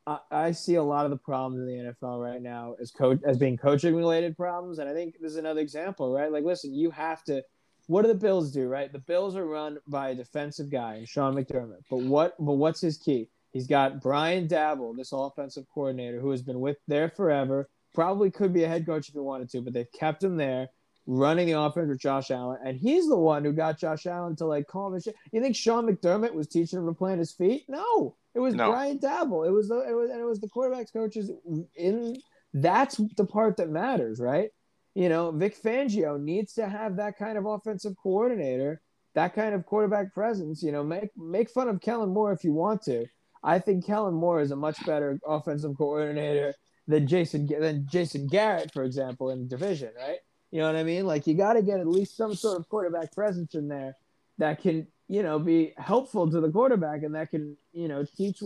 I 0.07 0.17
I 0.31 0.51
see 0.51 0.75
a 0.75 0.83
lot 0.83 1.05
of 1.05 1.11
the 1.11 1.17
problems 1.17 1.59
in 1.59 1.67
the 1.67 1.93
NFL 1.93 2.21
right 2.21 2.41
now 2.41 2.75
as 2.81 2.91
coach 2.91 3.19
as 3.25 3.37
being 3.37 3.57
coaching 3.57 3.95
related 3.95 4.35
problems, 4.35 4.79
and 4.79 4.89
I 4.89 4.93
think 4.93 5.15
this 5.19 5.31
is 5.31 5.37
another 5.37 5.61
example, 5.61 6.11
right? 6.11 6.31
Like, 6.31 6.45
listen, 6.45 6.73
you 6.73 6.89
have 6.91 7.23
to 7.25 7.43
what 7.87 8.03
do 8.03 8.07
the 8.07 8.15
Bills 8.15 8.51
do, 8.51 8.67
right? 8.67 8.91
The 8.91 8.99
Bills 8.99 9.35
are 9.35 9.45
run 9.45 9.79
by 9.87 10.09
a 10.09 10.15
defensive 10.15 10.69
guy, 10.69 11.05
Sean 11.05 11.35
McDermott. 11.35 11.83
But 11.89 12.01
what 12.01 12.35
but 12.39 12.53
what's 12.53 12.81
his 12.81 12.97
key? 12.97 13.29
He's 13.51 13.67
got 13.67 14.01
Brian 14.01 14.47
Daboll, 14.47 14.95
this 14.95 15.11
offensive 15.11 15.65
coordinator 15.73 16.19
who 16.19 16.29
has 16.29 16.43
been 16.43 16.59
with 16.59 16.77
there 16.87 17.09
forever. 17.09 17.67
Probably 17.93 18.31
could 18.31 18.53
be 18.53 18.63
a 18.63 18.67
head 18.67 18.85
coach 18.85 19.09
if 19.09 19.13
he 19.13 19.19
wanted 19.19 19.49
to, 19.49 19.61
but 19.61 19.73
they've 19.73 19.91
kept 19.91 20.23
him 20.23 20.37
there 20.37 20.69
running 21.07 21.47
the 21.47 21.59
offense 21.59 21.89
with 21.89 21.99
Josh 21.99 22.29
Allen, 22.29 22.59
and 22.63 22.77
he's 22.77 23.07
the 23.07 23.17
one 23.17 23.43
who 23.43 23.51
got 23.51 23.79
Josh 23.79 24.05
Allen 24.05 24.35
to 24.35 24.45
like 24.45 24.67
call 24.67 24.97
shit. 24.99 25.15
You 25.31 25.41
think 25.41 25.55
Sean 25.55 25.87
McDermott 25.87 26.33
was 26.33 26.47
teaching 26.47 26.79
him 26.79 26.85
to 26.85 26.93
plant 26.93 27.19
his 27.19 27.33
feet? 27.33 27.65
No, 27.67 28.15
it 28.35 28.39
was 28.39 28.53
no. 28.53 28.69
Brian 28.69 28.99
Daboll. 28.99 29.47
It 29.47 29.51
was 29.51 29.69
the 29.69 29.79
it 29.89 29.93
was 29.93 30.11
and 30.11 30.19
it 30.19 30.25
was 30.25 30.39
the 30.39 30.49
quarterbacks 30.49 30.93
coaches 30.93 31.31
in. 31.75 32.15
That's 32.53 32.99
the 33.15 33.25
part 33.25 33.57
that 33.57 33.69
matters, 33.69 34.19
right? 34.19 34.49
you 34.95 35.09
know, 35.09 35.31
Vic 35.31 35.61
Fangio 35.61 36.19
needs 36.19 36.53
to 36.55 36.67
have 36.67 36.97
that 36.97 37.17
kind 37.17 37.37
of 37.37 37.45
offensive 37.45 37.93
coordinator, 38.01 38.81
that 39.15 39.33
kind 39.33 39.53
of 39.53 39.65
quarterback 39.65 40.13
presence. 40.13 40.61
You 40.63 40.71
know, 40.71 40.83
make 40.83 41.09
make 41.15 41.49
fun 41.49 41.69
of 41.69 41.81
Kellen 41.81 42.09
Moore 42.09 42.33
if 42.33 42.43
you 42.43 42.53
want 42.53 42.81
to. 42.83 43.05
I 43.41 43.59
think 43.59 43.85
Kellen 43.85 44.13
Moore 44.13 44.41
is 44.41 44.51
a 44.51 44.55
much 44.55 44.85
better 44.85 45.19
offensive 45.25 45.77
coordinator 45.77 46.53
than 46.89 47.07
Jason 47.07 47.47
than 47.47 47.85
Jason 47.89 48.27
Garrett, 48.27 48.73
for 48.73 48.83
example, 48.83 49.29
in 49.29 49.47
division, 49.47 49.91
right? 49.95 50.17
You 50.51 50.59
know 50.59 50.65
what 50.65 50.75
I 50.75 50.83
mean? 50.83 51.05
Like 51.05 51.27
you 51.27 51.35
got 51.35 51.53
to 51.53 51.61
get 51.61 51.79
at 51.79 51.87
least 51.87 52.17
some 52.17 52.33
sort 52.33 52.59
of 52.59 52.67
quarterback 52.67 53.13
presence 53.13 53.53
in 53.53 53.67
there 53.67 53.95
that 54.39 54.61
can, 54.61 54.87
you 55.07 55.21
know, 55.21 55.37
be 55.37 55.73
helpful 55.77 56.29
to 56.29 56.41
the 56.41 56.49
quarterback 56.49 57.03
and 57.03 57.13
that 57.13 57.29
can, 57.29 57.55
you 57.71 57.87
know, 57.87 58.03
teach 58.17 58.39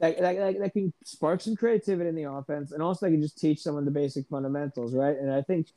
that, 0.00 0.20
that, 0.20 0.36
that, 0.36 0.58
that 0.58 0.72
can 0.74 0.92
spark 1.02 1.40
some 1.40 1.56
creativity 1.56 2.10
in 2.10 2.14
the 2.14 2.30
offense, 2.30 2.72
and 2.72 2.82
also 2.82 3.06
they 3.06 3.12
can 3.12 3.22
just 3.22 3.40
teach 3.40 3.60
someone 3.60 3.86
the 3.86 3.90
basic 3.90 4.28
fundamentals, 4.28 4.94
right? 4.94 5.16
And 5.16 5.32
I 5.32 5.40
think 5.40 5.68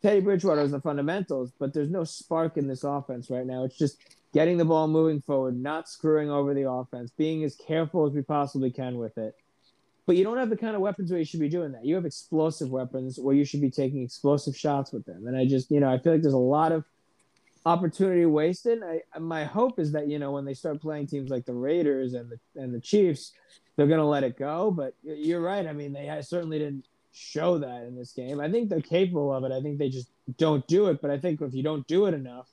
Teddy 0.00 0.20
Bridgewater 0.20 0.62
is 0.62 0.70
the 0.70 0.80
fundamentals, 0.80 1.52
but 1.58 1.74
there's 1.74 1.90
no 1.90 2.04
spark 2.04 2.56
in 2.56 2.68
this 2.68 2.84
offense 2.84 3.30
right 3.30 3.44
now. 3.44 3.64
It's 3.64 3.76
just 3.76 3.98
getting 4.32 4.58
the 4.58 4.64
ball 4.64 4.86
moving 4.86 5.20
forward, 5.22 5.60
not 5.60 5.88
screwing 5.88 6.30
over 6.30 6.54
the 6.54 6.70
offense, 6.70 7.10
being 7.16 7.42
as 7.42 7.56
careful 7.56 8.06
as 8.06 8.12
we 8.12 8.22
possibly 8.22 8.70
can 8.70 8.96
with 8.96 9.18
it. 9.18 9.34
But 10.08 10.16
you 10.16 10.24
don't 10.24 10.38
have 10.38 10.48
the 10.48 10.56
kind 10.56 10.74
of 10.74 10.80
weapons 10.80 11.10
where 11.10 11.18
you 11.18 11.26
should 11.26 11.38
be 11.38 11.50
doing 11.50 11.70
that. 11.72 11.84
You 11.84 11.94
have 11.94 12.06
explosive 12.06 12.70
weapons 12.70 13.18
where 13.18 13.34
you 13.34 13.44
should 13.44 13.60
be 13.60 13.70
taking 13.70 14.02
explosive 14.02 14.56
shots 14.56 14.90
with 14.90 15.04
them. 15.04 15.26
And 15.26 15.36
I 15.36 15.44
just, 15.44 15.70
you 15.70 15.80
know, 15.80 15.92
I 15.92 15.98
feel 15.98 16.14
like 16.14 16.22
there's 16.22 16.32
a 16.32 16.38
lot 16.38 16.72
of 16.72 16.86
opportunity 17.66 18.24
wasted. 18.24 18.82
I 18.82 19.02
my 19.18 19.44
hope 19.44 19.78
is 19.78 19.92
that 19.92 20.08
you 20.08 20.18
know 20.18 20.32
when 20.32 20.46
they 20.46 20.54
start 20.54 20.80
playing 20.80 21.08
teams 21.08 21.28
like 21.28 21.44
the 21.44 21.52
Raiders 21.52 22.14
and 22.14 22.30
the 22.30 22.38
and 22.58 22.74
the 22.74 22.80
Chiefs, 22.80 23.32
they're 23.76 23.86
gonna 23.86 24.08
let 24.08 24.24
it 24.24 24.38
go. 24.38 24.70
But 24.70 24.94
you're 25.02 25.42
right. 25.42 25.66
I 25.66 25.74
mean, 25.74 25.92
they 25.92 26.18
certainly 26.22 26.58
didn't 26.58 26.86
show 27.12 27.58
that 27.58 27.82
in 27.82 27.94
this 27.94 28.12
game. 28.12 28.40
I 28.40 28.50
think 28.50 28.70
they're 28.70 28.80
capable 28.80 29.30
of 29.30 29.44
it. 29.44 29.52
I 29.52 29.60
think 29.60 29.76
they 29.76 29.90
just 29.90 30.08
don't 30.38 30.66
do 30.66 30.86
it. 30.86 31.02
But 31.02 31.10
I 31.10 31.18
think 31.18 31.42
if 31.42 31.52
you 31.52 31.62
don't 31.62 31.86
do 31.86 32.06
it 32.06 32.14
enough, 32.14 32.48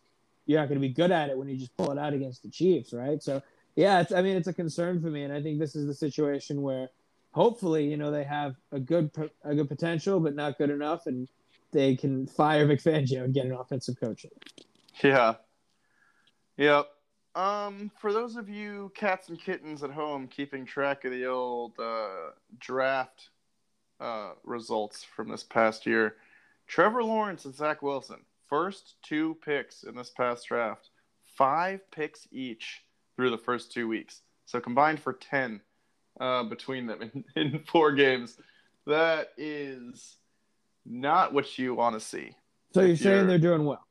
you're 0.45 0.59
not 0.59 0.67
going 0.67 0.81
to 0.81 0.85
be 0.85 0.93
good 0.93 1.11
at 1.11 1.29
it 1.29 1.37
when 1.37 1.47
you 1.47 1.55
just 1.55 1.77
pull 1.77 1.93
it 1.93 1.97
out 1.97 2.13
against 2.13 2.43
the 2.43 2.49
Chiefs, 2.49 2.91
right? 2.91 3.23
So 3.23 3.41
yeah, 3.77 4.03
I 4.13 4.21
mean, 4.21 4.35
it's 4.35 4.49
a 4.49 4.53
concern 4.53 5.01
for 5.01 5.07
me, 5.07 5.23
and 5.23 5.31
I 5.31 5.41
think 5.41 5.57
this 5.57 5.73
is 5.73 5.87
the 5.87 5.93
situation 5.93 6.61
where 6.61 6.89
hopefully, 7.35 7.85
you 7.85 7.97
know, 7.97 8.11
they 8.11 8.23
have 8.23 8.55
a 8.71 8.79
good 8.79 9.11
a 9.43 9.53
good 9.53 9.67
potential, 9.67 10.19
but 10.19 10.35
not 10.35 10.57
good 10.57 10.69
enough, 10.69 11.05
and 11.05 11.27
they 11.71 11.95
can 11.95 12.25
fire 12.25 12.65
Vic 12.65 12.81
Fangio 12.81 13.25
and 13.25 13.33
get 13.33 13.45
an 13.45 13.51
offensive 13.51 13.99
coach. 13.99 14.25
Yeah. 15.03 15.35
Yep. 16.57 16.87
Um, 17.35 17.91
for 17.99 18.13
those 18.13 18.37
of 18.37 18.47
you 18.47 18.93
cats 18.95 19.27
and 19.27 19.37
kittens 19.37 19.83
at 19.83 19.91
home 19.91 20.27
keeping 20.27 20.65
track 20.65 21.03
of 21.03 21.11
the 21.11 21.25
old 21.25 21.73
uh, 21.77 22.31
draft 22.57 23.29
uh, 23.99 24.31
results 24.45 25.03
from 25.03 25.27
this 25.27 25.43
past 25.43 25.85
year, 25.85 26.15
Trevor 26.65 27.03
Lawrence 27.03 27.43
and 27.43 27.53
Zach 27.53 27.81
Wilson, 27.81 28.21
first 28.47 28.95
two 29.03 29.35
picks 29.43 29.83
in 29.83 29.95
this 29.95 30.11
past 30.11 30.47
draft, 30.47 30.91
five 31.25 31.81
picks 31.91 32.25
each 32.31 32.83
through 33.17 33.31
the 33.31 33.37
first 33.37 33.73
two 33.73 33.89
weeks. 33.89 34.21
So 34.45 34.61
combined 34.61 35.01
for 35.01 35.11
10 35.11 35.59
uh, 36.19 36.43
between 36.43 36.87
them 36.87 37.01
in, 37.01 37.23
in 37.35 37.59
four 37.67 37.91
games. 37.91 38.37
That 38.87 39.29
is 39.37 40.17
not 40.85 41.33
what 41.33 41.57
you 41.57 41.73
want 41.73 41.95
to 41.95 41.99
see. 41.99 42.35
So 42.73 42.81
you're 42.81 42.95
saying 42.95 43.17
you're... 43.17 43.25
they're 43.25 43.37
doing 43.39 43.65
well? 43.65 43.85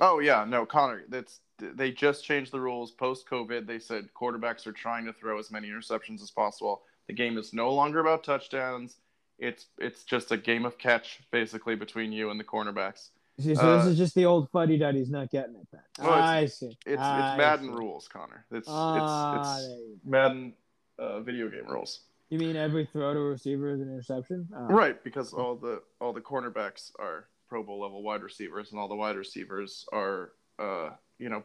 Oh 0.00 0.20
yeah, 0.20 0.44
no, 0.44 0.64
Conor. 0.64 1.02
That's 1.08 1.40
they 1.58 1.90
just 1.90 2.24
changed 2.24 2.52
the 2.52 2.60
rules 2.60 2.90
post 2.90 3.28
COVID. 3.28 3.66
They 3.66 3.78
said 3.78 4.08
quarterbacks 4.14 4.66
are 4.66 4.72
trying 4.72 5.04
to 5.04 5.12
throw 5.12 5.38
as 5.38 5.50
many 5.50 5.68
interceptions 5.68 6.22
as 6.22 6.30
possible. 6.30 6.82
The 7.06 7.12
game 7.12 7.36
is 7.36 7.52
no 7.52 7.72
longer 7.74 8.00
about 8.00 8.24
touchdowns. 8.24 8.96
It's 9.38 9.66
it's 9.78 10.04
just 10.04 10.32
a 10.32 10.36
game 10.36 10.64
of 10.64 10.78
catch 10.78 11.20
basically 11.30 11.74
between 11.74 12.12
you 12.12 12.30
and 12.30 12.40
the 12.40 12.44
cornerbacks. 12.44 13.10
See, 13.38 13.54
So 13.54 13.62
uh, 13.62 13.78
this 13.78 13.92
is 13.92 13.98
just 13.98 14.14
the 14.14 14.26
old 14.26 14.50
fuddy 14.50 14.76
duddy's 14.78 15.10
not 15.10 15.30
getting 15.30 15.56
it 15.56 15.66
then. 15.72 15.80
Well, 15.98 16.12
I 16.12 16.46
see. 16.46 16.76
It's 16.86 17.00
I 17.00 17.32
it's 17.32 17.38
Madden 17.38 17.66
see. 17.66 17.72
rules, 17.72 18.08
Conor. 18.08 18.44
It's 18.50 18.68
ah, 18.70 19.56
it's, 19.56 19.66
it's 19.66 20.06
Madden 20.06 20.52
uh, 21.00 21.20
video 21.20 21.48
game 21.48 21.66
rules. 21.66 22.00
You 22.28 22.38
mean 22.38 22.54
every 22.54 22.86
throw 22.86 23.12
to 23.12 23.18
a 23.18 23.24
receiver 23.24 23.70
is 23.70 23.80
an 23.80 23.88
interception? 23.88 24.48
Oh. 24.54 24.66
Right, 24.66 25.02
because 25.02 25.32
all 25.32 25.56
the 25.56 25.82
all 26.00 26.12
the 26.12 26.20
cornerbacks 26.20 26.92
are 26.98 27.26
Pro 27.48 27.64
Bowl 27.64 27.80
level 27.80 28.02
wide 28.02 28.22
receivers, 28.22 28.70
and 28.70 28.80
all 28.80 28.86
the 28.86 28.94
wide 28.94 29.16
receivers 29.16 29.84
are, 29.92 30.32
uh, 30.60 30.90
you 31.18 31.28
know, 31.28 31.42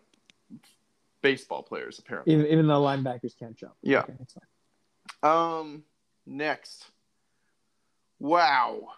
baseball 1.21 1.63
players 1.63 1.97
apparently. 1.97 2.33
Even, 2.33 2.45
even 2.47 2.67
though 2.67 2.81
linebackers 2.81 3.37
can't 3.37 3.57
jump. 3.57 3.73
Yeah. 3.81 4.03
Okay, 4.03 4.13
um. 5.23 5.83
Next. 6.27 6.85
Wow. 8.19 8.89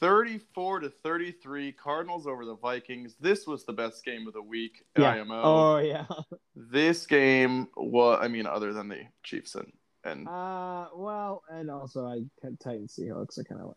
34 0.00 0.80
to 0.80 0.90
33 0.90 1.72
Cardinals 1.72 2.26
over 2.26 2.44
the 2.44 2.56
Vikings. 2.56 3.16
This 3.20 3.46
was 3.46 3.64
the 3.64 3.72
best 3.72 4.04
game 4.04 4.26
of 4.26 4.32
the 4.32 4.42
week 4.42 4.84
yeah. 4.98 5.10
IMO. 5.10 5.42
Oh 5.42 5.78
yeah. 5.78 6.06
this 6.56 7.06
game 7.06 7.68
was 7.76 8.18
I 8.22 8.28
mean 8.28 8.46
other 8.46 8.72
than 8.72 8.88
the 8.88 9.02
Chiefs 9.22 9.54
and 9.54 9.70
and 10.04 10.28
uh 10.28 10.86
well 10.94 11.42
and 11.50 11.70
also 11.70 12.06
I 12.06 12.22
Titans 12.62 12.98
Seahawks 12.98 13.38
I 13.38 13.42
kind 13.44 13.60
of 13.60 13.74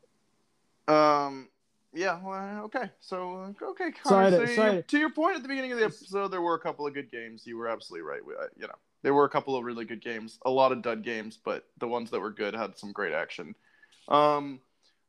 like. 0.88 0.96
Um 0.96 1.50
yeah, 1.96 2.20
well, 2.24 2.64
okay. 2.66 2.90
So 3.02 3.54
okay, 3.62 3.92
sorry, 4.04 4.32
to, 4.32 4.48
so 4.48 4.56
sorry. 4.56 4.84
to 4.84 4.98
your 4.98 5.12
point 5.12 5.36
at 5.36 5.44
the 5.44 5.48
beginning 5.48 5.74
of 5.74 5.78
the 5.78 5.86
episode, 5.86 6.30
there 6.30 6.42
were 6.42 6.56
a 6.56 6.60
couple 6.60 6.88
of 6.88 6.94
good 6.94 7.12
games. 7.12 7.44
You 7.46 7.58
were 7.58 7.68
absolutely 7.68 8.08
right. 8.08 8.26
We, 8.26 8.34
uh, 8.34 8.48
you 8.58 8.66
know, 8.66 8.74
there 9.04 9.14
were 9.14 9.26
a 9.26 9.30
couple 9.30 9.56
of 9.56 9.64
really 9.64 9.86
good 9.86 10.02
games, 10.02 10.40
a 10.44 10.50
lot 10.50 10.72
of 10.72 10.82
dud 10.82 11.04
games, 11.04 11.38
but 11.44 11.66
the 11.78 11.88
ones 11.88 12.10
that 12.10 12.20
were 12.20 12.32
good 12.32 12.56
had 12.56 12.78
some 12.78 12.92
great 12.92 13.14
action. 13.14 13.54
Um, 14.08 14.60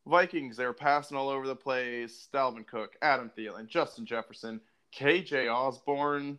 Vikings, 0.07 0.59
they 0.59 0.67
were 0.67 0.75
passing 0.75 1.17
all 1.17 1.31
over 1.31 1.47
the 1.47 1.57
place. 1.57 2.29
Dalvin 2.35 2.67
Cook, 2.67 2.97
Adam 3.01 3.31
Thielen, 3.37 3.67
Justin 3.67 4.05
Jefferson, 4.05 4.61
KJ 4.95 5.51
Osborn. 5.51 6.39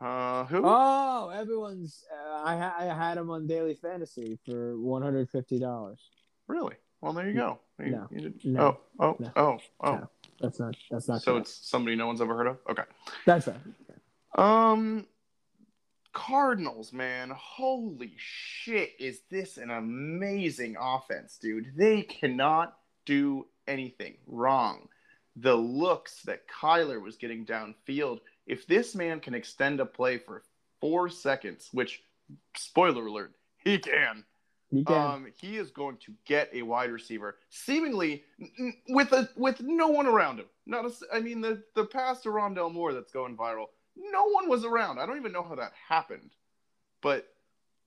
Uh, 0.00 0.44
who? 0.44 0.62
Oh, 0.64 1.30
everyone's. 1.34 2.04
Uh, 2.12 2.42
I, 2.44 2.56
ha- 2.56 2.76
I 2.78 2.84
had 2.84 3.18
him 3.18 3.30
on 3.30 3.46
daily 3.46 3.74
fantasy 3.74 4.38
for 4.46 4.78
one 4.78 5.02
hundred 5.02 5.28
fifty 5.30 5.58
dollars. 5.58 5.98
Really? 6.46 6.76
Well, 7.00 7.12
there 7.12 7.28
you 7.28 7.34
go. 7.34 7.58
You, 7.80 7.90
no, 7.90 8.08
you 8.10 8.34
no, 8.44 8.60
oh, 8.60 8.78
oh, 9.00 9.16
no, 9.18 9.32
oh, 9.36 9.58
oh. 9.80 9.92
No, 9.92 10.10
that's 10.40 10.60
not. 10.60 10.76
That's 10.90 11.08
not. 11.08 11.22
So 11.22 11.32
correct. 11.32 11.48
it's 11.48 11.68
somebody 11.68 11.96
no 11.96 12.06
one's 12.06 12.20
ever 12.20 12.36
heard 12.36 12.46
of. 12.48 12.58
Okay. 12.70 12.82
That's 13.26 13.48
right. 13.48 13.56
Um, 14.36 15.06
Cardinals, 16.12 16.92
man, 16.92 17.32
holy 17.36 18.14
shit! 18.16 18.92
Is 18.98 19.20
this 19.30 19.58
an 19.58 19.70
amazing 19.70 20.76
offense, 20.80 21.38
dude? 21.40 21.72
They 21.76 22.02
cannot 22.02 22.76
do 23.04 23.46
anything 23.66 24.16
wrong. 24.26 24.88
The 25.36 25.54
looks 25.54 26.22
that 26.22 26.48
Kyler 26.48 27.00
was 27.00 27.16
getting 27.16 27.46
downfield, 27.46 28.18
if 28.48 28.66
this 28.66 28.94
man 28.94 29.20
can 29.20 29.34
extend 29.34 29.78
a 29.78 29.86
play 29.86 30.18
for 30.18 30.42
four 30.80 31.08
seconds, 31.08 31.68
which, 31.72 32.02
spoiler 32.56 33.06
alert, 33.06 33.34
he 33.58 33.78
can. 33.78 34.24
He, 34.70 34.84
can. 34.84 34.96
Um, 34.96 35.32
he 35.40 35.56
is 35.56 35.70
going 35.70 35.98
to 35.98 36.12
get 36.26 36.50
a 36.52 36.62
wide 36.62 36.90
receiver, 36.90 37.36
seemingly 37.50 38.24
with 38.88 39.12
a 39.12 39.28
with 39.36 39.60
no 39.60 39.88
one 39.88 40.06
around 40.06 40.40
him. 40.40 40.46
Not 40.66 40.84
a, 40.84 40.92
I 41.14 41.20
mean 41.20 41.40
the 41.40 41.62
the 41.74 41.86
pass 41.86 42.20
to 42.22 42.28
Rondale 42.28 42.72
Moore 42.72 42.92
that's 42.92 43.12
going 43.12 43.36
viral. 43.36 43.66
No 43.96 44.28
one 44.28 44.48
was 44.48 44.64
around. 44.64 44.98
I 44.98 45.06
don't 45.06 45.16
even 45.16 45.32
know 45.32 45.42
how 45.42 45.54
that 45.54 45.72
happened, 45.88 46.32
but 47.00 47.28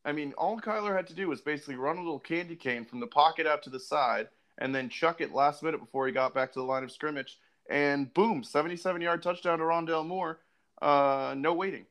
I 0.04 0.12
mean, 0.12 0.34
all 0.34 0.60
Kyler 0.60 0.96
had 0.96 1.08
to 1.08 1.14
do 1.14 1.28
was 1.28 1.42
basically 1.42 1.76
run 1.76 1.98
a 1.98 2.02
little 2.02 2.20
candy 2.20 2.56
cane 2.56 2.86
from 2.86 3.00
the 3.00 3.08
pocket 3.08 3.46
out 3.46 3.62
to 3.64 3.70
the 3.70 3.80
side, 3.80 4.30
and 4.58 4.74
then 4.74 4.90
chuck 4.90 5.22
it 5.22 5.34
last 5.34 5.62
minute 5.62 5.80
before 5.80 6.08
he 6.08 6.14
got 6.14 6.34
back 6.34 6.52
to 6.54 6.60
the 6.60 6.66
line 6.66 6.84
of 6.84 6.92
scrimmage. 6.92 7.38
And 7.70 8.12
boom, 8.14 8.44
77 8.44 9.02
yard 9.02 9.22
touchdown 9.22 9.60
to 9.60 9.66
Rondale 9.66 10.06
Moore. 10.06 10.40
Uh, 10.82 11.36
no 11.38 11.54
waiting. 11.54 11.86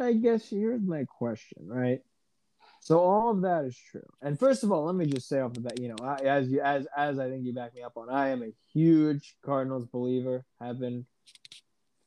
I 0.00 0.12
guess 0.12 0.48
here's 0.48 0.82
my 0.82 1.04
question, 1.04 1.66
right? 1.66 2.00
So 2.80 2.98
all 3.00 3.30
of 3.30 3.42
that 3.42 3.64
is 3.64 3.78
true. 3.90 4.06
And 4.20 4.38
first 4.38 4.62
of 4.62 4.70
all, 4.70 4.84
let 4.84 4.94
me 4.94 5.06
just 5.06 5.28
say 5.28 5.40
off 5.40 5.54
the 5.54 5.60
bat, 5.60 5.80
you 5.80 5.88
know, 5.88 5.96
I, 6.02 6.16
as 6.16 6.50
you 6.50 6.60
as 6.60 6.86
as 6.96 7.18
I 7.18 7.30
think 7.30 7.44
you 7.44 7.54
back 7.54 7.74
me 7.74 7.82
up 7.82 7.96
on, 7.96 8.10
I 8.10 8.28
am 8.28 8.42
a 8.42 8.52
huge 8.72 9.36
Cardinals 9.42 9.86
believer. 9.86 10.44
Have 10.60 10.80
been, 10.80 11.06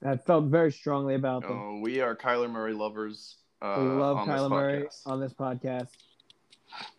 have 0.04 0.24
felt 0.26 0.46
very 0.46 0.72
strongly 0.72 1.16
about 1.16 1.44
them. 1.44 1.58
Oh, 1.60 1.80
we 1.82 2.02
are 2.02 2.16
Kyler 2.16 2.50
Murray 2.50 2.74
lovers. 2.74 3.38
Uh, 3.62 3.78
we 3.80 3.88
love 3.88 4.28
Kyler 4.28 4.50
Murray 4.50 4.88
on 5.06 5.20
this 5.20 5.34
podcast 5.34 5.90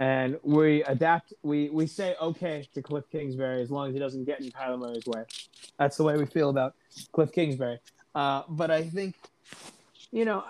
and 0.00 0.38
we 0.42 0.82
adapt. 0.84 1.32
We 1.42 1.70
we 1.70 1.86
say 1.86 2.14
okay 2.20 2.68
to 2.74 2.82
Cliff 2.82 3.04
Kingsbury 3.10 3.62
as 3.62 3.70
long 3.70 3.88
as 3.88 3.94
he 3.94 4.00
doesn't 4.00 4.24
get 4.24 4.40
in 4.40 4.50
Kyler 4.50 4.78
Murray's 4.78 5.06
way. 5.06 5.24
That's 5.78 5.96
the 5.96 6.04
way 6.04 6.16
we 6.16 6.26
feel 6.26 6.50
about 6.50 6.74
Cliff 7.12 7.32
Kingsbury. 7.32 7.78
Uh, 8.14 8.42
but 8.48 8.70
I 8.70 8.82
think, 8.82 9.14
you 10.10 10.24
know, 10.24 10.44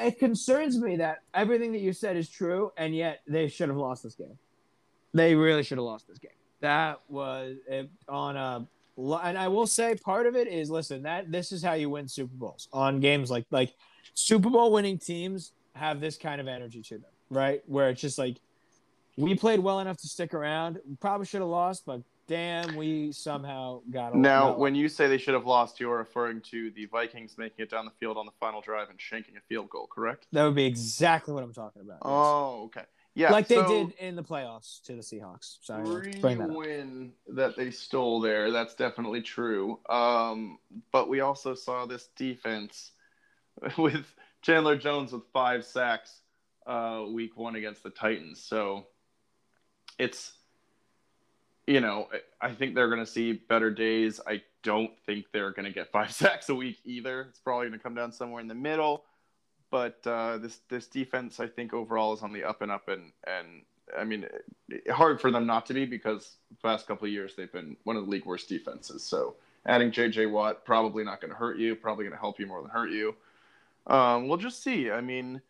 it 0.00 0.18
concerns 0.18 0.78
me 0.78 0.96
that 0.96 1.18
everything 1.34 1.72
that 1.72 1.80
you 1.80 1.92
said 1.92 2.16
is 2.16 2.28
true, 2.28 2.72
and 2.76 2.94
yet 2.94 3.20
they 3.26 3.48
should 3.48 3.68
have 3.68 3.78
lost 3.78 4.02
this 4.02 4.14
game. 4.14 4.38
They 5.14 5.34
really 5.34 5.62
should 5.62 5.78
have 5.78 5.84
lost 5.84 6.08
this 6.08 6.18
game. 6.18 6.32
That 6.60 7.00
was 7.08 7.56
on 8.08 8.36
a 8.36 8.66
and 8.96 9.36
I 9.36 9.48
will 9.48 9.66
say 9.66 9.94
part 9.94 10.26
of 10.26 10.36
it 10.36 10.48
is 10.48 10.70
listen 10.70 11.02
that 11.02 11.30
this 11.30 11.52
is 11.52 11.62
how 11.62 11.74
you 11.74 11.90
win 11.90 12.08
Super 12.08 12.34
Bowls 12.34 12.68
on 12.72 13.00
games 13.00 13.30
like 13.30 13.44
like 13.50 13.74
Super 14.14 14.48
Bowl 14.48 14.72
winning 14.72 14.98
teams 14.98 15.52
have 15.74 16.00
this 16.00 16.16
kind 16.16 16.40
of 16.40 16.48
energy 16.48 16.82
to 16.82 16.94
them, 16.94 17.10
right? 17.30 17.62
Where 17.66 17.90
it's 17.90 18.00
just 18.00 18.18
like 18.18 18.36
we 19.16 19.34
played 19.34 19.60
well 19.60 19.80
enough 19.80 19.98
to 19.98 20.08
stick 20.08 20.32
around. 20.32 20.78
We 20.88 20.96
probably 20.96 21.26
should 21.26 21.40
have 21.40 21.50
lost, 21.50 21.84
but 21.84 22.00
damn, 22.26 22.76
we 22.76 23.12
somehow 23.12 23.80
got. 23.90 24.14
Now, 24.14 24.56
when 24.56 24.74
you 24.74 24.88
say 24.88 25.08
they 25.08 25.18
should 25.18 25.34
have 25.34 25.46
lost, 25.46 25.80
you're 25.80 25.96
referring 25.96 26.40
to 26.50 26.70
the 26.72 26.86
Vikings 26.86 27.36
making 27.38 27.62
it 27.62 27.70
down 27.70 27.84
the 27.84 27.92
field 27.98 28.16
on 28.16 28.26
the 28.26 28.32
final 28.40 28.60
drive 28.60 28.88
and 28.90 28.98
shanking 28.98 29.36
a 29.36 29.40
field 29.48 29.68
goal, 29.70 29.88
correct? 29.90 30.26
That 30.32 30.44
would 30.44 30.54
be 30.54 30.66
exactly 30.66 31.34
what 31.34 31.42
I'm 31.42 31.52
talking 31.52 31.82
about. 31.82 31.98
Oh, 32.02 32.64
okay. 32.66 32.84
Yeah, 33.14 33.32
like 33.32 33.48
they 33.48 33.64
did 33.64 33.92
in 33.92 34.14
the 34.14 34.22
playoffs 34.22 34.82
to 34.82 34.92
the 34.94 35.00
Seahawks. 35.00 35.56
Sorry, 35.62 36.12
free 36.12 36.34
that 36.34 36.50
win 36.50 37.12
that 37.28 37.56
they 37.56 37.70
stole 37.70 38.20
there. 38.20 38.50
That's 38.50 38.74
definitely 38.74 39.22
true. 39.22 39.80
Um, 39.88 40.58
but 40.92 41.08
we 41.08 41.20
also 41.20 41.54
saw 41.54 41.86
this 41.86 42.08
defense 42.14 42.92
with 43.78 44.04
Chandler 44.42 44.76
Jones 44.76 45.12
with 45.12 45.22
five 45.32 45.64
sacks 45.64 46.20
uh, 46.66 47.04
week 47.08 47.38
one 47.38 47.56
against 47.56 47.82
the 47.82 47.90
Titans. 47.90 48.42
So 48.42 48.86
it's, 49.98 50.32
you 51.66 51.80
know, 51.80 52.08
I 52.40 52.52
think 52.52 52.74
they're 52.74 52.88
going 52.88 53.04
to 53.04 53.10
see 53.10 53.32
better 53.32 53.70
days. 53.70 54.20
I 54.26 54.42
don't 54.62 54.92
think 55.04 55.26
they're 55.32 55.50
going 55.50 55.66
to 55.66 55.72
get 55.72 55.88
five 55.92 56.12
sacks 56.12 56.48
a 56.48 56.54
week 56.54 56.78
either. 56.84 57.22
It's 57.22 57.40
probably 57.40 57.68
going 57.68 57.78
to 57.78 57.82
come 57.82 57.94
down 57.94 58.12
somewhere 58.12 58.40
in 58.40 58.48
the 58.48 58.54
middle. 58.54 59.04
But 59.70 60.00
uh, 60.06 60.38
this 60.38 60.60
this 60.68 60.86
defense, 60.86 61.40
I 61.40 61.48
think 61.48 61.74
overall, 61.74 62.14
is 62.14 62.22
on 62.22 62.32
the 62.32 62.44
up 62.44 62.62
and 62.62 62.70
up, 62.70 62.88
and 62.88 63.10
and 63.26 63.62
I 63.98 64.04
mean, 64.04 64.26
hard 64.90 65.20
for 65.20 65.30
them 65.30 65.44
not 65.44 65.66
to 65.66 65.74
be 65.74 65.84
because 65.84 66.36
the 66.50 66.56
past 66.56 66.86
couple 66.86 67.06
of 67.06 67.12
years 67.12 67.34
they've 67.34 67.52
been 67.52 67.76
one 67.84 67.96
of 67.96 68.04
the 68.04 68.10
league 68.10 68.26
worst 68.26 68.48
defenses. 68.48 69.04
So 69.04 69.34
adding 69.66 69.90
J.J. 69.90 70.26
Watt 70.26 70.64
probably 70.64 71.04
not 71.04 71.20
going 71.20 71.32
to 71.32 71.36
hurt 71.36 71.58
you, 71.58 71.74
probably 71.74 72.04
going 72.04 72.14
to 72.14 72.20
help 72.20 72.38
you 72.38 72.46
more 72.46 72.62
than 72.62 72.70
hurt 72.70 72.90
you. 72.90 73.14
Um, 73.88 74.28
we'll 74.28 74.38
just 74.38 74.62
see. 74.62 74.90
I 74.90 75.00
mean, 75.00 75.40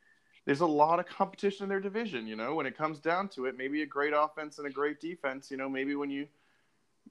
there's 0.47 0.61
a 0.61 0.67
lot 0.67 0.99
of 0.99 1.07
competition 1.07 1.65
in 1.65 1.69
their 1.69 1.81
division. 1.81 2.27
You 2.27 2.37
know, 2.37 2.55
when 2.55 2.65
it 2.65 2.79
comes 2.79 3.01
down 3.01 3.29
to 3.31 3.45
it, 3.47 3.59
maybe 3.59 3.83
a 3.83 3.87
great 3.87 4.15
offense 4.17 4.59
and 4.59 4.67
a 4.67 4.71
great 4.71 5.01
defense. 5.01 5.51
You 5.51 5.59
know, 5.59 5.69
maybe 5.69 5.95
when 5.97 6.09
you 6.09 6.27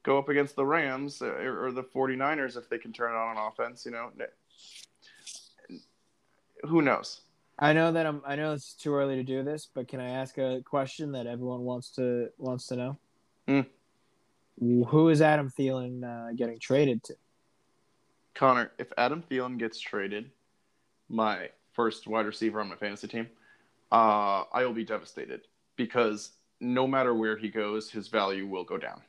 go 0.04 0.18
up 0.18 0.30
against 0.30 0.56
the 0.56 0.66
Rams 0.66 1.22
uh, 1.22 1.28
or, 1.28 1.68
or 1.68 1.72
the 1.72 1.84
49ers, 1.84 2.58
if 2.58 2.70
they 2.70 2.78
can 2.78 2.92
turn 2.92 3.12
it 3.12 3.18
on 3.18 3.38
on 3.38 3.52
offense, 3.52 3.86
you 3.86 3.92
know, 3.92 4.12
who 6.64 6.82
knows? 6.82 7.22
I 7.60 7.74
know 7.74 7.92
that 7.92 8.06
I'm. 8.06 8.22
I 8.26 8.36
know 8.36 8.54
it's 8.54 8.74
too 8.74 8.94
early 8.94 9.16
to 9.16 9.24
do 9.24 9.44
this, 9.44 9.68
but 9.74 9.88
can 9.88 10.00
I 10.00 10.10
ask 10.10 10.38
a 10.38 10.62
question 10.66 11.12
that 11.14 11.28
everyone 11.28 11.62
wants 11.62 11.92
to 11.92 12.30
wants 12.38 12.68
to 12.68 12.76
know? 12.76 12.98
Mm. 13.48 13.66
Who 14.88 15.10
is 15.10 15.22
Adam 15.22 15.50
Thielen 15.50 16.04
uh, 16.04 16.34
getting 16.34 16.60
traded 16.60 17.04
to? 17.04 17.16
Conor, 18.34 18.72
if 18.78 18.92
Adam 18.98 19.24
Thielen 19.30 19.58
gets 19.58 19.80
traded, 19.80 20.32
my 21.08 21.50
first 21.76 22.08
wide 22.08 22.26
receiver 22.26 22.60
on 22.60 22.70
my 22.70 22.76
fantasy 22.76 23.08
team, 23.08 23.28
uh, 23.92 24.44
I 24.52 24.66
will 24.66 24.74
be 24.74 24.86
devastated 24.86 25.42
because 25.76 26.32
no 26.60 26.88
matter 26.88 27.14
where 27.14 27.38
he 27.38 27.50
goes, 27.50 27.92
his 27.92 28.08
value 28.08 28.48
will 28.48 28.64
go 28.64 28.78
down. 28.78 29.02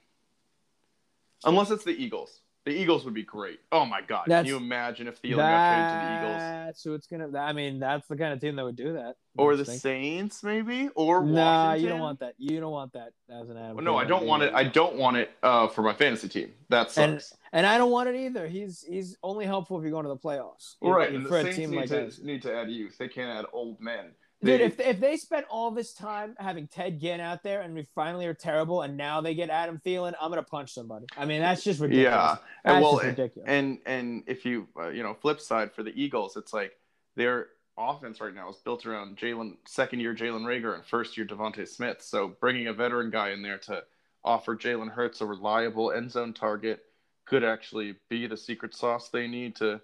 Unless 1.44 1.70
it's 1.70 1.84
the 1.84 1.90
Eagles. 1.90 2.40
The 2.66 2.72
Eagles 2.72 3.04
would 3.04 3.14
be 3.14 3.22
great. 3.22 3.60
Oh 3.70 3.86
my 3.86 4.00
god! 4.00 4.24
That's, 4.26 4.42
Can 4.42 4.46
you 4.48 4.56
imagine 4.56 5.06
if 5.06 5.22
Thielen 5.22 5.36
got 5.36 5.70
traded 5.70 5.92
to 5.92 6.06
the 6.08 6.18
Eagles? 6.18 6.40
That's 6.40 6.82
who 6.82 6.94
it's 6.94 7.06
gonna. 7.06 7.38
I 7.38 7.52
mean, 7.52 7.78
that's 7.78 8.08
the 8.08 8.16
kind 8.16 8.32
of 8.32 8.40
team 8.40 8.56
that 8.56 8.64
would 8.64 8.74
do 8.74 8.94
that. 8.94 9.14
Or 9.38 9.54
the 9.54 9.64
Saints, 9.64 10.42
maybe, 10.42 10.88
or 10.96 11.22
nah, 11.22 11.68
Washington? 11.68 11.82
you 11.84 11.88
don't 11.90 12.00
want 12.00 12.20
that. 12.20 12.34
You 12.38 12.58
don't 12.58 12.72
want 12.72 12.92
that 12.94 13.12
as 13.30 13.50
an. 13.50 13.56
Well, 13.56 13.84
no, 13.84 13.96
I 13.96 14.04
don't 14.04 14.26
want 14.26 14.42
it. 14.42 14.52
I 14.52 14.64
don't 14.64 14.96
want 14.96 15.16
it 15.16 15.30
uh, 15.44 15.68
for 15.68 15.82
my 15.82 15.92
fantasy 15.92 16.28
team. 16.28 16.54
That 16.68 16.90
sucks. 16.90 16.96
And, 16.98 17.22
and 17.52 17.66
I 17.66 17.78
don't 17.78 17.92
want 17.92 18.08
it 18.08 18.16
either. 18.16 18.48
He's 18.48 18.82
he's 18.82 19.16
only 19.22 19.46
helpful 19.46 19.78
if 19.78 19.82
you're 19.82 19.92
going 19.92 20.02
to 20.02 20.08
the 20.08 20.16
playoffs. 20.16 20.74
Right, 20.82 21.14
and 21.14 21.24
for 21.24 21.44
the 21.44 21.52
Saints 21.52 21.70
need, 21.70 21.76
like 21.76 21.88
to, 21.90 22.26
need 22.26 22.42
to 22.42 22.52
add 22.52 22.68
youth. 22.68 22.98
They 22.98 23.06
can't 23.06 23.30
add 23.30 23.44
old 23.52 23.80
men. 23.80 24.06
Dude, 24.44 24.60
if 24.60 24.78
if 24.78 25.00
they 25.00 25.16
spent 25.16 25.46
all 25.50 25.70
this 25.70 25.94
time 25.94 26.34
having 26.38 26.68
Ted 26.68 27.00
Ginn 27.00 27.20
out 27.20 27.42
there 27.42 27.62
and 27.62 27.74
we 27.74 27.86
finally 27.94 28.26
are 28.26 28.34
terrible 28.34 28.82
and 28.82 28.96
now 28.96 29.20
they 29.22 29.34
get 29.34 29.48
Adam 29.48 29.80
Thielen, 29.84 30.12
I'm 30.20 30.30
gonna 30.30 30.42
punch 30.42 30.74
somebody. 30.74 31.06
I 31.16 31.24
mean, 31.24 31.40
that's 31.40 31.64
just 31.64 31.80
ridiculous. 31.80 32.12
Yeah, 32.12 32.36
that's 32.62 32.82
well, 32.82 32.98
ridiculous. 32.98 33.48
And 33.48 33.78
and 33.86 34.24
if 34.26 34.44
you 34.44 34.68
uh, 34.78 34.88
you 34.88 35.02
know 35.02 35.14
flip 35.14 35.40
side 35.40 35.72
for 35.72 35.82
the 35.82 35.92
Eagles, 36.00 36.36
it's 36.36 36.52
like 36.52 36.72
their 37.16 37.48
offense 37.78 38.20
right 38.20 38.34
now 38.34 38.48
is 38.50 38.56
built 38.56 38.84
around 38.84 39.16
Jalen 39.16 39.56
second 39.66 40.00
year 40.00 40.14
Jalen 40.14 40.42
Reagor 40.42 40.74
and 40.74 40.84
first 40.84 41.16
year 41.16 41.26
DeVonta 41.26 41.66
Smith. 41.66 42.02
So 42.02 42.36
bringing 42.40 42.68
a 42.68 42.74
veteran 42.74 43.10
guy 43.10 43.30
in 43.30 43.42
there 43.42 43.58
to 43.58 43.84
offer 44.22 44.54
Jalen 44.54 44.90
Hurts 44.90 45.22
a 45.22 45.26
reliable 45.26 45.92
end 45.92 46.10
zone 46.10 46.34
target 46.34 46.80
could 47.24 47.42
actually 47.42 47.96
be 48.08 48.26
the 48.26 48.36
secret 48.36 48.74
sauce 48.74 49.08
they 49.08 49.26
need 49.26 49.56
to 49.56 49.80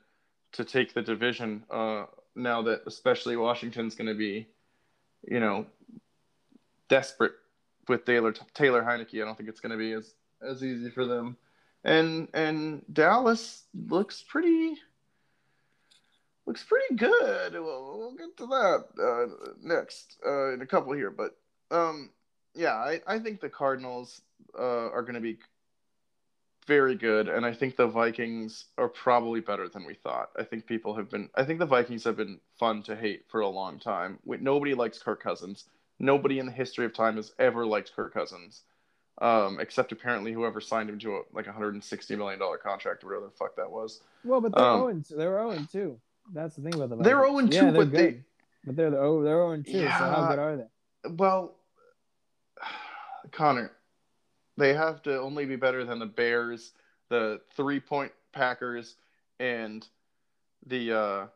to 0.52 0.64
take 0.64 0.92
the 0.92 1.02
division. 1.02 1.64
Uh, 1.70 2.04
now 2.34 2.62
that 2.62 2.82
especially 2.86 3.36
Washington's 3.36 3.94
going 3.94 4.08
to 4.08 4.14
be, 4.14 4.46
you 5.28 5.40
know, 5.40 5.66
desperate 6.88 7.32
with 7.88 8.04
Taylor 8.04 8.32
Taylor 8.54 8.82
Heinicke. 8.82 9.20
I 9.20 9.24
don't 9.24 9.36
think 9.36 9.48
it's 9.48 9.60
going 9.60 9.72
to 9.72 9.78
be 9.78 9.92
as 9.92 10.14
as 10.42 10.62
easy 10.62 10.90
for 10.90 11.04
them. 11.04 11.36
And 11.84 12.28
and 12.34 12.82
Dallas 12.92 13.64
looks 13.74 14.22
pretty 14.22 14.76
looks 16.46 16.64
pretty 16.64 16.94
good. 16.96 17.52
We'll, 17.52 17.98
we'll 17.98 18.14
get 18.14 18.36
to 18.38 18.46
that 18.46 18.84
uh, 19.02 19.52
next 19.62 20.16
uh, 20.26 20.54
in 20.54 20.62
a 20.62 20.66
couple 20.66 20.92
here, 20.92 21.10
but 21.10 21.36
um, 21.70 22.10
yeah, 22.54 22.74
I, 22.74 23.00
I 23.06 23.18
think 23.18 23.40
the 23.40 23.48
Cardinals 23.48 24.20
uh, 24.58 24.90
are 24.90 25.02
going 25.02 25.14
to 25.14 25.20
be 25.20 25.38
very 26.66 26.94
good, 26.94 27.28
and 27.28 27.44
I 27.44 27.52
think 27.52 27.76
the 27.76 27.86
Vikings 27.86 28.66
are 28.78 28.88
probably 28.88 29.40
better 29.40 29.68
than 29.68 29.84
we 29.84 29.94
thought. 29.94 30.30
I 30.38 30.44
think 30.44 30.66
people 30.66 30.94
have 30.94 31.10
been. 31.10 31.28
I 31.34 31.44
think 31.44 31.58
the 31.58 31.66
Vikings 31.66 32.04
have 32.04 32.16
been 32.16 32.40
fun 32.58 32.82
to 32.84 32.96
hate 32.96 33.24
for 33.28 33.40
a 33.40 33.48
long 33.48 33.78
time. 33.78 34.18
Nobody 34.24 34.74
likes 34.74 34.98
Kirk 34.98 35.22
Cousins. 35.22 35.64
Nobody 35.98 36.38
in 36.38 36.46
the 36.46 36.52
history 36.52 36.84
of 36.84 36.94
time 36.94 37.16
has 37.16 37.32
ever 37.38 37.66
liked 37.66 37.92
Kirk 37.94 38.14
Cousins, 38.14 38.62
um, 39.20 39.58
except 39.60 39.92
apparently 39.92 40.32
whoever 40.32 40.60
signed 40.60 40.88
him 40.88 40.98
to 41.00 41.16
a, 41.16 41.20
like 41.32 41.46
a 41.46 41.50
160 41.50 42.16
million 42.16 42.38
dollar 42.38 42.58
contract 42.58 43.04
or 43.04 43.08
whatever 43.08 43.26
the 43.26 43.32
fuck 43.32 43.56
that 43.56 43.70
was. 43.70 44.00
Well, 44.24 44.40
but 44.40 44.54
they're 44.54 44.64
um, 44.64 44.80
Owen. 44.82 45.04
They're 45.10 45.38
Owen 45.38 45.66
too. 45.70 45.98
That's 46.32 46.56
the 46.56 46.62
thing 46.62 46.74
about 46.74 46.90
them. 46.90 47.02
They're 47.02 47.24
Owen 47.24 47.50
two, 47.50 47.56
yeah, 47.56 47.70
but 47.70 47.90
good. 47.90 47.92
they. 47.92 48.20
But 48.64 48.76
they're 48.76 48.90
the 48.90 49.20
they're 49.24 49.42
Owen 49.42 49.64
two. 49.64 49.72
Yeah, 49.72 49.98
so 49.98 50.04
how 50.04 50.28
good 50.28 50.38
are 50.38 50.56
they? 50.56 51.10
Well, 51.10 51.56
Conor, 53.32 53.72
they 54.56 54.74
have 54.74 55.02
to 55.02 55.20
only 55.20 55.46
be 55.46 55.56
better 55.56 55.84
than 55.84 55.98
the 55.98 56.06
Bears, 56.06 56.72
the 57.08 57.40
three 57.56 57.80
point 57.80 58.12
Packers, 58.32 58.96
and 59.40 59.86
the. 60.66 60.92
uh 60.92 61.26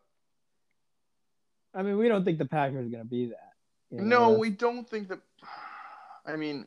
I 1.75 1.83
mean, 1.83 1.99
we 1.99 2.09
don't 2.09 2.25
think 2.25 2.39
the 2.39 2.47
Packers 2.47 2.87
are 2.87 2.91
going 2.91 3.03
to 3.03 3.09
be 3.09 3.27
that. 3.27 3.53
You 3.91 4.01
know? 4.01 4.31
No, 4.31 4.39
we 4.39 4.51
don't 4.51 4.89
think 4.89 5.09
that. 5.09 5.21
I 6.27 6.37
mean, 6.37 6.67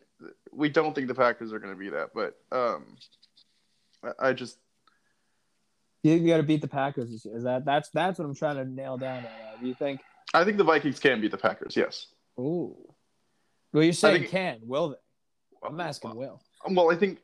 we 0.51 0.69
don't 0.69 0.93
think 0.93 1.07
the 1.07 1.15
Packers 1.15 1.51
are 1.51 1.59
going 1.59 1.73
to 1.73 1.79
be 1.79 1.89
that, 1.89 2.11
but 2.13 2.37
um, 2.51 2.95
I 4.17 4.33
just. 4.33 4.57
You 6.03 6.25
got 6.25 6.37
to 6.37 6.43
beat 6.43 6.61
the 6.61 6.67
Packers. 6.67 7.25
Is 7.25 7.43
that 7.43 7.65
that's 7.65 7.89
that's 7.89 8.19
what 8.19 8.25
I'm 8.25 8.35
trying 8.35 8.55
to 8.55 8.65
nail 8.65 8.97
down. 8.97 9.23
Right 9.23 9.59
Do 9.59 9.67
you 9.67 9.73
think? 9.73 9.99
I 10.33 10.45
think 10.45 10.57
the 10.57 10.63
Vikings 10.63 10.99
can 10.99 11.19
beat 11.19 11.31
the 11.31 11.37
Packers. 11.37 11.75
Yes. 11.75 12.07
Ooh. 12.39 12.77
Well, 13.73 13.83
you're 13.83 13.93
saying 13.93 14.21
think, 14.21 14.31
can? 14.31 14.59
Will 14.63 14.89
they? 14.89 14.95
I'm 15.63 15.79
asking 15.79 16.15
Will. 16.15 16.41
Well, 16.69 16.91
I 16.91 16.95
think 16.95 17.19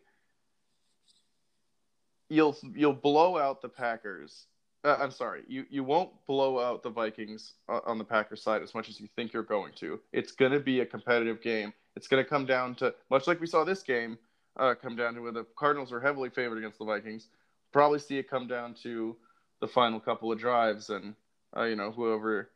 you'll 2.30 2.58
you'll 2.74 2.94
blow 2.94 3.38
out 3.38 3.62
the 3.62 3.70
Packers. 3.70 4.48
Uh, 4.84 4.98
I'm 5.00 5.12
sorry, 5.12 5.44
you 5.48 5.66
you 5.70 5.84
won't 5.84 6.12
blow 6.28 6.60
out 6.60 6.84
the 6.84 6.90
Vikings 6.90 7.54
on 7.68 7.98
the 7.98 8.04
Packers 8.04 8.42
side 8.44 8.62
as 8.62 8.74
much 8.74 8.90
as 8.90 9.00
you 9.00 9.08
think 9.16 9.34
you're 9.34 9.44
going 9.44 9.74
to. 9.78 10.00
It's 10.14 10.32
going 10.32 10.52
to 10.52 10.60
be 10.60 10.82
a 10.82 10.86
competitive 10.86 11.42
game. 11.42 11.74
It's 11.96 12.08
going 12.08 12.24
to 12.24 12.30
come 12.30 12.46
down 12.46 12.76
to 12.76 12.94
much 13.10 13.28
like 13.28 13.40
we 13.40 13.48
saw 13.48 13.64
this 13.64 13.82
game 13.82 14.18
uh, 14.58 14.76
come 14.76 14.96
down 14.96 15.16
to 15.16 15.22
where 15.22 15.32
the 15.32 15.46
Cardinals 15.58 15.92
are 15.92 16.00
heavily 16.00 16.30
favored 16.30 16.58
against 16.58 16.80
the 16.80 16.86
Vikings. 16.86 17.28
Probably 17.72 18.00
see 18.00 18.18
it 18.18 18.30
come 18.30 18.48
down 18.48 18.74
to 18.84 19.16
the 19.62 19.68
final 19.68 20.00
couple 20.00 20.32
of 20.32 20.40
drives, 20.40 20.90
and 20.90 21.16
uh, 21.58 21.64
you 21.64 21.76
know 21.76 21.92
whoever 21.92 22.52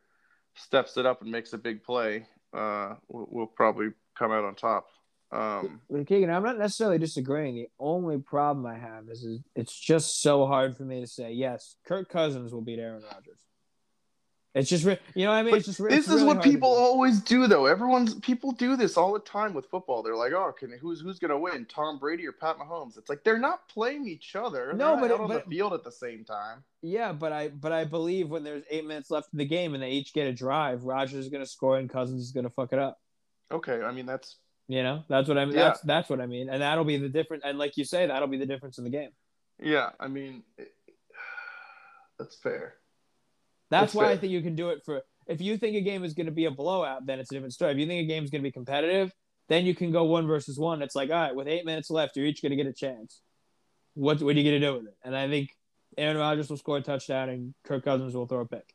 steps 0.54 0.96
it 0.96 1.06
up 1.06 1.22
and 1.22 1.30
makes 1.30 1.52
a 1.52 1.58
big 1.58 1.82
play 1.82 2.26
uh, 2.54 2.94
will, 3.08 3.28
will 3.30 3.46
probably 3.46 3.88
come 4.18 4.30
out 4.30 4.44
on 4.44 4.54
top. 4.54 4.86
Um, 5.32 5.80
but 5.88 6.06
Keegan, 6.06 6.30
I'm 6.30 6.42
not 6.42 6.58
necessarily 6.58 6.98
disagreeing. 6.98 7.54
The 7.54 7.68
only 7.78 8.18
problem 8.18 8.66
I 8.66 8.76
have 8.76 9.08
is, 9.08 9.22
is 9.22 9.40
it's 9.54 9.78
just 9.78 10.22
so 10.22 10.46
hard 10.46 10.76
for 10.76 10.82
me 10.82 11.00
to 11.00 11.06
say 11.06 11.32
yes. 11.32 11.76
Kirk 11.86 12.08
Cousins 12.08 12.52
will 12.52 12.62
beat 12.62 12.80
Aaron 12.80 13.02
Rodgers. 13.02 13.38
It's 14.52 14.68
just, 14.68 14.84
you 14.84 14.96
know, 15.24 15.30
what 15.30 15.36
I 15.36 15.42
mean, 15.44 15.54
it's 15.54 15.66
just. 15.66 15.78
This 15.78 15.92
it's 15.92 16.08
is 16.08 16.24
what 16.24 16.42
people 16.42 16.68
always 16.68 17.20
do, 17.20 17.46
though. 17.46 17.66
Everyone's 17.66 18.14
people 18.14 18.50
do 18.50 18.74
this 18.74 18.96
all 18.96 19.12
the 19.12 19.20
time 19.20 19.54
with 19.54 19.66
football. 19.66 20.02
They're 20.02 20.16
like, 20.16 20.32
"Oh, 20.32 20.50
can 20.50 20.76
who's 20.76 21.00
who's 21.00 21.20
gonna 21.20 21.38
win, 21.38 21.66
Tom 21.66 22.00
Brady 22.00 22.26
or 22.26 22.32
Pat 22.32 22.56
Mahomes?" 22.58 22.98
It's 22.98 23.08
like 23.08 23.22
they're 23.22 23.38
not 23.38 23.68
playing 23.68 24.08
each 24.08 24.34
other. 24.34 24.72
No, 24.72 24.96
they're 24.96 25.02
but 25.02 25.10
out 25.12 25.20
on 25.20 25.28
but, 25.28 25.44
the 25.44 25.50
field 25.50 25.72
at 25.72 25.84
the 25.84 25.92
same 25.92 26.24
time. 26.24 26.64
Yeah, 26.82 27.12
but 27.12 27.30
I 27.30 27.48
but 27.50 27.70
I 27.70 27.84
believe 27.84 28.28
when 28.28 28.42
there's 28.42 28.64
eight 28.70 28.84
minutes 28.84 29.08
left 29.08 29.28
in 29.32 29.38
the 29.38 29.44
game 29.44 29.74
and 29.74 29.82
they 29.84 29.90
each 29.90 30.12
get 30.12 30.26
a 30.26 30.32
drive, 30.32 30.82
Rodgers 30.82 31.26
is 31.26 31.28
gonna 31.28 31.46
score 31.46 31.78
and 31.78 31.88
Cousins 31.88 32.20
is 32.20 32.32
gonna 32.32 32.50
fuck 32.50 32.72
it 32.72 32.80
up. 32.80 32.98
Okay, 33.52 33.80
I 33.82 33.92
mean 33.92 34.06
that's 34.06 34.34
you 34.70 34.84
know, 34.84 35.02
that's 35.08 35.26
what 35.26 35.36
I 35.36 35.46
mean. 35.46 35.56
Yeah. 35.56 35.64
That's 35.64 35.80
that's 35.80 36.08
what 36.08 36.20
I 36.20 36.26
mean, 36.26 36.48
and 36.48 36.62
that'll 36.62 36.84
be 36.84 36.96
the 36.96 37.08
difference. 37.08 37.42
And 37.44 37.58
like 37.58 37.76
you 37.76 37.84
say, 37.84 38.06
that'll 38.06 38.28
be 38.28 38.38
the 38.38 38.46
difference 38.46 38.78
in 38.78 38.84
the 38.84 38.90
game. 38.90 39.10
Yeah, 39.58 39.90
I 39.98 40.06
mean, 40.06 40.44
it, 40.56 40.72
that's 42.18 42.36
fair. 42.36 42.74
That's, 43.68 43.82
that's 43.82 43.94
why 43.94 44.04
fair. 44.04 44.12
I 44.12 44.16
think 44.16 44.32
you 44.32 44.42
can 44.42 44.54
do 44.54 44.70
it 44.70 44.82
for. 44.84 45.02
If 45.26 45.40
you 45.40 45.56
think 45.56 45.74
a 45.74 45.80
game 45.80 46.04
is 46.04 46.14
going 46.14 46.26
to 46.26 46.32
be 46.32 46.44
a 46.44 46.52
blowout, 46.52 47.04
then 47.04 47.18
it's 47.18 47.32
a 47.32 47.34
different 47.34 47.52
story. 47.52 47.72
If 47.72 47.78
you 47.78 47.86
think 47.86 48.04
a 48.04 48.06
game 48.06 48.22
is 48.22 48.30
going 48.30 48.42
to 48.42 48.48
be 48.48 48.52
competitive, 48.52 49.12
then 49.48 49.66
you 49.66 49.74
can 49.74 49.90
go 49.90 50.04
one 50.04 50.28
versus 50.28 50.56
one. 50.56 50.82
It's 50.82 50.94
like, 50.94 51.10
all 51.10 51.16
right, 51.16 51.34
with 51.34 51.48
eight 51.48 51.66
minutes 51.66 51.90
left, 51.90 52.16
you're 52.16 52.26
each 52.26 52.40
going 52.40 52.50
to 52.50 52.56
get 52.56 52.66
a 52.66 52.72
chance. 52.72 53.22
What 53.94 54.22
what 54.22 54.36
are 54.36 54.38
you 54.38 54.48
going 54.48 54.60
to 54.60 54.66
do 54.66 54.74
with 54.74 54.86
it? 54.86 54.96
And 55.02 55.16
I 55.16 55.28
think 55.28 55.50
Aaron 55.98 56.16
Rodgers 56.16 56.48
will 56.48 56.56
score 56.56 56.76
a 56.76 56.80
touchdown, 56.80 57.28
and 57.28 57.54
Kirk 57.64 57.84
Cousins 57.84 58.14
will 58.14 58.26
throw 58.26 58.40
a 58.40 58.46
pick. 58.46 58.72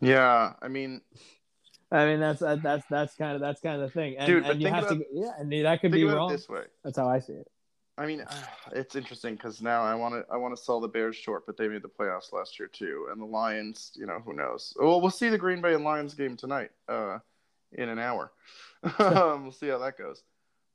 Yeah, 0.00 0.54
I 0.62 0.68
mean, 0.68 1.02
I 1.92 2.06
mean, 2.06 2.20
that's 2.20 2.40
that's 2.40 2.84
that's 2.90 3.14
kind 3.14 3.34
of 3.34 3.40
that's 3.40 3.60
kind 3.60 3.80
of 3.80 3.88
the 3.88 3.90
thing. 3.92 4.16
And, 4.18 4.26
Dude, 4.26 4.44
and 4.44 4.60
you 4.60 4.68
have 4.68 4.88
to, 4.88 5.04
yeah, 5.12 5.30
and 5.38 5.52
that 5.52 5.80
could 5.80 5.92
be 5.92 6.04
wrong. 6.04 6.30
this 6.30 6.48
way. 6.48 6.62
That's 6.82 6.98
how 6.98 7.08
I 7.08 7.20
see 7.20 7.34
it. 7.34 7.48
I 7.98 8.06
mean, 8.06 8.24
it's 8.72 8.94
interesting 8.94 9.36
because 9.36 9.62
now 9.62 9.82
I 9.82 9.94
want 9.94 10.14
to 10.14 10.24
I 10.32 10.36
want 10.36 10.54
to 10.56 10.62
sell 10.62 10.80
the 10.80 10.88
Bears 10.88 11.16
short, 11.16 11.46
but 11.46 11.56
they 11.56 11.68
made 11.68 11.82
the 11.82 11.88
playoffs 11.88 12.32
last 12.32 12.58
year 12.58 12.68
too, 12.68 13.08
and 13.10 13.20
the 13.20 13.26
Lions. 13.26 13.92
You 13.94 14.06
know, 14.06 14.20
who 14.24 14.34
knows? 14.34 14.74
Well, 14.78 15.00
we'll 15.00 15.10
see 15.10 15.28
the 15.28 15.38
Green 15.38 15.62
Bay 15.62 15.74
and 15.74 15.84
Lions 15.84 16.14
game 16.14 16.36
tonight, 16.36 16.70
uh, 16.88 17.18
in 17.72 17.88
an 17.88 17.98
hour. 17.98 18.32
um, 18.82 18.92
we'll 19.44 19.52
see 19.52 19.68
how 19.68 19.78
that 19.78 19.96
goes. 19.96 20.24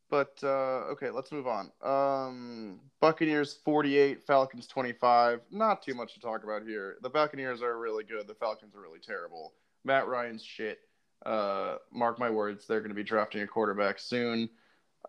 But 0.09 0.37
uh, 0.43 0.91
okay, 0.91 1.09
let's 1.09 1.31
move 1.31 1.47
on. 1.47 1.71
Um, 1.81 2.79
Buccaneers 2.99 3.59
48, 3.63 4.23
Falcons 4.23 4.67
25. 4.67 5.41
Not 5.51 5.81
too 5.81 5.93
much 5.93 6.13
to 6.15 6.19
talk 6.19 6.43
about 6.43 6.63
here. 6.63 6.97
The 7.01 7.09
Buccaneers 7.09 7.61
are 7.61 7.77
really 7.79 8.03
good. 8.03 8.27
The 8.27 8.35
Falcons 8.35 8.75
are 8.75 8.81
really 8.81 8.99
terrible. 8.99 9.53
Matt 9.85 10.07
Ryan's 10.07 10.43
shit. 10.43 10.79
Uh, 11.25 11.75
mark 11.91 12.19
my 12.19 12.29
words, 12.29 12.65
they're 12.65 12.79
going 12.79 12.89
to 12.89 12.95
be 12.95 13.03
drafting 13.03 13.41
a 13.41 13.47
quarterback 13.47 13.99
soon. 13.99 14.49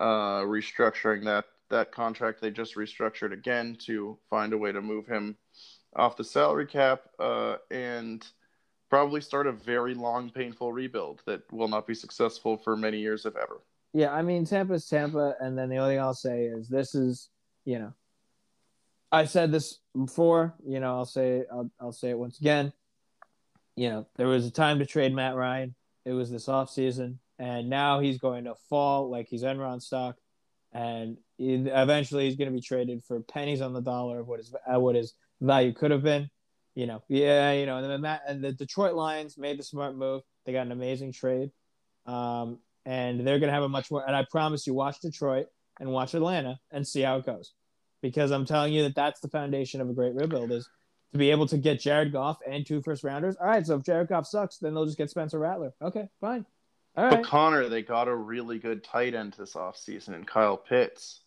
Uh, 0.01 0.40
restructuring 0.40 1.24
that 1.24 1.44
that 1.70 1.90
contract, 1.90 2.40
they 2.40 2.51
just 2.51 2.76
restructured 2.76 3.32
again 3.32 3.76
to 3.80 4.18
find 4.28 4.52
a 4.52 4.59
way 4.59 4.72
to 4.72 4.80
move 4.80 5.06
him 5.06 5.36
off 5.97 6.16
the 6.16 6.24
salary 6.24 6.66
cap 6.66 7.02
uh, 7.18 7.56
and 7.70 8.26
probably 8.90 9.20
start 9.22 9.47
a 9.47 9.52
very 9.52 9.94
long, 9.94 10.30
painful 10.30 10.72
rebuild 10.72 11.22
that 11.26 11.40
will 11.51 11.68
not 11.68 11.86
be 11.86 11.94
successful 11.94 12.59
for 12.59 12.76
many 12.76 12.98
years, 12.98 13.24
if 13.24 13.34
ever. 13.36 13.62
Yeah, 13.94 14.12
I 14.12 14.22
mean 14.22 14.44
Tampa's 14.44 14.86
Tampa, 14.86 15.34
and 15.40 15.56
then 15.56 15.68
the 15.68 15.76
only 15.76 15.94
thing 15.94 16.01
I'll 16.01 16.14
say 16.14 16.44
is 16.44 16.68
this 16.68 16.94
is, 16.94 17.28
you 17.64 17.78
know, 17.78 17.93
I 19.10 19.26
said 19.26 19.52
this 19.52 19.78
before. 19.94 20.55
You 20.66 20.80
know, 20.80 20.97
I'll 20.97 21.05
say 21.05 21.44
I'll 21.52 21.70
I'll 21.80 21.93
say 21.93 22.10
it 22.10 22.18
once 22.18 22.39
again. 22.39 22.72
You 23.76 23.90
know, 23.90 24.06
there 24.16 24.28
was 24.28 24.47
a 24.47 24.51
time 24.51 24.78
to 24.78 24.86
trade 24.86 25.14
Matt 25.14 25.36
Ryan. 25.36 25.74
It 26.05 26.12
was 26.12 26.31
this 26.31 26.49
off 26.49 26.70
season, 26.70 27.20
and 27.39 27.70
now 27.70 28.01
he's 28.01 28.19
going 28.19 28.45
to 28.45 28.55
fall 28.69 29.11
like 29.11 29.29
he's 29.29 29.43
Enron 29.43 29.81
stock, 29.81 30.16
and 30.73 31.19
eventually 31.39 32.24
he's 32.27 32.37
going 32.37 32.51
to 32.51 32.55
be 32.55 32.61
traded 32.61 33.05
for 33.05 33.20
pennies 33.20 33.61
on 33.61 33.73
the 33.73 33.81
dollar 33.81 34.20
of 34.20 34.29
what 34.29 34.39
his 34.39 34.55
uh, 34.66 34.81
what 34.81 34.97
his 34.97 35.15
value 35.41 35.73
could 35.73 35.91
have 35.91 36.03
been. 36.03 36.29
You 36.74 36.87
know, 36.87 37.03
yeah, 37.09 37.53
you 37.53 37.66
know, 37.66 37.77
and 37.77 37.91
the 37.91 37.99
Matt 37.99 38.23
and 38.27 38.43
the 38.43 38.53
Detroit 38.53 38.95
Lions 38.95 39.37
made 39.37 39.59
the 39.59 39.62
smart 39.62 39.97
move. 39.97 40.23
They 40.45 40.53
got 40.53 40.66
an 40.66 40.73
amazing 40.73 41.12
trade. 41.12 41.51
Um, 42.07 42.59
and 42.85 43.24
they're 43.24 43.39
going 43.39 43.49
to 43.49 43.55
have 43.55 43.62
a 43.62 43.69
much 43.69 43.91
more. 43.91 44.05
And 44.05 44.16
I 44.16 44.27
promise 44.29 44.66
you, 44.66 44.74
watch 44.74 45.01
Detroit 45.01 45.47
and 45.79 45.91
watch 45.91 46.15
Atlanta 46.15 46.59
and 46.73 46.87
see 46.87 47.03
how 47.03 47.19
it 47.19 47.27
goes, 47.27 47.53
because 48.01 48.33
I'm 48.33 48.45
telling 48.45 48.73
you 48.73 48.83
that 48.83 48.97
that's 48.97 49.20
the 49.20 49.29
foundation 49.29 49.81
of 49.81 49.89
a 49.89 49.95
great 49.95 50.15
rebuild 50.15 50.51
is 50.51 50.69
to 51.12 51.18
be 51.18 51.30
able 51.30 51.47
to 51.47 51.59
get 51.59 51.80
Jared 51.80 52.12
Goff 52.12 52.39
and 52.48 52.66
two 52.66 52.82
first 52.82 53.05
rounders. 53.05 53.36
All 53.36 53.47
right, 53.47 53.66
so 53.66 53.76
if 53.76 53.84
Jared 53.84 54.09
Goff 54.09 54.26
sucks, 54.26 54.59
then 54.59 54.74
they'll 54.74 54.86
just 54.86 54.98
get 54.98 55.10
Spencer 55.10 55.39
Rattler. 55.39 55.72
Okay, 55.80 56.09
fine. 56.20 56.47
All 56.97 57.05
right. 57.05 57.16
But 57.16 57.24
Conor, 57.24 57.68
they 57.68 57.82
got 57.82 58.09
a 58.09 58.14
really 58.14 58.59
good 58.59 58.84
tight 58.84 59.14
end 59.14 59.34
this 59.39 59.55
offseason 59.55 60.14
in 60.14 60.24
Kyle 60.24 60.56
Pitts. 60.56 61.20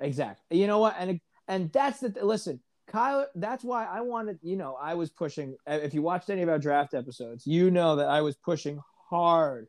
Exactly. 0.00 0.58
You 0.58 0.66
know 0.66 0.78
what? 0.78 0.96
And 0.98 1.20
and 1.46 1.72
that's 1.72 2.00
the 2.00 2.14
listen. 2.22 2.60
Kyle, 2.86 3.26
that's 3.34 3.62
why 3.62 3.84
I 3.84 4.00
wanted, 4.00 4.38
you 4.42 4.56
know, 4.56 4.78
I 4.80 4.94
was 4.94 5.10
pushing. 5.10 5.56
If 5.66 5.92
you 5.92 6.00
watched 6.00 6.30
any 6.30 6.40
of 6.40 6.48
our 6.48 6.58
draft 6.58 6.94
episodes, 6.94 7.46
you 7.46 7.70
know 7.70 7.96
that 7.96 8.08
I 8.08 8.22
was 8.22 8.36
pushing 8.36 8.80
hard 9.10 9.68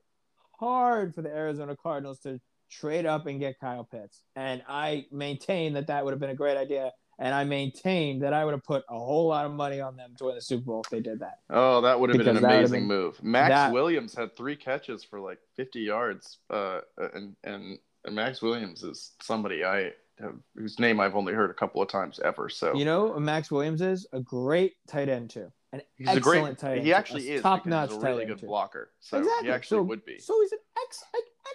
hard 0.60 1.16
for 1.16 1.22
the 1.22 1.30
Arizona 1.30 1.76
Cardinals 1.76 2.20
to 2.20 2.40
trade 2.70 3.06
up 3.06 3.26
and 3.26 3.40
get 3.40 3.60
Kyle 3.60 3.86
Pitts. 3.86 4.22
And 4.36 4.62
I 4.68 5.06
maintain 5.12 5.74
that 5.74 5.88
that 5.88 6.04
would 6.04 6.12
have 6.12 6.20
been 6.20 6.30
a 6.30 6.36
great 6.36 6.58
idea. 6.58 6.92
And 7.22 7.36
I 7.36 7.44
maintain 7.44 8.20
that 8.20 8.34
I 8.34 8.46
would 8.46 8.54
have 8.54 8.64
put 8.64 8.86
a 8.90 8.98
whole 8.98 9.28
lot 9.28 9.46
of 9.46 9.52
money 9.52 9.82
on 9.82 9.98
them 9.98 10.14
to 10.18 10.26
win 10.26 10.36
the 10.36 10.42
Super 10.42 10.64
Bowl 10.64 10.82
if 10.86 10.90
they 10.90 11.02
did 11.02 11.20
that. 11.20 11.40
Oh, 11.50 11.82
that 11.82 12.00
would 12.00 12.10
have 12.10 12.18
because 12.18 12.40
been 12.40 12.46
an 12.46 12.50
amazing 12.50 12.88
been, 12.88 12.98
move. 12.98 13.22
Max 13.22 13.50
that, 13.50 13.74
Williams 13.74 14.16
had 14.16 14.38
three 14.38 14.56
catches 14.56 15.04
for 15.04 15.20
like 15.20 15.40
50 15.58 15.82
yards. 15.82 16.38
Uh, 16.50 16.80
and, 17.14 17.36
and, 17.44 17.78
and 18.06 18.16
Maxx 18.16 18.42
Williams 18.42 18.84
is 18.84 19.12
somebody 19.22 19.66
I 19.66 19.92
have, 20.20 20.36
whose 20.56 20.80
name 20.80 21.02
I've 21.02 21.16
only 21.16 21.34
heard 21.34 21.50
a 21.50 21.54
couple 21.54 21.82
of 21.82 21.90
times 21.90 22.22
ever. 22.24 22.48
So, 22.48 22.74
you 22.74 22.86
know, 22.86 23.20
Maxx 23.20 23.52
Williams 23.52 23.82
is 23.82 24.08
a 24.14 24.22
great 24.22 24.76
tight 24.88 25.10
end, 25.10 25.30
too. 25.30 25.52
An 25.74 25.82
he's 25.98 26.08
excellent 26.08 26.18
a 26.18 26.22
great, 26.22 26.58
tight 26.58 26.78
end. 26.78 26.86
He 26.86 26.94
actually 26.94 27.30
is 27.30 27.42
top 27.42 27.66
notch. 27.66 27.90
He's 27.92 28.02
a 28.02 28.06
really 28.06 28.26
good 28.26 28.40
too. 28.40 28.48
blocker. 28.48 28.92
So 29.02 29.20
exactly. 29.20 29.48
he 29.48 29.54
actually 29.54 29.80
so, 29.80 29.84
would 29.84 30.06
be. 30.06 30.20
So 30.20 30.40
he's 30.42 30.54
an 30.54 30.60
ex, 30.86 31.04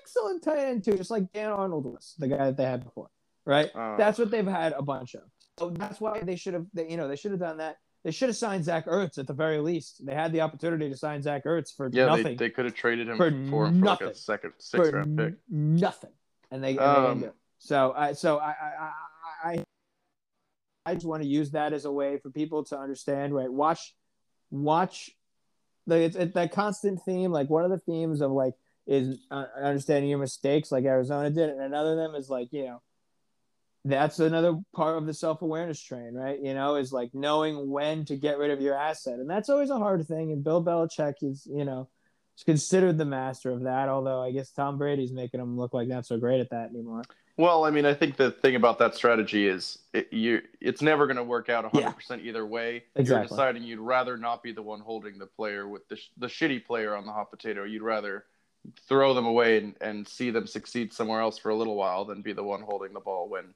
excellent 0.00 0.42
tight 0.42 0.58
end 0.58 0.84
too, 0.84 0.96
just 0.96 1.10
like 1.10 1.32
Dan 1.32 1.50
Arnold 1.50 1.86
was, 1.86 2.14
the 2.18 2.28
guy 2.28 2.36
that 2.36 2.56
they 2.56 2.64
had 2.64 2.84
before. 2.84 3.08
Right. 3.46 3.70
Uh, 3.74 3.96
that's 3.96 4.18
what 4.18 4.30
they've 4.30 4.46
had 4.46 4.72
a 4.72 4.82
bunch 4.82 5.14
of. 5.14 5.22
So 5.58 5.70
that's 5.70 6.00
why 6.00 6.20
they 6.20 6.36
should 6.36 6.54
have. 6.54 6.66
They, 6.74 6.88
you 6.88 6.96
know, 6.96 7.08
they 7.08 7.16
should 7.16 7.30
have 7.30 7.40
done 7.40 7.58
that. 7.58 7.76
They 8.04 8.10
should 8.10 8.28
have 8.28 8.36
signed 8.36 8.64
Zach 8.64 8.86
Ertz 8.86 9.18
at 9.18 9.26
the 9.26 9.32
very 9.32 9.58
least. 9.60 10.04
They 10.04 10.14
had 10.14 10.32
the 10.32 10.42
opportunity 10.42 10.90
to 10.90 10.96
sign 10.96 11.22
Zach 11.22 11.44
Ertz 11.44 11.74
for 11.74 11.88
yeah, 11.92 12.06
nothing. 12.06 12.24
They, 12.24 12.34
they 12.34 12.50
could 12.50 12.66
have 12.66 12.74
traded 12.74 13.08
him 13.08 13.16
for, 13.16 13.30
for 13.48 13.66
him 13.66 13.80
nothing. 13.80 13.98
for 13.98 14.04
like 14.06 14.14
a 14.14 14.18
second, 14.18 14.52
six 14.58 14.90
for 14.90 14.96
round 14.96 15.16
pick. 15.16 15.34
Nothing, 15.48 16.10
and 16.50 16.62
they. 16.62 16.76
Um, 16.78 17.20
they 17.20 17.30
so 17.58 17.94
I, 17.96 18.12
so 18.12 18.38
I, 18.38 18.54
I, 18.60 18.90
I, 19.44 19.64
I 20.84 20.94
just 20.94 21.06
want 21.06 21.22
to 21.22 21.28
use 21.28 21.52
that 21.52 21.72
as 21.72 21.86
a 21.86 21.92
way 21.92 22.18
for 22.18 22.30
people 22.30 22.64
to 22.64 22.78
understand. 22.78 23.34
Right, 23.34 23.50
watch 23.50 23.94
watch 24.50 25.10
the 25.86 25.96
it's, 25.96 26.16
it's 26.16 26.34
that 26.34 26.52
constant 26.52 27.00
theme. 27.04 27.30
Like 27.30 27.48
one 27.48 27.64
of 27.64 27.70
the 27.70 27.78
themes 27.78 28.20
of 28.20 28.32
like 28.32 28.54
is 28.86 29.18
uh, 29.30 29.46
understanding 29.62 30.10
your 30.10 30.18
mistakes, 30.18 30.70
like 30.70 30.84
Arizona 30.84 31.30
did, 31.30 31.48
and 31.48 31.60
another 31.60 31.92
of 31.92 31.96
them 31.96 32.14
is 32.14 32.28
like 32.28 32.48
you 32.52 32.64
know 32.64 32.82
that's 33.84 34.18
another 34.18 34.58
part 34.74 34.96
of 34.96 35.06
the 35.06 35.12
self-awareness 35.12 35.80
train, 35.80 36.14
right? 36.14 36.38
You 36.42 36.54
know, 36.54 36.76
is 36.76 36.92
like 36.92 37.10
knowing 37.12 37.70
when 37.70 38.04
to 38.06 38.16
get 38.16 38.38
rid 38.38 38.50
of 38.50 38.60
your 38.60 38.74
asset, 38.74 39.18
and 39.18 39.28
that's 39.28 39.48
always 39.48 39.70
a 39.70 39.78
hard 39.78 40.06
thing. 40.08 40.32
And 40.32 40.42
Bill 40.42 40.64
Belichick 40.64 41.14
is, 41.22 41.46
you 41.50 41.64
know, 41.64 41.88
is 42.36 42.44
considered 42.44 42.96
the 42.96 43.04
master 43.04 43.50
of 43.50 43.64
that. 43.64 43.88
Although 43.88 44.22
I 44.22 44.32
guess 44.32 44.50
Tom 44.50 44.78
Brady's 44.78 45.12
making 45.12 45.40
him 45.40 45.58
look 45.58 45.74
like 45.74 45.88
not 45.88 46.06
so 46.06 46.16
great 46.18 46.40
at 46.40 46.50
that 46.50 46.70
anymore. 46.70 47.02
Well, 47.36 47.64
I 47.64 47.70
mean, 47.70 47.84
I 47.84 47.94
think 47.94 48.16
the 48.16 48.30
thing 48.30 48.54
about 48.54 48.78
that 48.78 48.94
strategy 48.94 49.48
is 49.48 49.78
it, 49.92 50.12
you 50.12 50.40
it's 50.60 50.80
never 50.80 51.06
going 51.06 51.16
to 51.16 51.24
work 51.24 51.48
out 51.48 51.70
100% 51.70 51.94
yeah. 52.10 52.16
either 52.22 52.46
way. 52.46 52.84
Exactly. 52.94 53.22
You're 53.22 53.28
deciding 53.28 53.62
you'd 53.64 53.80
rather 53.80 54.16
not 54.16 54.42
be 54.42 54.52
the 54.52 54.62
one 54.62 54.80
holding 54.80 55.18
the 55.18 55.26
player 55.26 55.68
with 55.68 55.86
the, 55.88 55.98
the 56.16 56.28
shitty 56.28 56.64
player 56.64 56.94
on 56.94 57.06
the 57.06 57.12
hot 57.12 57.30
potato. 57.30 57.64
You'd 57.64 57.82
rather 57.82 58.24
throw 58.88 59.14
them 59.14 59.26
away 59.26 59.58
and, 59.58 59.74
and 59.80 60.08
see 60.08 60.30
them 60.30 60.46
succeed 60.46 60.92
somewhere 60.92 61.20
else 61.20 61.36
for 61.36 61.50
a 61.50 61.54
little 61.54 61.74
while 61.74 62.04
than 62.04 62.22
be 62.22 62.32
the 62.32 62.44
one 62.44 62.62
holding 62.62 62.92
the 62.92 63.00
ball 63.00 63.28
when 63.28 63.52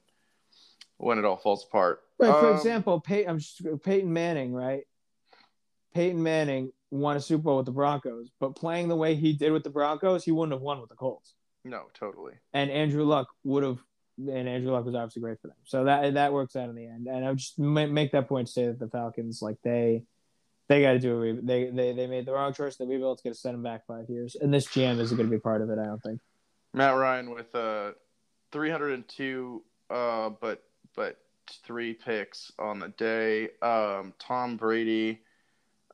when 0.99 1.17
it 1.17 1.25
all 1.25 1.37
falls 1.37 1.65
apart. 1.65 2.01
Right. 2.19 2.29
For 2.29 2.51
um, 2.51 2.55
example, 2.55 2.99
Pey- 2.99 3.25
just, 3.25 3.61
Peyton 3.83 4.11
Manning, 4.11 4.53
right? 4.53 4.83
Peyton 5.93 6.21
Manning 6.21 6.71
won 6.91 7.17
a 7.17 7.21
Super 7.21 7.43
Bowl 7.43 7.57
with 7.57 7.65
the 7.65 7.71
Broncos, 7.71 8.29
but 8.39 8.55
playing 8.55 8.89
the 8.89 8.95
way 8.95 9.15
he 9.15 9.33
did 9.33 9.51
with 9.51 9.63
the 9.63 9.69
Broncos, 9.69 10.23
he 10.23 10.31
wouldn't 10.31 10.53
have 10.53 10.61
won 10.61 10.79
with 10.79 10.89
the 10.89 10.95
Colts. 10.95 11.33
No, 11.63 11.83
totally. 11.93 12.33
And 12.53 12.69
Andrew 12.69 13.05
Luck 13.05 13.27
would 13.43 13.63
have, 13.63 13.79
and 14.17 14.47
Andrew 14.47 14.71
Luck 14.71 14.85
was 14.85 14.95
obviously 14.95 15.21
great 15.21 15.41
for 15.41 15.47
them. 15.47 15.57
So 15.65 15.85
that 15.85 16.13
that 16.15 16.33
works 16.33 16.55
out 16.55 16.69
in 16.69 16.75
the 16.75 16.85
end. 16.85 17.07
And 17.07 17.25
I 17.25 17.29
would 17.29 17.37
just 17.37 17.57
make 17.57 18.11
that 18.11 18.27
point 18.27 18.47
to 18.47 18.53
say 18.53 18.67
that 18.67 18.79
the 18.79 18.87
Falcons, 18.87 19.41
like 19.41 19.57
they, 19.63 20.03
they 20.67 20.81
got 20.81 20.93
to 20.93 20.99
do 20.99 21.15
a 21.15 21.19
re- 21.19 21.39
they, 21.41 21.69
they 21.69 21.93
they 21.93 22.07
made 22.07 22.25
the 22.25 22.33
wrong 22.33 22.53
choice. 22.53 22.75
The 22.75 22.85
rebuild's 22.85 23.21
going 23.21 23.33
to 23.33 23.39
send 23.39 23.55
them 23.55 23.63
back 23.63 23.87
five 23.87 24.09
years, 24.09 24.35
and 24.39 24.53
this 24.53 24.67
GM 24.67 24.99
isn't 24.99 25.17
going 25.17 25.29
to 25.29 25.35
be 25.35 25.39
part 25.39 25.61
of 25.61 25.69
it. 25.69 25.79
I 25.79 25.85
don't 25.85 26.03
think. 26.03 26.19
Matt 26.73 26.95
Ryan 26.95 27.31
with 27.31 27.53
uh, 27.55 27.91
302, 28.51 29.63
uh, 29.89 30.29
but 30.39 30.63
but 30.95 31.17
three 31.65 31.93
picks 31.93 32.51
on 32.59 32.79
the 32.79 32.89
day. 32.89 33.49
Um, 33.61 34.13
Tom 34.19 34.57
Brady 34.57 35.21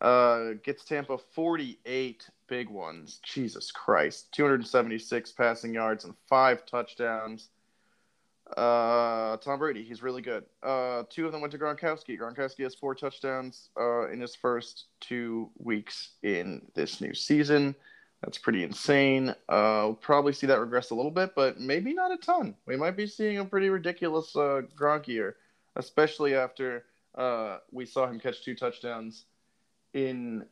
uh, 0.01 0.53
gets 0.63 0.83
Tampa 0.83 1.17
48 1.17 2.29
big 2.47 2.69
ones. 2.69 3.19
Jesus 3.23 3.71
Christ. 3.71 4.31
276 4.33 5.31
passing 5.31 5.73
yards 5.73 6.05
and 6.05 6.13
five 6.27 6.65
touchdowns. 6.65 7.49
Uh, 8.55 9.37
Tom 9.37 9.57
Brady, 9.57 9.83
he's 9.83 10.03
really 10.03 10.21
good. 10.21 10.43
Uh, 10.61 11.03
two 11.09 11.25
of 11.25 11.31
them 11.31 11.41
went 11.41 11.51
to 11.51 11.57
Gronkowski. 11.57 12.19
Gronkowski 12.19 12.63
has 12.63 12.75
four 12.75 12.93
touchdowns 12.93 13.69
uh, 13.79 14.07
in 14.09 14.21
his 14.21 14.35
first 14.35 14.85
two 14.99 15.49
weeks 15.57 16.11
in 16.21 16.61
this 16.75 17.01
new 17.01 17.13
season. 17.13 17.75
That's 18.25 18.39
pretty 18.39 18.63
insane. 18.63 19.29
Uh, 19.47 19.83
we'll 19.85 19.99
probably 20.01 20.33
see 20.33 20.47
that 20.47 20.59
regress 20.59 20.89
a 20.89 20.95
little 20.95 21.11
bit, 21.11 21.35
but 21.35 21.59
maybe 21.59 21.93
not 21.93 22.11
a 22.11 22.17
ton. 22.17 22.55
We 22.65 22.75
might 22.75 22.97
be 22.97 23.05
seeing 23.05 23.37
a 23.37 23.45
pretty 23.45 23.69
ridiculous 23.69 24.35
uh, 24.35 24.63
Gronk 24.75 25.07
year, 25.07 25.35
especially 25.75 26.33
after 26.33 26.85
uh, 27.13 27.59
we 27.71 27.85
saw 27.85 28.07
him 28.07 28.19
catch 28.19 28.43
two 28.43 28.55
touchdowns 28.55 29.25
in 29.93 30.43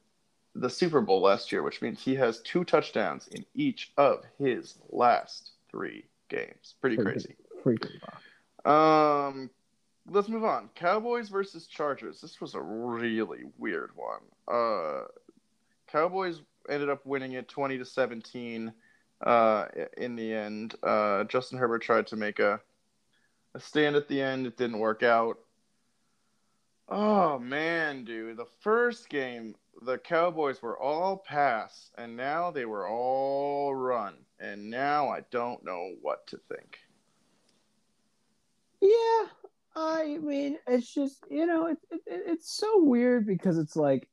the 0.53 0.69
Super 0.69 1.01
Bowl 1.01 1.19
last 1.19 1.51
year, 1.51 1.63
which 1.63 1.81
means 1.81 1.99
he 1.99 2.13
has 2.13 2.41
two 2.41 2.63
touchdowns 2.63 3.27
in 3.29 3.43
each 3.55 3.91
of 3.97 4.23
his 4.37 4.75
last 4.91 5.53
three 5.71 6.05
games. 6.29 6.75
Pretty 6.79 6.97
crazy. 6.97 7.35
Pretty 7.63 7.87
um, 8.65 9.49
let's 10.07 10.29
move 10.29 10.43
on. 10.43 10.69
Cowboys 10.75 11.29
versus 11.29 11.65
Chargers. 11.65 12.21
This 12.21 12.39
was 12.39 12.53
a 12.53 12.61
really 12.61 13.45
weird 13.57 13.89
one. 13.95 14.21
Uh, 14.47 15.05
Cowboys 15.87 16.41
ended 16.69 16.89
up 16.89 17.05
winning 17.05 17.33
it 17.33 17.47
twenty 17.47 17.77
to 17.77 17.85
seventeen. 17.85 18.73
Uh, 19.21 19.67
in 19.95 20.15
the 20.15 20.33
end, 20.33 20.75
uh, 20.83 21.23
Justin 21.25 21.57
Herbert 21.57 21.81
tried 21.81 22.07
to 22.07 22.15
make 22.15 22.39
a 22.39 22.59
a 23.55 23.59
stand 23.59 23.95
at 23.95 24.07
the 24.07 24.21
end. 24.21 24.47
It 24.47 24.57
didn't 24.57 24.79
work 24.79 25.03
out. 25.03 25.37
Oh 26.89 27.39
man, 27.39 28.03
dude, 28.03 28.37
the 28.37 28.47
first 28.61 29.09
game 29.09 29.55
the 29.81 29.97
Cowboys 29.97 30.61
were 30.61 30.77
all 30.77 31.17
pass, 31.17 31.89
and 31.97 32.15
now 32.15 32.51
they 32.51 32.65
were 32.65 32.87
all 32.87 33.73
run, 33.73 34.15
and 34.39 34.69
now 34.69 35.09
I 35.09 35.21
don't 35.31 35.63
know 35.63 35.93
what 36.01 36.27
to 36.27 36.37
think. 36.37 36.79
Yeah, 38.81 39.27
I 39.75 40.19
mean, 40.21 40.57
it's 40.67 40.93
just 40.93 41.23
you 41.29 41.45
know, 41.45 41.67
it, 41.67 41.77
it, 41.91 42.01
it's 42.05 42.55
so 42.55 42.83
weird 42.83 43.25
because 43.25 43.57
it's 43.57 43.75
like 43.75 44.07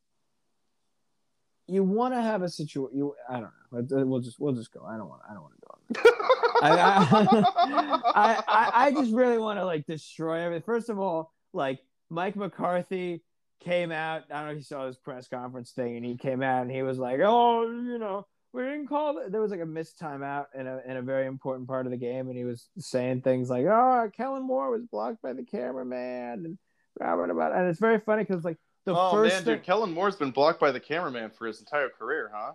you 1.70 1.84
want 1.84 2.14
to 2.14 2.20
have 2.20 2.42
a 2.42 2.48
situation. 2.48 2.98
You, 2.98 3.14
I 3.28 3.34
don't 3.34 3.50
know. 3.72 4.04
We'll 4.04 4.20
just 4.20 4.40
we'll 4.40 4.54
just 4.54 4.72
go. 4.72 4.84
I 4.84 4.96
don't 4.96 5.08
want. 5.08 5.22
I 5.28 5.34
don't 5.34 5.42
want 5.42 5.54
to 5.54 5.60
go 5.60 5.70
on. 5.72 6.16
I, 6.62 7.44
I, 8.14 8.42
I, 8.48 8.86
I 8.86 8.90
just 8.92 9.12
really 9.12 9.38
want 9.38 9.58
to 9.58 9.64
like 9.64 9.86
destroy 9.86 10.40
everything. 10.40 10.64
First 10.64 10.88
of 10.88 10.98
all, 10.98 11.32
like 11.52 11.80
Mike 12.10 12.36
McCarthy 12.36 13.22
came 13.60 13.92
out. 13.92 14.24
I 14.30 14.38
don't 14.38 14.46
know 14.46 14.52
if 14.52 14.58
you 14.58 14.64
saw 14.64 14.86
his 14.86 14.96
press 14.96 15.28
conference 15.28 15.70
thing, 15.70 15.96
and 15.96 16.04
he 16.04 16.16
came 16.16 16.42
out 16.42 16.62
and 16.62 16.70
he 16.70 16.82
was 16.82 16.98
like, 16.98 17.20
"Oh, 17.22 17.62
you 17.62 17.98
know, 17.98 18.26
we 18.52 18.62
didn't 18.62 18.88
call 18.88 19.18
it." 19.18 19.30
There 19.30 19.40
was 19.40 19.50
like 19.50 19.60
a 19.60 19.66
missed 19.66 19.98
timeout 20.00 20.46
in 20.58 20.66
a 20.66 20.80
in 20.86 20.96
a 20.96 21.02
very 21.02 21.26
important 21.26 21.68
part 21.68 21.86
of 21.86 21.92
the 21.92 21.98
game, 21.98 22.28
and 22.28 22.36
he 22.36 22.44
was 22.44 22.68
saying 22.78 23.22
things 23.22 23.48
like, 23.48 23.66
"Oh, 23.66 24.10
Kellen 24.16 24.42
Moore 24.42 24.70
was 24.70 24.82
blocked 24.82 25.22
by 25.22 25.32
the 25.32 25.44
cameraman," 25.44 26.44
and 26.44 26.58
Robert 26.98 27.30
about, 27.30 27.54
and 27.54 27.68
it's 27.68 27.80
very 27.80 28.00
funny 28.00 28.24
because 28.24 28.44
like 28.44 28.58
the 28.92 28.98
oh 28.98 29.10
first 29.12 29.34
man, 29.34 29.44
thing, 29.44 29.54
dude, 29.56 29.64
Kellen 29.64 29.92
Moore's 29.92 30.16
been 30.16 30.30
blocked 30.30 30.60
by 30.60 30.70
the 30.70 30.80
cameraman 30.80 31.30
for 31.30 31.46
his 31.46 31.60
entire 31.60 31.88
career, 31.88 32.30
huh? 32.34 32.52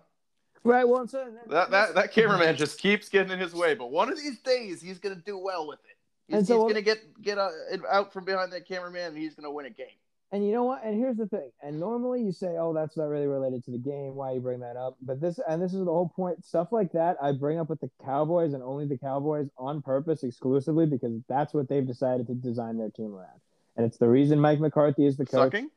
right? 0.64 0.86
Well, 0.86 1.06
That 1.06 1.70
that 1.70 1.94
that 1.94 2.12
cameraman 2.12 2.56
just 2.56 2.80
keeps 2.80 3.08
getting 3.08 3.32
in 3.32 3.38
his 3.38 3.54
way, 3.54 3.74
but 3.74 3.90
one 3.90 4.10
of 4.10 4.18
these 4.18 4.38
days 4.40 4.82
he's 4.82 4.98
gonna 4.98 5.14
do 5.14 5.38
well 5.38 5.66
with 5.66 5.78
it. 5.84 5.96
He's, 6.28 6.38
And 6.38 6.46
so- 6.46 6.64
he's 6.66 6.72
gonna 6.72 6.82
get 6.82 7.22
get 7.22 7.38
uh, 7.38 7.50
out 7.90 8.12
from 8.12 8.24
behind 8.24 8.52
that 8.52 8.66
cameraman, 8.66 9.08
and 9.08 9.18
he's 9.18 9.34
gonna 9.34 9.50
win 9.50 9.66
a 9.66 9.70
game. 9.70 9.86
And 10.32 10.44
you 10.44 10.52
know 10.52 10.64
what? 10.64 10.82
And 10.82 10.98
here's 10.98 11.16
the 11.16 11.26
thing. 11.28 11.52
And 11.62 11.78
normally 11.78 12.20
you 12.20 12.32
say, 12.32 12.56
"Oh, 12.58 12.72
that's 12.72 12.96
not 12.96 13.04
really 13.04 13.28
related 13.28 13.64
to 13.64 13.70
the 13.70 13.78
game. 13.78 14.16
Why 14.16 14.32
you 14.32 14.40
bring 14.40 14.58
that 14.58 14.76
up?" 14.76 14.96
But 15.00 15.20
this, 15.20 15.38
and 15.48 15.62
this 15.62 15.72
is 15.72 15.78
the 15.78 15.92
whole 15.92 16.08
point. 16.08 16.44
Stuff 16.44 16.72
like 16.72 16.90
that, 16.92 17.16
I 17.22 17.30
bring 17.30 17.60
up 17.60 17.70
with 17.70 17.80
the 17.80 17.90
Cowboys 18.04 18.52
and 18.52 18.62
only 18.62 18.86
the 18.86 18.98
Cowboys 18.98 19.48
on 19.56 19.82
purpose, 19.82 20.24
exclusively 20.24 20.84
because 20.84 21.22
that's 21.28 21.54
what 21.54 21.68
they've 21.68 21.86
decided 21.86 22.26
to 22.26 22.34
design 22.34 22.76
their 22.76 22.90
team 22.90 23.14
around. 23.14 23.40
And 23.76 23.86
it's 23.86 23.98
the 23.98 24.08
reason 24.08 24.40
Mike 24.40 24.58
McCarthy 24.58 25.06
is 25.06 25.16
the 25.16 25.26
coach. 25.26 25.52
Sucking. 25.52 25.70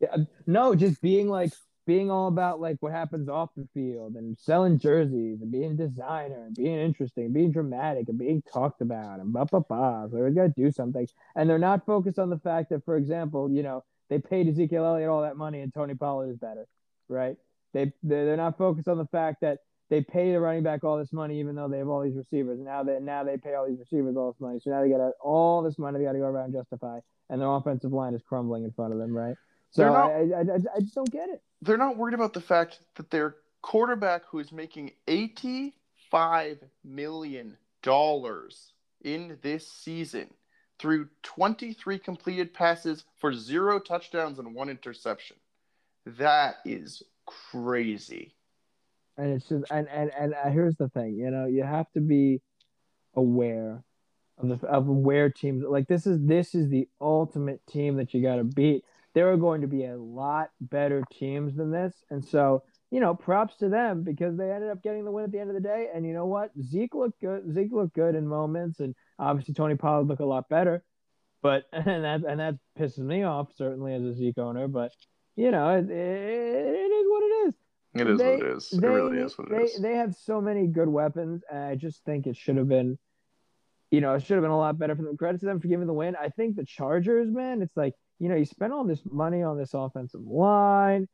Yeah, 0.00 0.08
um, 0.12 0.26
no, 0.46 0.74
just 0.74 1.00
being 1.00 1.28
like 1.28 1.52
being 1.86 2.10
all 2.10 2.28
about 2.28 2.60
like 2.60 2.76
what 2.80 2.92
happens 2.92 3.28
off 3.28 3.50
the 3.56 3.68
field 3.74 4.14
and 4.14 4.38
selling 4.38 4.78
jerseys 4.78 5.42
and 5.42 5.52
being 5.52 5.72
a 5.72 5.74
designer 5.74 6.44
and 6.46 6.54
being 6.54 6.78
interesting, 6.78 7.26
and 7.26 7.34
being 7.34 7.52
dramatic 7.52 8.08
and 8.08 8.18
being 8.18 8.42
talked 8.52 8.80
about 8.80 9.20
and 9.20 9.32
blah 9.32 9.44
blah 9.44 9.60
blah. 9.60 10.08
So 10.08 10.16
we 10.18 10.30
gotta 10.30 10.52
do 10.56 10.70
something. 10.70 11.06
And 11.36 11.48
they're 11.48 11.58
not 11.58 11.86
focused 11.86 12.18
on 12.18 12.30
the 12.30 12.38
fact 12.38 12.70
that, 12.70 12.84
for 12.84 12.96
example, 12.96 13.50
you 13.50 13.62
know, 13.62 13.84
they 14.08 14.18
paid 14.18 14.48
Ezekiel 14.48 14.84
Elliott 14.84 15.08
all 15.08 15.22
that 15.22 15.36
money 15.36 15.60
and 15.60 15.72
Tony 15.72 15.94
Pollard 15.94 16.30
is 16.30 16.36
better, 16.38 16.66
right? 17.08 17.36
They 17.72 17.92
they're 18.02 18.36
not 18.36 18.58
focused 18.58 18.88
on 18.88 18.98
the 18.98 19.06
fact 19.06 19.40
that 19.42 19.58
they 19.90 20.00
pay 20.00 20.32
the 20.32 20.40
running 20.40 20.62
back 20.62 20.82
all 20.82 20.98
this 20.98 21.12
money 21.12 21.38
even 21.40 21.54
though 21.54 21.68
they 21.68 21.78
have 21.78 21.88
all 21.88 22.02
these 22.02 22.16
receivers. 22.16 22.58
Now 22.58 22.82
they 22.82 22.98
now 23.00 23.24
they 23.24 23.36
pay 23.36 23.54
all 23.54 23.68
these 23.68 23.78
receivers 23.78 24.16
all 24.16 24.32
this 24.32 24.40
money. 24.40 24.58
So 24.60 24.70
now 24.70 24.82
they 24.82 24.88
got 24.88 25.12
all 25.20 25.62
this 25.62 25.78
money 25.78 25.98
they 25.98 26.04
got 26.04 26.12
to 26.12 26.18
go 26.18 26.24
around 26.24 26.46
and 26.46 26.54
justify, 26.54 27.00
and 27.28 27.40
their 27.40 27.50
offensive 27.50 27.92
line 27.92 28.14
is 28.14 28.22
crumbling 28.26 28.64
in 28.64 28.72
front 28.72 28.92
of 28.92 28.98
them, 28.98 29.14
right? 29.14 29.36
So 29.74 29.82
They're 29.82 29.90
not- 29.90 30.10
I, 30.10 30.16
I, 30.16 30.40
I, 30.54 30.76
I 30.76 30.80
just 30.80 30.94
don't 30.94 31.10
get 31.10 31.28
it. 31.28 31.42
They're 31.62 31.78
not 31.78 31.96
worried 31.96 32.14
about 32.14 32.32
the 32.32 32.40
fact 32.40 32.80
that 32.96 33.10
their 33.10 33.36
quarterback, 33.62 34.22
who 34.28 34.38
is 34.38 34.52
making 34.52 34.92
eighty-five 35.08 36.58
million 36.84 37.56
dollars 37.82 38.72
in 39.02 39.38
this 39.42 39.66
season, 39.70 40.28
threw 40.78 41.08
twenty-three 41.22 41.98
completed 41.98 42.52
passes 42.54 43.04
for 43.20 43.32
zero 43.32 43.78
touchdowns 43.78 44.38
and 44.38 44.54
one 44.54 44.68
interception. 44.68 45.36
That 46.06 46.56
is 46.64 47.02
crazy. 47.26 48.34
and 49.16 49.30
it's 49.32 49.48
just 49.48 49.64
and 49.70 49.88
and 49.88 50.10
and 50.18 50.34
uh, 50.34 50.50
here's 50.50 50.76
the 50.76 50.88
thing 50.90 51.14
you 51.16 51.30
know 51.30 51.46
you 51.46 51.62
have 51.62 51.90
to 51.92 52.00
be 52.00 52.42
aware 53.14 53.82
of 54.38 54.48
the 54.48 54.66
of 54.66 54.86
where 54.86 55.30
teams 55.30 55.64
like 55.66 55.86
this 55.88 56.06
is 56.06 56.18
this 56.26 56.54
is 56.54 56.68
the 56.68 56.86
ultimate 57.00 57.64
team 57.66 57.96
that 57.96 58.12
you 58.12 58.20
got 58.22 58.36
to 58.36 58.44
beat 58.44 58.84
there 59.14 59.30
are 59.32 59.36
going 59.36 59.60
to 59.60 59.66
be 59.66 59.84
a 59.84 59.96
lot 59.96 60.50
better 60.60 61.02
teams 61.12 61.54
than 61.56 61.70
this 61.70 62.04
and 62.10 62.24
so 62.24 62.62
you 62.90 63.00
know 63.00 63.14
props 63.14 63.56
to 63.56 63.68
them 63.68 64.02
because 64.02 64.36
they 64.36 64.50
ended 64.50 64.70
up 64.70 64.82
getting 64.82 65.04
the 65.04 65.10
win 65.10 65.24
at 65.24 65.32
the 65.32 65.38
end 65.38 65.50
of 65.50 65.54
the 65.54 65.60
day 65.62 65.88
and 65.94 66.04
you 66.06 66.12
know 66.12 66.26
what 66.26 66.50
zeke 66.62 66.94
looked 66.94 67.20
good 67.20 67.42
zeke 67.52 67.72
looked 67.72 67.94
good 67.94 68.14
in 68.14 68.26
moments 68.26 68.80
and 68.80 68.94
obviously 69.18 69.54
tony 69.54 69.74
pollard 69.76 70.06
looked 70.06 70.20
a 70.20 70.26
lot 70.26 70.48
better 70.48 70.82
but 71.42 71.64
and 71.72 72.04
that 72.04 72.22
and 72.28 72.40
that 72.40 72.54
pisses 72.78 72.98
me 72.98 73.22
off 73.22 73.48
certainly 73.56 73.94
as 73.94 74.02
a 74.02 74.14
zeke 74.14 74.38
owner 74.38 74.68
but 74.68 74.92
you 75.36 75.50
know 75.50 75.70
it, 75.70 75.88
it, 75.90 75.90
it 75.90 76.92
is 76.92 77.06
what 77.08 77.22
it 77.22 77.48
is 77.48 77.54
It 77.94 78.10
is 78.10 78.18
They- 78.18 78.30
what 78.36 78.42
it 78.42 78.56
is. 78.56 78.72
It 78.72 78.80
they, 78.80 78.88
really 78.88 79.18
is 79.18 79.38
what 79.38 79.48
it 79.48 79.56
they, 79.56 79.62
is. 79.64 79.80
They 79.80 79.94
have 79.94 80.14
so 80.16 80.40
many 80.40 80.66
good 80.66 80.88
weapons, 80.88 81.42
and 81.48 81.62
I 81.62 81.76
just 81.76 82.04
think 82.04 82.26
it 82.26 82.36
should 82.36 82.56
have 82.56 82.66
been, 82.68 82.98
you 83.92 84.00
know, 84.00 84.14
it 84.14 84.22
should 84.24 84.34
have 84.34 84.42
been 84.42 84.50
a 84.50 84.58
lot 84.58 84.76
better 84.78 84.96
for 84.96 85.02
them. 85.02 85.16
Credit 85.16 85.38
to 85.40 85.46
them 85.46 85.60
for 85.60 85.68
giving 85.68 85.86
the 85.86 85.92
win. 85.92 86.16
I 86.16 86.28
think 86.30 86.56
the 86.56 86.64
Chargers, 86.64 87.30
man, 87.30 87.62
it's 87.62 87.76
like, 87.76 87.94
you 88.18 88.28
know, 88.28 88.36
you 88.36 88.44
spent 88.44 88.72
all 88.72 88.84
this 88.84 89.02
money 89.10 89.42
on 89.42 89.58
this 89.58 89.74
offensive 89.74 90.26
line, 90.26 91.08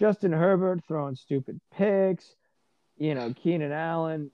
Justin 0.00 0.32
Herbert 0.32 0.82
throwing 0.86 1.16
stupid 1.16 1.60
picks, 1.72 2.34
you 2.96 3.14
know, 3.14 3.32
Keenan 3.32 3.72
Allen. 3.72 4.30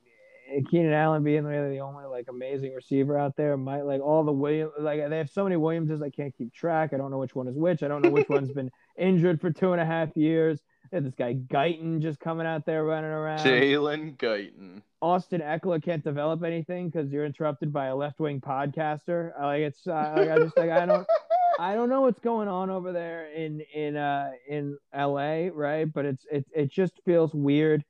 Keenan 0.68 0.92
Allen 0.92 1.22
being 1.22 1.44
really 1.44 1.76
the 1.76 1.80
only 1.80 2.04
like 2.06 2.26
amazing 2.28 2.74
receiver 2.74 3.16
out 3.16 3.36
there, 3.36 3.56
might 3.56 3.82
like 3.82 4.00
all 4.00 4.24
the 4.24 4.32
Williams 4.32 4.72
like 4.80 5.08
they 5.08 5.18
have 5.18 5.30
so 5.30 5.44
many 5.44 5.56
Williamses 5.56 6.02
I 6.02 6.10
can't 6.10 6.36
keep 6.36 6.52
track. 6.52 6.92
I 6.92 6.96
don't 6.96 7.10
know 7.10 7.18
which 7.18 7.36
one 7.36 7.46
is 7.46 7.56
which. 7.56 7.82
I 7.82 7.88
don't 7.88 8.02
know 8.02 8.10
which 8.10 8.28
one's 8.28 8.50
been 8.50 8.70
injured 8.98 9.40
for 9.40 9.52
two 9.52 9.72
and 9.72 9.80
a 9.80 9.86
half 9.86 10.16
years. 10.16 10.60
This 10.90 11.14
guy 11.14 11.34
Guyton 11.34 12.00
just 12.00 12.18
coming 12.18 12.48
out 12.48 12.66
there 12.66 12.84
running 12.84 13.10
around. 13.10 13.40
Jalen 13.40 14.16
Guyton. 14.16 14.82
Austin 15.00 15.40
Ekeler 15.40 15.82
can't 15.82 16.02
develop 16.02 16.42
anything 16.42 16.90
because 16.90 17.12
you're 17.12 17.24
interrupted 17.24 17.72
by 17.72 17.86
a 17.86 17.96
left 17.96 18.18
wing 18.18 18.40
podcaster. 18.40 19.30
Like 19.40 19.60
it's 19.60 19.86
uh, 19.86 20.14
like 20.16 20.30
I 20.30 20.38
just 20.38 20.56
like 20.56 20.70
I 20.70 20.84
don't 20.84 21.06
I 21.60 21.74
don't 21.74 21.90
know 21.90 22.00
what's 22.00 22.20
going 22.20 22.48
on 22.48 22.70
over 22.70 22.90
there 22.90 23.30
in 23.32 23.60
in 23.74 23.94
uh 23.94 24.30
in 24.48 24.78
LA, 24.96 25.48
right? 25.52 25.84
But 25.84 26.06
it's 26.06 26.24
it 26.32 26.46
it 26.54 26.72
just 26.72 26.94
feels 27.04 27.34
weird. 27.34 27.84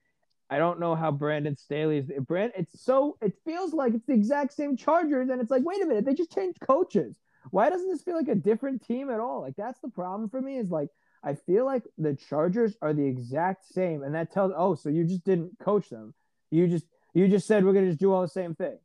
I 0.51 0.59
don't 0.59 0.80
know 0.80 0.97
how 0.97 1.12
Brandon 1.12 1.56
Staley's 1.56 2.10
Brand. 2.26 2.52
It's 2.56 2.82
so 2.84 3.16
it 3.22 3.32
feels 3.44 3.72
like 3.72 3.94
it's 3.94 4.06
the 4.06 4.12
exact 4.12 4.55
same 4.55 4.76
Chargers, 4.76 5.28
and 5.30 5.40
it's 5.40 5.52
like 5.52 5.62
wait 5.64 5.80
a 5.82 5.86
minute, 5.86 6.05
they 6.05 6.14
just 6.14 6.34
changed 6.34 6.59
coaches. 6.60 7.14
Why 7.52 7.70
doesn't 7.70 7.88
this 7.88 8.02
feel 8.02 8.16
like 8.16 8.26
a 8.26 8.34
different 8.34 8.84
team 8.84 9.09
at 9.09 9.20
all? 9.20 9.40
Like 9.42 9.55
that's 9.56 9.78
the 9.78 9.88
problem 9.88 10.28
for 10.28 10.42
me. 10.42 10.59
Is 10.59 10.70
like 10.70 10.88
I 11.22 11.34
feel 11.34 11.64
like 11.64 11.84
the 11.97 12.16
Chargers 12.28 12.76
are 12.82 12.92
the 12.92 13.06
exact 13.06 13.72
same, 13.72 14.02
and 14.02 14.16
that 14.16 14.32
tells 14.32 14.52
oh, 14.56 14.74
so 14.74 14.88
you 14.88 15.05
just 15.05 15.24
didn't 15.24 15.56
coach 15.60 15.90
them. 15.90 16.12
You 16.51 16.66
just 16.66 16.86
you 17.14 17.28
just 17.28 17.47
said 17.47 17.64
we're 17.64 17.72
gonna 17.72 17.86
just 17.86 18.01
do 18.01 18.12
all 18.12 18.22
the 18.22 18.28
same 18.28 18.56
thing. 18.56 18.78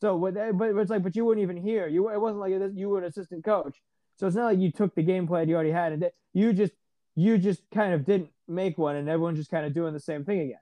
So 0.00 0.14
what? 0.14 0.34
They, 0.34 0.52
but 0.52 0.76
it's 0.76 0.90
like, 0.90 1.02
but 1.02 1.16
you 1.16 1.24
wouldn't 1.24 1.42
even 1.42 1.56
hear. 1.56 1.88
You 1.88 2.10
it 2.10 2.20
wasn't 2.20 2.42
like 2.42 2.52
you 2.74 2.88
were 2.88 2.98
an 2.98 3.04
assistant 3.06 3.44
coach. 3.44 3.76
So 4.20 4.26
it's 4.26 4.36
not 4.36 4.44
like 4.44 4.58
you 4.58 4.70
took 4.70 4.94
the 4.94 5.02
game 5.02 5.26
plan 5.26 5.48
you 5.48 5.54
already 5.54 5.70
had 5.70 5.92
and 5.92 6.04
you 6.34 6.52
just 6.52 6.74
you 7.16 7.38
just 7.38 7.62
kind 7.72 7.94
of 7.94 8.04
didn't 8.04 8.28
make 8.46 8.76
one, 8.76 8.96
and 8.96 9.08
everyone's 9.08 9.38
just 9.38 9.50
kind 9.50 9.64
of 9.64 9.72
doing 9.72 9.94
the 9.94 10.00
same 10.00 10.26
thing 10.26 10.40
again. 10.40 10.60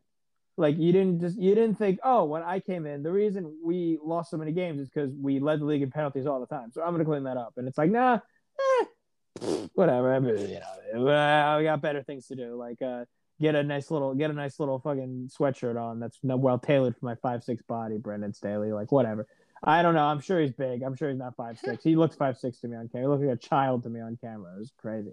Like 0.56 0.78
you 0.78 0.93
didn't 0.93 1.20
just 1.20 1.36
you 1.36 1.56
didn't 1.56 1.74
think, 1.74 1.98
oh, 2.05 2.22
when 2.22 2.44
I 2.44 2.60
came 2.60 2.86
in, 2.86 3.02
the 3.02 3.10
reason 3.10 3.59
we 3.64 3.98
lost 4.01 4.30
so 4.30 4.36
many 4.36 4.52
games 4.52 4.80
is 4.80 4.89
because 4.89 5.10
we 5.20 5.40
led 5.40 5.60
the 5.60 5.64
league 5.64 5.82
in 5.82 5.90
penalties 5.90 6.24
all 6.24 6.39
the 6.39 6.47
time. 6.47 6.70
So 6.70 6.82
I'm 6.82 6.93
gonna 6.93 7.05
clean 7.05 7.24
that 7.24 7.36
up. 7.36 7.55
And 7.56 7.66
it's 7.66 7.78
like, 7.78 7.90
nah, 7.90 8.20
eh, 8.60 8.85
whatever. 9.74 10.14
I 10.14 10.20
mean, 10.20 10.39
you 10.39 10.60
know, 10.94 11.56
we 11.59 11.64
got 11.64 11.82
better 11.82 12.05
things 12.05 12.28
to 12.28 12.36
do. 12.36 12.55
Like 12.55 12.80
uh, 12.80 13.06
get 13.40 13.56
a 13.56 13.64
nice 13.64 13.90
little 13.90 14.14
get 14.14 14.30
a 14.30 14.35
nice 14.35 14.60
little 14.60 14.78
fucking 14.78 15.30
sweatshirt 15.36 15.76
on 15.76 15.98
that's 15.98 16.20
well 16.22 16.60
tailored 16.60 16.97
for 16.97 17.06
my 17.06 17.16
five 17.16 17.43
six 17.43 17.60
body, 17.62 17.98
Brandon 17.98 18.32
Staley. 18.32 18.70
Like 18.70 18.93
whatever. 18.93 19.26
I 19.64 19.82
don't 19.82 19.94
know. 19.94 20.05
I'm 20.05 20.20
sure 20.20 20.40
he's 20.40 20.52
big. 20.52 20.82
I'm 20.82 20.94
sure 20.97 21.09
he's 21.10 21.18
not 21.18 21.36
five 21.36 21.59
six. 21.64 21.82
He 21.82 21.97
looks 21.97 22.16
five 22.16 22.36
six 22.39 22.59
to 22.60 22.68
me 22.68 22.76
on 22.76 22.89
camera. 22.89 23.06
He 23.06 23.09
looks 23.09 23.24
like 23.24 23.36
a 23.36 23.48
child 23.48 23.82
to 23.85 23.90
me 23.90 24.01
on 24.01 24.16
camera. 24.20 24.55
It 24.56 24.59
was 24.60 24.72
crazy. 24.78 25.12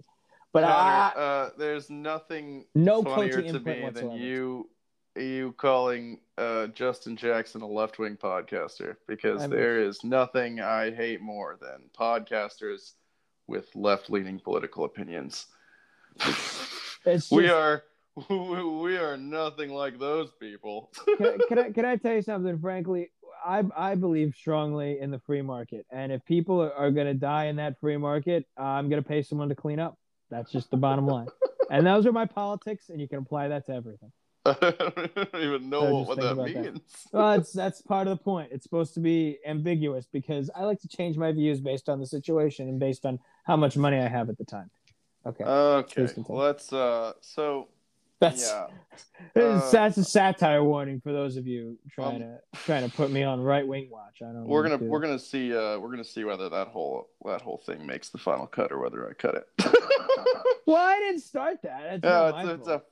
But 0.52 0.62
Conor, 0.64 0.72
I, 0.74 1.20
uh, 1.20 1.50
there's 1.58 1.90
nothing 1.90 2.66
No 2.74 3.02
funnier 3.02 3.42
to 3.42 3.60
me 3.60 3.82
whatsoever. 3.82 3.90
than 3.92 4.12
you 4.12 4.70
you 5.16 5.52
calling 5.52 6.20
uh, 6.36 6.66
Justin 6.68 7.16
Jackson 7.16 7.62
a 7.62 7.66
left 7.66 7.98
wing 7.98 8.16
podcaster 8.16 8.96
because 9.08 9.42
I'm- 9.42 9.50
there 9.50 9.80
is 9.82 10.04
nothing 10.04 10.60
I 10.60 10.90
hate 10.90 11.20
more 11.20 11.58
than 11.60 11.88
podcasters 11.98 12.92
with 13.46 13.68
left 13.74 14.10
leaning 14.10 14.38
political 14.40 14.84
opinions. 14.84 15.46
it's 17.04 17.30
we 17.30 17.48
are 17.48 17.82
we 18.30 18.96
are 18.96 19.16
nothing 19.16 19.70
like 19.70 19.98
those 19.98 20.30
people. 20.40 20.90
can, 21.18 21.38
can 21.48 21.58
I 21.58 21.70
can 21.70 21.84
I 21.84 21.96
tell 21.96 22.14
you 22.14 22.22
something? 22.22 22.58
Frankly, 22.58 23.10
I 23.46 23.62
I 23.76 23.94
believe 23.94 24.34
strongly 24.34 24.98
in 25.00 25.10
the 25.10 25.18
free 25.20 25.42
market, 25.42 25.86
and 25.90 26.10
if 26.12 26.24
people 26.24 26.60
are, 26.62 26.72
are 26.72 26.90
going 26.90 27.06
to 27.06 27.14
die 27.14 27.44
in 27.46 27.56
that 27.56 27.78
free 27.80 27.96
market, 27.96 28.44
I'm 28.56 28.88
going 28.88 29.02
to 29.02 29.08
pay 29.08 29.22
someone 29.22 29.48
to 29.50 29.54
clean 29.54 29.78
up. 29.78 29.96
That's 30.30 30.50
just 30.50 30.70
the 30.70 30.76
bottom 30.76 31.06
line. 31.06 31.28
And 31.68 31.84
those 31.84 32.06
are 32.06 32.12
my 32.12 32.26
politics, 32.26 32.90
and 32.90 33.00
you 33.00 33.08
can 33.08 33.18
apply 33.18 33.48
that 33.48 33.66
to 33.66 33.72
everything. 33.72 34.12
I 34.46 34.54
don't 35.32 35.34
even 35.42 35.68
know 35.68 35.80
So 35.80 35.94
what, 35.94 36.06
what 36.06 36.20
that 36.20 36.32
about 36.34 36.46
that. 36.54 36.64
means. 36.74 36.80
Well, 37.12 37.32
it's 37.32 37.52
that's 37.62 37.82
part 37.82 38.06
of 38.06 38.16
the 38.16 38.22
point. 38.22 38.50
It's 38.52 38.62
supposed 38.62 38.94
to 38.94 39.00
be 39.00 39.38
ambiguous 39.44 40.06
because 40.12 40.48
I 40.54 40.62
like 40.62 40.80
to 40.82 40.88
change 40.88 41.16
my 41.16 41.32
views 41.32 41.60
based 41.60 41.88
on 41.88 41.98
the 41.98 42.06
situation 42.06 42.68
and 42.68 42.78
based 42.78 43.04
on 43.04 43.18
how 43.42 43.56
much 43.56 43.76
money 43.76 43.98
I 43.98 44.06
have 44.06 44.28
at 44.30 44.38
the 44.38 44.44
time. 44.44 44.70
Okay. 45.26 45.42
Okay, 45.42 46.06
let's. 46.28 46.72
Uh, 46.72 47.14
so 47.20 47.66
That's 48.20 48.50
yeah. 48.50 48.66
that's, 49.34 49.64
Uh, 49.66 49.70
that's 49.72 49.96
a 49.98 50.04
satire 50.04 50.64
warning 50.64 51.00
for 51.00 51.12
those 51.12 51.36
of 51.36 51.46
you 51.46 51.78
trying 51.90 52.22
Um, 52.22 52.38
to 52.54 52.60
trying 52.64 52.88
to 52.88 52.96
put 52.96 53.10
me 53.10 53.22
on 53.22 53.40
right 53.40 53.66
wing 53.66 53.88
watch. 53.90 54.18
I 54.22 54.26
don't. 54.32 54.46
We're 54.46 54.62
gonna 54.62 54.78
do 54.78 54.86
we're 54.86 55.00
gonna 55.00 55.18
see 55.18 55.54
uh 55.54 55.78
we're 55.78 55.90
gonna 55.90 56.04
see 56.04 56.24
whether 56.24 56.48
that 56.48 56.68
whole 56.68 57.08
that 57.24 57.42
whole 57.42 57.58
thing 57.58 57.86
makes 57.86 58.08
the 58.08 58.18
final 58.18 58.46
cut 58.46 58.72
or 58.72 58.78
whether 58.80 59.08
I 59.08 59.12
cut 59.12 59.34
it. 59.34 59.46
Well, 60.68 60.84
I 60.84 60.98
didn't 60.98 61.20
start 61.20 61.62
that. 61.62 62.00
Yeah, 62.02 62.28
it's 62.40 62.48
a, 62.48 62.54
it's 62.54 62.66
a 62.66 62.80
fault. 62.80 62.90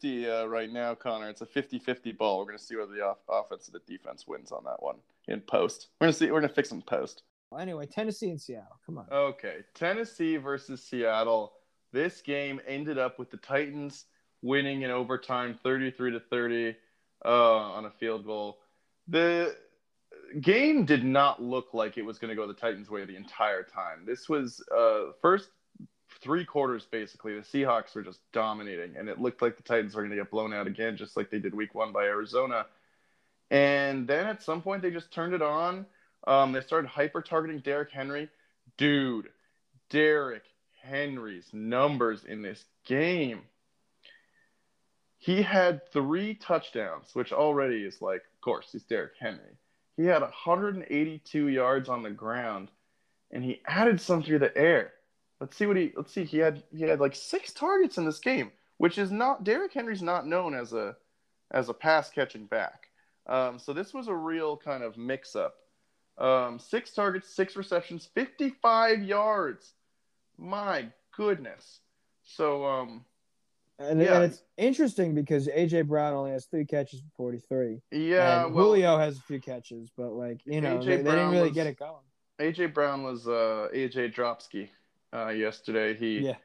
50-50 0.00 0.44
uh, 0.44 0.48
right 0.48 0.72
now, 0.72 0.94
Conor. 0.94 1.28
It's 1.28 1.42
a 1.42 1.46
50-50 1.46 2.16
ball. 2.16 2.38
We're 2.38 2.46
gonna 2.46 2.58
see 2.58 2.74
whether 2.74 2.90
the 2.94 3.02
off- 3.04 3.18
offense 3.28 3.68
or 3.68 3.72
the 3.72 3.80
defense 3.86 4.26
wins 4.26 4.50
on 4.50 4.64
that 4.64 4.82
one 4.82 4.96
in 5.28 5.42
post. 5.42 5.88
We're 6.00 6.06
gonna 6.06 6.14
see. 6.14 6.30
We're 6.30 6.40
gonna 6.40 6.54
fix 6.54 6.70
them 6.70 6.80
post. 6.80 7.24
Well, 7.50 7.60
Anyway, 7.60 7.84
Tennessee 7.84 8.30
and 8.30 8.40
Seattle. 8.40 8.78
Come 8.86 8.96
on. 8.96 9.06
Okay, 9.12 9.56
Tennessee 9.74 10.38
versus 10.38 10.82
Seattle. 10.82 11.52
This 11.92 12.22
game 12.22 12.62
ended 12.66 12.96
up 12.96 13.18
with 13.18 13.30
the 13.30 13.36
Titans 13.36 14.06
winning 14.42 14.82
in 14.82 14.90
overtime, 14.90 15.58
thirty-three 15.62 16.12
to 16.12 16.20
thirty, 16.20 16.76
uh, 17.24 17.28
on 17.28 17.84
a 17.84 17.90
field 17.90 18.26
goal. 18.26 18.58
The 19.08 19.56
game 20.40 20.84
did 20.84 21.04
not 21.04 21.42
look 21.42 21.74
like 21.74 21.98
it 21.98 22.04
was 22.04 22.18
going 22.18 22.30
to 22.30 22.34
go 22.34 22.46
the 22.46 22.54
Titans' 22.54 22.90
way 22.90 23.04
the 23.04 23.16
entire 23.16 23.62
time. 23.62 24.04
This 24.06 24.28
was 24.28 24.62
uh, 24.74 25.12
first 25.20 25.48
three 26.20 26.44
quarters 26.44 26.86
basically. 26.90 27.34
The 27.34 27.40
Seahawks 27.40 27.94
were 27.94 28.02
just 28.02 28.20
dominating, 28.32 28.96
and 28.96 29.08
it 29.08 29.20
looked 29.20 29.42
like 29.42 29.56
the 29.56 29.62
Titans 29.62 29.94
were 29.94 30.02
going 30.02 30.10
to 30.10 30.16
get 30.16 30.30
blown 30.30 30.52
out 30.52 30.66
again, 30.66 30.96
just 30.96 31.16
like 31.16 31.30
they 31.30 31.38
did 31.38 31.54
Week 31.54 31.74
One 31.74 31.92
by 31.92 32.04
Arizona. 32.04 32.66
And 33.50 34.06
then 34.06 34.26
at 34.26 34.42
some 34.42 34.62
point, 34.62 34.82
they 34.82 34.90
just 34.90 35.12
turned 35.12 35.34
it 35.34 35.42
on. 35.42 35.86
Um, 36.26 36.52
they 36.52 36.60
started 36.60 36.88
hyper 36.88 37.20
targeting 37.20 37.58
Derrick 37.58 37.90
Henry. 37.90 38.28
Dude, 38.78 39.28
Derrick 39.90 40.44
Henry's 40.82 41.48
numbers 41.52 42.24
in 42.24 42.40
this 42.40 42.64
game. 42.86 43.40
He 45.22 45.40
had 45.40 45.88
three 45.92 46.34
touchdowns, 46.34 47.14
which 47.14 47.32
already 47.32 47.84
is 47.84 48.02
like, 48.02 48.22
of 48.22 48.40
course, 48.40 48.70
he's 48.72 48.82
Derrick 48.82 49.12
Henry. 49.20 49.56
He 49.96 50.04
had 50.04 50.20
182 50.20 51.46
yards 51.46 51.88
on 51.88 52.02
the 52.02 52.10
ground, 52.10 52.72
and 53.30 53.44
he 53.44 53.60
added 53.64 54.00
some 54.00 54.24
through 54.24 54.40
the 54.40 54.56
air. 54.58 54.94
Let's 55.38 55.56
see 55.56 55.66
what 55.66 55.76
he. 55.76 55.92
Let's 55.94 56.12
see. 56.12 56.24
He 56.24 56.38
had 56.38 56.64
he 56.76 56.82
had 56.82 56.98
like 56.98 57.14
six 57.14 57.52
targets 57.52 57.98
in 57.98 58.04
this 58.04 58.18
game, 58.18 58.50
which 58.78 58.98
is 58.98 59.12
not 59.12 59.44
Derrick 59.44 59.72
Henry's 59.72 60.02
not 60.02 60.26
known 60.26 60.56
as 60.56 60.72
a 60.72 60.96
as 61.52 61.68
a 61.68 61.74
pass 61.74 62.10
catching 62.10 62.46
back. 62.46 62.88
Um, 63.28 63.60
so 63.60 63.72
this 63.72 63.94
was 63.94 64.08
a 64.08 64.14
real 64.14 64.56
kind 64.56 64.82
of 64.82 64.98
mix 64.98 65.36
up. 65.36 65.54
Um, 66.18 66.58
six 66.58 66.92
targets, 66.92 67.32
six 67.32 67.54
receptions, 67.54 68.08
55 68.12 69.04
yards. 69.04 69.74
My 70.36 70.86
goodness. 71.16 71.78
So, 72.24 72.64
um, 72.66 73.04
And, 73.82 74.00
yeah. 74.00 74.14
and 74.14 74.24
it's 74.24 74.42
interesting 74.56 75.14
because 75.14 75.48
AJ 75.48 75.86
Brown 75.88 76.12
only 76.14 76.32
has 76.32 76.46
three 76.46 76.64
catches 76.64 77.00
for 77.00 77.08
43. 77.16 77.80
yeah, 77.90 78.46
well, 78.46 78.50
Julio 78.50 78.98
has 78.98 79.18
a 79.18 79.22
few 79.22 79.40
catches, 79.40 79.90
but 79.96 80.12
like 80.12 80.40
you 80.44 80.60
know, 80.60 80.82
they, 80.82 80.96
they 80.96 81.02
didn't 81.02 81.30
really 81.30 81.48
was- 81.48 81.52
get 81.52 81.66
it 81.66 81.78
going. 81.78 82.02
AJ 82.40 82.74
Brown 82.74 83.04
was 83.04 83.28
uh, 83.28 83.68
AJ 83.74 84.14
Dropsky 84.14 84.68
uh, 85.14 85.28
yesterday. 85.28 85.94
He 85.94 86.18
Yeah, 86.20 86.36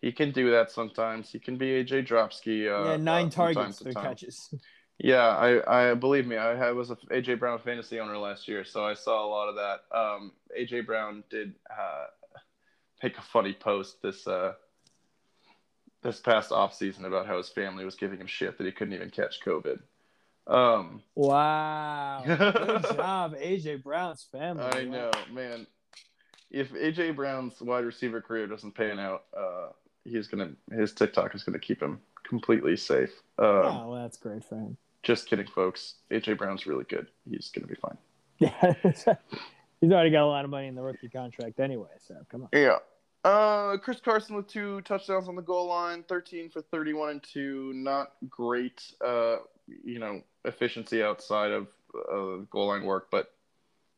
he 0.00 0.12
can 0.12 0.30
do 0.30 0.50
that 0.50 0.70
sometimes. 0.70 1.30
He 1.30 1.38
can 1.38 1.56
be 1.56 1.82
AJ 1.82 2.06
Dropsky. 2.06 2.68
Uh, 2.68 2.90
yeah, 2.90 2.96
nine 2.96 3.26
uh, 3.26 3.30
targets, 3.30 3.78
three 3.78 3.92
time. 3.92 4.04
catches. 4.04 4.52
Yeah, 5.00 5.28
I, 5.28 5.90
I 5.90 5.94
believe 5.94 6.26
me. 6.26 6.36
I 6.36 6.56
had, 6.56 6.74
was 6.74 6.90
a 6.90 6.96
AJ 7.12 7.38
Brown 7.38 7.60
fantasy 7.60 8.00
owner 8.00 8.18
last 8.18 8.48
year, 8.48 8.64
so 8.64 8.84
I 8.84 8.94
saw 8.94 9.24
a 9.24 9.28
lot 9.28 9.48
of 9.48 9.54
that. 9.54 9.96
Um, 9.96 10.32
AJ 10.58 10.86
Brown 10.86 11.22
did 11.30 11.54
uh, 11.70 12.06
make 13.04 13.16
a 13.16 13.22
funny 13.22 13.52
post 13.52 14.02
this 14.02 14.26
uh, 14.26 14.54
this 16.02 16.20
past 16.20 16.52
off 16.52 16.74
season 16.74 17.04
about 17.04 17.26
how 17.26 17.36
his 17.36 17.48
family 17.48 17.84
was 17.84 17.94
giving 17.96 18.20
him 18.20 18.26
shit 18.26 18.56
that 18.58 18.64
he 18.64 18.72
couldn't 18.72 18.94
even 18.94 19.10
catch 19.10 19.40
COVID. 19.44 19.80
Um, 20.46 21.02
Wow, 21.14 22.22
good 22.26 22.82
job, 22.96 23.34
AJ 23.36 23.82
Brown's 23.82 24.26
family. 24.32 24.62
I 24.64 24.84
Wow. 24.84 24.90
know, 24.90 25.10
man. 25.32 25.66
If 26.50 26.72
AJ 26.72 27.14
Brown's 27.16 27.60
wide 27.60 27.84
receiver 27.84 28.22
career 28.22 28.46
doesn't 28.46 28.72
pan 28.72 28.98
out, 28.98 29.24
uh, 29.36 29.68
he's 30.04 30.26
gonna 30.28 30.52
his 30.72 30.94
TikTok 30.94 31.34
is 31.34 31.42
gonna 31.42 31.58
keep 31.58 31.82
him 31.82 32.00
completely 32.26 32.76
safe. 32.76 33.10
Um, 33.38 33.46
Oh, 33.46 33.88
well, 33.90 34.02
that's 34.02 34.16
great 34.16 34.42
for 34.44 34.56
him. 34.56 34.76
Just 35.02 35.28
kidding, 35.28 35.46
folks. 35.46 35.96
AJ 36.10 36.38
Brown's 36.38 36.66
really 36.66 36.84
good. 36.84 37.08
He's 37.28 37.50
gonna 37.50 37.66
be 37.66 37.74
fine. 37.74 37.98
Yeah, 38.38 38.72
he's 39.80 39.92
already 39.92 40.10
got 40.10 40.22
a 40.24 40.26
lot 40.26 40.44
of 40.44 40.50
money 40.50 40.68
in 40.68 40.74
the 40.74 40.82
rookie 40.82 41.08
contract 41.10 41.60
anyway. 41.60 41.88
So 42.06 42.14
come 42.30 42.42
on. 42.44 42.48
Yeah. 42.52 42.78
Uh, 43.24 43.76
Chris 43.78 44.00
Carson 44.00 44.36
with 44.36 44.46
two 44.46 44.80
touchdowns 44.82 45.28
on 45.28 45.36
the 45.36 45.42
goal 45.42 45.68
line, 45.68 46.04
13 46.08 46.50
for 46.50 46.62
31 46.62 47.10
and 47.10 47.22
two. 47.22 47.72
Not 47.74 48.12
great, 48.28 48.82
uh, 49.04 49.36
you 49.84 49.98
know, 49.98 50.22
efficiency 50.44 51.02
outside 51.02 51.50
of 51.50 51.66
uh, 51.94 52.44
goal 52.50 52.68
line 52.68 52.84
work, 52.84 53.08
but 53.10 53.32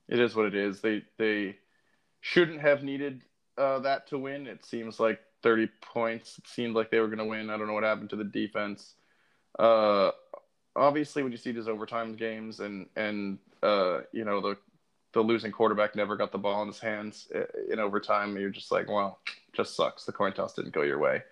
it 0.09 0.19
is 0.19 0.35
what 0.35 0.47
it 0.47 0.55
is. 0.55 0.81
They 0.81 1.05
they 1.19 1.57
shouldn't 2.21 2.61
have 2.61 2.83
needed 2.83 3.23
uh, 3.59 3.81
that 3.81 4.09
to 4.09 4.19
win. 4.19 4.47
It 4.47 4.65
seems 4.65 4.99
like 4.99 5.21
30 5.43 5.69
points. 5.81 6.39
It 6.39 6.49
seemed 6.49 6.75
like 6.75 6.91
they 6.91 6.99
were 6.99 7.07
going 7.07 7.19
to 7.19 7.25
win. 7.25 7.51
I 7.51 7.57
don't 7.57 7.67
know 7.67 7.73
what 7.75 7.85
happened 7.85 8.11
to 8.11 8.17
the 8.17 8.25
defense. 8.25 8.95
Uh, 9.59 10.11
obviously, 10.77 11.23
when 11.23 11.33
you 11.33 11.39
see 11.39 11.53
these 11.53 11.69
overtime 11.69 12.15
games 12.15 12.61
and 12.61 12.87
and 12.97 13.39
uh, 13.63 14.01
you 14.13 14.25
know 14.25 14.41
the 14.41 14.57
the 15.13 15.21
losing 15.21 15.53
quarterback 15.53 15.97
never 15.97 16.17
got 16.17 16.33
the 16.33 16.39
ball 16.39 16.63
in 16.63 16.69
his 16.69 16.79
hands 16.79 17.29
in 17.71 17.79
overtime, 17.79 18.37
you're 18.37 18.51
just 18.51 18.71
like, 18.71 18.89
well, 18.89 19.19
just 19.53 19.75
sucks. 19.75 20.05
The 20.05 20.13
coin 20.13 20.33
toss 20.33 20.55
didn't 20.55 20.73
go 20.73 20.83
your 20.83 20.99
way. 20.99 21.23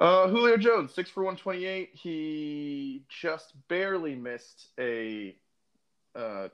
Uh, 0.00 0.26
Julio 0.28 0.56
Jones, 0.56 0.92
six 0.92 1.08
for 1.08 1.22
128. 1.22 1.90
He 1.92 3.04
just 3.08 3.52
barely 3.68 4.16
missed 4.16 4.68
a 4.78 5.36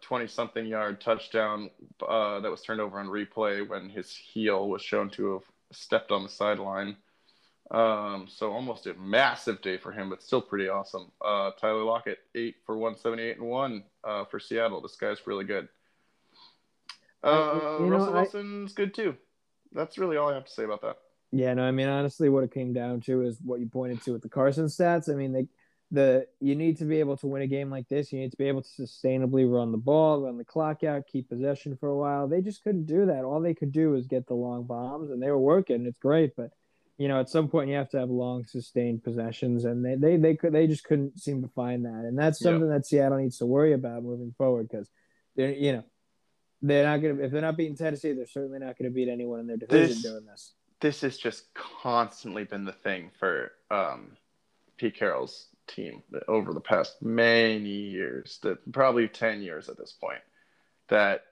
20 0.01 0.27
something 0.27 0.67
yard 0.67 1.01
touchdown 1.01 1.71
uh, 2.07 2.41
that 2.41 2.51
was 2.51 2.63
turned 2.63 2.81
over 2.81 2.99
on 2.99 3.07
replay 3.07 3.67
when 3.67 3.89
his 3.89 4.15
heel 4.15 4.69
was 4.69 4.83
shown 4.83 5.11
to 5.11 5.35
have 5.35 5.43
stepped 5.73 6.11
on 6.11 6.23
the 6.23 6.29
sideline. 6.29 6.97
Um, 7.71 8.27
so 8.29 8.53
almost 8.53 8.87
a 8.87 8.95
massive 8.95 9.63
day 9.63 9.77
for 9.77 9.93
him, 9.93 10.11
but 10.11 10.23
still 10.23 10.43
pretty 10.43 10.69
awesome. 10.69 11.13
Uh, 11.25 11.53
Tyler 11.61 11.85
Lockett, 11.85 12.19
eight 12.35 12.57
for 12.67 12.77
178 12.77 13.39
and 13.39 13.47
one 13.49 13.85
uh, 14.03 14.25
for 14.25 14.41
Seattle. 14.41 14.81
This 14.81 14.97
guy's 14.97 15.25
really 15.27 15.45
good. 15.45 15.69
Uh, 17.23 17.79
you 17.81 17.87
know, 17.87 17.89
Russell 17.89 18.17
I- 18.17 18.23
Wilson's 18.23 18.73
good 18.73 18.95
too. 18.95 19.17
That's 19.73 19.99
really 19.99 20.17
all 20.17 20.31
I 20.31 20.35
have 20.35 20.47
to 20.47 20.51
say 20.51 20.65
about 20.65 20.83
that. 20.83 20.97
Yeah, 21.33 21.55
no, 21.55 21.63
I 21.63 21.71
mean 21.71 21.87
honestly, 21.87 22.29
what 22.29 22.43
it 22.43 22.53
came 22.53 22.73
down 22.73 23.01
to 23.03 23.23
is 23.23 23.39
what 23.45 23.61
you 23.61 23.67
pointed 23.67 24.03
to 24.03 24.13
with 24.13 24.23
the 24.23 24.29
Carson 24.29 24.65
stats. 24.65 25.09
I 25.09 25.15
mean, 25.15 25.33
they, 25.33 25.47
the 25.93 26.27
you 26.41 26.57
need 26.57 26.79
to 26.79 26.85
be 26.85 26.99
able 26.99 27.17
to 27.19 27.29
win 27.29 27.43
a 27.43 27.47
game 27.47 27.71
like 27.71 27.89
this. 27.89 28.13
You 28.13 28.19
need 28.19 28.33
to 28.33 28.37
be 28.37 28.49
able 28.49 28.63
to 28.63 28.69
sustainably 28.69 29.49
run 29.49 29.71
the 29.71 29.79
ball, 29.79 30.23
run 30.23 30.39
the 30.39 30.45
clock 30.45 30.83
out, 30.83 31.07
keep 31.07 31.29
possession 31.29 31.77
for 31.77 31.89
a 31.89 31.97
while. 31.97 32.27
They 32.27 32.41
just 32.41 32.65
couldn't 32.65 32.87
do 32.87 33.07
that. 33.07 33.23
All 33.23 33.41
they 33.41 33.55
could 33.55 33.71
do 33.71 33.91
was 33.91 34.09
get 34.09 34.27
the 34.27 34.35
long 34.35 34.65
bombs, 34.65 35.11
and 35.11 35.23
they 35.23 35.31
were 35.31 35.39
working. 35.39 35.87
It's 35.87 35.99
great, 36.01 36.35
but 36.35 36.51
you 37.01 37.09
know, 37.09 37.19
at 37.19 37.31
some 37.31 37.49
point 37.49 37.71
you 37.71 37.77
have 37.77 37.89
to 37.89 37.99
have 37.99 38.11
long 38.11 38.45
sustained 38.45 39.03
possessions, 39.03 39.65
and 39.65 39.83
they 39.83 39.95
they 39.95 40.19
they 40.19 40.37
could 40.37 40.53
they 40.53 40.67
just 40.67 40.85
couldn't 40.85 41.19
seem 41.19 41.41
to 41.41 41.49
find 41.49 41.87
that, 41.87 42.05
and 42.05 42.19
that's 42.19 42.39
something 42.39 42.69
that 42.69 42.85
Seattle 42.85 43.17
needs 43.17 43.39
to 43.39 43.47
worry 43.47 43.73
about 43.73 44.03
moving 44.03 44.35
forward 44.37 44.69
because 44.69 44.91
they're 45.35 45.53
you 45.53 45.73
know 45.73 45.85
they're 46.61 46.85
not 46.85 46.99
gonna 46.99 47.23
if 47.23 47.33
they're 47.33 47.41
not 47.41 47.57
beating 47.57 47.75
Tennessee, 47.75 48.13
they're 48.13 48.27
certainly 48.27 48.59
not 48.59 48.77
gonna 48.77 48.91
beat 48.91 49.09
anyone 49.09 49.41
in 49.41 49.47
their 49.47 49.57
division 49.57 49.89
This- 49.89 50.03
doing 50.03 50.27
this. 50.27 50.53
this 50.81 51.01
has 51.01 51.17
just 51.17 51.55
constantly 51.55 52.45
been 52.45 52.67
the 52.67 52.73
thing 52.73 53.11
for 53.19 53.53
um, 53.71 54.19
Pete 54.77 54.95
Carroll's 54.95 55.47
team 55.69 56.03
over 56.29 56.53
the 56.53 56.61
past 56.61 57.01
many 57.01 57.69
years, 57.69 58.41
that 58.43 58.59
probably 58.73 59.09
10 59.09 59.41
years 59.41 59.71
at 59.71 59.79
this 59.79 59.93
point, 59.93 60.21
that, 60.89 61.25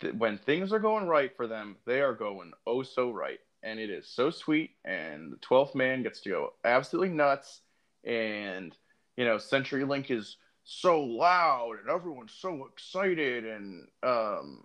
that 0.00 0.16
when 0.16 0.38
things 0.38 0.72
are 0.72 0.78
going 0.78 1.06
right 1.06 1.36
for 1.36 1.46
them, 1.46 1.76
they 1.86 2.00
are 2.00 2.14
going 2.14 2.52
oh 2.66 2.82
so 2.82 3.10
right. 3.12 3.38
And 3.64 3.80
it 3.80 3.90
is 3.90 4.06
so 4.06 4.30
sweet. 4.30 4.72
And 4.84 5.32
the 5.32 5.36
12th 5.38 5.74
man 5.74 6.02
gets 6.02 6.20
to 6.20 6.28
go 6.28 6.52
absolutely 6.64 7.14
nuts. 7.14 7.62
And, 8.04 8.76
you 9.16 9.24
know, 9.24 9.36
CenturyLink 9.36 10.10
is 10.10 10.36
so 10.64 11.00
loud 11.00 11.78
and 11.80 11.88
everyone's 11.90 12.34
so 12.38 12.66
excited. 12.70 13.46
And, 13.46 13.88
um, 14.02 14.64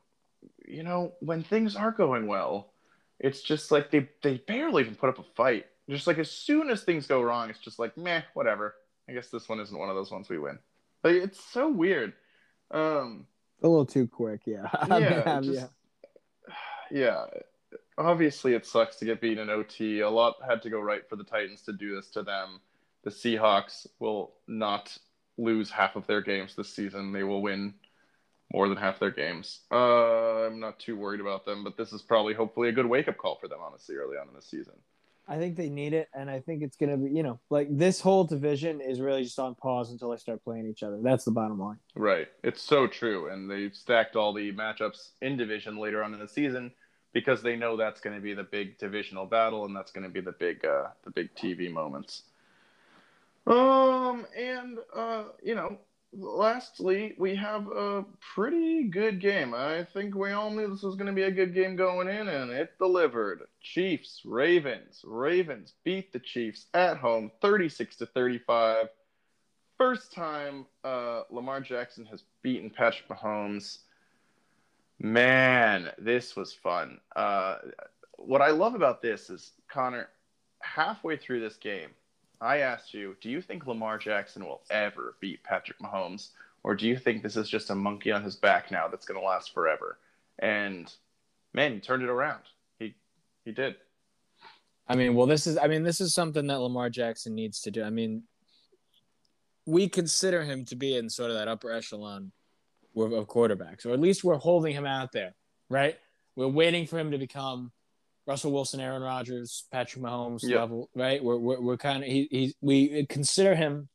you 0.67 0.83
know, 0.83 1.13
when 1.21 1.43
things 1.43 1.75
are 1.75 1.91
going 1.91 2.27
well, 2.27 2.73
it's 3.19 3.41
just 3.41 3.71
like 3.71 3.91
they 3.91 4.07
they 4.21 4.37
barely 4.37 4.83
even 4.83 4.95
put 4.95 5.09
up 5.09 5.19
a 5.19 5.23
fight. 5.35 5.65
Just 5.89 6.07
like 6.07 6.19
as 6.19 6.29
soon 6.29 6.69
as 6.69 6.83
things 6.83 7.07
go 7.07 7.21
wrong, 7.21 7.49
it's 7.49 7.59
just 7.59 7.79
like 7.79 7.97
meh, 7.97 8.21
whatever. 8.33 8.75
I 9.07 9.13
guess 9.13 9.29
this 9.29 9.49
one 9.49 9.59
isn't 9.59 9.77
one 9.77 9.89
of 9.89 9.95
those 9.95 10.11
ones 10.11 10.29
we 10.29 10.39
win. 10.39 10.59
Like 11.03 11.15
it's 11.15 11.43
so 11.43 11.69
weird. 11.69 12.13
Um, 12.71 13.25
A 13.63 13.67
little 13.67 13.85
too 13.85 14.07
quick, 14.07 14.41
yeah. 14.45 14.67
Yeah, 14.89 15.41
just, 15.41 15.67
yeah. 16.91 17.25
Obviously, 17.99 18.53
it 18.53 18.65
sucks 18.65 18.95
to 18.95 19.05
get 19.05 19.19
beaten 19.19 19.43
in 19.43 19.49
OT. 19.49 19.99
A 19.99 20.09
lot 20.09 20.35
had 20.47 20.61
to 20.61 20.69
go 20.69 20.79
right 20.79 21.07
for 21.09 21.17
the 21.17 21.23
Titans 21.23 21.61
to 21.63 21.73
do 21.73 21.95
this 21.95 22.09
to 22.11 22.23
them. 22.23 22.61
The 23.03 23.09
Seahawks 23.09 23.85
will 23.99 24.35
not 24.47 24.97
lose 25.37 25.69
half 25.69 25.97
of 25.97 26.07
their 26.07 26.21
games 26.21 26.55
this 26.55 26.73
season. 26.73 27.11
They 27.11 27.23
will 27.23 27.41
win 27.41 27.73
more 28.53 28.69
than 28.69 28.77
half 28.77 28.99
their 28.99 29.11
games. 29.11 29.61
Uh, 29.69 30.45
I'm 30.45 30.61
not 30.61 30.79
too 30.79 30.97
worried 30.97 31.19
about 31.19 31.45
them, 31.45 31.63
but 31.63 31.75
this 31.75 31.91
is 31.91 32.01
probably 32.01 32.33
hopefully 32.33 32.69
a 32.69 32.71
good 32.71 32.85
wake 32.85 33.09
up 33.09 33.17
call 33.17 33.35
for 33.35 33.49
them, 33.49 33.59
honestly, 33.61 33.95
early 33.95 34.17
on 34.17 34.29
in 34.29 34.33
the 34.33 34.41
season. 34.41 34.75
I 35.27 35.37
think 35.37 35.57
they 35.57 35.69
need 35.69 35.93
it, 35.93 36.07
and 36.15 36.27
I 36.27 36.39
think 36.39 36.63
it's 36.63 36.75
gonna 36.75 36.97
be, 36.97 37.11
you 37.11 37.21
know, 37.21 37.39
like 37.51 37.67
this 37.69 38.01
whole 38.01 38.23
division 38.23 38.81
is 38.81 38.99
really 38.99 39.23
just 39.23 39.37
on 39.37 39.53
pause 39.53 39.91
until 39.91 40.09
they 40.09 40.17
start 40.17 40.43
playing 40.43 40.67
each 40.67 40.81
other. 40.81 40.97
That's 41.03 41.25
the 41.25 41.31
bottom 41.31 41.59
line. 41.59 41.77
Right. 41.95 42.29
It's 42.43 42.63
so 42.63 42.87
true, 42.87 43.29
and 43.29 43.51
they've 43.51 43.75
stacked 43.75 44.15
all 44.15 44.33
the 44.33 44.51
matchups 44.53 45.11
in 45.21 45.37
division 45.37 45.77
later 45.77 46.03
on 46.03 46.15
in 46.15 46.19
the 46.19 46.27
season 46.27 46.71
because 47.13 47.41
they 47.41 47.55
know 47.55 47.77
that's 47.77 48.01
going 48.01 48.15
to 48.15 48.21
be 48.21 48.33
the 48.33 48.43
big 48.43 48.77
divisional 48.77 49.25
battle, 49.25 49.65
and 49.65 49.75
that's 49.75 49.91
going 49.91 50.03
to 50.03 50.09
be 50.09 50.21
the 50.21 50.31
big, 50.33 50.63
uh, 50.65 50.87
the 51.03 51.11
big 51.11 51.33
TV 51.35 51.71
moments. 51.71 52.23
Um, 53.47 54.25
and 54.37 54.77
uh, 54.95 55.23
you 55.41 55.55
know, 55.55 55.77
lastly, 56.13 57.15
we 57.17 57.35
have 57.35 57.67
a 57.67 58.05
pretty 58.35 58.83
good 58.83 59.19
game. 59.19 59.53
I 59.53 59.85
think 59.93 60.15
we 60.15 60.31
all 60.31 60.51
knew 60.51 60.67
this 60.67 60.83
was 60.83 60.95
going 60.95 61.07
to 61.07 61.13
be 61.13 61.23
a 61.23 61.31
good 61.31 61.53
game 61.53 61.75
going 61.75 62.07
in, 62.07 62.27
and 62.27 62.51
it 62.51 62.77
delivered. 62.77 63.41
Chiefs, 63.61 64.21
Ravens. 64.25 65.01
Ravens 65.03 65.73
beat 65.83 66.13
the 66.13 66.19
Chiefs 66.19 66.67
at 66.73 66.97
home, 66.97 67.31
thirty-six 67.41 67.95
to 67.97 68.05
thirty-five. 68.05 68.89
First 69.77 70.13
time 70.13 70.65
uh, 70.83 71.21
Lamar 71.31 71.61
Jackson 71.61 72.05
has 72.05 72.23
beaten 72.43 72.69
Patrick 72.69 73.07
Mahomes. 73.07 73.79
Man, 74.99 75.91
this 75.97 76.35
was 76.35 76.53
fun. 76.53 76.99
Uh, 77.15 77.57
what 78.17 78.41
I 78.41 78.51
love 78.51 78.75
about 78.75 79.01
this 79.01 79.29
is 79.29 79.53
Conor. 79.69 80.09
Halfway 80.61 81.15
through 81.15 81.39
this 81.39 81.55
game, 81.55 81.89
I 82.41 82.57
asked 82.57 82.93
you, 82.93 83.15
do 83.21 83.29
you 83.29 83.41
think 83.41 83.65
Lamar 83.65 83.97
Jackson 83.97 84.45
will 84.45 84.61
ever 84.69 85.15
beat 85.21 85.43
Patrick 85.43 85.79
Mahomes? 85.79 86.29
Or 86.63 86.75
do 86.75 86.85
you 86.85 86.97
think 86.97 87.23
this 87.23 87.37
is 87.37 87.49
just 87.49 87.69
a 87.69 87.75
monkey 87.75 88.11
on 88.11 88.23
his 88.23 88.35
back 88.35 88.71
now 88.71 88.89
that's 88.89 89.05
going 89.05 89.19
to 89.19 89.25
last 89.25 89.53
forever? 89.53 89.97
And 90.39 90.91
man, 91.53 91.73
he 91.73 91.79
turned 91.79 92.03
it 92.03 92.09
around. 92.09 92.41
He 92.77 92.95
he 93.45 93.51
did. 93.53 93.75
I 94.87 94.95
mean, 94.95 95.15
well, 95.15 95.27
this 95.27 95.47
is 95.47 95.57
I 95.57 95.67
mean, 95.67 95.83
this 95.83 96.01
is 96.01 96.13
something 96.13 96.47
that 96.47 96.59
Lamar 96.59 96.89
Jackson 96.89 97.35
needs 97.35 97.61
to 97.61 97.71
do. 97.71 97.83
I 97.83 97.89
mean, 97.89 98.23
we 99.65 99.87
consider 99.87 100.43
him 100.43 100.65
to 100.65 100.75
be 100.75 100.97
in 100.97 101.09
sort 101.09 101.31
of 101.31 101.37
that 101.37 101.47
upper 101.47 101.71
echelon 101.71 102.33
of 102.95 103.27
quarterbacks, 103.27 103.85
or 103.85 103.91
at 103.91 103.99
least 103.99 104.23
we're 104.23 104.37
holding 104.37 104.73
him 104.73 104.85
out 104.85 105.11
there, 105.11 105.33
right? 105.69 105.97
We're 106.35 106.47
waiting 106.47 106.87
for 106.87 106.99
him 106.99 107.11
to 107.11 107.17
become 107.17 107.71
Russell 108.25 108.51
Wilson, 108.51 108.79
Aaron 108.79 109.01
Rodgers, 109.01 109.65
Patrick 109.71 110.03
Mahomes 110.03 110.43
yep. 110.43 110.59
level, 110.59 110.89
right? 110.95 111.23
We're 111.23 111.37
we're, 111.37 111.59
we're 111.59 111.77
kind 111.77 112.03
of 112.03 112.09
he, 112.09 112.27
he's 112.29 112.53
we 112.61 113.05
consider 113.07 113.55
him 113.55 113.89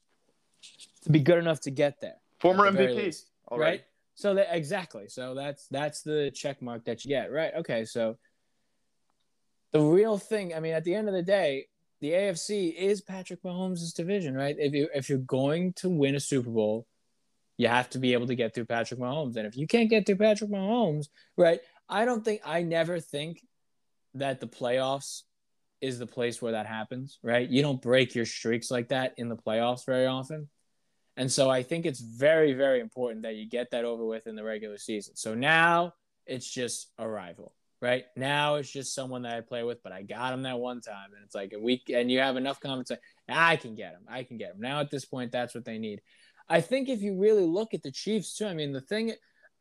to 1.05 1.11
be 1.11 1.21
good 1.21 1.39
enough 1.39 1.61
to 1.63 1.71
get 1.71 2.01
there. 2.01 2.17
Former 2.41 2.71
the 2.71 2.79
MVP, 2.79 2.97
least, 2.97 3.31
right? 3.51 3.85
So 4.15 4.35
that 4.35 4.49
exactly. 4.51 5.09
So 5.09 5.35
that's 5.35 5.67
that's 5.69 6.03
the 6.03 6.31
check 6.35 6.63
mark 6.63 6.85
that 6.85 7.05
you 7.05 7.11
get, 7.11 7.33
right? 7.33 7.53
Okay, 7.59 7.85
so 7.85 8.17
the 9.73 9.81
real 9.81 10.19
thing. 10.19 10.55
I 10.55 10.61
mean, 10.61 10.73
at 10.73 10.85
the 10.85 10.95
end 10.95 11.09
of 11.09 11.15
the 11.15 11.23
day, 11.23 11.67
the 12.01 12.11
AFC 12.11 12.75
is 12.75 13.01
Patrick 13.01 13.43
Mahomes' 13.43 13.95
division, 13.95 14.35
right? 14.35 14.57
If 14.59 14.73
you 14.73 14.89
if 14.95 15.09
you're 15.09 15.19
going 15.19 15.73
to 15.75 15.89
win 15.89 16.15
a 16.15 16.21
Super 16.21 16.51
Bowl, 16.51 16.87
you 17.57 17.69
have 17.69 17.91
to 17.91 17.99
be 17.99 18.13
able 18.13 18.27
to 18.27 18.35
get 18.35 18.55
through 18.55 18.67
Patrick 18.67 19.01
Mahomes, 19.01 19.37
and 19.37 19.47
if 19.47 19.57
you 19.57 19.67
can't 19.67 19.91
get 19.91 20.07
through 20.07 20.17
Patrick 20.17 20.51
Mahomes, 20.51 21.09
right? 21.37 21.61
I 21.89 22.05
don't 22.05 22.25
think 22.25 22.41
I 22.45 22.63
never 22.63 23.01
think 23.01 23.41
that 24.15 24.41
the 24.41 24.47
playoffs 24.47 25.23
is 25.81 25.99
the 25.99 26.07
place 26.07 26.41
where 26.41 26.53
that 26.53 26.67
happens, 26.67 27.19
right? 27.23 27.49
You 27.49 27.61
don't 27.61 27.83
break 27.83 28.15
your 28.15 28.25
streaks 28.25 28.71
like 28.71 28.89
that 28.89 29.15
in 29.19 29.29
the 29.29 29.37
playoffs 29.37 29.85
very 29.85 30.07
often. 30.07 30.49
And 31.17 31.31
so 31.31 31.51
I 31.51 31.63
think 31.63 31.85
it's 31.85 32.01
very, 32.01 32.55
very 32.55 32.81
important 32.81 33.23
that 33.23 33.35
you 33.37 33.49
get 33.49 33.71
that 33.73 33.85
over 33.85 34.05
with 34.05 34.27
in 34.27 34.35
the 34.35 34.43
regular 34.43 34.79
season. 34.79 35.15
So 35.15 35.35
now 35.35 35.93
it's 36.27 36.49
just 36.49 36.91
a 36.99 37.09
rival, 37.09 37.55
right? 37.83 38.05
Now 38.17 38.55
it's 38.55 38.71
just 38.71 38.95
someone 38.95 39.23
that 39.23 39.37
I 39.37 39.43
play 39.43 39.63
with, 39.63 39.83
but 39.83 39.93
I 39.93 40.03
got 40.03 40.33
him 40.33 40.43
that 40.43 40.59
one 40.59 40.81
time. 40.81 41.11
And 41.15 41.23
it's 41.25 41.35
like 41.35 41.53
a 41.53 41.61
week, 41.61 41.91
and 41.93 42.11
you 42.11 42.21
have 42.21 42.37
enough 42.37 42.61
confidence. 42.61 42.99
I 43.29 43.57
can 43.57 43.75
get 43.75 43.93
him. 43.93 44.03
I 44.09 44.23
can 44.23 44.39
get 44.39 44.53
him. 44.55 44.61
Now 44.61 44.81
at 44.81 44.91
this 44.91 45.05
point, 45.05 45.33
that's 45.33 45.55
what 45.55 45.65
they 45.65 45.79
need. 45.79 46.01
I 46.49 46.61
think 46.61 46.89
if 46.89 47.01
you 47.01 47.19
really 47.19 47.47
look 47.47 47.75
at 47.75 47.83
the 47.83 47.93
Chiefs, 47.93 48.37
too, 48.37 48.47
I 48.47 48.55
mean, 48.55 48.73
the 48.73 48.81
thing, 48.81 49.13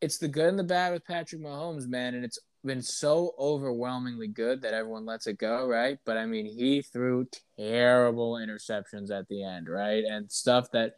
it's 0.02 0.18
the 0.18 0.28
good 0.28 0.50
and 0.50 0.60
the 0.60 0.64
bad 0.64 0.94
with 0.94 1.06
Patrick 1.06 1.42
Mahomes, 1.42 1.88
man. 1.88 2.16
And 2.16 2.26
it's 2.26 2.40
been 2.64 2.82
so 2.82 3.34
overwhelmingly 3.38 4.28
good 4.28 4.62
that 4.62 4.74
everyone 4.74 5.06
lets 5.06 5.28
it 5.28 5.38
go, 5.38 5.68
right? 5.68 5.98
But 6.06 6.18
I 6.18 6.26
mean, 6.26 6.46
he 6.46 6.82
threw 6.82 7.28
terrible 7.58 8.34
interceptions 8.34 9.12
at 9.12 9.28
the 9.28 9.44
end, 9.44 9.68
right? 9.70 10.04
And 10.04 10.32
stuff 10.32 10.68
that 10.72 10.94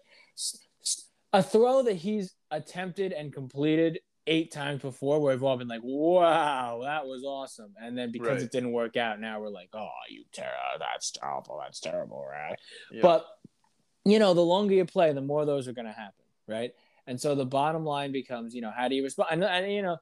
a 1.34 1.44
throw 1.44 1.84
that 1.84 1.96
he's 1.96 2.34
attempted 2.52 3.12
and 3.12 3.34
completed 3.34 4.00
eight 4.28 4.52
times 4.52 4.82
before 4.82 5.20
where 5.20 5.36
we've 5.36 5.44
all 5.44 5.58
been 5.58 5.68
like, 5.68 5.82
wow, 5.84 6.82
that 6.84 7.06
was 7.06 7.24
awesome. 7.24 7.74
And 7.82 7.98
then 7.98 8.12
because 8.12 8.38
right. 8.38 8.42
it 8.42 8.52
didn't 8.52 8.72
work 8.72 8.98
out, 8.98 9.20
now 9.20 9.40
we're 9.40 9.50
like, 9.50 9.70
oh, 9.74 9.90
you 10.10 10.24
terror, 10.32 10.50
oh, 10.74 10.78
that's 10.80 11.12
terrible, 11.12 11.60
that's 11.62 11.80
terrible, 11.80 12.26
right? 12.28 12.56
Yeah. 12.92 13.02
But, 13.02 13.26
you 14.06 14.20
know, 14.20 14.34
the 14.34 14.42
longer 14.42 14.74
you 14.74 14.86
play, 14.86 15.12
the 15.14 15.22
more 15.22 15.46
those 15.46 15.68
are 15.68 15.74
going 15.74 15.88
to 15.88 15.92
happen, 15.92 16.26
right? 16.48 16.72
And 17.08 17.20
so 17.20 17.36
the 17.36 17.46
bottom 17.46 17.84
line 17.84 18.12
becomes, 18.12 18.54
you 18.54 18.62
know, 18.62 18.72
how 18.76 18.88
do 18.88 18.96
you 18.96 19.04
respond? 19.04 19.30
And, 19.32 19.44
and 19.44 19.72
you 19.72 19.82
know, 19.82 19.98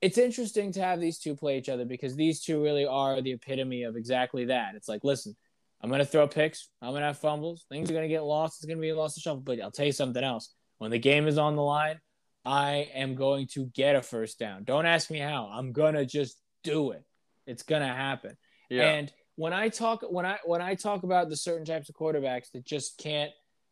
it's 0.00 0.18
interesting 0.18 0.72
to 0.72 0.82
have 0.82 1.00
these 1.00 1.18
two 1.18 1.36
play 1.36 1.58
each 1.58 1.68
other 1.68 1.84
because 1.84 2.16
these 2.16 2.40
two 2.40 2.62
really 2.62 2.86
are 2.86 3.20
the 3.20 3.32
epitome 3.32 3.82
of 3.82 3.96
exactly 3.96 4.46
that. 4.46 4.74
It's 4.74 4.88
like, 4.88 5.04
listen, 5.04 5.36
I'm 5.82 5.90
going 5.90 6.00
to 6.00 6.06
throw 6.06 6.26
picks. 6.26 6.68
I'm 6.80 6.90
going 6.90 7.00
to 7.00 7.08
have 7.08 7.18
fumbles. 7.18 7.66
Things 7.68 7.90
are 7.90 7.94
going 7.94 8.08
to 8.08 8.14
get 8.14 8.24
lost. 8.24 8.58
It's 8.58 8.66
going 8.66 8.78
to 8.78 8.82
be 8.82 8.90
a 8.90 8.96
loss 8.96 9.16
of 9.16 9.22
shuffle. 9.22 9.40
But 9.40 9.60
I'll 9.60 9.70
tell 9.70 9.86
you 9.86 9.92
something 9.92 10.22
else. 10.22 10.54
When 10.78 10.90
the 10.90 10.98
game 10.98 11.26
is 11.26 11.38
on 11.38 11.56
the 11.56 11.62
line, 11.62 12.00
I 12.44 12.88
am 12.94 13.14
going 13.14 13.46
to 13.48 13.66
get 13.66 13.96
a 13.96 14.02
first 14.02 14.38
down. 14.38 14.64
Don't 14.64 14.86
ask 14.86 15.10
me 15.10 15.18
how. 15.18 15.50
I'm 15.52 15.72
going 15.72 15.94
to 15.94 16.06
just 16.06 16.40
do 16.64 16.92
it. 16.92 17.04
It's 17.46 17.62
going 17.62 17.82
to 17.82 17.88
happen. 17.88 18.36
Yeah. 18.70 18.84
And 18.84 19.12
when 19.40 19.54
I 19.54 19.70
talk 19.70 20.04
when 20.06 20.26
I 20.26 20.36
when 20.44 20.60
I 20.60 20.74
talk 20.74 21.02
about 21.02 21.30
the 21.30 21.36
certain 21.36 21.64
types 21.64 21.88
of 21.88 21.94
quarterbacks 21.94 22.50
that 22.52 22.62
just 22.62 22.98
can't 22.98 23.30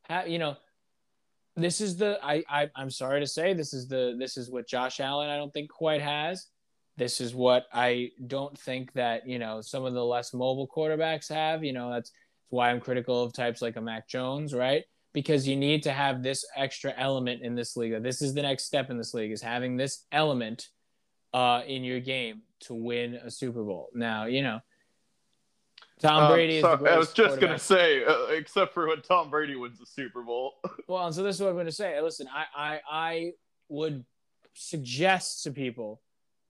have, 0.09 0.27
you 0.27 0.39
know, 0.39 0.57
this 1.57 1.83
is 1.83 1.99
the 1.99 2.19
I, 2.23 2.43
I 2.49 2.71
I'm 2.75 2.91
sorry 2.91 3.21
to 3.21 3.27
say 3.27 3.53
this 3.53 3.75
is 3.75 3.87
the 3.87 4.17
this 4.19 4.39
is 4.39 4.51
what 4.51 4.67
Josh 4.67 4.99
Allen 4.99 5.29
I 5.29 5.37
don't 5.37 5.53
think 5.53 5.69
quite 5.69 6.01
has. 6.01 6.47
This 6.97 7.21
is 7.21 7.35
what 7.35 7.67
I 7.71 8.13
don't 8.27 8.59
think 8.59 8.95
that 8.95 9.29
you 9.29 9.39
know 9.39 9.61
some 9.61 9.85
of 9.85 9.93
the 9.93 10.03
less 10.03 10.33
mobile 10.33 10.67
quarterbacks 10.75 11.29
have. 11.29 11.63
You 11.63 11.75
know 11.75 11.91
that's, 11.91 12.13
that's 12.13 12.19
why 12.49 12.71
I'm 12.71 12.81
critical 12.81 13.23
of 13.23 13.35
types 13.35 13.61
like 13.61 13.77
a 13.77 13.83
Mac 13.83 14.09
Jones, 14.09 14.55
right? 14.55 14.85
Because 15.13 15.47
you 15.47 15.55
need 15.55 15.83
to 15.83 15.93
have 15.93 16.23
this 16.23 16.47
extra 16.57 16.95
element 16.97 17.43
in 17.43 17.55
this 17.55 17.77
league. 17.77 18.03
This 18.03 18.23
is 18.23 18.33
the 18.33 18.41
next 18.41 18.65
step 18.65 18.89
in 18.89 18.97
this 18.97 19.13
league 19.13 19.33
is 19.33 19.43
having 19.43 19.77
this 19.77 20.07
element 20.13 20.67
uh, 21.35 21.61
in 21.67 21.85
your 21.85 22.01
game 22.01 22.41
to 22.61 22.75
win 22.75 23.17
a 23.17 23.31
Super 23.31 23.63
Bowl. 23.63 23.91
Now 23.93 24.25
you 24.25 24.43
know 24.43 24.61
Tom 25.99 26.25
um, 26.25 26.33
Brady. 26.33 26.63
Um, 26.63 26.87
I 26.87 26.97
was 26.97 27.13
just 27.13 27.41
gonna 27.41 27.59
say, 27.59 28.05
uh, 28.05 28.27
except 28.27 28.75
for 28.75 28.87
when 28.87 29.03
Tom 29.03 29.31
Brady 29.31 29.57
wins 29.57 29.79
the 29.79 29.87
Super 29.87 30.23
Bowl. 30.23 30.55
well, 30.89 31.07
and 31.07 31.15
so 31.15 31.23
this 31.23 31.37
is 31.37 31.43
what 31.43 31.51
I'm 31.51 31.57
gonna 31.57 31.73
say. 31.73 32.01
Listen, 32.01 32.29
I, 32.33 32.45
I, 32.57 32.81
I 32.91 33.33
would 33.69 34.05
suggest 34.55 35.43
to 35.45 35.51
people 35.51 36.01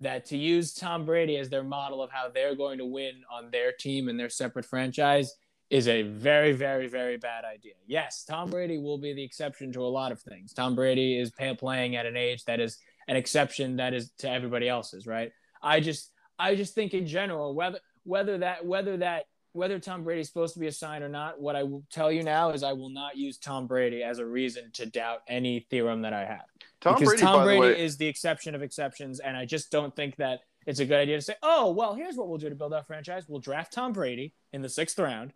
that 0.01 0.27
to 0.27 0.37
use 0.37 0.75
Tom 0.75 1.05
Brady 1.05 1.37
as 1.37 1.49
their 1.49 1.65
model 1.65 2.03
of 2.03 2.11
how 2.11 2.29
they're 2.29 2.55
going 2.55 2.79
to 2.79 2.87
win 2.87 3.23
on 3.33 3.51
their 3.51 3.73
team 3.73 4.09
and 4.09 4.19
their 4.19 4.29
separate 4.29 4.65
franchise 4.65 5.35
is 5.70 5.89
a 5.89 6.03
very, 6.03 6.53
very, 6.53 6.87
very 6.87 7.16
bad 7.16 7.45
idea. 7.45 7.75
Yes, 7.87 8.25
Tom 8.25 8.49
Brady 8.49 8.79
will 8.79 8.99
be 8.99 9.12
the 9.12 9.23
exception 9.23 9.73
to 9.73 9.83
a 9.83 9.89
lot 9.89 10.12
of 10.12 10.20
things. 10.20 10.53
Tom 10.53 10.75
Brady 10.75 11.19
is 11.19 11.31
pay- 11.31 11.55
playing 11.55 11.97
at 11.97 12.07
an 12.07 12.16
age 12.16 12.45
that 12.45 12.61
is 12.61 12.79
an 13.09 13.16
exception 13.16 13.77
that 13.77 13.93
is 13.93 14.12
to 14.19 14.31
everybody 14.31 14.69
else's, 14.69 15.07
right? 15.07 15.33
I 15.62 15.81
just, 15.81 16.12
I 16.39 16.55
just 16.55 16.75
think 16.75 16.95
in 16.95 17.07
general, 17.07 17.55
whether 17.55 17.81
whether 18.05 18.39
that 18.39 18.65
whether 18.65 18.97
that 18.99 19.25
whether 19.53 19.79
Tom 19.79 20.05
Brady 20.05 20.20
is 20.20 20.29
supposed 20.29 20.55
to 20.55 20.61
be 20.61 20.66
a 20.66 20.73
sign 20.73 21.03
or 21.03 21.09
not, 21.09 21.41
what 21.41 21.57
I 21.57 21.62
will 21.62 21.83
tell 21.91 22.12
you 22.12 22.23
now 22.23 22.51
is 22.51 22.62
I 22.62 22.73
will 22.73 22.91
not 22.91 23.16
use 23.16 23.39
Tom 23.39 23.66
Brady 23.66 24.03
as 24.03 24.19
a 24.19 24.27
reason 24.27 24.70
to 24.75 24.87
doubt 24.87 25.23
any 25.29 25.66
theorem 25.70 26.03
that 26.03 26.12
I 26.12 26.25
have. 26.25 26.45
Tom 26.81 26.95
because 26.95 27.09
Brady, 27.09 27.23
Tom 27.23 27.45
Brady 27.45 27.61
way, 27.61 27.81
is 27.81 27.97
the 27.97 28.07
exception 28.07 28.55
of 28.55 28.62
exceptions, 28.62 29.20
and 29.20 29.37
I 29.37 29.45
just 29.45 29.70
don't 29.70 29.95
think 29.97 30.16
that 30.16 30.41
it's 30.66 30.81
a 30.81 30.85
good 30.85 30.99
idea 30.99 31.16
to 31.16 31.23
say, 31.23 31.35
"Oh, 31.43 31.73
well, 31.73 31.95
here's 31.95 32.16
what 32.16 32.29
we'll 32.29 32.39
do 32.39 32.49
to 32.49 32.55
build 32.55 32.73
our 32.73 32.85
franchise: 32.85 33.25
we'll 33.29 33.41
draft 33.41 33.73
Tom 33.73 33.93
Brady 33.93 34.33
in 34.53 34.62
the 34.62 34.69
sixth 34.69 34.99
round." 34.99 35.33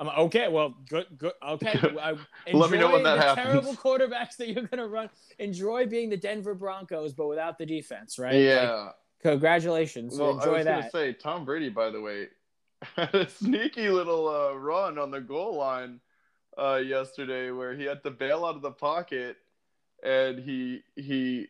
I'm 0.00 0.06
like, 0.06 0.18
okay. 0.18 0.48
Well, 0.48 0.74
good, 0.88 1.06
good. 1.18 1.32
Okay, 1.46 1.78
let 2.52 2.70
me 2.70 2.78
know 2.78 2.90
when 2.90 3.02
that 3.02 3.16
the 3.16 3.20
happens. 3.20 3.46
Terrible 3.46 3.74
quarterbacks 3.74 4.36
that 4.38 4.48
you're 4.48 4.64
gonna 4.64 4.88
run. 4.88 5.10
Enjoy 5.38 5.86
being 5.86 6.08
the 6.08 6.16
Denver 6.16 6.54
Broncos, 6.54 7.12
but 7.12 7.28
without 7.28 7.58
the 7.58 7.66
defense, 7.66 8.18
right? 8.18 8.34
Yeah. 8.34 8.70
Like, 8.70 8.94
congratulations. 9.22 10.18
Well, 10.18 10.38
enjoy 10.38 10.50
I 10.50 10.56
was 10.56 10.64
that. 10.64 10.78
gonna 10.80 10.90
say 10.90 11.12
Tom 11.12 11.44
Brady, 11.44 11.68
by 11.68 11.90
the 11.90 12.00
way, 12.00 12.28
had 12.96 13.14
a 13.14 13.28
sneaky 13.28 13.88
little 13.88 14.28
uh, 14.28 14.54
run 14.54 14.98
on 14.98 15.10
the 15.10 15.20
goal 15.20 15.56
line 15.56 16.00
uh, 16.58 16.76
yesterday 16.76 17.50
where 17.50 17.74
he 17.74 17.84
had 17.84 18.02
to 18.02 18.10
bail 18.10 18.44
out 18.44 18.56
of 18.56 18.62
the 18.62 18.70
pocket 18.70 19.36
and 20.02 20.38
he 20.38 20.82
he 20.96 21.48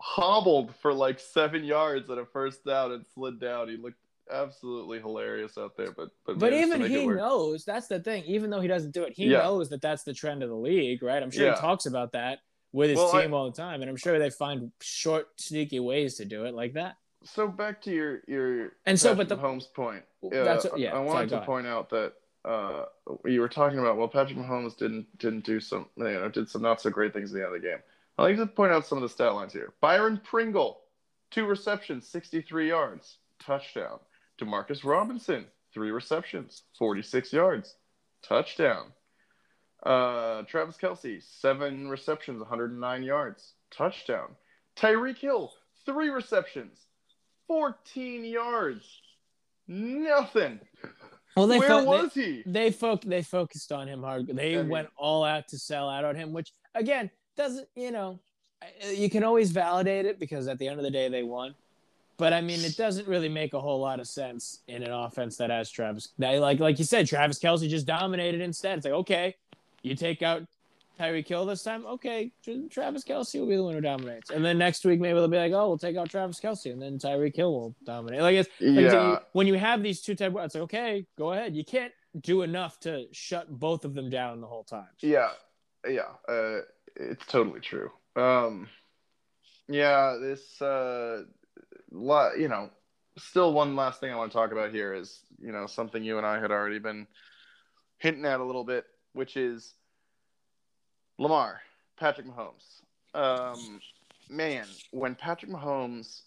hobbled 0.00 0.74
for 0.76 0.92
like 0.92 1.18
seven 1.20 1.64
yards 1.64 2.10
at 2.10 2.18
a 2.18 2.24
first 2.26 2.64
down 2.64 2.92
and 2.92 3.04
slid 3.14 3.40
down. 3.40 3.68
He 3.68 3.76
looked 3.76 3.98
absolutely 4.30 5.00
hilarious 5.00 5.56
out 5.58 5.76
there. 5.76 5.92
But 5.92 6.10
but, 6.26 6.38
but 6.38 6.52
even 6.52 6.82
he 6.82 7.06
knows 7.06 7.64
that's 7.64 7.86
the 7.86 8.00
thing. 8.00 8.24
Even 8.24 8.50
though 8.50 8.60
he 8.60 8.68
doesn't 8.68 8.92
do 8.92 9.04
it, 9.04 9.12
he 9.14 9.26
yeah. 9.26 9.38
knows 9.38 9.68
that 9.70 9.80
that's 9.80 10.02
the 10.02 10.14
trend 10.14 10.42
of 10.42 10.48
the 10.48 10.56
league, 10.56 11.02
right? 11.02 11.22
I'm 11.22 11.30
sure 11.30 11.46
yeah. 11.46 11.54
he 11.54 11.60
talks 11.60 11.86
about 11.86 12.12
that 12.12 12.40
with 12.72 12.90
his 12.90 12.98
well, 12.98 13.12
team 13.12 13.32
I, 13.32 13.36
all 13.36 13.50
the 13.50 13.56
time, 13.56 13.82
and 13.82 13.88
I'm 13.88 13.96
sure 13.96 14.18
they 14.18 14.30
find 14.30 14.72
short, 14.80 15.28
sneaky 15.40 15.80
ways 15.80 16.16
to 16.16 16.24
do 16.24 16.44
it 16.44 16.54
like 16.54 16.74
that. 16.74 16.96
So 17.24 17.48
back 17.48 17.80
to 17.82 17.90
your 17.90 18.20
your 18.26 18.72
And 18.86 18.98
so, 18.98 19.14
but 19.14 19.28
the- 19.28 19.36
Holmes 19.36 19.66
point. 19.66 20.04
Yeah, 20.22 20.44
That's- 20.44 20.66
yeah, 20.76 20.90
I 20.90 20.92
sorry, 20.92 21.06
wanted 21.06 21.30
go 21.30 21.40
to 21.40 21.46
point 21.46 21.66
out 21.66 21.90
that 21.90 22.12
uh, 22.44 22.84
you 23.24 23.40
were 23.40 23.48
talking 23.48 23.78
about 23.78 23.96
well, 23.96 24.08
Patrick 24.08 24.38
Mahomes 24.38 24.76
didn't 24.76 25.06
didn't 25.18 25.44
do 25.44 25.60
some 25.60 25.86
you 25.96 26.04
know 26.04 26.28
did 26.28 26.48
some 26.48 26.62
not 26.62 26.80
so 26.80 26.90
great 26.90 27.12
things 27.12 27.30
at 27.32 27.36
the 27.36 27.46
end 27.46 27.54
of 27.54 27.62
the 27.62 27.66
game. 27.66 27.78
I 28.18 28.22
like 28.22 28.36
to 28.36 28.46
point 28.46 28.72
out 28.72 28.86
some 28.86 28.98
of 28.98 29.02
the 29.02 29.08
stat 29.08 29.34
lines 29.34 29.52
here. 29.52 29.72
Byron 29.80 30.20
Pringle, 30.22 30.80
two 31.30 31.46
receptions, 31.46 32.06
63 32.06 32.68
yards, 32.68 33.16
touchdown. 33.44 33.98
Demarcus 34.38 34.84
Robinson, 34.84 35.46
three 35.72 35.90
receptions, 35.90 36.62
46 36.78 37.32
yards, 37.32 37.74
touchdown. 38.22 38.92
Uh, 39.82 40.42
Travis 40.42 40.76
Kelce, 40.76 41.22
seven 41.22 41.88
receptions, 41.88 42.40
109 42.40 43.02
yards, 43.02 43.52
touchdown. 43.70 44.36
Tyreek 44.76 45.18
Hill, 45.18 45.52
three 45.84 46.08
receptions, 46.08 46.78
14 47.46 48.24
yards, 48.24 48.84
nothing. 49.68 50.60
Well, 51.36 51.46
they 51.46 51.58
Where 51.58 51.68
felt, 51.68 51.86
was 51.86 52.14
they, 52.14 52.22
he? 52.22 52.42
they 52.46 52.70
foc- 52.70 53.04
they 53.04 53.22
focused 53.22 53.72
on 53.72 53.88
him 53.88 54.02
hard. 54.02 54.26
They 54.28 54.54
I 54.56 54.62
mean- 54.62 54.68
went 54.70 54.88
all 54.96 55.24
out 55.24 55.48
to 55.48 55.58
sell 55.58 55.88
out 55.88 56.04
on 56.04 56.14
him, 56.14 56.32
which 56.32 56.52
again 56.74 57.10
doesn't 57.36 57.68
you 57.74 57.90
know 57.90 58.20
you 58.94 59.10
can 59.10 59.24
always 59.24 59.50
validate 59.50 60.06
it 60.06 60.18
because 60.18 60.46
at 60.48 60.58
the 60.58 60.68
end 60.68 60.78
of 60.78 60.84
the 60.84 60.90
day 60.90 61.08
they 61.08 61.22
won. 61.22 61.54
But 62.16 62.32
I 62.32 62.40
mean, 62.40 62.60
it 62.60 62.76
doesn't 62.76 63.08
really 63.08 63.28
make 63.28 63.54
a 63.54 63.60
whole 63.60 63.80
lot 63.80 63.98
of 63.98 64.06
sense 64.06 64.60
in 64.68 64.84
an 64.84 64.92
offense 64.92 65.36
that 65.38 65.50
has 65.50 65.68
Travis. 65.68 66.10
That, 66.18 66.38
like 66.38 66.60
like 66.60 66.78
you 66.78 66.84
said, 66.84 67.08
Travis 67.08 67.40
Kelce 67.40 67.68
just 67.68 67.86
dominated 67.86 68.40
instead. 68.40 68.78
It's 68.78 68.84
like 68.84 68.94
okay, 68.94 69.34
you 69.82 69.96
take 69.96 70.22
out 70.22 70.44
Tyreek 70.98 71.26
Hill 71.28 71.44
this 71.46 71.62
time. 71.62 71.84
Okay, 71.86 72.30
Travis 72.70 73.04
Kelce 73.04 73.38
will 73.40 73.48
be 73.48 73.56
the 73.56 73.62
one 73.64 73.74
who 73.74 73.80
dominates. 73.80 74.30
And 74.30 74.44
then 74.44 74.58
next 74.58 74.84
week 74.84 75.00
maybe 75.00 75.14
they'll 75.18 75.28
be 75.28 75.36
like, 75.36 75.52
oh, 75.52 75.68
we'll 75.68 75.78
take 75.78 75.96
out 75.96 76.08
Travis 76.10 76.40
Kelce, 76.40 76.72
and 76.72 76.80
then 76.80 76.98
Tyreek 76.98 77.34
Hill 77.36 77.52
will 77.52 77.74
dominate. 77.84 78.20
Like 78.20 78.36
it's 78.36 78.48
like, 78.60 78.84
Yeah. 78.84 79.10
you- 79.12 79.18
when 79.32 79.46
you 79.46 79.54
have 79.54 79.82
these 79.82 80.00
two 80.00 80.14
type, 80.14 80.32
it's 80.38 80.54
like 80.54 80.62
okay, 80.64 81.06
go 81.18 81.32
ahead. 81.32 81.54
You 81.56 81.64
can't 81.64 81.92
do 82.20 82.42
enough 82.42 82.78
to 82.80 83.06
shut 83.12 83.48
both 83.50 83.84
of 83.84 83.94
them 83.94 84.08
down 84.08 84.40
the 84.40 84.46
whole 84.46 84.64
time. 84.64 84.88
Yeah, 85.00 85.30
yeah, 85.88 86.12
uh, 86.28 86.60
it's 86.96 87.26
totally 87.26 87.60
true. 87.60 87.90
Um, 88.14 88.68
yeah, 89.68 90.16
this, 90.20 90.60
uh, 90.62 91.22
lot, 91.90 92.38
you 92.38 92.48
know, 92.48 92.70
still 93.18 93.52
one 93.52 93.74
last 93.74 93.98
thing 94.00 94.12
I 94.12 94.16
want 94.16 94.30
to 94.30 94.36
talk 94.38 94.52
about 94.52 94.72
here 94.72 94.94
is, 94.94 95.20
you 95.40 95.50
know, 95.52 95.66
something 95.66 96.04
you 96.04 96.18
and 96.18 96.26
I 96.26 96.38
had 96.40 96.50
already 96.52 96.78
been 96.78 97.06
hinting 97.98 98.24
at 98.26 98.40
a 98.40 98.44
little 98.44 98.64
bit, 98.64 98.84
which 99.12 99.36
is 99.36 99.74
Lamar, 101.18 101.60
Patrick 101.96 102.26
Mahomes. 102.26 102.80
Um, 103.14 103.80
man, 104.28 104.66
when 104.90 105.14
Patrick 105.14 105.50
Mahomes 105.50 106.22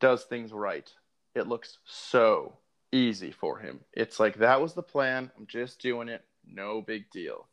does 0.00 0.24
things 0.24 0.52
right, 0.52 0.90
it 1.34 1.48
looks 1.48 1.78
so 1.84 2.54
easy 2.92 3.30
for 3.30 3.58
him. 3.58 3.80
It's 3.92 4.20
like 4.20 4.38
that 4.38 4.60
was 4.60 4.74
the 4.74 4.82
plan. 4.82 5.30
I'm 5.36 5.46
just 5.46 5.80
doing 5.80 6.08
it. 6.08 6.24
No 6.46 6.80
big 6.82 7.10
deal. 7.10 7.46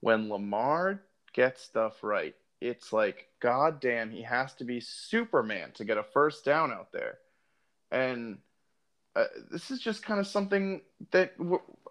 When 0.00 0.28
Lamar 0.28 1.02
gets 1.32 1.62
stuff 1.62 2.02
right, 2.02 2.34
it's 2.60 2.92
like, 2.92 3.28
God 3.40 3.80
damn, 3.80 4.10
he 4.10 4.22
has 4.22 4.54
to 4.54 4.64
be 4.64 4.80
Superman 4.80 5.72
to 5.74 5.84
get 5.84 5.98
a 5.98 6.02
first 6.02 6.44
down 6.44 6.72
out 6.72 6.92
there. 6.92 7.18
And 7.90 8.38
uh, 9.16 9.24
this 9.50 9.70
is 9.70 9.80
just 9.80 10.02
kind 10.04 10.20
of 10.20 10.26
something 10.26 10.82
that 11.10 11.34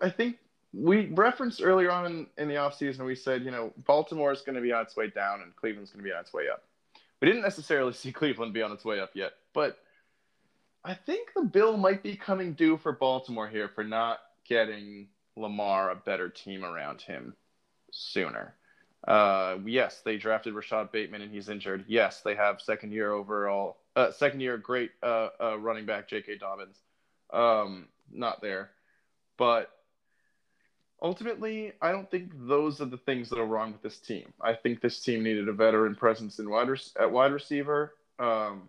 I 0.02 0.10
think 0.10 0.38
we 0.74 1.08
referenced 1.14 1.62
earlier 1.64 1.92
on 1.92 2.06
in, 2.06 2.28
in 2.38 2.48
the 2.48 2.56
offseason. 2.56 3.06
We 3.06 3.16
said, 3.16 3.44
you 3.44 3.52
know, 3.52 3.74
Baltimore 3.86 4.32
is 4.32 4.42
going 4.42 4.56
to 4.56 4.62
be 4.62 4.72
on 4.72 4.84
its 4.84 4.96
way 4.96 5.10
down 5.10 5.42
and 5.42 5.56
Cleveland's 5.56 5.92
going 5.92 6.04
to 6.04 6.10
be 6.10 6.14
on 6.14 6.22
its 6.22 6.34
way 6.34 6.50
up. 6.52 6.64
We 7.22 7.28
didn't 7.28 7.44
necessarily 7.44 7.94
see 7.94 8.12
Cleveland 8.12 8.54
be 8.54 8.62
on 8.62 8.72
its 8.72 8.86
way 8.86 9.00
up 9.00 9.12
yet, 9.14 9.34
but 9.54 9.78
I 10.84 10.94
think 10.94 11.30
the 11.36 11.44
bill 11.44 11.78
might 11.78 12.04
be 12.04 12.16
coming 12.16 12.54
due 12.54 12.78
for 12.78 12.94
Baltimore 12.94 13.48
here 13.48 13.70
for 13.74 13.84
not 13.84 14.20
getting 14.48 15.08
Lamar 15.36 15.92
a 15.92 15.96
better 15.96 16.30
team 16.30 16.64
around 16.64 17.02
him 17.02 17.36
sooner. 17.92 18.56
Uh, 19.08 19.58
yes, 19.66 20.02
they 20.04 20.18
drafted 20.18 20.54
Rashod 20.54 20.92
Bateman 20.92 21.22
and 21.22 21.32
he's 21.32 21.50
injured. 21.50 21.86
Yes, 21.88 22.22
they 22.22 22.36
have 22.36 22.62
second 22.62 22.92
year 22.92 23.12
overall, 23.12 23.78
uh, 23.96 24.12
second 24.12 24.42
year 24.42 24.58
great 24.58 24.92
uh, 25.04 25.30
uh, 25.42 25.58
running 25.60 25.86
back 25.86 26.08
J.K. 26.10 26.38
Dobbins. 26.38 26.78
Um, 27.32 27.88
not 28.12 28.42
there, 28.42 28.72
but 29.38 29.72
ultimately, 31.02 31.74
I 31.82 31.92
don't 31.92 32.10
think 32.10 32.32
those 32.36 32.82
are 32.82 32.86
the 32.86 32.98
things 32.98 33.30
that 33.30 33.40
are 33.40 33.46
wrong 33.46 33.72
with 33.72 33.82
this 33.82 34.00
team. 34.00 34.34
I 34.42 34.54
think 34.54 34.82
this 34.82 35.00
team 35.00 35.24
needed 35.24 35.48
a 35.48 35.54
veteran 35.54 35.96
presence 35.96 36.40
in 36.40 36.50
wide 36.50 36.70
at 37.00 37.12
wide 37.12 37.32
receiver, 37.32 37.94
um, 38.20 38.64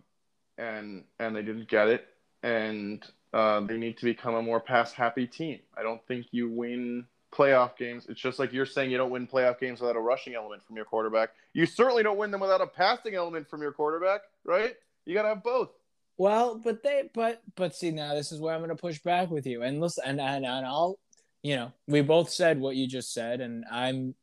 and 0.56 1.04
and 1.18 1.34
they 1.34 1.42
didn't 1.42 1.68
get 1.68 1.88
it, 1.88 2.06
and 2.42 3.04
uh, 3.32 3.60
they 3.60 3.76
need 3.76 3.98
to 3.98 4.04
become 4.04 4.34
a 4.34 4.42
more 4.42 4.60
pass 4.60 4.92
happy 4.92 5.26
team. 5.26 5.60
I 5.76 5.82
don't 5.82 6.04
think 6.06 6.26
you 6.30 6.50
win 6.50 7.06
playoff 7.32 7.76
games. 7.76 8.06
It's 8.08 8.20
just 8.20 8.38
like 8.38 8.52
you're 8.52 8.66
saying 8.66 8.90
you 8.90 8.96
don't 8.96 9.10
win 9.10 9.26
playoff 9.26 9.60
games 9.60 9.80
without 9.80 9.96
a 9.96 10.00
rushing 10.00 10.34
element 10.34 10.64
from 10.66 10.76
your 10.76 10.84
quarterback. 10.84 11.30
You 11.52 11.66
certainly 11.66 12.02
don't 12.02 12.18
win 12.18 12.30
them 12.30 12.40
without 12.40 12.60
a 12.60 12.66
passing 12.66 13.14
element 13.14 13.48
from 13.48 13.60
your 13.60 13.72
quarterback, 13.72 14.22
right? 14.44 14.74
You 15.04 15.14
got 15.14 15.22
to 15.22 15.28
have 15.28 15.42
both. 15.42 15.70
Well, 16.16 16.56
but 16.56 16.82
they, 16.82 17.10
but, 17.14 17.42
but 17.54 17.76
see, 17.76 17.90
now 17.90 18.14
this 18.14 18.32
is 18.32 18.40
where 18.40 18.54
I'm 18.54 18.60
going 18.60 18.70
to 18.70 18.76
push 18.76 18.98
back 18.98 19.30
with 19.30 19.46
you. 19.46 19.62
And 19.62 19.80
listen, 19.80 20.04
and, 20.06 20.20
and, 20.20 20.44
and 20.44 20.66
I'll, 20.66 20.98
you 21.42 21.56
know, 21.56 21.72
we 21.86 22.00
both 22.02 22.30
said 22.30 22.60
what 22.60 22.76
you 22.76 22.86
just 22.86 23.12
said, 23.12 23.40
and 23.40 23.64
I'm, 23.70 24.14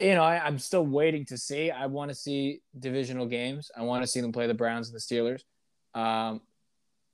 you 0.00 0.14
know, 0.14 0.22
I, 0.22 0.44
I'm 0.44 0.58
still 0.58 0.84
waiting 0.84 1.24
to 1.26 1.38
see. 1.38 1.70
I 1.70 1.86
want 1.86 2.10
to 2.10 2.14
see 2.14 2.60
divisional 2.78 3.26
games. 3.26 3.70
I 3.76 3.82
want 3.82 4.02
to 4.02 4.06
see 4.06 4.20
them 4.20 4.32
play 4.32 4.46
the 4.46 4.54
Browns 4.54 4.88
and 4.88 4.96
the 4.96 5.00
Steelers. 5.00 5.42
Um, 5.98 6.40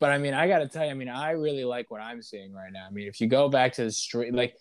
but 0.01 0.11
I 0.11 0.19
mean, 0.19 0.33
I 0.33 0.49
got 0.49 0.61
to 0.61 0.69
tell 0.69 0.85
you, 0.85 0.91
I 0.91 0.95
mean, 0.95 1.11
I 1.11 1.33
really 1.33 1.65
like 1.65 1.91
what 1.91 2.01
I'm 2.01 2.23
seeing 2.23 2.55
right 2.55 2.73
now. 2.73 2.87
I 2.87 2.91
mean, 2.91 3.07
if 3.07 3.21
you 3.21 3.27
go 3.27 3.51
back 3.51 3.75
to 3.75 3.85
the 3.85 3.91
street, 3.91 4.35
like 4.35 4.57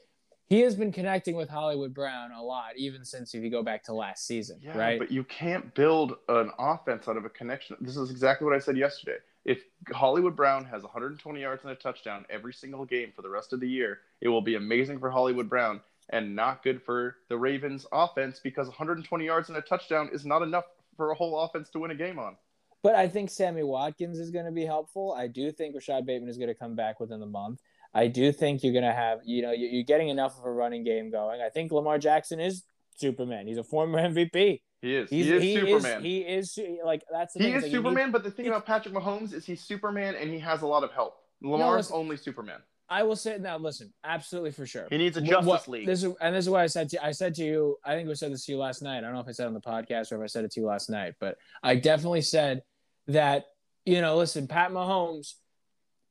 he 0.50 0.60
has 0.62 0.76
been 0.76 0.92
connecting 0.92 1.36
with 1.36 1.48
Hollywood 1.48 1.94
Brown 1.94 2.32
a 2.34 2.44
lot, 2.44 2.72
even 2.76 3.06
since 3.06 3.34
if 3.34 3.42
you 3.42 3.50
go 3.50 3.64
back 3.64 3.84
to 3.86 3.94
last 3.94 4.28
season, 4.28 4.60
Yeah, 4.62 4.78
right? 4.78 5.00
but 5.00 5.12
you 5.12 5.24
can't 5.24 5.74
build 5.76 6.16
an 6.28 6.52
offense 6.60 7.08
out 7.08 7.16
of 7.16 7.24
a 7.24 7.30
connection. 7.30 7.78
This 7.80 7.96
is 7.96 8.12
exactly 8.12 8.46
what 8.46 8.56
I 8.56 8.60
said 8.60 8.76
yesterday. 8.76 9.18
If 9.50 9.64
Hollywood 9.92 10.36
Brown 10.36 10.64
has 10.66 10.84
120 10.84 11.42
yards 11.42 11.64
and 11.64 11.72
a 11.72 11.76
touchdown 11.76 12.24
every 12.30 12.54
single 12.54 12.86
game 12.86 13.12
for 13.16 13.24
the 13.24 13.30
rest 13.32 13.52
of 13.52 13.60
the 13.60 13.68
year, 13.68 14.02
it 14.22 14.28
will 14.28 14.44
be 14.44 14.54
amazing 14.54 15.00
for 15.00 15.10
Hollywood 15.10 15.50
Brown 15.50 15.82
and 16.12 16.36
not 16.36 16.62
good 16.62 16.84
for 16.84 17.16
the 17.30 17.38
Ravens 17.40 17.88
offense 17.92 18.40
because 18.44 18.68
120 18.68 19.26
yards 19.26 19.50
and 19.50 19.58
a 19.58 19.62
touchdown 19.62 20.08
is 20.14 20.24
not 20.24 20.44
enough 20.44 20.66
for 20.96 21.10
a 21.10 21.16
whole 21.16 21.40
offense 21.40 21.72
to 21.72 21.80
win 21.80 21.90
a 21.90 21.96
game 21.96 22.20
on. 22.20 22.38
But 22.84 22.94
I 22.94 23.08
think 23.08 23.32
Sammy 23.32 23.64
Watkins 23.64 24.20
is 24.20 24.30
going 24.30 24.46
to 24.46 24.52
be 24.52 24.66
helpful. 24.66 25.16
I 25.18 25.26
do 25.26 25.52
think 25.52 25.74
Rashod 25.74 26.06
Bateman 26.06 26.30
is 26.30 26.38
going 26.38 26.50
to 26.50 26.54
come 26.54 26.76
back 26.76 27.00
within 27.00 27.20
the 27.20 27.26
month. 27.26 27.60
I 27.92 28.06
do 28.06 28.32
think 28.32 28.62
you're 28.62 28.72
going 28.74 28.86
to 28.86 28.94
have, 28.94 29.22
you 29.26 29.42
know, 29.42 29.52
you're 29.52 29.82
getting 29.82 30.10
enough 30.10 30.38
of 30.38 30.46
a 30.46 30.52
running 30.52 30.84
game 30.84 31.10
going. 31.10 31.42
I 31.42 31.50
think 31.50 31.72
Lamar 31.72 31.98
Jackson 31.98 32.40
is 32.40 32.66
Superman. 32.98 33.48
He's 33.48 33.58
a 33.58 33.64
former 33.64 33.98
MVP. 34.10 34.62
He 34.82 34.96
is. 34.96 35.10
He's, 35.10 35.26
he 35.26 35.32
is 35.34 35.44
he 35.44 35.56
Superman. 35.56 35.98
Is, 35.98 36.04
he 36.04 36.18
is 36.20 36.60
like 36.84 37.04
that's 37.12 37.34
the 37.34 37.44
he 37.44 37.50
is 37.50 37.64
like, 37.64 37.72
you 37.72 37.80
need- 37.80 37.86
Superman, 37.86 38.12
but 38.12 38.24
the 38.24 38.32
thing 38.32 38.48
about 38.48 38.66
Patrick 38.66 38.94
Mahomes 38.94 39.34
is 39.34 39.46
he's 39.46 39.62
Superman 39.62 40.16
and 40.16 40.32
he 40.32 40.40
has 40.40 40.62
a 40.62 40.68
lot 40.68 40.84
of 40.84 40.92
help. 40.92 41.18
Lamar's 41.42 41.88
listen- 41.88 41.96
only 41.96 42.18
Superman. 42.18 42.60
I 42.92 43.04
will 43.04 43.16
say 43.16 43.38
now. 43.38 43.58
Listen, 43.58 43.94
absolutely 44.04 44.52
for 44.52 44.66
sure. 44.66 44.88
He 44.90 44.98
needs 44.98 45.16
a 45.16 45.22
Justice 45.22 45.46
what- 45.46 45.68
League. 45.68 45.86
This 45.86 46.04
is 46.04 46.14
and 46.22 46.34
this 46.34 46.46
is 46.46 46.50
what 46.50 46.62
I 46.62 46.68
said 46.68 46.90
to 46.90 47.06
I 47.06 47.12
said 47.12 47.36
to 47.36 47.44
you. 47.44 47.78
I 47.86 47.96
think 47.96 48.10
I 48.10 48.14
said 48.14 48.32
this 48.32 48.46
to 48.46 48.52
you 48.54 48.58
last 48.58 48.82
night. 48.82 49.00
I 49.00 49.02
don't 49.02 49.14
know 49.14 49.20
if 49.20 49.28
I 49.28 49.32
said 49.32 49.44
it 49.44 49.48
on 49.48 49.54
the 49.54 49.62
podcast 49.62 50.12
or 50.12 50.16
if 50.16 50.24
I 50.24 50.28
said 50.28 50.44
it 50.46 50.52
to 50.52 50.62
you 50.62 50.66
last 50.66 50.90
night, 50.90 51.14
but 51.20 51.38
I 51.62 51.76
definitely 51.76 52.22
said 52.22 52.64
that 53.08 53.46
you 53.86 54.02
know, 54.02 54.18
listen, 54.18 54.48
Pat 54.48 54.72
Mahomes 54.72 55.34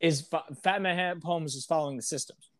is 0.00 0.22
Fat 0.22 0.44
Pat 0.62 0.80
Mahomes 0.80 1.56
is 1.56 1.66
following 1.66 1.96
the 1.96 2.02
systems, 2.02 2.50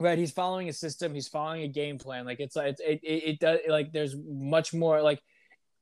right? 0.00 0.18
He's 0.18 0.32
following 0.32 0.68
a 0.68 0.72
system. 0.72 1.14
He's 1.14 1.28
following 1.28 1.62
a 1.62 1.68
game 1.68 1.98
plan. 1.98 2.24
Like 2.24 2.40
it's 2.40 2.56
like 2.56 2.76
it, 2.78 3.00
it, 3.02 3.06
it 3.06 3.38
does 3.38 3.58
like 3.68 3.92
there's 3.92 4.16
much 4.16 4.72
more 4.74 5.02
like. 5.02 5.20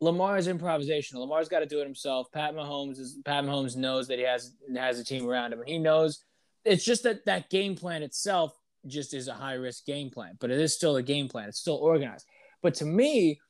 Lamar 0.01 0.37
is 0.37 0.49
improvisational. 0.49 1.21
Lamar's 1.21 1.49
got 1.49 1.61
to 1.61 1.67
do 1.67 1.81
it 1.81 1.85
himself. 1.85 2.27
Pat 2.33 2.55
Mahomes 2.55 2.99
is 2.99 3.19
Pat 3.25 3.45
Mahomes 3.45 3.77
knows 3.77 4.09
that 4.09 4.19
he 4.19 4.25
has 4.25 4.53
has 4.75 4.99
a 4.99 5.05
team 5.05 5.29
around 5.29 5.53
him, 5.53 5.61
and 5.61 5.69
he 5.69 5.79
knows 5.79 6.25
it's 6.65 6.85
just 6.85 7.05
that 7.05 7.25
that 7.27 7.51
game 7.51 7.77
plan 7.77 8.03
itself 8.03 8.53
just 8.87 9.15
is 9.15 9.29
a 9.29 9.35
high 9.35 9.55
risk 9.55 9.87
game 9.87 10.11
plan, 10.11 10.37
but 10.41 10.51
it 10.51 10.61
is 10.61 10.75
still 10.75 10.97
a 10.97 11.03
game 11.03 11.29
plan. 11.29 11.49
It's 11.49 11.61
still 11.61 11.77
organized. 11.77 12.27
But 12.63 12.75
to 12.75 12.85
me, 12.85 13.41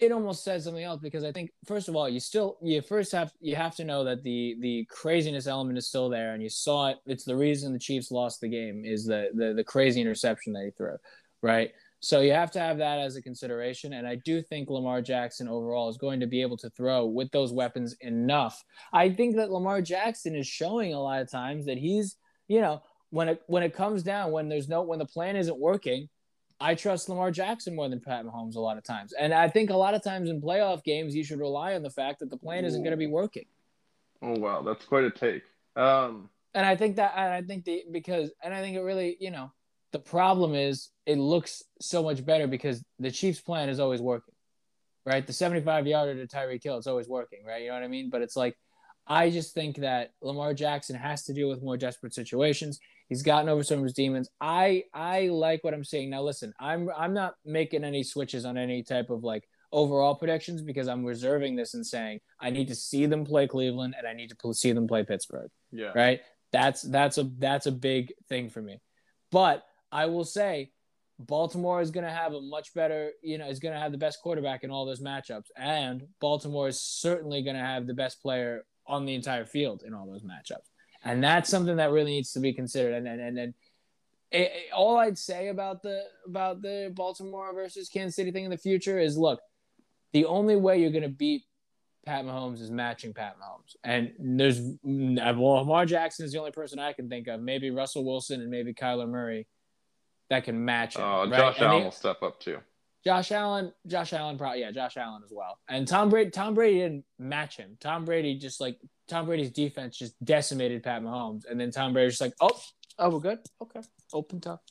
it 0.00 0.12
almost 0.12 0.44
says 0.44 0.64
something 0.64 0.84
else 0.84 1.00
because 1.00 1.24
I 1.24 1.32
think 1.32 1.50
first 1.66 1.88
of 1.88 1.96
all, 1.96 2.08
you 2.08 2.20
still 2.20 2.56
you 2.62 2.80
first 2.82 3.12
have 3.12 3.32
you 3.40 3.56
have 3.56 3.74
to 3.76 3.84
know 3.84 4.04
that 4.04 4.22
the 4.22 4.56
the 4.60 4.86
craziness 4.88 5.46
element 5.46 5.78
is 5.78 5.88
still 5.88 6.08
there, 6.08 6.34
and 6.34 6.42
you 6.42 6.48
saw 6.48 6.88
it. 6.88 6.98
It's 7.06 7.24
the 7.24 7.36
reason 7.36 7.72
the 7.72 7.78
Chiefs 7.78 8.10
lost 8.10 8.40
the 8.40 8.48
game 8.48 8.84
is 8.84 9.06
the 9.06 9.30
the, 9.34 9.54
the 9.54 9.64
crazy 9.64 10.00
interception 10.00 10.52
that 10.52 10.64
he 10.64 10.70
threw, 10.70 10.96
right? 11.42 11.70
So 12.00 12.20
you 12.20 12.32
have 12.32 12.52
to 12.52 12.60
have 12.60 12.78
that 12.78 13.00
as 13.00 13.16
a 13.16 13.22
consideration, 13.22 13.92
and 13.92 14.06
I 14.06 14.16
do 14.24 14.40
think 14.40 14.70
Lamar 14.70 15.02
Jackson 15.02 15.48
overall 15.48 15.88
is 15.88 15.98
going 15.98 16.20
to 16.20 16.28
be 16.28 16.42
able 16.42 16.56
to 16.58 16.70
throw 16.70 17.06
with 17.06 17.32
those 17.32 17.52
weapons 17.52 17.96
enough. 18.00 18.62
I 18.92 19.10
think 19.10 19.34
that 19.34 19.50
Lamar 19.50 19.82
Jackson 19.82 20.36
is 20.36 20.46
showing 20.46 20.94
a 20.94 21.00
lot 21.00 21.20
of 21.20 21.28
times 21.28 21.66
that 21.66 21.76
he's, 21.76 22.16
you 22.46 22.60
know, 22.60 22.82
when 23.10 23.30
it 23.30 23.42
when 23.48 23.64
it 23.64 23.74
comes 23.74 24.04
down, 24.04 24.30
when 24.30 24.48
there's 24.48 24.68
no 24.68 24.82
when 24.82 25.00
the 25.00 25.06
plan 25.06 25.34
isn't 25.34 25.58
working, 25.58 26.08
I 26.60 26.74
trust 26.74 27.08
Lamar 27.08 27.30
Jackson 27.30 27.76
more 27.76 27.88
than 27.88 28.00
Pat 28.00 28.24
Mahomes 28.24 28.56
a 28.56 28.60
lot 28.60 28.78
of 28.78 28.84
times. 28.84 29.12
And 29.12 29.32
I 29.32 29.48
think 29.48 29.70
a 29.70 29.76
lot 29.76 29.94
of 29.94 30.02
times 30.02 30.28
in 30.28 30.40
playoff 30.40 30.82
games, 30.82 31.14
you 31.14 31.22
should 31.22 31.38
rely 31.38 31.74
on 31.74 31.82
the 31.82 31.90
fact 31.90 32.18
that 32.18 32.30
the 32.30 32.36
plan 32.36 32.64
isn't 32.64 32.82
going 32.82 32.90
to 32.90 32.96
be 32.96 33.06
working. 33.06 33.44
Oh 34.20 34.38
wow, 34.38 34.62
that's 34.62 34.84
quite 34.84 35.04
a 35.04 35.10
take. 35.10 35.44
Um, 35.76 36.28
and 36.54 36.66
I 36.66 36.74
think 36.74 36.96
that, 36.96 37.12
and 37.16 37.32
I 37.32 37.42
think 37.42 37.64
the 37.64 37.84
because, 37.92 38.32
and 38.42 38.52
I 38.52 38.60
think 38.60 38.76
it 38.76 38.80
really, 38.80 39.16
you 39.20 39.30
know, 39.30 39.52
the 39.92 39.98
problem 40.00 40.54
is 40.54 40.90
it 41.06 41.18
looks 41.18 41.62
so 41.80 42.02
much 42.02 42.24
better 42.24 42.46
because 42.46 42.84
the 42.98 43.10
Chiefs' 43.10 43.40
plan 43.40 43.68
is 43.68 43.78
always 43.78 44.00
working, 44.00 44.34
right? 45.06 45.26
The 45.26 45.32
75 45.32 45.86
yarder 45.86 46.14
to 46.14 46.36
Tyreek 46.36 46.62
Hill, 46.62 46.76
it's 46.76 46.86
always 46.86 47.08
working, 47.08 47.44
right? 47.46 47.62
You 47.62 47.68
know 47.68 47.74
what 47.74 47.84
I 47.84 47.88
mean? 47.88 48.10
But 48.10 48.22
it's 48.22 48.36
like, 48.36 48.56
I 49.06 49.30
just 49.30 49.54
think 49.54 49.76
that 49.76 50.12
Lamar 50.20 50.52
Jackson 50.52 50.96
has 50.96 51.24
to 51.24 51.32
deal 51.32 51.48
with 51.48 51.62
more 51.62 51.76
desperate 51.76 52.12
situations. 52.12 52.80
He's 53.08 53.22
gotten 53.22 53.48
over 53.48 53.62
some 53.62 53.78
of 53.78 53.84
his 53.84 53.94
demons. 53.94 54.28
I 54.40 54.84
I 54.92 55.28
like 55.28 55.64
what 55.64 55.74
I'm 55.74 55.84
seeing 55.84 56.10
now. 56.10 56.22
Listen, 56.22 56.52
I'm 56.60 56.90
I'm 56.96 57.14
not 57.14 57.34
making 57.44 57.84
any 57.84 58.02
switches 58.02 58.44
on 58.44 58.58
any 58.58 58.82
type 58.82 59.10
of 59.10 59.24
like 59.24 59.48
overall 59.72 60.14
predictions 60.14 60.62
because 60.62 60.88
I'm 60.88 61.04
reserving 61.04 61.56
this 61.56 61.74
and 61.74 61.86
saying 61.86 62.20
I 62.40 62.50
need 62.50 62.68
to 62.68 62.74
see 62.74 63.06
them 63.06 63.24
play 63.24 63.46
Cleveland 63.46 63.94
and 63.96 64.06
I 64.06 64.12
need 64.12 64.30
to 64.30 64.54
see 64.54 64.72
them 64.72 64.86
play 64.86 65.04
Pittsburgh. 65.04 65.50
Yeah. 65.72 65.92
Right. 65.94 66.20
That's 66.52 66.82
that's 66.82 67.18
a 67.18 67.24
that's 67.38 67.66
a 67.66 67.72
big 67.72 68.12
thing 68.28 68.50
for 68.50 68.62
me. 68.62 68.80
But 69.30 69.64
I 69.90 70.06
will 70.06 70.24
say 70.24 70.70
Baltimore 71.18 71.80
is 71.80 71.90
going 71.90 72.04
to 72.04 72.12
have 72.12 72.32
a 72.32 72.40
much 72.40 72.72
better, 72.74 73.10
you 73.22 73.38
know, 73.38 73.48
is 73.48 73.58
going 73.58 73.74
to 73.74 73.80
have 73.80 73.92
the 73.92 73.98
best 73.98 74.20
quarterback 74.22 74.64
in 74.64 74.70
all 74.70 74.86
those 74.86 75.00
matchups. 75.00 75.46
And 75.56 76.04
Baltimore 76.20 76.68
is 76.68 76.80
certainly 76.80 77.42
going 77.42 77.56
to 77.56 77.62
have 77.62 77.86
the 77.86 77.94
best 77.94 78.22
player 78.22 78.64
on 78.86 79.04
the 79.04 79.14
entire 79.14 79.44
field 79.44 79.82
in 79.86 79.94
all 79.94 80.06
those 80.06 80.22
matchups. 80.22 80.68
And 81.08 81.24
that's 81.24 81.48
something 81.48 81.76
that 81.76 81.90
really 81.90 82.10
needs 82.12 82.32
to 82.32 82.40
be 82.40 82.52
considered. 82.52 82.94
And 82.94 83.08
and 83.08 83.20
and, 83.20 83.38
and 83.38 83.54
it, 84.30 84.40
it, 84.40 84.72
all 84.74 84.98
I'd 84.98 85.16
say 85.16 85.48
about 85.48 85.82
the 85.82 86.02
about 86.26 86.60
the 86.60 86.92
Baltimore 86.94 87.54
versus 87.54 87.88
Kansas 87.88 88.14
City 88.14 88.30
thing 88.30 88.44
in 88.44 88.50
the 88.50 88.58
future 88.58 88.98
is 88.98 89.16
look, 89.16 89.40
the 90.12 90.26
only 90.26 90.56
way 90.56 90.80
you're 90.80 90.90
going 90.90 91.02
to 91.02 91.08
beat 91.08 91.44
Pat 92.04 92.24
Mahomes 92.24 92.60
is 92.60 92.70
matching 92.70 93.14
Pat 93.14 93.36
Mahomes. 93.40 93.74
And 93.84 94.12
there's 94.18 94.58
uh, 94.60 94.74
well, 94.84 95.54
Lamar 95.54 95.86
Jackson 95.86 96.26
is 96.26 96.32
the 96.32 96.38
only 96.38 96.50
person 96.52 96.78
I 96.78 96.92
can 96.92 97.08
think 97.08 97.26
of. 97.26 97.40
Maybe 97.40 97.70
Russell 97.70 98.04
Wilson 98.04 98.40
and 98.42 98.50
maybe 98.50 98.74
Kyler 98.74 99.08
Murray 99.08 99.46
that 100.28 100.44
can 100.44 100.62
match 100.62 100.96
him. 100.96 101.04
Oh, 101.04 101.20
right? 101.28 101.38
Josh 101.38 101.56
And 101.56 101.66
Allen 101.66 101.78
they- 101.78 101.84
will 101.84 101.90
step 101.90 102.22
up 102.22 102.38
too. 102.38 102.58
Josh 103.04 103.30
Allen, 103.32 103.72
Josh 103.86 104.12
Allen, 104.12 104.36
probably 104.36 104.60
yeah, 104.60 104.72
Josh 104.72 104.96
Allen 104.98 105.22
as 105.24 105.32
well. 105.32 105.58
And 105.68 105.86
Tom 105.88 106.10
Brady, 106.10 106.30
Tom 106.30 106.52
Brady 106.54 106.80
didn't 106.80 107.04
match 107.18 107.56
him. 107.56 107.78
Tom 107.80 108.04
Brady 108.04 108.34
just 108.34 108.60
like 108.60 108.76
Tom 109.08 109.26
Brady's 109.26 109.50
defense 109.50 109.96
just 109.98 110.22
decimated 110.24 110.82
Pat 110.82 111.02
Mahomes, 111.02 111.42
and 111.50 111.58
then 111.60 111.70
Tom 111.70 111.92
Brady's 111.92 112.12
just 112.18 112.20
like, 112.20 112.34
oh, 112.40 112.60
oh, 112.98 113.10
we're 113.10 113.20
good, 113.20 113.38
okay, 113.62 113.80
open 114.12 114.40
top. 114.40 114.62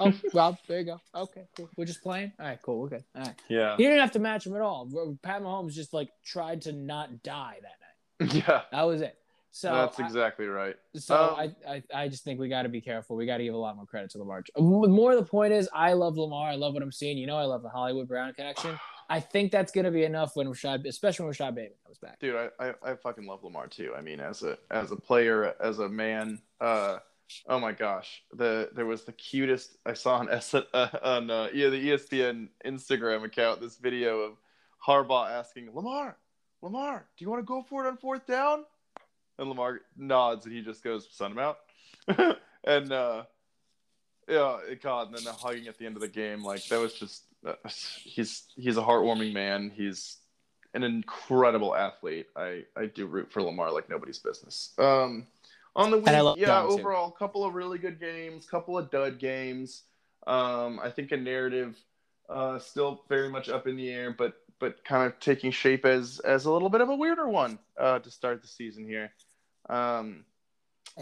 Oh, 0.00 0.12
Rob, 0.34 0.56
there 0.66 0.80
you 0.80 0.84
go. 0.86 1.00
Okay, 1.14 1.46
cool. 1.56 1.68
We're 1.76 1.84
just 1.84 2.02
playing. 2.02 2.32
All 2.40 2.46
right, 2.46 2.58
cool. 2.62 2.80
We're 2.80 2.88
good. 2.88 3.04
All 3.14 3.22
right. 3.22 3.34
Yeah. 3.48 3.76
He 3.76 3.84
didn't 3.84 4.00
have 4.00 4.12
to 4.12 4.18
match 4.18 4.44
him 4.46 4.54
at 4.56 4.60
all. 4.60 4.88
Pat 5.22 5.40
Mahomes 5.42 5.72
just 5.72 5.94
like 5.94 6.08
tried 6.24 6.62
to 6.62 6.72
not 6.72 7.22
die 7.22 7.58
that 7.62 8.26
night. 8.26 8.44
Yeah. 8.48 8.62
That 8.72 8.82
was 8.82 9.00
it. 9.02 9.16
So 9.52 9.72
That's 9.72 9.98
I- 10.00 10.04
exactly 10.06 10.46
right. 10.46 10.74
so 10.96 11.14
Um, 11.38 11.52
I, 11.66 11.72
I, 11.72 11.82
I 11.94 12.08
just 12.08 12.24
think 12.24 12.40
we 12.40 12.48
got 12.48 12.62
to 12.62 12.68
be 12.68 12.80
careful. 12.80 13.14
We 13.16 13.24
got 13.24 13.38
to 13.38 13.44
give 13.44 13.54
a 13.54 13.58
lot 13.58 13.76
more 13.76 13.86
credit 13.86 14.10
to 14.10 14.18
Lamar. 14.18 14.42
More 14.58 15.14
the 15.14 15.22
point 15.24 15.52
is, 15.52 15.68
I 15.72 15.92
love 15.92 16.16
Lamar. 16.18 16.50
I 16.50 16.56
love 16.56 16.74
what 16.74 16.82
I'm 16.82 16.92
seeing. 16.92 17.16
You 17.16 17.26
know, 17.28 17.36
I 17.38 17.44
love 17.44 17.62
the 17.62 17.68
Hollywood 17.70 18.08
Brown 18.08 18.32
connection. 18.34 18.78
I 19.08 19.20
think 19.20 19.52
that's 19.52 19.72
going 19.72 19.86
to 19.86 19.90
be 19.90 20.04
enough 20.04 20.36
when 20.36 20.48
Rashod, 20.48 20.84
especially 20.86 21.24
when 21.24 21.28
Rashod 21.28 21.54
Bateman 21.54 21.78
comes 21.84 21.98
back. 21.98 22.20
Dude, 22.20 22.36
I, 22.36 22.48
I, 22.60 22.74
I 22.82 22.94
fucking 22.94 23.26
love 23.26 23.42
Lamar 23.42 23.66
too. 23.66 23.94
I 23.96 24.02
mean, 24.02 24.20
as 24.20 24.42
a 24.42 24.58
as 24.70 24.92
a 24.92 24.96
player, 24.96 25.54
as 25.60 25.78
a 25.78 25.88
man, 25.88 26.40
uh, 26.60 26.98
oh 27.46 27.58
my 27.58 27.72
gosh, 27.72 28.22
the 28.32 28.70
there 28.74 28.86
was 28.86 29.04
the 29.04 29.12
cutest 29.12 29.78
I 29.86 29.94
saw 29.94 30.16
on 30.16 30.30
S, 30.30 30.54
uh, 30.54 30.88
on 31.02 31.30
uh, 31.30 31.48
yeah, 31.54 31.70
the 31.70 31.88
ESPN 31.90 32.48
Instagram 32.66 33.24
account 33.24 33.60
this 33.60 33.76
video 33.76 34.20
of 34.20 34.36
Harbaugh 34.86 35.30
asking 35.30 35.74
Lamar, 35.74 36.16
Lamar, 36.60 37.06
do 37.16 37.24
you 37.24 37.30
want 37.30 37.40
to 37.40 37.46
go 37.46 37.62
for 37.62 37.84
it 37.84 37.88
on 37.88 37.96
fourth 37.96 38.26
down? 38.26 38.64
And 39.38 39.48
Lamar 39.48 39.80
nods 39.96 40.44
and 40.44 40.54
he 40.54 40.60
just 40.60 40.84
goes, 40.84 41.08
"Send 41.10 41.32
him 41.32 41.38
out." 41.38 41.58
and 42.64 42.92
uh, 42.92 43.24
yeah, 44.28 44.58
God, 44.82 45.08
and 45.08 45.16
then 45.16 45.24
the 45.24 45.32
hugging 45.32 45.68
at 45.68 45.78
the 45.78 45.86
end 45.86 45.96
of 45.96 46.02
the 46.02 46.08
game, 46.08 46.44
like 46.44 46.66
that 46.66 46.78
was 46.78 46.92
just 46.92 47.24
uh, 47.46 47.54
he's 48.02 48.44
he's 48.56 48.76
a 48.76 48.82
heartwarming 48.82 49.32
man. 49.32 49.70
He's 49.74 50.16
an 50.74 50.82
incredible 50.82 51.74
athlete. 51.74 52.26
I 52.36 52.64
I 52.76 52.86
do 52.86 53.06
root 53.06 53.30
for 53.30 53.42
Lamar 53.42 53.72
like 53.72 53.88
nobody's 53.88 54.18
business. 54.18 54.74
Um, 54.78 55.26
on 55.76 55.90
the 55.90 55.98
week, 55.98 56.38
yeah, 56.38 56.62
too. 56.62 56.68
overall, 56.68 57.10
couple 57.10 57.44
of 57.44 57.54
really 57.54 57.78
good 57.78 58.00
games, 58.00 58.46
couple 58.46 58.76
of 58.76 58.90
dud 58.90 59.18
games. 59.18 59.82
Um, 60.26 60.80
I 60.82 60.90
think 60.90 61.12
a 61.12 61.16
narrative 61.16 61.78
uh, 62.28 62.58
still 62.58 63.04
very 63.08 63.28
much 63.28 63.48
up 63.48 63.66
in 63.66 63.76
the 63.76 63.90
air, 63.90 64.14
but 64.16 64.34
but 64.58 64.84
kind 64.84 65.06
of 65.06 65.18
taking 65.20 65.50
shape 65.50 65.84
as 65.84 66.18
as 66.20 66.46
a 66.46 66.52
little 66.52 66.68
bit 66.68 66.80
of 66.80 66.88
a 66.88 66.94
weirder 66.94 67.28
one 67.28 67.58
uh, 67.78 67.98
to 68.00 68.10
start 68.10 68.42
the 68.42 68.48
season 68.48 68.84
here. 68.84 69.12
Um, 69.68 70.24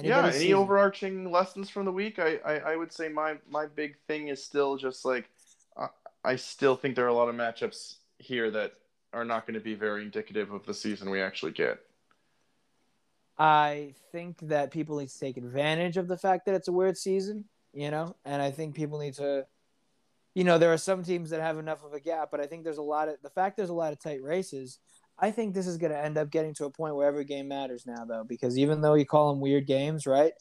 yeah, 0.02 0.30
any 0.34 0.52
overarching 0.52 1.30
lessons 1.30 1.70
from 1.70 1.86
the 1.86 1.92
week? 1.92 2.18
I, 2.18 2.38
I, 2.44 2.54
I 2.58 2.76
would 2.76 2.92
say 2.92 3.08
my 3.08 3.36
my 3.48 3.66
big 3.66 3.96
thing 4.06 4.28
is 4.28 4.44
still 4.44 4.76
just 4.76 5.04
like 5.04 5.30
I, 6.26 6.36
still 6.36 6.76
think 6.76 6.96
there 6.96 7.04
are 7.04 7.08
a 7.08 7.14
lot 7.14 7.28
of 7.28 7.34
matchups 7.34 7.96
here 8.18 8.50
that 8.50 8.72
are 9.12 9.24
not 9.24 9.46
going 9.46 9.54
to 9.54 9.60
be 9.60 9.74
very 9.74 10.02
indicative 10.02 10.52
of 10.52 10.66
the 10.66 10.74
season 10.74 11.10
we 11.10 11.20
actually 11.20 11.52
get. 11.52 11.78
I 13.38 13.94
think 14.12 14.38
that 14.42 14.70
people 14.70 14.98
need 14.98 15.08
to 15.10 15.18
take 15.18 15.36
advantage 15.36 15.96
of 15.96 16.08
the 16.08 16.16
fact 16.16 16.46
that 16.46 16.54
it's 16.54 16.68
a 16.68 16.72
weird 16.72 16.96
season, 16.96 17.44
you 17.72 17.90
know, 17.90 18.16
and 18.24 18.42
I 18.42 18.50
think 18.50 18.74
people 18.74 18.98
need 18.98 19.14
to, 19.14 19.46
you 20.34 20.44
know, 20.44 20.58
there 20.58 20.72
are 20.72 20.78
some 20.78 21.02
teams 21.02 21.30
that 21.30 21.40
have 21.40 21.58
enough 21.58 21.84
of 21.84 21.92
a 21.92 22.00
gap, 22.00 22.30
but 22.30 22.40
I 22.40 22.46
think 22.46 22.64
there's 22.64 22.78
a 22.78 22.82
lot 22.82 23.08
of 23.08 23.16
the 23.22 23.30
fact 23.30 23.56
there's 23.56 23.68
a 23.68 23.74
lot 23.74 23.92
of 23.92 24.00
tight 24.00 24.22
races. 24.22 24.78
I 25.18 25.30
think 25.30 25.54
this 25.54 25.66
is 25.66 25.78
going 25.78 25.92
to 25.92 26.02
end 26.02 26.18
up 26.18 26.30
getting 26.30 26.54
to 26.54 26.64
a 26.66 26.70
point 26.70 26.94
where 26.94 27.08
every 27.08 27.24
game 27.24 27.48
matters 27.48 27.86
now, 27.86 28.04
though, 28.04 28.24
because 28.24 28.58
even 28.58 28.80
though 28.80 28.94
you 28.94 29.06
call 29.06 29.32
them 29.32 29.40
weird 29.40 29.66
games, 29.66 30.06
right? 30.06 30.32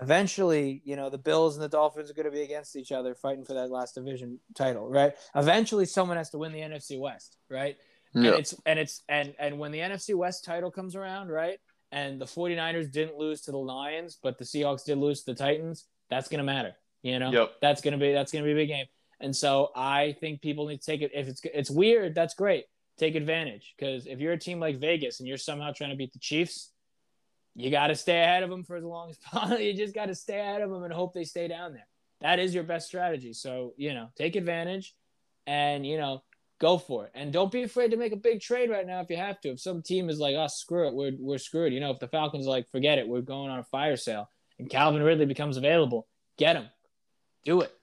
Eventually, 0.00 0.80
you 0.84 0.96
know, 0.96 1.10
the 1.10 1.18
Bills 1.18 1.54
and 1.54 1.62
the 1.62 1.68
Dolphins 1.68 2.10
are 2.10 2.14
going 2.14 2.24
to 2.24 2.30
be 2.30 2.42
against 2.42 2.76
each 2.76 2.92
other 2.92 3.14
fighting 3.14 3.44
for 3.44 3.52
that 3.54 3.70
last 3.70 3.94
division 3.94 4.38
title, 4.54 4.88
right? 4.88 5.12
Eventually, 5.34 5.84
someone 5.84 6.16
has 6.16 6.30
to 6.30 6.38
win 6.38 6.52
the 6.52 6.60
NFC 6.60 6.98
West, 6.98 7.36
right? 7.50 7.76
and 8.14 8.26
it's 8.26 8.54
and 8.66 8.78
it's 8.78 9.02
and 9.08 9.34
and 9.38 9.58
when 9.58 9.72
the 9.72 9.78
NFC 9.78 10.14
West 10.14 10.44
title 10.44 10.70
comes 10.70 10.96
around, 10.96 11.28
right? 11.28 11.58
And 11.90 12.20
the 12.20 12.24
49ers 12.24 12.90
didn't 12.90 13.16
lose 13.18 13.42
to 13.42 13.50
the 13.50 13.58
Lions, 13.58 14.18
but 14.22 14.38
the 14.38 14.44
Seahawks 14.44 14.84
did 14.84 14.96
lose 14.96 15.24
to 15.24 15.32
the 15.32 15.36
Titans, 15.36 15.86
that's 16.08 16.28
going 16.28 16.38
to 16.38 16.44
matter, 16.44 16.74
you 17.02 17.18
know? 17.18 17.30
Yep. 17.30 17.52
That's 17.60 17.82
going 17.82 17.92
to 17.92 17.98
be 17.98 18.12
that's 18.12 18.32
going 18.32 18.44
to 18.44 18.48
be 18.48 18.52
a 18.52 18.62
big 18.62 18.68
game. 18.68 18.86
And 19.20 19.34
so 19.36 19.70
I 19.76 20.16
think 20.20 20.40
people 20.40 20.66
need 20.66 20.80
to 20.80 20.86
take 20.86 21.02
it 21.02 21.10
if 21.14 21.28
it's 21.28 21.42
it's 21.44 21.70
weird, 21.70 22.14
that's 22.14 22.34
great. 22.34 22.64
Take 22.98 23.14
advantage 23.14 23.74
because 23.76 24.06
if 24.06 24.20
you're 24.20 24.32
a 24.32 24.38
team 24.38 24.60
like 24.60 24.78
Vegas 24.78 25.20
and 25.20 25.28
you're 25.28 25.38
somehow 25.38 25.72
trying 25.72 25.90
to 25.90 25.96
beat 25.96 26.12
the 26.12 26.18
Chiefs, 26.18 26.71
you 27.54 27.70
got 27.70 27.88
to 27.88 27.94
stay 27.94 28.22
ahead 28.22 28.42
of 28.42 28.50
them 28.50 28.64
for 28.64 28.76
as 28.76 28.84
long 28.84 29.10
as 29.10 29.18
possible. 29.30 29.60
You 29.60 29.74
just 29.74 29.94
got 29.94 30.06
to 30.06 30.14
stay 30.14 30.40
ahead 30.40 30.62
of 30.62 30.70
them 30.70 30.84
and 30.84 30.92
hope 30.92 31.12
they 31.14 31.24
stay 31.24 31.48
down 31.48 31.72
there. 31.72 31.86
That 32.20 32.38
is 32.38 32.54
your 32.54 32.64
best 32.64 32.86
strategy. 32.86 33.32
So, 33.32 33.74
you 33.76 33.94
know, 33.94 34.08
take 34.16 34.36
advantage 34.36 34.94
and, 35.46 35.84
you 35.84 35.98
know, 35.98 36.22
go 36.60 36.78
for 36.78 37.06
it. 37.06 37.12
And 37.14 37.32
don't 37.32 37.50
be 37.50 37.62
afraid 37.64 37.90
to 37.90 37.96
make 37.96 38.12
a 38.12 38.16
big 38.16 38.40
trade 38.40 38.70
right 38.70 38.86
now 38.86 39.00
if 39.00 39.10
you 39.10 39.16
have 39.16 39.40
to. 39.40 39.50
If 39.50 39.60
some 39.60 39.82
team 39.82 40.08
is 40.08 40.20
like, 40.20 40.36
oh, 40.36 40.46
screw 40.48 40.86
it, 40.86 40.94
we're, 40.94 41.12
we're 41.18 41.38
screwed. 41.38 41.72
You 41.72 41.80
know, 41.80 41.90
if 41.90 41.98
the 41.98 42.06
Falcons 42.08 42.46
like, 42.46 42.70
forget 42.70 42.98
it, 42.98 43.08
we're 43.08 43.22
going 43.22 43.50
on 43.50 43.58
a 43.58 43.64
fire 43.64 43.96
sale 43.96 44.30
and 44.58 44.70
Calvin 44.70 45.02
Ridley 45.02 45.26
becomes 45.26 45.56
available, 45.56 46.06
get 46.38 46.56
him. 46.56 46.68
Do 47.44 47.62
it. 47.62 47.74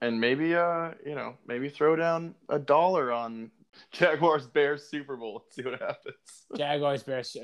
and 0.00 0.20
maybe 0.20 0.54
uh 0.54 0.90
you 1.04 1.14
know 1.14 1.34
maybe 1.46 1.68
throw 1.68 1.96
down 1.96 2.34
a 2.48 2.58
dollar 2.58 3.10
on 3.10 3.50
Jaguars 3.92 4.46
Bears 4.46 4.88
Super 4.88 5.16
Bowl 5.16 5.44
and 5.44 5.52
see 5.54 5.68
what 5.68 5.80
happens. 5.80 6.16
Jaguars, 6.56 7.02
Bears. 7.02 7.36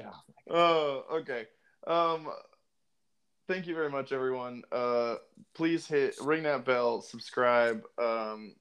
Oh, 0.51 1.05
Oh, 1.11 1.19
okay. 1.19 1.47
Um, 1.87 2.29
thank 3.49 3.67
you 3.67 3.75
very 3.75 3.91
much, 3.91 4.13
everyone. 4.13 4.63
Uh, 4.73 5.17
please 5.55 5.87
hit 5.87 6.17
ring 6.21 6.43
that 6.45 6.65
bell, 6.65 7.01
subscribe, 7.01 7.83
um, 8.01 8.55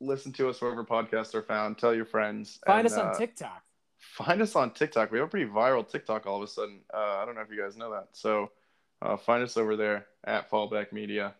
listen 0.00 0.32
to 0.32 0.48
us 0.48 0.60
wherever 0.60 0.84
podcasts 0.84 1.34
are 1.34 1.42
found. 1.42 1.78
Tell 1.78 1.94
your 1.94 2.04
friends. 2.04 2.58
Find 2.66 2.80
and, 2.80 2.88
us 2.88 2.98
on 2.98 3.06
uh, 3.08 3.14
TikTok. 3.14 3.62
Find 3.98 4.42
us 4.42 4.56
on 4.56 4.72
TikTok. 4.72 5.12
We 5.12 5.18
have 5.18 5.28
a 5.28 5.30
pretty 5.30 5.50
viral 5.50 5.88
TikTok 5.88 6.26
all 6.26 6.36
of 6.36 6.42
a 6.42 6.46
sudden. 6.48 6.80
Uh, 6.92 7.18
I 7.18 7.24
don't 7.24 7.34
know 7.34 7.40
if 7.40 7.50
you 7.50 7.60
guys 7.60 7.76
know 7.76 7.92
that. 7.92 8.08
So 8.12 8.50
uh, 9.00 9.16
find 9.16 9.42
us 9.42 9.56
over 9.56 9.76
there 9.76 10.06
at 10.24 10.50
Fallback 10.50 10.92
Media 10.92 11.34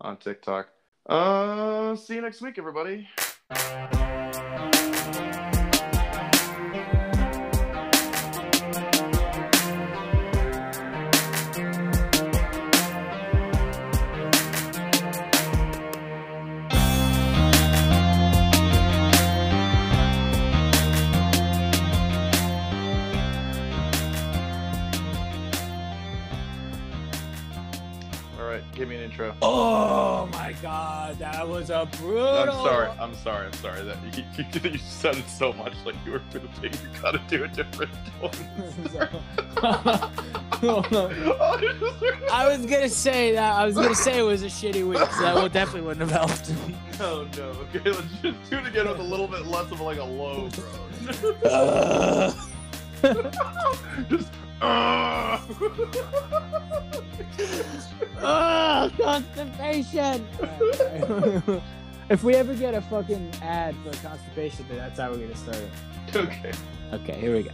on 0.00 0.16
TikTok. 0.16 0.68
Uh, 1.08 1.96
see 1.96 2.16
you 2.16 2.20
next 2.20 2.42
week, 2.42 2.58
everybody. 2.58 3.08
Intro. 29.18 29.36
Oh 29.42 30.28
my 30.32 30.54
god, 30.62 31.18
that 31.18 31.46
was 31.46 31.70
a 31.70 31.88
brutal. 31.98 32.26
I'm 32.26 32.48
sorry. 32.48 32.88
I'm 33.00 33.14
sorry. 33.14 33.46
I'm 33.46 33.52
sorry 33.54 33.82
that 33.84 33.96
you, 34.16 34.24
you, 34.36 34.44
you 34.72 34.78
sounded 34.78 35.28
so 35.28 35.52
much 35.52 35.74
like 35.84 35.94
you 36.04 36.12
were 36.12 36.22
to 36.30 36.40
you 36.62 36.70
gotta 37.00 37.20
do 37.28 37.44
a 37.44 37.48
different 37.48 37.92
tone. 38.20 38.30
I 42.30 42.48
was 42.48 42.66
gonna 42.66 42.88
say 42.88 43.32
that. 43.32 43.54
I 43.54 43.64
was 43.66 43.74
gonna 43.74 43.94
say 43.94 44.18
it 44.18 44.22
was 44.22 44.42
a 44.42 44.46
shitty 44.46 44.86
week. 44.86 44.98
So 44.98 45.22
that 45.22 45.34
would 45.34 45.52
definitely 45.52 45.82
wouldn't 45.82 46.10
have 46.10 46.28
helped. 46.28 46.52
Oh 47.00 47.28
no. 47.36 47.50
Okay, 47.72 47.92
let's 47.92 48.12
just 48.20 48.50
do 48.50 48.56
it 48.56 48.66
again 48.66 48.88
with 48.88 48.98
a 48.98 49.02
little 49.04 49.28
bit 49.28 49.46
less 49.46 49.70
of 49.70 49.80
like 49.80 49.98
a 49.98 50.02
low, 50.02 50.48
bro. 50.48 51.30
Uh, 51.44 52.32
just. 54.10 54.32
Uh. 54.60 55.40
oh, 58.20 58.90
constipation. 59.00 60.26
if 62.08 62.24
we 62.24 62.34
ever 62.34 62.54
get 62.54 62.74
a 62.74 62.80
fucking 62.80 63.30
ad 63.42 63.76
for 63.84 63.90
constipation, 64.02 64.66
then 64.68 64.78
that's 64.78 64.98
how 64.98 65.10
we're 65.10 65.18
gonna 65.18 65.36
start 65.36 65.58
it. 65.58 65.70
okay. 66.16 66.52
Okay, 66.92 67.20
here 67.20 67.34
we 67.34 67.42
go. 67.42 67.50